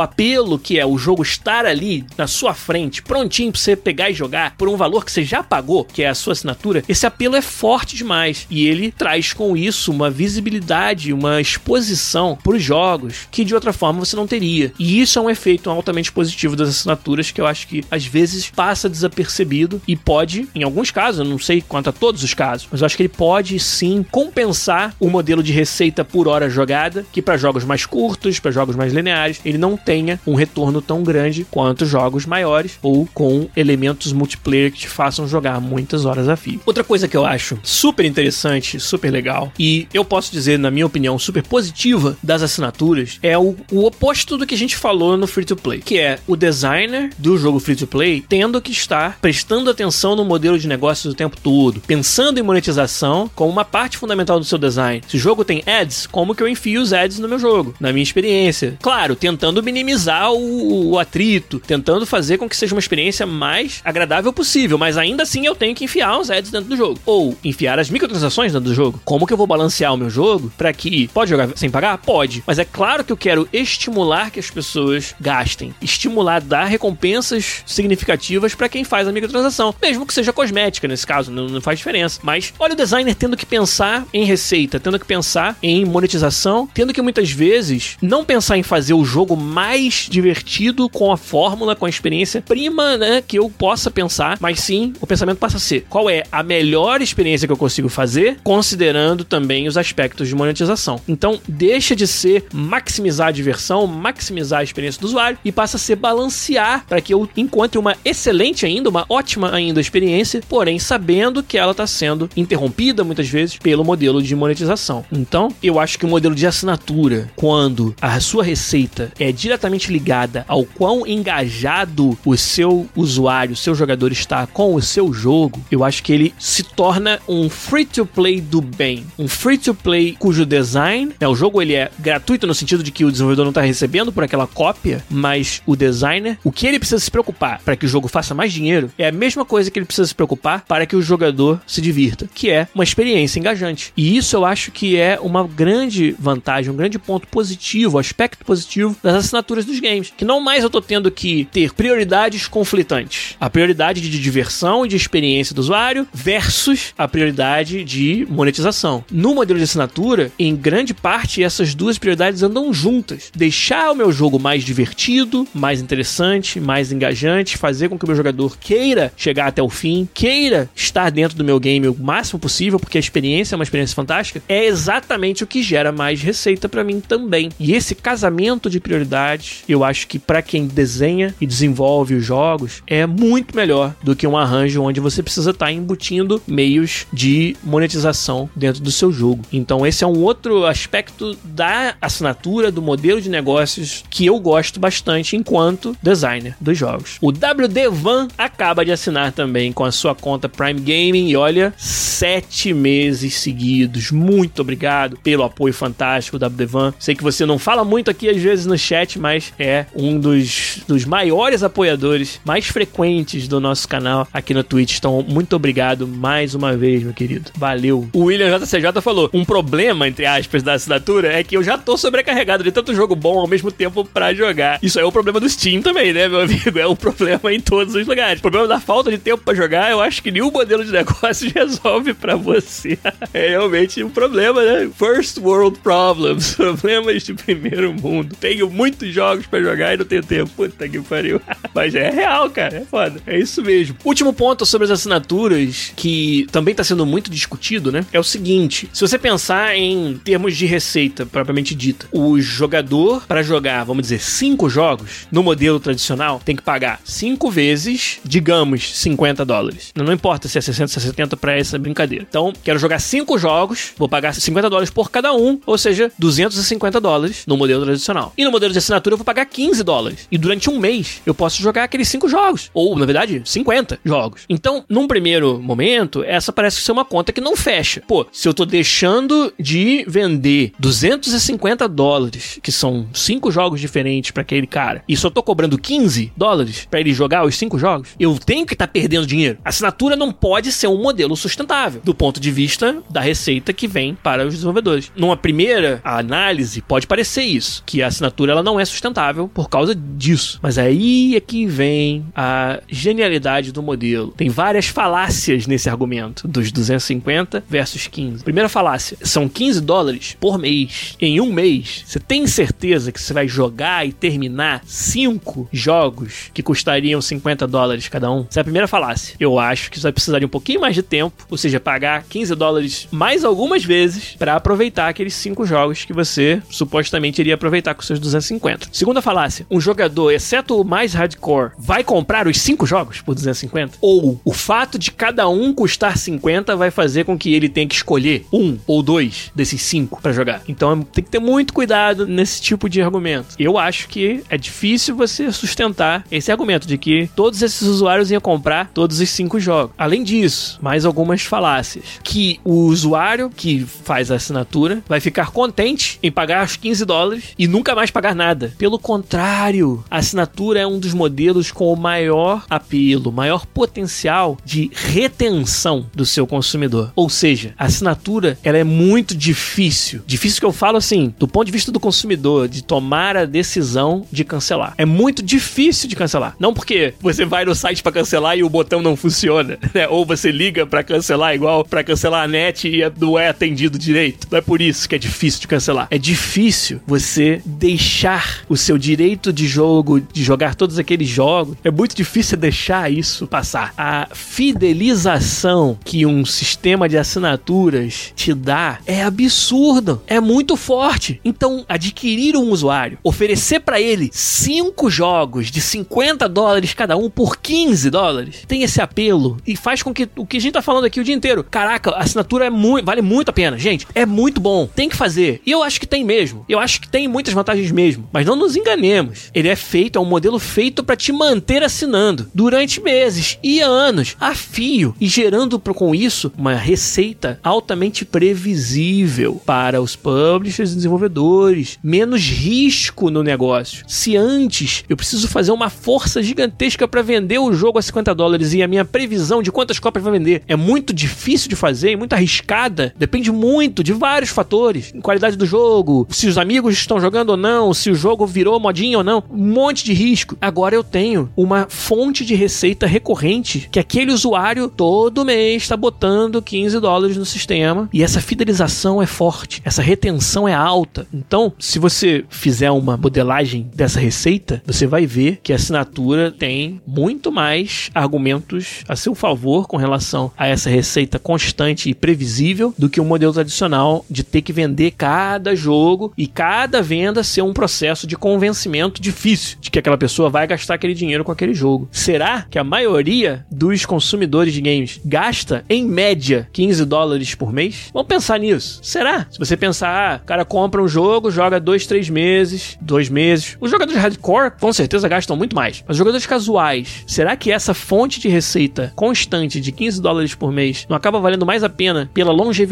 apelo 0.00 0.58
que 0.58 0.78
é 0.78 0.86
o 0.86 0.98
jogo 0.98 1.22
estar 1.22 1.66
ali 1.66 2.04
na 2.16 2.26
sua 2.26 2.54
frente, 2.54 3.02
prontinho 3.02 3.52
pra 3.52 3.60
você 3.60 3.76
pegar 3.76 4.10
e 4.10 4.14
jogar 4.14 4.54
por 4.56 4.68
um 4.68 4.76
valor 4.76 5.04
que 5.04 5.12
você 5.12 5.24
já 5.24 5.42
pagou, 5.42 5.84
que 5.84 6.02
é 6.02 6.08
a 6.08 6.14
sua 6.14 6.32
assinatura, 6.32 6.82
esse 6.88 7.06
apelo 7.06 7.36
é 7.36 7.42
forte 7.42 7.96
demais 7.96 8.46
e 8.50 8.66
ele 8.66 8.90
traz 8.92 9.32
com 9.32 9.56
isso 9.56 9.90
uma 9.90 10.10
visibilidade, 10.10 11.12
uma 11.12 11.40
exposição 11.40 12.38
para 12.42 12.56
os 12.56 12.62
jogos 12.62 13.28
que 13.30 13.44
de 13.44 13.54
outra 13.54 13.72
forma 13.72 14.04
você 14.04 14.16
não 14.16 14.26
teria. 14.26 14.72
E 14.78 15.00
isso 15.00 15.18
é 15.18 15.22
um 15.22 15.30
efeito 15.30 15.70
altamente 15.70 16.12
positivo 16.12 16.56
das 16.56 16.68
assinaturas 16.68 17.30
que 17.30 17.40
eu 17.40 17.46
acho 17.46 17.66
que 17.66 17.84
às 17.90 18.04
vezes 18.04 18.50
passa 18.50 18.88
desapercebido 18.88 19.80
e 19.86 19.96
pode, 19.96 20.48
em 20.54 20.62
alguns 20.62 20.90
casos, 20.90 21.20
eu 21.20 21.24
não 21.24 21.38
sei 21.38 21.60
quanto 21.60 21.90
a 21.90 21.92
todos 21.92 22.22
os 22.22 22.34
casos, 22.34 22.68
mas 22.70 22.80
eu 22.80 22.86
acho 22.86 22.96
que 22.96 23.02
ele 23.02 23.08
pode 23.08 23.58
sim 23.58 24.04
compensar 24.10 24.65
o 24.98 25.08
modelo 25.08 25.42
de 25.42 25.52
receita 25.52 26.04
por 26.04 26.28
hora 26.28 26.48
jogada, 26.50 27.04
que 27.12 27.22
para 27.22 27.36
jogos 27.36 27.64
mais 27.64 27.86
curtos, 27.86 28.40
para 28.40 28.50
jogos 28.50 28.76
mais 28.76 28.92
lineares, 28.92 29.40
ele 29.44 29.58
não 29.58 29.76
tenha 29.76 30.20
um 30.26 30.34
retorno 30.34 30.80
tão 30.80 31.02
grande 31.02 31.46
quanto 31.50 31.86
jogos 31.86 32.26
maiores 32.26 32.78
ou 32.82 33.08
com 33.12 33.48
elementos 33.56 34.12
multiplayer 34.12 34.72
que 34.72 34.80
te 34.80 34.88
façam 34.88 35.28
jogar 35.28 35.60
muitas 35.60 36.04
horas 36.04 36.28
a 36.28 36.36
fio. 36.36 36.60
Outra 36.66 36.84
coisa 36.84 37.08
que 37.08 37.16
eu 37.16 37.24
acho 37.24 37.58
super 37.62 38.04
interessante, 38.04 38.80
super 38.80 39.10
legal, 39.10 39.52
e 39.58 39.86
eu 39.92 40.04
posso 40.04 40.32
dizer, 40.32 40.58
na 40.58 40.70
minha 40.70 40.86
opinião, 40.86 41.18
super 41.18 41.42
positiva 41.42 42.16
das 42.22 42.42
assinaturas, 42.42 43.18
é 43.22 43.36
o, 43.38 43.56
o 43.70 43.84
oposto 43.84 44.36
do 44.36 44.46
que 44.46 44.54
a 44.54 44.58
gente 44.58 44.76
falou 44.76 45.16
no 45.16 45.26
free 45.26 45.44
to 45.44 45.56
play, 45.56 45.80
que 45.80 45.98
é 45.98 46.18
o 46.26 46.36
designer 46.36 47.10
do 47.18 47.36
jogo 47.36 47.58
free 47.58 47.76
to 47.76 47.86
play 47.86 48.24
tendo 48.28 48.60
que 48.60 48.72
estar 48.72 49.18
prestando 49.20 49.70
atenção 49.70 50.16
no 50.16 50.24
modelo 50.24 50.58
de 50.58 50.68
negócios 50.68 51.12
o 51.12 51.16
tempo 51.16 51.36
todo, 51.40 51.80
pensando 51.86 52.38
em 52.38 52.42
monetização 52.42 53.30
como 53.34 53.50
uma 53.50 53.64
parte 53.64 53.98
fundamental 53.98 54.38
do 54.38 54.44
seu 54.44 54.55
design. 54.58 55.02
Se 55.06 55.16
o 55.16 55.20
jogo 55.20 55.44
tem 55.44 55.62
ads, 55.66 56.06
como 56.06 56.34
que 56.34 56.42
eu 56.42 56.48
enfio 56.48 56.80
os 56.80 56.92
ads 56.92 57.18
no 57.18 57.28
meu 57.28 57.38
jogo, 57.38 57.74
na 57.80 57.92
minha 57.92 58.02
experiência? 58.02 58.76
Claro, 58.82 59.16
tentando 59.16 59.62
minimizar 59.62 60.32
o, 60.32 60.90
o 60.90 60.98
atrito, 60.98 61.58
tentando 61.60 62.06
fazer 62.06 62.38
com 62.38 62.48
que 62.48 62.56
seja 62.56 62.74
uma 62.74 62.80
experiência 62.80 63.26
mais 63.26 63.80
agradável 63.84 64.32
possível, 64.32 64.78
mas 64.78 64.96
ainda 64.96 65.22
assim 65.22 65.46
eu 65.46 65.54
tenho 65.54 65.74
que 65.74 65.84
enfiar 65.84 66.18
os 66.18 66.30
ads 66.30 66.50
dentro 66.50 66.68
do 66.68 66.76
jogo. 66.76 66.98
Ou 67.04 67.36
enfiar 67.44 67.78
as 67.78 67.90
microtransações 67.90 68.52
dentro 68.52 68.68
do 68.68 68.74
jogo. 68.74 69.00
Como 69.04 69.26
que 69.26 69.32
eu 69.32 69.36
vou 69.36 69.46
balancear 69.46 69.92
o 69.92 69.96
meu 69.96 70.10
jogo 70.10 70.52
para 70.56 70.72
que 70.72 71.08
pode 71.08 71.30
jogar 71.30 71.48
sem 71.56 71.70
pagar? 71.70 71.98
Pode, 71.98 72.42
mas 72.46 72.58
é 72.58 72.64
claro 72.64 73.04
que 73.04 73.12
eu 73.12 73.16
quero 73.16 73.48
estimular 73.52 74.30
que 74.30 74.40
as 74.40 74.50
pessoas 74.50 75.14
gastem, 75.20 75.74
estimular 75.80 76.40
dar 76.40 76.64
recompensas 76.64 77.62
significativas 77.66 78.54
para 78.54 78.68
quem 78.68 78.84
faz 78.84 79.08
a 79.08 79.12
microtransação, 79.12 79.74
mesmo 79.80 80.06
que 80.06 80.14
seja 80.14 80.32
cosmética 80.32 80.88
nesse 80.88 81.06
caso, 81.06 81.30
não, 81.30 81.46
não 81.46 81.60
faz 81.60 81.78
diferença. 81.78 82.20
Mas 82.22 82.52
olha 82.58 82.74
o 82.74 82.76
designer 82.76 83.14
tendo 83.14 83.36
que 83.36 83.46
pensar 83.46 84.06
em 84.12 84.24
receita, 84.46 84.78
tendo 84.78 84.98
que 84.98 85.04
pensar 85.04 85.58
em 85.60 85.84
monetização, 85.84 86.68
tendo 86.72 86.92
que 86.92 87.02
muitas 87.02 87.30
vezes 87.32 87.96
não 88.00 88.24
pensar 88.24 88.56
em 88.56 88.62
fazer 88.62 88.94
o 88.94 89.04
jogo 89.04 89.36
mais 89.36 90.06
divertido 90.08 90.88
com 90.88 91.10
a 91.10 91.16
fórmula, 91.16 91.74
com 91.74 91.84
a 91.84 91.88
experiência 91.88 92.40
prima, 92.40 92.96
né, 92.96 93.22
que 93.26 93.38
eu 93.38 93.50
possa 93.50 93.90
pensar, 93.90 94.38
mas 94.40 94.60
sim 94.60 94.92
o 95.00 95.06
pensamento 95.06 95.38
passa 95.38 95.56
a 95.56 95.60
ser 95.60 95.84
qual 95.88 96.08
é 96.08 96.22
a 96.30 96.44
melhor 96.44 97.02
experiência 97.02 97.48
que 97.48 97.52
eu 97.52 97.56
consigo 97.56 97.88
fazer, 97.88 98.38
considerando 98.44 99.24
também 99.24 99.66
os 99.66 99.76
aspectos 99.76 100.28
de 100.28 100.34
monetização. 100.34 101.00
Então, 101.08 101.40
deixa 101.48 101.96
de 101.96 102.06
ser 102.06 102.44
maximizar 102.52 103.28
a 103.28 103.32
diversão, 103.32 103.86
maximizar 103.86 104.60
a 104.60 104.64
experiência 104.64 105.00
do 105.00 105.08
usuário 105.08 105.38
e 105.44 105.50
passa 105.50 105.76
a 105.76 105.80
ser 105.80 105.96
balancear 105.96 106.86
para 106.86 107.00
que 107.00 107.12
eu 107.12 107.28
encontre 107.36 107.78
uma 107.78 107.96
excelente 108.04 108.64
ainda, 108.64 108.88
uma 108.88 109.04
ótima 109.08 109.52
ainda 109.52 109.80
experiência, 109.80 110.40
porém 110.48 110.78
sabendo 110.78 111.42
que 111.42 111.58
ela 111.58 111.72
está 111.72 111.86
sendo 111.86 112.30
interrompida 112.36 113.02
muitas 113.02 113.28
vezes 113.28 113.56
pelo 113.56 113.84
modelo 113.84 114.22
de 114.22 114.35
monetização. 114.36 115.04
Então, 115.10 115.48
eu 115.62 115.80
acho 115.80 115.98
que 115.98 116.06
o 116.06 116.08
modelo 116.08 116.34
de 116.34 116.46
assinatura, 116.46 117.30
quando 117.34 117.94
a 118.00 118.18
sua 118.20 118.44
receita 118.44 119.12
é 119.18 119.32
diretamente 119.32 119.92
ligada 119.92 120.44
ao 120.48 120.64
quão 120.64 121.06
engajado 121.06 122.16
o 122.24 122.36
seu 122.36 122.88
usuário, 122.94 123.54
o 123.54 123.56
seu 123.56 123.74
jogador 123.74 124.12
está 124.12 124.46
com 124.46 124.74
o 124.74 124.82
seu 124.82 125.12
jogo, 125.12 125.60
eu 125.70 125.84
acho 125.84 126.02
que 126.02 126.12
ele 126.12 126.34
se 126.38 126.62
torna 126.62 127.20
um 127.28 127.48
free 127.48 127.84
to 127.84 128.04
play 128.04 128.40
do 128.40 128.60
bem, 128.60 129.06
um 129.18 129.28
free 129.28 129.58
to 129.58 129.74
play 129.74 130.16
cujo 130.18 130.44
design, 130.44 131.12
né, 131.20 131.28
o 131.28 131.34
jogo 131.34 131.60
ele 131.60 131.74
é 131.74 131.90
gratuito 131.98 132.46
no 132.46 132.54
sentido 132.54 132.82
de 132.82 132.90
que 132.90 133.04
o 133.04 133.10
desenvolvedor 133.10 133.44
não 133.44 133.50
está 133.50 133.60
recebendo 133.60 134.12
por 134.12 134.24
aquela 134.24 134.46
cópia, 134.46 135.04
mas 135.08 135.62
o 135.66 135.76
designer, 135.76 136.38
o 136.42 136.52
que 136.52 136.66
ele 136.66 136.78
precisa 136.78 137.00
se 137.00 137.10
preocupar 137.10 137.60
para 137.64 137.76
que 137.76 137.86
o 137.86 137.88
jogo 137.88 138.08
faça 138.08 138.34
mais 138.34 138.52
dinheiro 138.52 138.90
é 138.98 139.08
a 139.08 139.12
mesma 139.12 139.44
coisa 139.44 139.70
que 139.70 139.78
ele 139.78 139.86
precisa 139.86 140.08
se 140.08 140.14
preocupar 140.14 140.64
para 140.66 140.86
que 140.86 140.96
o 140.96 141.02
jogador 141.02 141.60
se 141.66 141.80
divirta, 141.80 142.28
que 142.34 142.50
é 142.50 142.66
uma 142.74 142.84
experiência 142.84 143.38
engajante. 143.38 143.92
E 143.96 144.16
isso 144.16 144.25
eu 144.34 144.44
acho 144.44 144.70
que 144.70 144.96
é 144.96 145.18
uma 145.20 145.46
grande 145.46 146.16
vantagem, 146.18 146.72
um 146.72 146.76
grande 146.76 146.98
ponto 146.98 147.28
positivo, 147.28 147.98
aspecto 147.98 148.44
positivo 148.44 148.96
das 149.02 149.14
assinaturas 149.14 149.64
dos 149.64 149.78
games, 149.78 150.12
que 150.16 150.24
não 150.24 150.40
mais 150.40 150.62
eu 150.62 150.70
tô 150.70 150.80
tendo 150.80 151.10
que 151.10 151.44
ter 151.52 151.72
prioridades 151.72 152.48
conflitantes. 152.48 153.36
A 153.38 153.50
prioridade 153.50 154.00
de 154.00 154.20
diversão 154.20 154.84
e 154.84 154.88
de 154.88 154.96
experiência 154.96 155.54
do 155.54 155.58
usuário 155.58 156.06
versus 156.12 156.94
a 156.96 157.06
prioridade 157.06 157.84
de 157.84 158.26
monetização. 158.30 159.04
No 159.10 159.34
modelo 159.34 159.58
de 159.58 159.64
assinatura, 159.64 160.32
em 160.38 160.56
grande 160.56 160.94
parte 160.94 161.42
essas 161.42 161.74
duas 161.74 161.98
prioridades 161.98 162.42
andam 162.42 162.72
juntas. 162.72 163.30
Deixar 163.34 163.92
o 163.92 163.94
meu 163.94 164.10
jogo 164.10 164.38
mais 164.38 164.64
divertido, 164.64 165.46
mais 165.54 165.80
interessante, 165.80 166.58
mais 166.58 166.92
engajante, 166.92 167.58
fazer 167.58 167.88
com 167.88 167.98
que 167.98 168.04
o 168.04 168.08
meu 168.08 168.16
jogador 168.16 168.56
queira 168.58 169.12
chegar 169.16 169.46
até 169.46 169.62
o 169.62 169.68
fim, 169.68 170.08
queira 170.12 170.68
estar 170.74 171.10
dentro 171.10 171.36
do 171.36 171.44
meu 171.44 171.60
game 171.60 171.88
o 171.88 171.96
máximo 171.98 172.38
possível, 172.38 172.78
porque 172.78 172.96
a 172.96 173.00
experiência 173.00 173.54
é 173.54 173.56
uma 173.56 173.64
experiência 173.64 173.94
fantástica, 173.94 174.15
é 174.48 174.64
exatamente 174.66 175.44
o 175.44 175.46
que 175.46 175.62
gera 175.62 175.92
mais 175.92 176.22
receita 176.22 176.68
para 176.68 176.84
mim 176.84 177.00
também. 177.00 177.50
E 177.58 177.74
esse 177.74 177.94
casamento 177.94 178.70
de 178.70 178.80
prioridades, 178.80 179.64
eu 179.68 179.84
acho 179.84 180.06
que 180.06 180.18
para 180.18 180.42
quem 180.42 180.66
desenha 180.66 181.34
e 181.40 181.46
desenvolve 181.46 182.14
os 182.14 182.24
jogos, 182.24 182.82
é 182.86 183.06
muito 183.06 183.56
melhor 183.56 183.94
do 184.02 184.14
que 184.16 184.26
um 184.26 184.36
arranjo 184.36 184.82
onde 184.82 185.00
você 185.00 185.22
precisa 185.22 185.50
estar 185.50 185.66
tá 185.66 185.72
embutindo 185.72 186.42
meios 186.46 187.06
de 187.12 187.56
monetização 187.62 188.48
dentro 188.54 188.82
do 188.82 188.90
seu 188.90 189.12
jogo. 189.12 189.42
Então 189.52 189.86
esse 189.86 190.04
é 190.04 190.06
um 190.06 190.22
outro 190.22 190.66
aspecto 190.66 191.36
da 191.44 191.94
assinatura 192.00 192.70
do 192.70 192.82
modelo 192.82 193.20
de 193.20 193.28
negócios 193.28 194.04
que 194.10 194.26
eu 194.26 194.38
gosto 194.38 194.78
bastante 194.78 195.36
enquanto 195.36 195.96
designer 196.02 196.56
dos 196.60 196.76
jogos. 196.76 197.18
O 197.20 197.30
WD 197.30 197.88
Van 197.90 198.28
acaba 198.36 198.84
de 198.84 198.92
assinar 198.92 199.32
também 199.32 199.72
com 199.72 199.84
a 199.84 199.92
sua 199.92 200.14
conta 200.14 200.48
Prime 200.48 200.80
Gaming 200.80 201.28
e 201.28 201.36
olha, 201.36 201.72
sete 201.76 202.72
meses 202.72 203.34
seguidos. 203.34 203.95
Muito 204.10 204.60
obrigado 204.62 205.18
pelo 205.22 205.42
apoio 205.42 205.74
fantástico 205.74 206.38
da 206.38 206.48
WD 206.48 206.66
Sei 206.98 207.14
que 207.14 207.22
você 207.22 207.46
não 207.46 207.58
fala 207.58 207.84
muito 207.84 208.10
aqui 208.10 208.28
às 208.28 208.36
vezes 208.36 208.66
no 208.66 208.76
chat, 208.76 209.18
mas 209.18 209.52
é 209.58 209.86
um 209.94 210.18
dos, 210.18 210.80
dos 210.86 211.04
maiores 211.04 211.62
apoiadores, 211.62 212.40
mais 212.44 212.66
frequentes 212.66 213.48
do 213.48 213.60
nosso 213.60 213.88
canal 213.88 214.26
aqui 214.32 214.52
no 214.52 214.64
Twitch. 214.64 214.98
Então, 214.98 215.24
muito 215.26 215.54
obrigado 215.54 216.06
mais 216.06 216.54
uma 216.54 216.76
vez, 216.76 217.02
meu 217.02 217.12
querido. 217.12 217.50
Valeu. 217.56 218.08
O 218.12 218.24
William 218.24 218.58
JCJ 218.58 219.00
falou: 219.00 219.30
um 219.32 219.44
problema, 219.44 220.08
entre 220.08 220.26
aspas, 220.26 220.62
da 220.62 220.74
assinatura 220.74 221.32
é 221.32 221.44
que 221.44 221.56
eu 221.56 221.62
já 221.62 221.78
tô 221.78 221.96
sobrecarregado 221.96 222.64
de 222.64 222.72
tanto 222.72 222.94
jogo 222.94 223.14
bom 223.14 223.38
ao 223.38 223.46
mesmo 223.46 223.70
tempo 223.70 224.04
para 224.04 224.34
jogar. 224.34 224.78
Isso 224.82 224.98
é 224.98 225.04
o 225.04 225.12
problema 225.12 225.40
do 225.40 225.48
Steam 225.48 225.82
também, 225.82 226.12
né, 226.12 226.28
meu 226.28 226.40
amigo? 226.40 226.78
É 226.78 226.86
um 226.86 226.96
problema 226.96 227.52
em 227.52 227.60
todos 227.60 227.94
os 227.94 228.06
lugares. 228.06 228.38
O 228.38 228.42
problema 228.42 228.66
da 228.66 228.80
falta 228.80 229.10
de 229.10 229.18
tempo 229.18 229.42
para 229.44 229.54
jogar, 229.54 229.90
eu 229.90 230.00
acho 230.00 230.22
que 230.22 230.30
nenhum 230.30 230.50
modelo 230.50 230.84
de 230.84 230.92
negócio 230.92 231.50
resolve 231.54 232.14
para 232.14 232.36
você. 232.36 232.98
é 233.32 233.50
realmente 233.50 233.85
um 234.04 234.10
problema, 234.10 234.62
né? 234.62 234.90
First 234.96 235.38
world 235.38 235.78
problems. 235.80 236.54
Problemas 236.56 237.22
de 237.22 237.34
primeiro 237.34 237.92
mundo. 237.94 238.36
Tenho 238.38 238.68
muitos 238.70 239.12
jogos 239.12 239.46
para 239.46 239.62
jogar 239.62 239.94
e 239.94 239.98
não 239.98 240.04
tenho 240.04 240.22
tempo. 240.22 240.50
Puta 240.56 240.88
que 240.88 241.00
pariu. 241.00 241.40
Mas 241.74 241.94
é 241.94 242.10
real, 242.10 242.50
cara. 242.50 242.78
É 242.78 242.84
foda. 242.84 243.20
É 243.26 243.38
isso 243.38 243.62
mesmo. 243.62 243.96
Último 244.04 244.32
ponto 244.32 244.64
sobre 244.66 244.86
as 244.86 244.90
assinaturas, 244.90 245.92
que 245.96 246.46
também 246.50 246.74
tá 246.74 246.84
sendo 246.84 247.04
muito 247.06 247.30
discutido, 247.30 247.92
né? 247.92 248.04
É 248.12 248.18
o 248.18 248.24
seguinte: 248.24 248.88
se 248.92 249.00
você 249.00 249.18
pensar 249.18 249.76
em 249.76 250.18
termos 250.24 250.56
de 250.56 250.66
receita 250.66 251.26
propriamente 251.26 251.74
dita, 251.74 252.06
o 252.12 252.40
jogador, 252.40 253.24
para 253.26 253.42
jogar, 253.42 253.84
vamos 253.84 254.02
dizer, 254.02 254.20
cinco 254.20 254.68
jogos, 254.68 255.26
no 255.30 255.42
modelo 255.42 255.78
tradicional, 255.80 256.40
tem 256.44 256.56
que 256.56 256.62
pagar 256.62 257.00
cinco 257.04 257.50
vezes, 257.50 258.18
digamos, 258.24 258.96
50 258.98 259.44
dólares. 259.44 259.92
Não 259.94 260.12
importa 260.12 260.48
se 260.48 260.58
é 260.58 260.60
60, 260.60 260.88
se 260.88 260.98
é 260.98 261.02
70 261.02 261.36
pra 261.36 261.56
essa 261.56 261.78
brincadeira. 261.78 262.26
Então, 262.28 262.52
quero 262.64 262.78
jogar 262.78 262.98
cinco 262.98 263.38
jogos, 263.38 263.75
vou 263.96 264.08
pagar 264.08 264.34
50 264.34 264.70
dólares 264.70 264.90
por 264.90 265.10
cada 265.10 265.32
um, 265.34 265.60
ou 265.66 265.78
seja, 265.78 266.10
250 266.18 267.00
dólares 267.00 267.44
no 267.46 267.56
modelo 267.56 267.84
tradicional. 267.84 268.32
E 268.36 268.44
no 268.44 268.50
modelo 268.50 268.72
de 268.72 268.78
assinatura 268.78 269.14
eu 269.14 269.18
vou 269.18 269.24
pagar 269.24 269.46
15 269.46 269.82
dólares. 269.82 270.26
E 270.30 270.38
durante 270.38 270.70
um 270.70 270.78
mês 270.78 271.20
eu 271.24 271.34
posso 271.34 271.60
jogar 271.62 271.84
aqueles 271.84 272.08
cinco 272.08 272.28
jogos. 272.28 272.70
Ou, 272.72 272.96
na 272.96 273.06
verdade, 273.06 273.42
50 273.44 274.00
jogos. 274.04 274.42
Então, 274.48 274.84
num 274.88 275.06
primeiro 275.06 275.60
momento, 275.60 276.22
essa 276.24 276.52
parece 276.52 276.80
ser 276.80 276.92
uma 276.92 277.04
conta 277.04 277.32
que 277.32 277.40
não 277.40 277.56
fecha. 277.56 278.02
Pô, 278.06 278.26
se 278.32 278.48
eu 278.48 278.54
tô 278.54 278.64
deixando 278.64 279.52
de 279.58 280.04
vender 280.08 280.72
250 280.78 281.88
dólares, 281.88 282.58
que 282.62 282.72
são 282.72 283.08
cinco 283.12 283.50
jogos 283.50 283.80
diferentes 283.80 284.30
para 284.30 284.42
aquele 284.42 284.66
cara, 284.66 285.02
e 285.08 285.16
só 285.16 285.30
tô 285.30 285.42
cobrando 285.42 285.78
15 285.78 286.32
dólares 286.36 286.86
para 286.90 287.00
ele 287.00 287.12
jogar 287.12 287.44
os 287.44 287.56
cinco 287.56 287.78
jogos, 287.78 288.10
eu 288.18 288.38
tenho 288.38 288.66
que 288.66 288.74
estar 288.74 288.86
tá 288.86 288.92
perdendo 288.92 289.26
dinheiro. 289.26 289.58
Assinatura 289.64 290.16
não 290.16 290.32
pode 290.32 290.72
ser 290.72 290.86
um 290.86 291.00
modelo 291.00 291.36
sustentável 291.36 292.00
do 292.02 292.14
ponto 292.14 292.40
de 292.40 292.50
vista 292.50 293.02
da 293.10 293.20
receita 293.20 293.65
que 293.72 293.88
vem 293.88 294.14
para 294.14 294.46
os 294.46 294.54
desenvolvedores. 294.54 295.10
Numa 295.16 295.36
primeira 295.36 296.00
análise, 296.04 296.82
pode 296.82 297.06
parecer 297.06 297.42
isso, 297.42 297.82
que 297.84 298.02
a 298.02 298.06
assinatura 298.06 298.52
ela 298.52 298.62
não 298.62 298.78
é 298.78 298.84
sustentável 298.84 299.48
por 299.52 299.68
causa 299.68 299.94
disso. 299.94 300.58
Mas 300.62 300.78
aí 300.78 301.36
é 301.36 301.40
que 301.40 301.66
vem 301.66 302.26
a 302.34 302.80
genialidade 302.88 303.72
do 303.72 303.82
modelo. 303.82 304.32
Tem 304.36 304.48
várias 304.48 304.86
falácias 304.86 305.66
nesse 305.66 305.88
argumento 305.88 306.46
dos 306.48 306.70
250 306.72 307.64
versus 307.68 308.06
15. 308.06 308.44
Primeira 308.44 308.68
falácia, 308.68 309.16
são 309.22 309.48
15 309.48 309.80
dólares 309.80 310.36
por 310.38 310.58
mês. 310.58 311.16
Em 311.20 311.40
um 311.40 311.52
mês, 311.52 312.04
você 312.06 312.18
tem 312.18 312.46
certeza 312.46 313.12
que 313.12 313.20
você 313.20 313.32
vai 313.32 313.48
jogar 313.48 314.06
e 314.06 314.12
terminar 314.12 314.82
cinco 314.86 315.68
jogos 315.72 316.50
que 316.52 316.62
custariam 316.62 317.20
50 317.20 317.66
dólares 317.66 318.08
cada 318.08 318.30
um? 318.30 318.46
Essa 318.48 318.60
é 318.60 318.62
a 318.62 318.64
primeira 318.64 318.88
falácia. 318.88 319.34
Eu 319.38 319.58
acho 319.58 319.90
que 319.90 319.98
você 319.98 320.04
vai 320.04 320.12
precisar 320.12 320.38
de 320.38 320.46
um 320.46 320.48
pouquinho 320.48 320.80
mais 320.80 320.94
de 320.94 321.02
tempo, 321.02 321.46
ou 321.50 321.56
seja, 321.56 321.80
pagar 321.80 322.24
15 322.24 322.54
dólares 322.54 323.08
mais 323.10 323.44
algumas 323.56 323.82
vezes 323.82 324.36
para 324.38 324.54
aproveitar 324.54 325.08
aqueles 325.08 325.32
cinco 325.32 325.64
jogos 325.64 326.04
que 326.04 326.12
você 326.12 326.60
supostamente 326.68 327.40
iria 327.40 327.54
aproveitar 327.54 327.94
com 327.94 328.02
seus 328.02 328.20
250. 328.20 328.88
Segunda 328.92 329.22
falácia, 329.22 329.66
um 329.70 329.80
jogador, 329.80 330.30
exceto 330.30 330.78
o 330.78 330.84
mais 330.84 331.14
hardcore, 331.14 331.72
vai 331.78 332.04
comprar 332.04 332.46
os 332.46 332.60
cinco 332.60 332.86
jogos 332.86 333.22
por 333.22 333.34
250? 333.34 333.96
Ou 334.02 334.38
o 334.44 334.52
fato 334.52 334.98
de 334.98 335.10
cada 335.10 335.48
um 335.48 335.72
custar 335.72 336.18
50 336.18 336.76
vai 336.76 336.90
fazer 336.90 337.24
com 337.24 337.38
que 337.38 337.54
ele 337.54 337.68
tenha 337.68 337.88
que 337.88 337.94
escolher 337.94 338.44
um 338.52 338.78
ou 338.86 339.02
dois 339.02 339.50
desses 339.54 339.80
cinco 339.80 340.20
para 340.20 340.32
jogar? 340.32 340.60
Então 340.68 341.00
tem 341.00 341.24
que 341.24 341.30
ter 341.30 341.38
muito 341.38 341.72
cuidado 341.72 342.26
nesse 342.26 342.60
tipo 342.60 342.90
de 342.90 343.00
argumento. 343.00 343.54
Eu 343.58 343.78
acho 343.78 344.06
que 344.08 344.42
é 344.50 344.58
difícil 344.58 345.16
você 345.16 345.50
sustentar 345.50 346.26
esse 346.30 346.52
argumento 346.52 346.86
de 346.86 346.98
que 346.98 347.30
todos 347.34 347.62
esses 347.62 347.82
usuários 347.82 348.30
iam 348.30 348.40
comprar 348.40 348.90
todos 348.92 349.18
os 349.18 349.30
cinco 349.30 349.58
jogos. 349.58 349.94
Além 349.96 350.22
disso, 350.22 350.78
mais 350.82 351.06
algumas 351.06 351.42
falácias. 351.42 352.20
Que 352.22 352.60
o 352.62 352.84
usuário 352.86 353.45
que 353.50 353.80
faz 353.80 354.30
a 354.30 354.36
assinatura 354.36 355.02
vai 355.08 355.20
ficar 355.20 355.50
contente 355.50 356.18
em 356.22 356.30
pagar 356.30 356.64
os 356.64 356.76
15 356.76 357.04
dólares 357.04 357.44
e 357.58 357.66
nunca 357.66 357.94
mais 357.94 358.10
pagar 358.10 358.34
nada. 358.34 358.72
Pelo 358.78 358.98
contrário, 358.98 360.04
a 360.10 360.18
assinatura 360.18 360.80
é 360.80 360.86
um 360.86 360.98
dos 360.98 361.14
modelos 361.14 361.70
com 361.70 361.92
o 361.92 361.96
maior 361.96 362.64
apelo, 362.68 363.32
maior 363.32 363.66
potencial 363.66 364.56
de 364.64 364.90
retenção 364.92 366.06
do 366.14 366.26
seu 366.26 366.46
consumidor. 366.46 367.12
Ou 367.14 367.28
seja, 367.28 367.74
a 367.78 367.86
assinatura 367.86 368.58
ela 368.62 368.78
é 368.78 368.84
muito 368.84 369.34
difícil. 369.34 370.22
Difícil 370.26 370.60
que 370.60 370.66
eu 370.66 370.72
falo 370.72 370.98
assim, 370.98 371.34
do 371.38 371.48
ponto 371.48 371.66
de 371.66 371.72
vista 371.72 371.92
do 371.92 372.00
consumidor, 372.00 372.68
de 372.68 372.82
tomar 372.82 373.36
a 373.36 373.44
decisão 373.44 374.26
de 374.30 374.44
cancelar. 374.44 374.94
É 374.98 375.04
muito 375.04 375.42
difícil 375.42 376.08
de 376.08 376.16
cancelar. 376.16 376.54
Não 376.58 376.74
porque 376.74 377.14
você 377.20 377.44
vai 377.44 377.64
no 377.64 377.74
site 377.74 378.02
para 378.02 378.12
cancelar 378.12 378.56
e 378.56 378.62
o 378.62 378.68
botão 378.68 379.02
não 379.02 379.16
funciona, 379.16 379.78
né? 379.94 380.08
Ou 380.08 380.24
você 380.24 380.50
liga 380.50 380.86
para 380.86 381.02
cancelar 381.02 381.54
igual 381.54 381.84
para 381.84 382.04
cancelar 382.04 382.44
a 382.44 382.48
net 382.48 382.88
e 382.88 383.02
é 383.38 383.48
atendido 383.48 383.98
direito. 383.98 384.46
Não 384.50 384.58
é 384.58 384.60
por 384.60 384.80
isso 384.80 385.08
que 385.08 385.14
é 385.14 385.18
difícil 385.18 385.60
de 385.60 385.68
cancelar. 385.68 386.08
É 386.10 386.18
difícil 386.18 387.00
você 387.06 387.60
deixar 387.64 388.64
o 388.68 388.76
seu 388.76 388.98
direito 388.98 389.52
de 389.52 389.66
jogo, 389.66 390.20
de 390.20 390.42
jogar 390.42 390.74
todos 390.74 390.98
aqueles 390.98 391.28
jogos. 391.28 391.76
É 391.84 391.90
muito 391.90 392.14
difícil 392.14 392.56
deixar 392.56 393.10
isso 393.10 393.46
passar. 393.46 393.92
A 393.96 394.28
fidelização 394.32 395.98
que 396.04 396.26
um 396.26 396.44
sistema 396.44 397.08
de 397.08 397.18
assinaturas 397.18 398.32
te 398.34 398.54
dá 398.54 398.98
é 399.06 399.22
absurdo. 399.22 400.22
É 400.26 400.40
muito 400.40 400.76
forte. 400.76 401.40
Então, 401.44 401.84
adquirir 401.88 402.56
um 402.56 402.70
usuário, 402.70 403.18
oferecer 403.22 403.80
para 403.80 404.00
ele 404.00 404.30
cinco 404.32 405.10
jogos 405.10 405.70
de 405.70 405.80
50 405.80 406.48
dólares 406.48 406.94
cada 406.94 407.16
um 407.16 407.28
por 407.30 407.58
15 407.58 408.10
dólares, 408.10 408.64
tem 408.66 408.82
esse 408.82 409.00
apelo 409.00 409.56
e 409.66 409.76
faz 409.76 410.02
com 410.02 410.12
que 410.12 410.28
o 410.36 410.46
que 410.46 410.56
a 410.56 410.60
gente 410.60 410.74
tá 410.74 410.82
falando 410.82 411.04
aqui 411.04 411.20
o 411.20 411.24
dia 411.24 411.34
inteiro. 411.34 411.64
Caraca, 411.64 412.10
a 412.10 412.22
assinatura 412.22 412.66
é 412.66 412.70
muito, 412.70 413.04
vale 413.04 413.22
muito 413.26 413.50
a 413.50 413.52
pena. 413.52 413.76
Gente, 413.76 414.06
é 414.14 414.24
muito 414.24 414.60
bom. 414.60 414.86
Tem 414.86 415.08
que 415.08 415.16
fazer. 415.16 415.60
E 415.66 415.70
eu 415.70 415.82
acho 415.82 416.00
que 416.00 416.06
tem 416.06 416.24
mesmo. 416.24 416.64
Eu 416.68 416.78
acho 416.78 417.00
que 417.00 417.08
tem 417.08 417.28
muitas 417.28 417.52
vantagens 417.52 417.90
mesmo. 417.90 418.28
Mas 418.32 418.46
não 418.46 418.56
nos 418.56 418.76
enganemos. 418.76 419.50
Ele 419.52 419.68
é 419.68 419.76
feito, 419.76 420.18
é 420.18 420.22
um 420.22 420.24
modelo 420.24 420.58
feito 420.58 421.02
para 421.02 421.16
te 421.16 421.32
manter 421.32 421.82
assinando 421.82 422.48
durante 422.54 423.00
meses 423.00 423.58
e 423.62 423.80
anos, 423.80 424.36
a 424.40 424.54
fio, 424.54 425.14
e 425.20 425.26
gerando 425.26 425.78
com 425.78 426.14
isso 426.14 426.52
uma 426.56 426.74
receita 426.74 427.58
altamente 427.62 428.24
previsível 428.24 429.60
para 429.64 430.00
os 430.00 430.14
publishers 430.14 430.92
e 430.92 430.96
desenvolvedores. 430.96 431.98
Menos 432.02 432.42
risco 432.42 433.30
no 433.30 433.42
negócio. 433.42 434.04
Se 434.06 434.36
antes 434.36 435.04
eu 435.08 435.16
preciso 435.16 435.48
fazer 435.48 435.72
uma 435.72 435.90
força 435.90 436.42
gigantesca 436.42 437.08
para 437.08 437.22
vender 437.22 437.58
o 437.58 437.72
jogo 437.72 437.98
a 437.98 438.02
50 438.02 438.34
dólares 438.34 438.72
e 438.72 438.82
a 438.82 438.88
minha 438.88 439.04
previsão 439.04 439.62
de 439.62 439.72
quantas 439.72 439.98
cópias 439.98 440.22
vai 440.24 440.32
vender 440.32 440.62
é 440.66 440.76
muito 440.76 441.12
difícil 441.12 441.68
de 441.68 441.76
fazer 441.76 442.12
e 442.12 442.16
muito 442.16 442.32
arriscada, 442.32 443.05
depende 443.16 443.50
muito 443.52 444.02
de 444.02 444.12
vários 444.12 444.50
fatores. 444.50 445.12
Qualidade 445.22 445.56
do 445.56 445.66
jogo, 445.66 446.26
se 446.30 446.46
os 446.46 446.58
amigos 446.58 446.94
estão 446.94 447.20
jogando 447.20 447.50
ou 447.50 447.56
não, 447.56 447.92
se 447.92 448.10
o 448.10 448.14
jogo 448.14 448.46
virou 448.46 448.80
modinha 448.80 449.18
ou 449.18 449.24
não, 449.24 449.42
um 449.50 449.72
monte 449.72 450.04
de 450.04 450.12
risco. 450.12 450.56
Agora 450.60 450.94
eu 450.94 451.04
tenho 451.04 451.50
uma 451.56 451.86
fonte 451.88 452.44
de 452.44 452.54
receita 452.54 453.06
recorrente 453.06 453.88
que 453.90 453.98
aquele 453.98 454.32
usuário 454.32 454.88
todo 454.88 455.44
mês 455.44 455.82
está 455.82 455.96
botando 455.96 456.62
15 456.62 457.00
dólares 457.00 457.36
no 457.36 457.44
sistema 457.44 458.08
e 458.12 458.22
essa 458.22 458.40
fidelização 458.40 459.22
é 459.22 459.26
forte, 459.26 459.82
essa 459.84 460.02
retenção 460.02 460.68
é 460.68 460.74
alta. 460.74 461.26
Então, 461.32 461.72
se 461.78 461.98
você 461.98 462.44
fizer 462.48 462.90
uma 462.90 463.16
modelagem 463.16 463.88
dessa 463.94 464.20
receita, 464.20 464.82
você 464.86 465.06
vai 465.06 465.26
ver 465.26 465.60
que 465.62 465.72
a 465.72 465.76
assinatura 465.76 466.50
tem 466.50 467.00
muito 467.06 467.52
mais 467.52 468.10
argumentos 468.14 469.04
a 469.08 469.16
seu 469.16 469.34
favor 469.34 469.86
com 469.86 469.96
relação 469.96 470.50
a 470.56 470.66
essa 470.66 470.90
receita 470.90 471.38
constante 471.38 472.08
e 472.08 472.14
previsível 472.14 472.94
do 472.96 473.08
que 473.08 473.20
o 473.20 473.24
modelo 473.24 473.52
tradicional 473.52 474.24
de 474.30 474.42
ter 474.42 474.62
que 474.62 474.72
vender 474.72 475.12
cada 475.12 475.74
jogo 475.74 476.32
e 476.36 476.46
cada 476.46 477.02
venda 477.02 477.42
ser 477.42 477.62
um 477.62 477.72
processo 477.72 478.26
de 478.26 478.36
convencimento 478.36 479.20
difícil 479.20 479.78
de 479.80 479.90
que 479.90 479.98
aquela 479.98 480.18
pessoa 480.18 480.48
vai 480.48 480.66
gastar 480.66 480.94
aquele 480.94 481.14
dinheiro 481.14 481.44
com 481.44 481.52
aquele 481.52 481.74
jogo. 481.74 482.08
Será 482.10 482.62
que 482.70 482.78
a 482.78 482.84
maioria 482.84 483.66
dos 483.70 484.04
consumidores 484.04 484.72
de 484.72 484.80
games 484.80 485.20
gasta, 485.24 485.84
em 485.88 486.04
média, 486.04 486.68
15 486.72 487.04
dólares 487.04 487.54
por 487.54 487.72
mês? 487.72 488.10
Vamos 488.12 488.28
pensar 488.28 488.58
nisso. 488.58 489.00
Será? 489.02 489.46
Se 489.50 489.58
você 489.58 489.76
pensar, 489.76 490.06
ah, 490.06 490.40
o 490.42 490.46
cara 490.46 490.64
compra 490.64 491.02
um 491.02 491.08
jogo, 491.08 491.50
joga 491.50 491.78
dois, 491.78 492.06
três 492.06 492.30
meses, 492.30 492.96
dois 493.00 493.28
meses. 493.28 493.76
Os 493.80 493.90
jogadores 493.90 494.20
hardcore, 494.20 494.72
com 494.80 494.92
certeza, 494.92 495.28
gastam 495.28 495.56
muito 495.56 495.76
mais. 495.76 496.02
Mas 496.06 496.14
os 496.14 496.18
jogadores 496.18 496.46
casuais, 496.46 497.24
será 497.26 497.56
que 497.56 497.70
essa 497.70 497.92
fonte 497.94 498.40
de 498.40 498.48
receita 498.48 499.12
constante 499.14 499.80
de 499.80 499.92
15 499.92 500.20
dólares 500.20 500.54
por 500.54 500.72
mês 500.72 501.06
não 501.08 501.16
acaba 501.16 501.40
valendo 501.40 501.66
mais 501.66 501.84
a 501.84 501.88
pena 501.88 502.30
pela 502.32 502.52
longevidade 502.52 502.85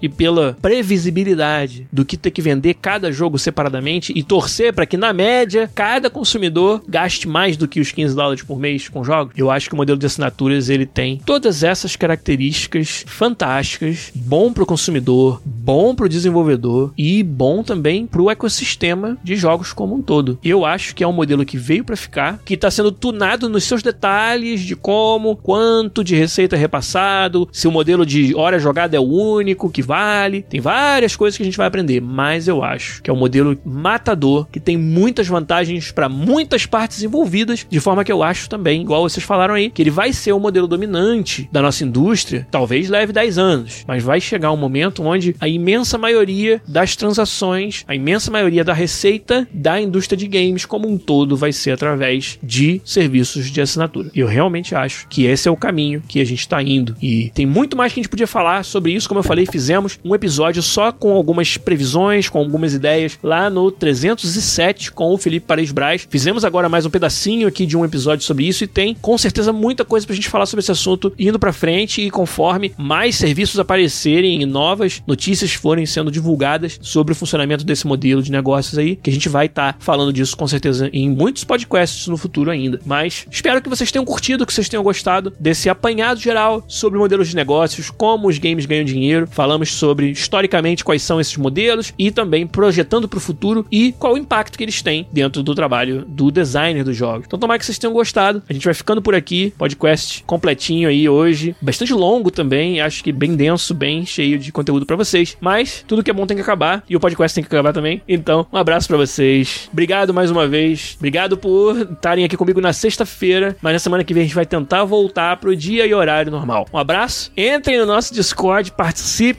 e 0.00 0.08
pela 0.08 0.56
previsibilidade 0.60 1.86
do 1.92 2.04
que 2.04 2.16
ter 2.16 2.30
que 2.30 2.42
vender 2.42 2.74
cada 2.74 3.12
jogo 3.12 3.38
separadamente 3.38 4.12
e 4.14 4.22
torcer 4.22 4.72
para 4.72 4.86
que, 4.86 4.96
na 4.96 5.12
média, 5.12 5.70
cada 5.74 6.10
consumidor 6.10 6.82
gaste 6.88 7.28
mais 7.28 7.56
do 7.56 7.68
que 7.68 7.80
os 7.80 7.92
15 7.92 8.14
dólares 8.14 8.42
por 8.42 8.58
mês 8.58 8.88
com 8.88 9.04
jogos? 9.04 9.34
Eu 9.36 9.50
acho 9.50 9.68
que 9.68 9.74
o 9.74 9.76
modelo 9.76 9.98
de 9.98 10.06
assinaturas 10.06 10.68
ele 10.68 10.86
tem 10.86 11.20
todas 11.24 11.62
essas 11.62 11.96
características 11.96 13.04
fantásticas, 13.06 14.10
bom 14.14 14.52
para 14.52 14.62
o 14.62 14.66
consumidor, 14.66 15.40
bom 15.44 15.94
para 15.94 16.06
o 16.06 16.08
desenvolvedor 16.08 16.92
e 16.96 17.22
bom 17.22 17.62
também 17.62 18.06
para 18.06 18.22
o 18.22 18.30
ecossistema 18.30 19.18
de 19.22 19.36
jogos 19.36 19.72
como 19.72 19.94
um 19.94 20.02
todo. 20.02 20.38
Eu 20.42 20.64
acho 20.64 20.94
que 20.94 21.04
é 21.04 21.06
um 21.06 21.12
modelo 21.12 21.44
que 21.44 21.58
veio 21.58 21.84
para 21.84 21.96
ficar, 21.96 22.40
que 22.44 22.54
está 22.54 22.70
sendo 22.70 22.92
tunado 22.92 23.48
nos 23.48 23.64
seus 23.64 23.82
detalhes 23.82 24.60
de 24.60 24.76
como, 24.76 25.36
quanto 25.36 26.04
de 26.04 26.14
receita 26.14 26.56
é 26.56 26.58
repassado, 26.58 27.48
se 27.52 27.66
o 27.66 27.72
modelo 27.72 28.06
de 28.06 28.34
hora 28.34 28.58
jogada 28.58 28.96
é 28.96 29.00
o 29.00 29.08
único 29.34 29.70
que 29.70 29.82
vale. 29.82 30.42
Tem 30.42 30.60
várias 30.60 31.16
coisas 31.16 31.36
que 31.36 31.42
a 31.42 31.46
gente 31.46 31.56
vai 31.56 31.66
aprender, 31.66 32.00
mas 32.00 32.48
eu 32.48 32.62
acho 32.62 33.02
que 33.02 33.10
é 33.10 33.12
um 33.12 33.16
modelo 33.16 33.58
matador 33.64 34.46
que 34.50 34.60
tem 34.60 34.76
muitas 34.76 35.26
vantagens 35.26 35.90
para 35.90 36.08
muitas 36.08 36.66
partes 36.66 37.02
envolvidas, 37.02 37.66
de 37.68 37.80
forma 37.80 38.04
que 38.04 38.12
eu 38.12 38.22
acho 38.22 38.48
também, 38.48 38.82
igual 38.82 39.02
vocês 39.08 39.24
falaram 39.24 39.54
aí, 39.54 39.70
que 39.70 39.82
ele 39.82 39.90
vai 39.90 40.12
ser 40.12 40.32
o 40.32 40.40
modelo 40.40 40.66
dominante 40.66 41.48
da 41.50 41.62
nossa 41.62 41.84
indústria, 41.84 42.46
talvez 42.50 42.88
leve 42.88 43.12
10 43.12 43.38
anos, 43.38 43.84
mas 43.86 44.02
vai 44.02 44.20
chegar 44.20 44.52
um 44.52 44.56
momento 44.56 45.02
onde 45.02 45.34
a 45.40 45.48
imensa 45.48 45.98
maioria 45.98 46.60
das 46.66 46.96
transações, 46.96 47.84
a 47.86 47.94
imensa 47.94 48.30
maioria 48.30 48.64
da 48.64 48.72
receita 48.72 49.46
da 49.52 49.80
indústria 49.80 50.16
de 50.16 50.26
games 50.26 50.64
como 50.64 50.88
um 50.88 50.98
todo 50.98 51.36
vai 51.36 51.52
ser 51.52 51.72
através 51.72 52.38
de 52.42 52.80
serviços 52.84 53.50
de 53.50 53.60
assinatura. 53.60 54.10
Eu 54.14 54.26
realmente 54.26 54.74
acho 54.74 55.06
que 55.08 55.24
esse 55.24 55.48
é 55.48 55.50
o 55.50 55.56
caminho 55.56 56.02
que 56.06 56.20
a 56.20 56.24
gente 56.24 56.40
está 56.40 56.62
indo 56.62 56.96
e 57.00 57.30
tem 57.34 57.46
muito 57.46 57.76
mais 57.76 57.92
que 57.92 58.00
a 58.00 58.02
gente 58.02 58.10
podia 58.10 58.26
falar 58.26 58.64
sobre 58.64 58.92
isso, 58.92 59.08
como 59.16 59.24
eu 59.24 59.28
falei, 59.28 59.46
fizemos 59.46 59.98
um 60.04 60.14
episódio 60.14 60.62
só 60.62 60.92
com 60.92 61.14
algumas 61.14 61.56
previsões, 61.56 62.28
com 62.28 62.38
algumas 62.38 62.74
ideias 62.74 63.18
lá 63.22 63.48
no 63.48 63.70
307 63.70 64.92
com 64.92 65.14
o 65.14 65.16
Felipe 65.16 65.46
Paredes 65.46 65.72
Braz. 65.72 66.06
Fizemos 66.10 66.44
agora 66.44 66.68
mais 66.68 66.84
um 66.84 66.90
pedacinho 66.90 67.48
aqui 67.48 67.64
de 67.64 67.78
um 67.78 67.84
episódio 67.84 68.26
sobre 68.26 68.46
isso 68.46 68.64
e 68.64 68.66
tem 68.66 68.94
com 68.94 69.16
certeza 69.16 69.54
muita 69.54 69.86
coisa 69.86 70.06
pra 70.06 70.14
gente 70.14 70.28
falar 70.28 70.44
sobre 70.44 70.60
esse 70.60 70.70
assunto 70.70 71.14
indo 71.18 71.38
para 71.38 71.50
frente 71.50 72.02
e 72.02 72.10
conforme 72.10 72.74
mais 72.76 73.16
serviços 73.16 73.58
aparecerem 73.58 74.42
e 74.42 74.44
novas 74.44 75.02
notícias 75.06 75.54
forem 75.54 75.86
sendo 75.86 76.10
divulgadas 76.10 76.78
sobre 76.82 77.14
o 77.14 77.16
funcionamento 77.16 77.64
desse 77.64 77.86
modelo 77.86 78.22
de 78.22 78.30
negócios 78.30 78.76
aí, 78.76 78.96
que 78.96 79.08
a 79.08 79.12
gente 79.12 79.30
vai 79.30 79.46
estar 79.46 79.72
tá 79.72 79.78
falando 79.78 80.12
disso 80.12 80.36
com 80.36 80.46
certeza 80.46 80.90
em 80.92 81.08
muitos 81.08 81.42
podcasts 81.42 82.06
no 82.06 82.18
futuro 82.18 82.50
ainda. 82.50 82.80
Mas 82.84 83.26
espero 83.30 83.62
que 83.62 83.70
vocês 83.70 83.90
tenham 83.90 84.04
curtido, 84.04 84.44
que 84.44 84.52
vocês 84.52 84.68
tenham 84.68 84.84
gostado 84.84 85.32
desse 85.40 85.70
apanhado 85.70 86.20
geral 86.20 86.62
sobre 86.68 86.98
modelos 86.98 87.28
de 87.28 87.36
negócios, 87.36 87.88
como 87.88 88.28
os 88.28 88.36
games 88.36 88.66
ganham 88.66 88.84
dinheiro. 88.84 89.05
Falamos 89.30 89.72
sobre 89.72 90.10
historicamente 90.10 90.84
quais 90.84 91.02
são 91.02 91.20
esses 91.20 91.36
modelos 91.36 91.92
e 91.98 92.10
também 92.10 92.46
projetando 92.46 93.08
para 93.08 93.18
o 93.18 93.20
futuro 93.20 93.66
e 93.70 93.92
qual 93.92 94.14
o 94.14 94.18
impacto 94.18 94.56
que 94.56 94.64
eles 94.64 94.82
têm 94.82 95.06
dentro 95.12 95.42
do 95.42 95.54
trabalho 95.54 96.04
do 96.06 96.30
designer 96.30 96.84
dos 96.84 96.96
jogos. 96.96 97.24
Então 97.26 97.38
tomara 97.38 97.58
que 97.58 97.64
vocês 97.64 97.78
tenham 97.78 97.92
gostado. 97.92 98.42
A 98.48 98.52
gente 98.52 98.64
vai 98.64 98.74
ficando 98.74 99.02
por 99.02 99.14
aqui, 99.14 99.52
podcast 99.56 100.22
completinho 100.24 100.88
aí 100.88 101.08
hoje, 101.08 101.54
bastante 101.60 101.92
longo 101.92 102.30
também, 102.30 102.80
acho 102.80 103.02
que 103.02 103.12
bem 103.12 103.34
denso, 103.34 103.74
bem 103.74 104.04
cheio 104.04 104.38
de 104.38 104.52
conteúdo 104.52 104.86
para 104.86 104.96
vocês. 104.96 105.36
Mas 105.40 105.84
tudo 105.86 106.02
que 106.02 106.10
é 106.10 106.14
bom 106.14 106.26
tem 106.26 106.36
que 106.36 106.42
acabar 106.42 106.82
e 106.88 106.96
o 106.96 107.00
podcast 107.00 107.34
tem 107.34 107.44
que 107.44 107.54
acabar 107.54 107.72
também. 107.72 108.02
Então, 108.08 108.46
um 108.52 108.56
abraço 108.56 108.88
para 108.88 108.96
vocês. 108.96 109.68
Obrigado 109.72 110.12
mais 110.12 110.30
uma 110.30 110.46
vez. 110.46 110.94
Obrigado 110.96 111.36
por 111.36 111.76
estarem 111.92 112.24
aqui 112.24 112.36
comigo 112.36 112.60
na 112.60 112.72
sexta-feira, 112.72 113.56
mas 113.60 113.72
na 113.72 113.78
semana 113.78 114.04
que 114.04 114.14
vem 114.14 114.22
a 114.22 114.26
gente 114.26 114.34
vai 114.34 114.46
tentar 114.46 114.84
voltar 114.84 115.36
pro 115.36 115.54
dia 115.54 115.86
e 115.86 115.94
horário 115.94 116.30
normal. 116.30 116.66
Um 116.72 116.78
abraço. 116.78 117.30
Entrem 117.36 117.78
no 117.78 117.86
nosso 117.86 118.12
Discord, 118.12 118.72
participem 118.72 118.95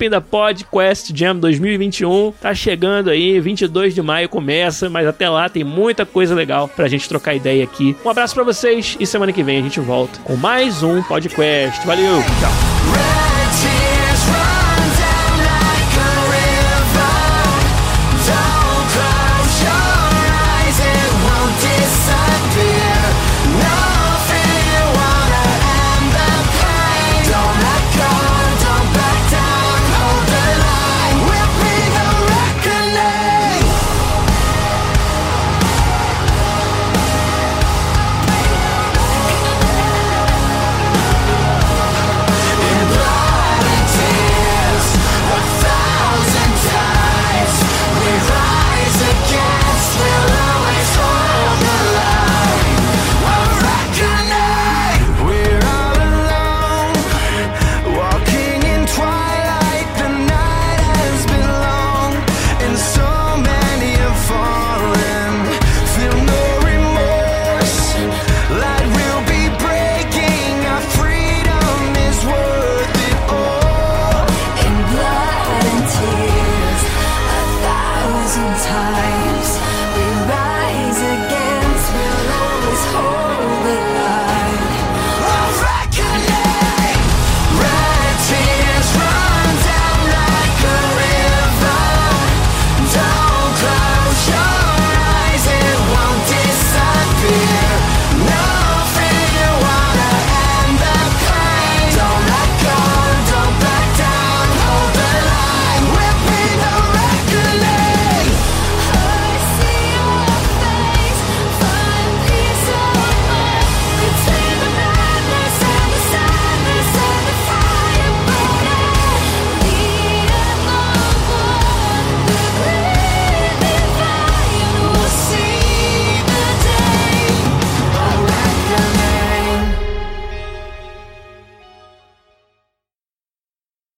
da 0.10 0.22
Podcast 0.22 1.12
Jam 1.16 1.36
2021. 1.36 2.34
Tá 2.42 2.54
chegando 2.54 3.10
aí, 3.10 3.40
22 3.40 3.96
de 3.96 4.02
maio 4.02 4.30
começa, 4.30 4.90
mas 4.90 5.08
até 5.08 5.30
lá 5.30 5.50
tem 5.50 5.64
muita 5.64 6.06
coisa 6.06 6.36
legal 6.36 6.68
pra 6.68 6.88
gente 6.88 7.10
trocar 7.10 7.36
ideia 7.36 7.64
aqui. 7.64 7.96
Um 8.06 8.10
abraço 8.10 8.34
para 8.36 8.44
vocês 8.44 8.96
e 9.00 9.06
semana 9.06 9.34
que 9.34 9.44
vem 9.44 9.60
a 9.60 9.62
gente 9.62 9.80
volta 9.80 10.20
com 10.24 10.36
mais 10.36 10.84
um 10.84 11.02
podcast. 11.04 11.86
Valeu, 11.86 12.22
tchau. 12.40 13.16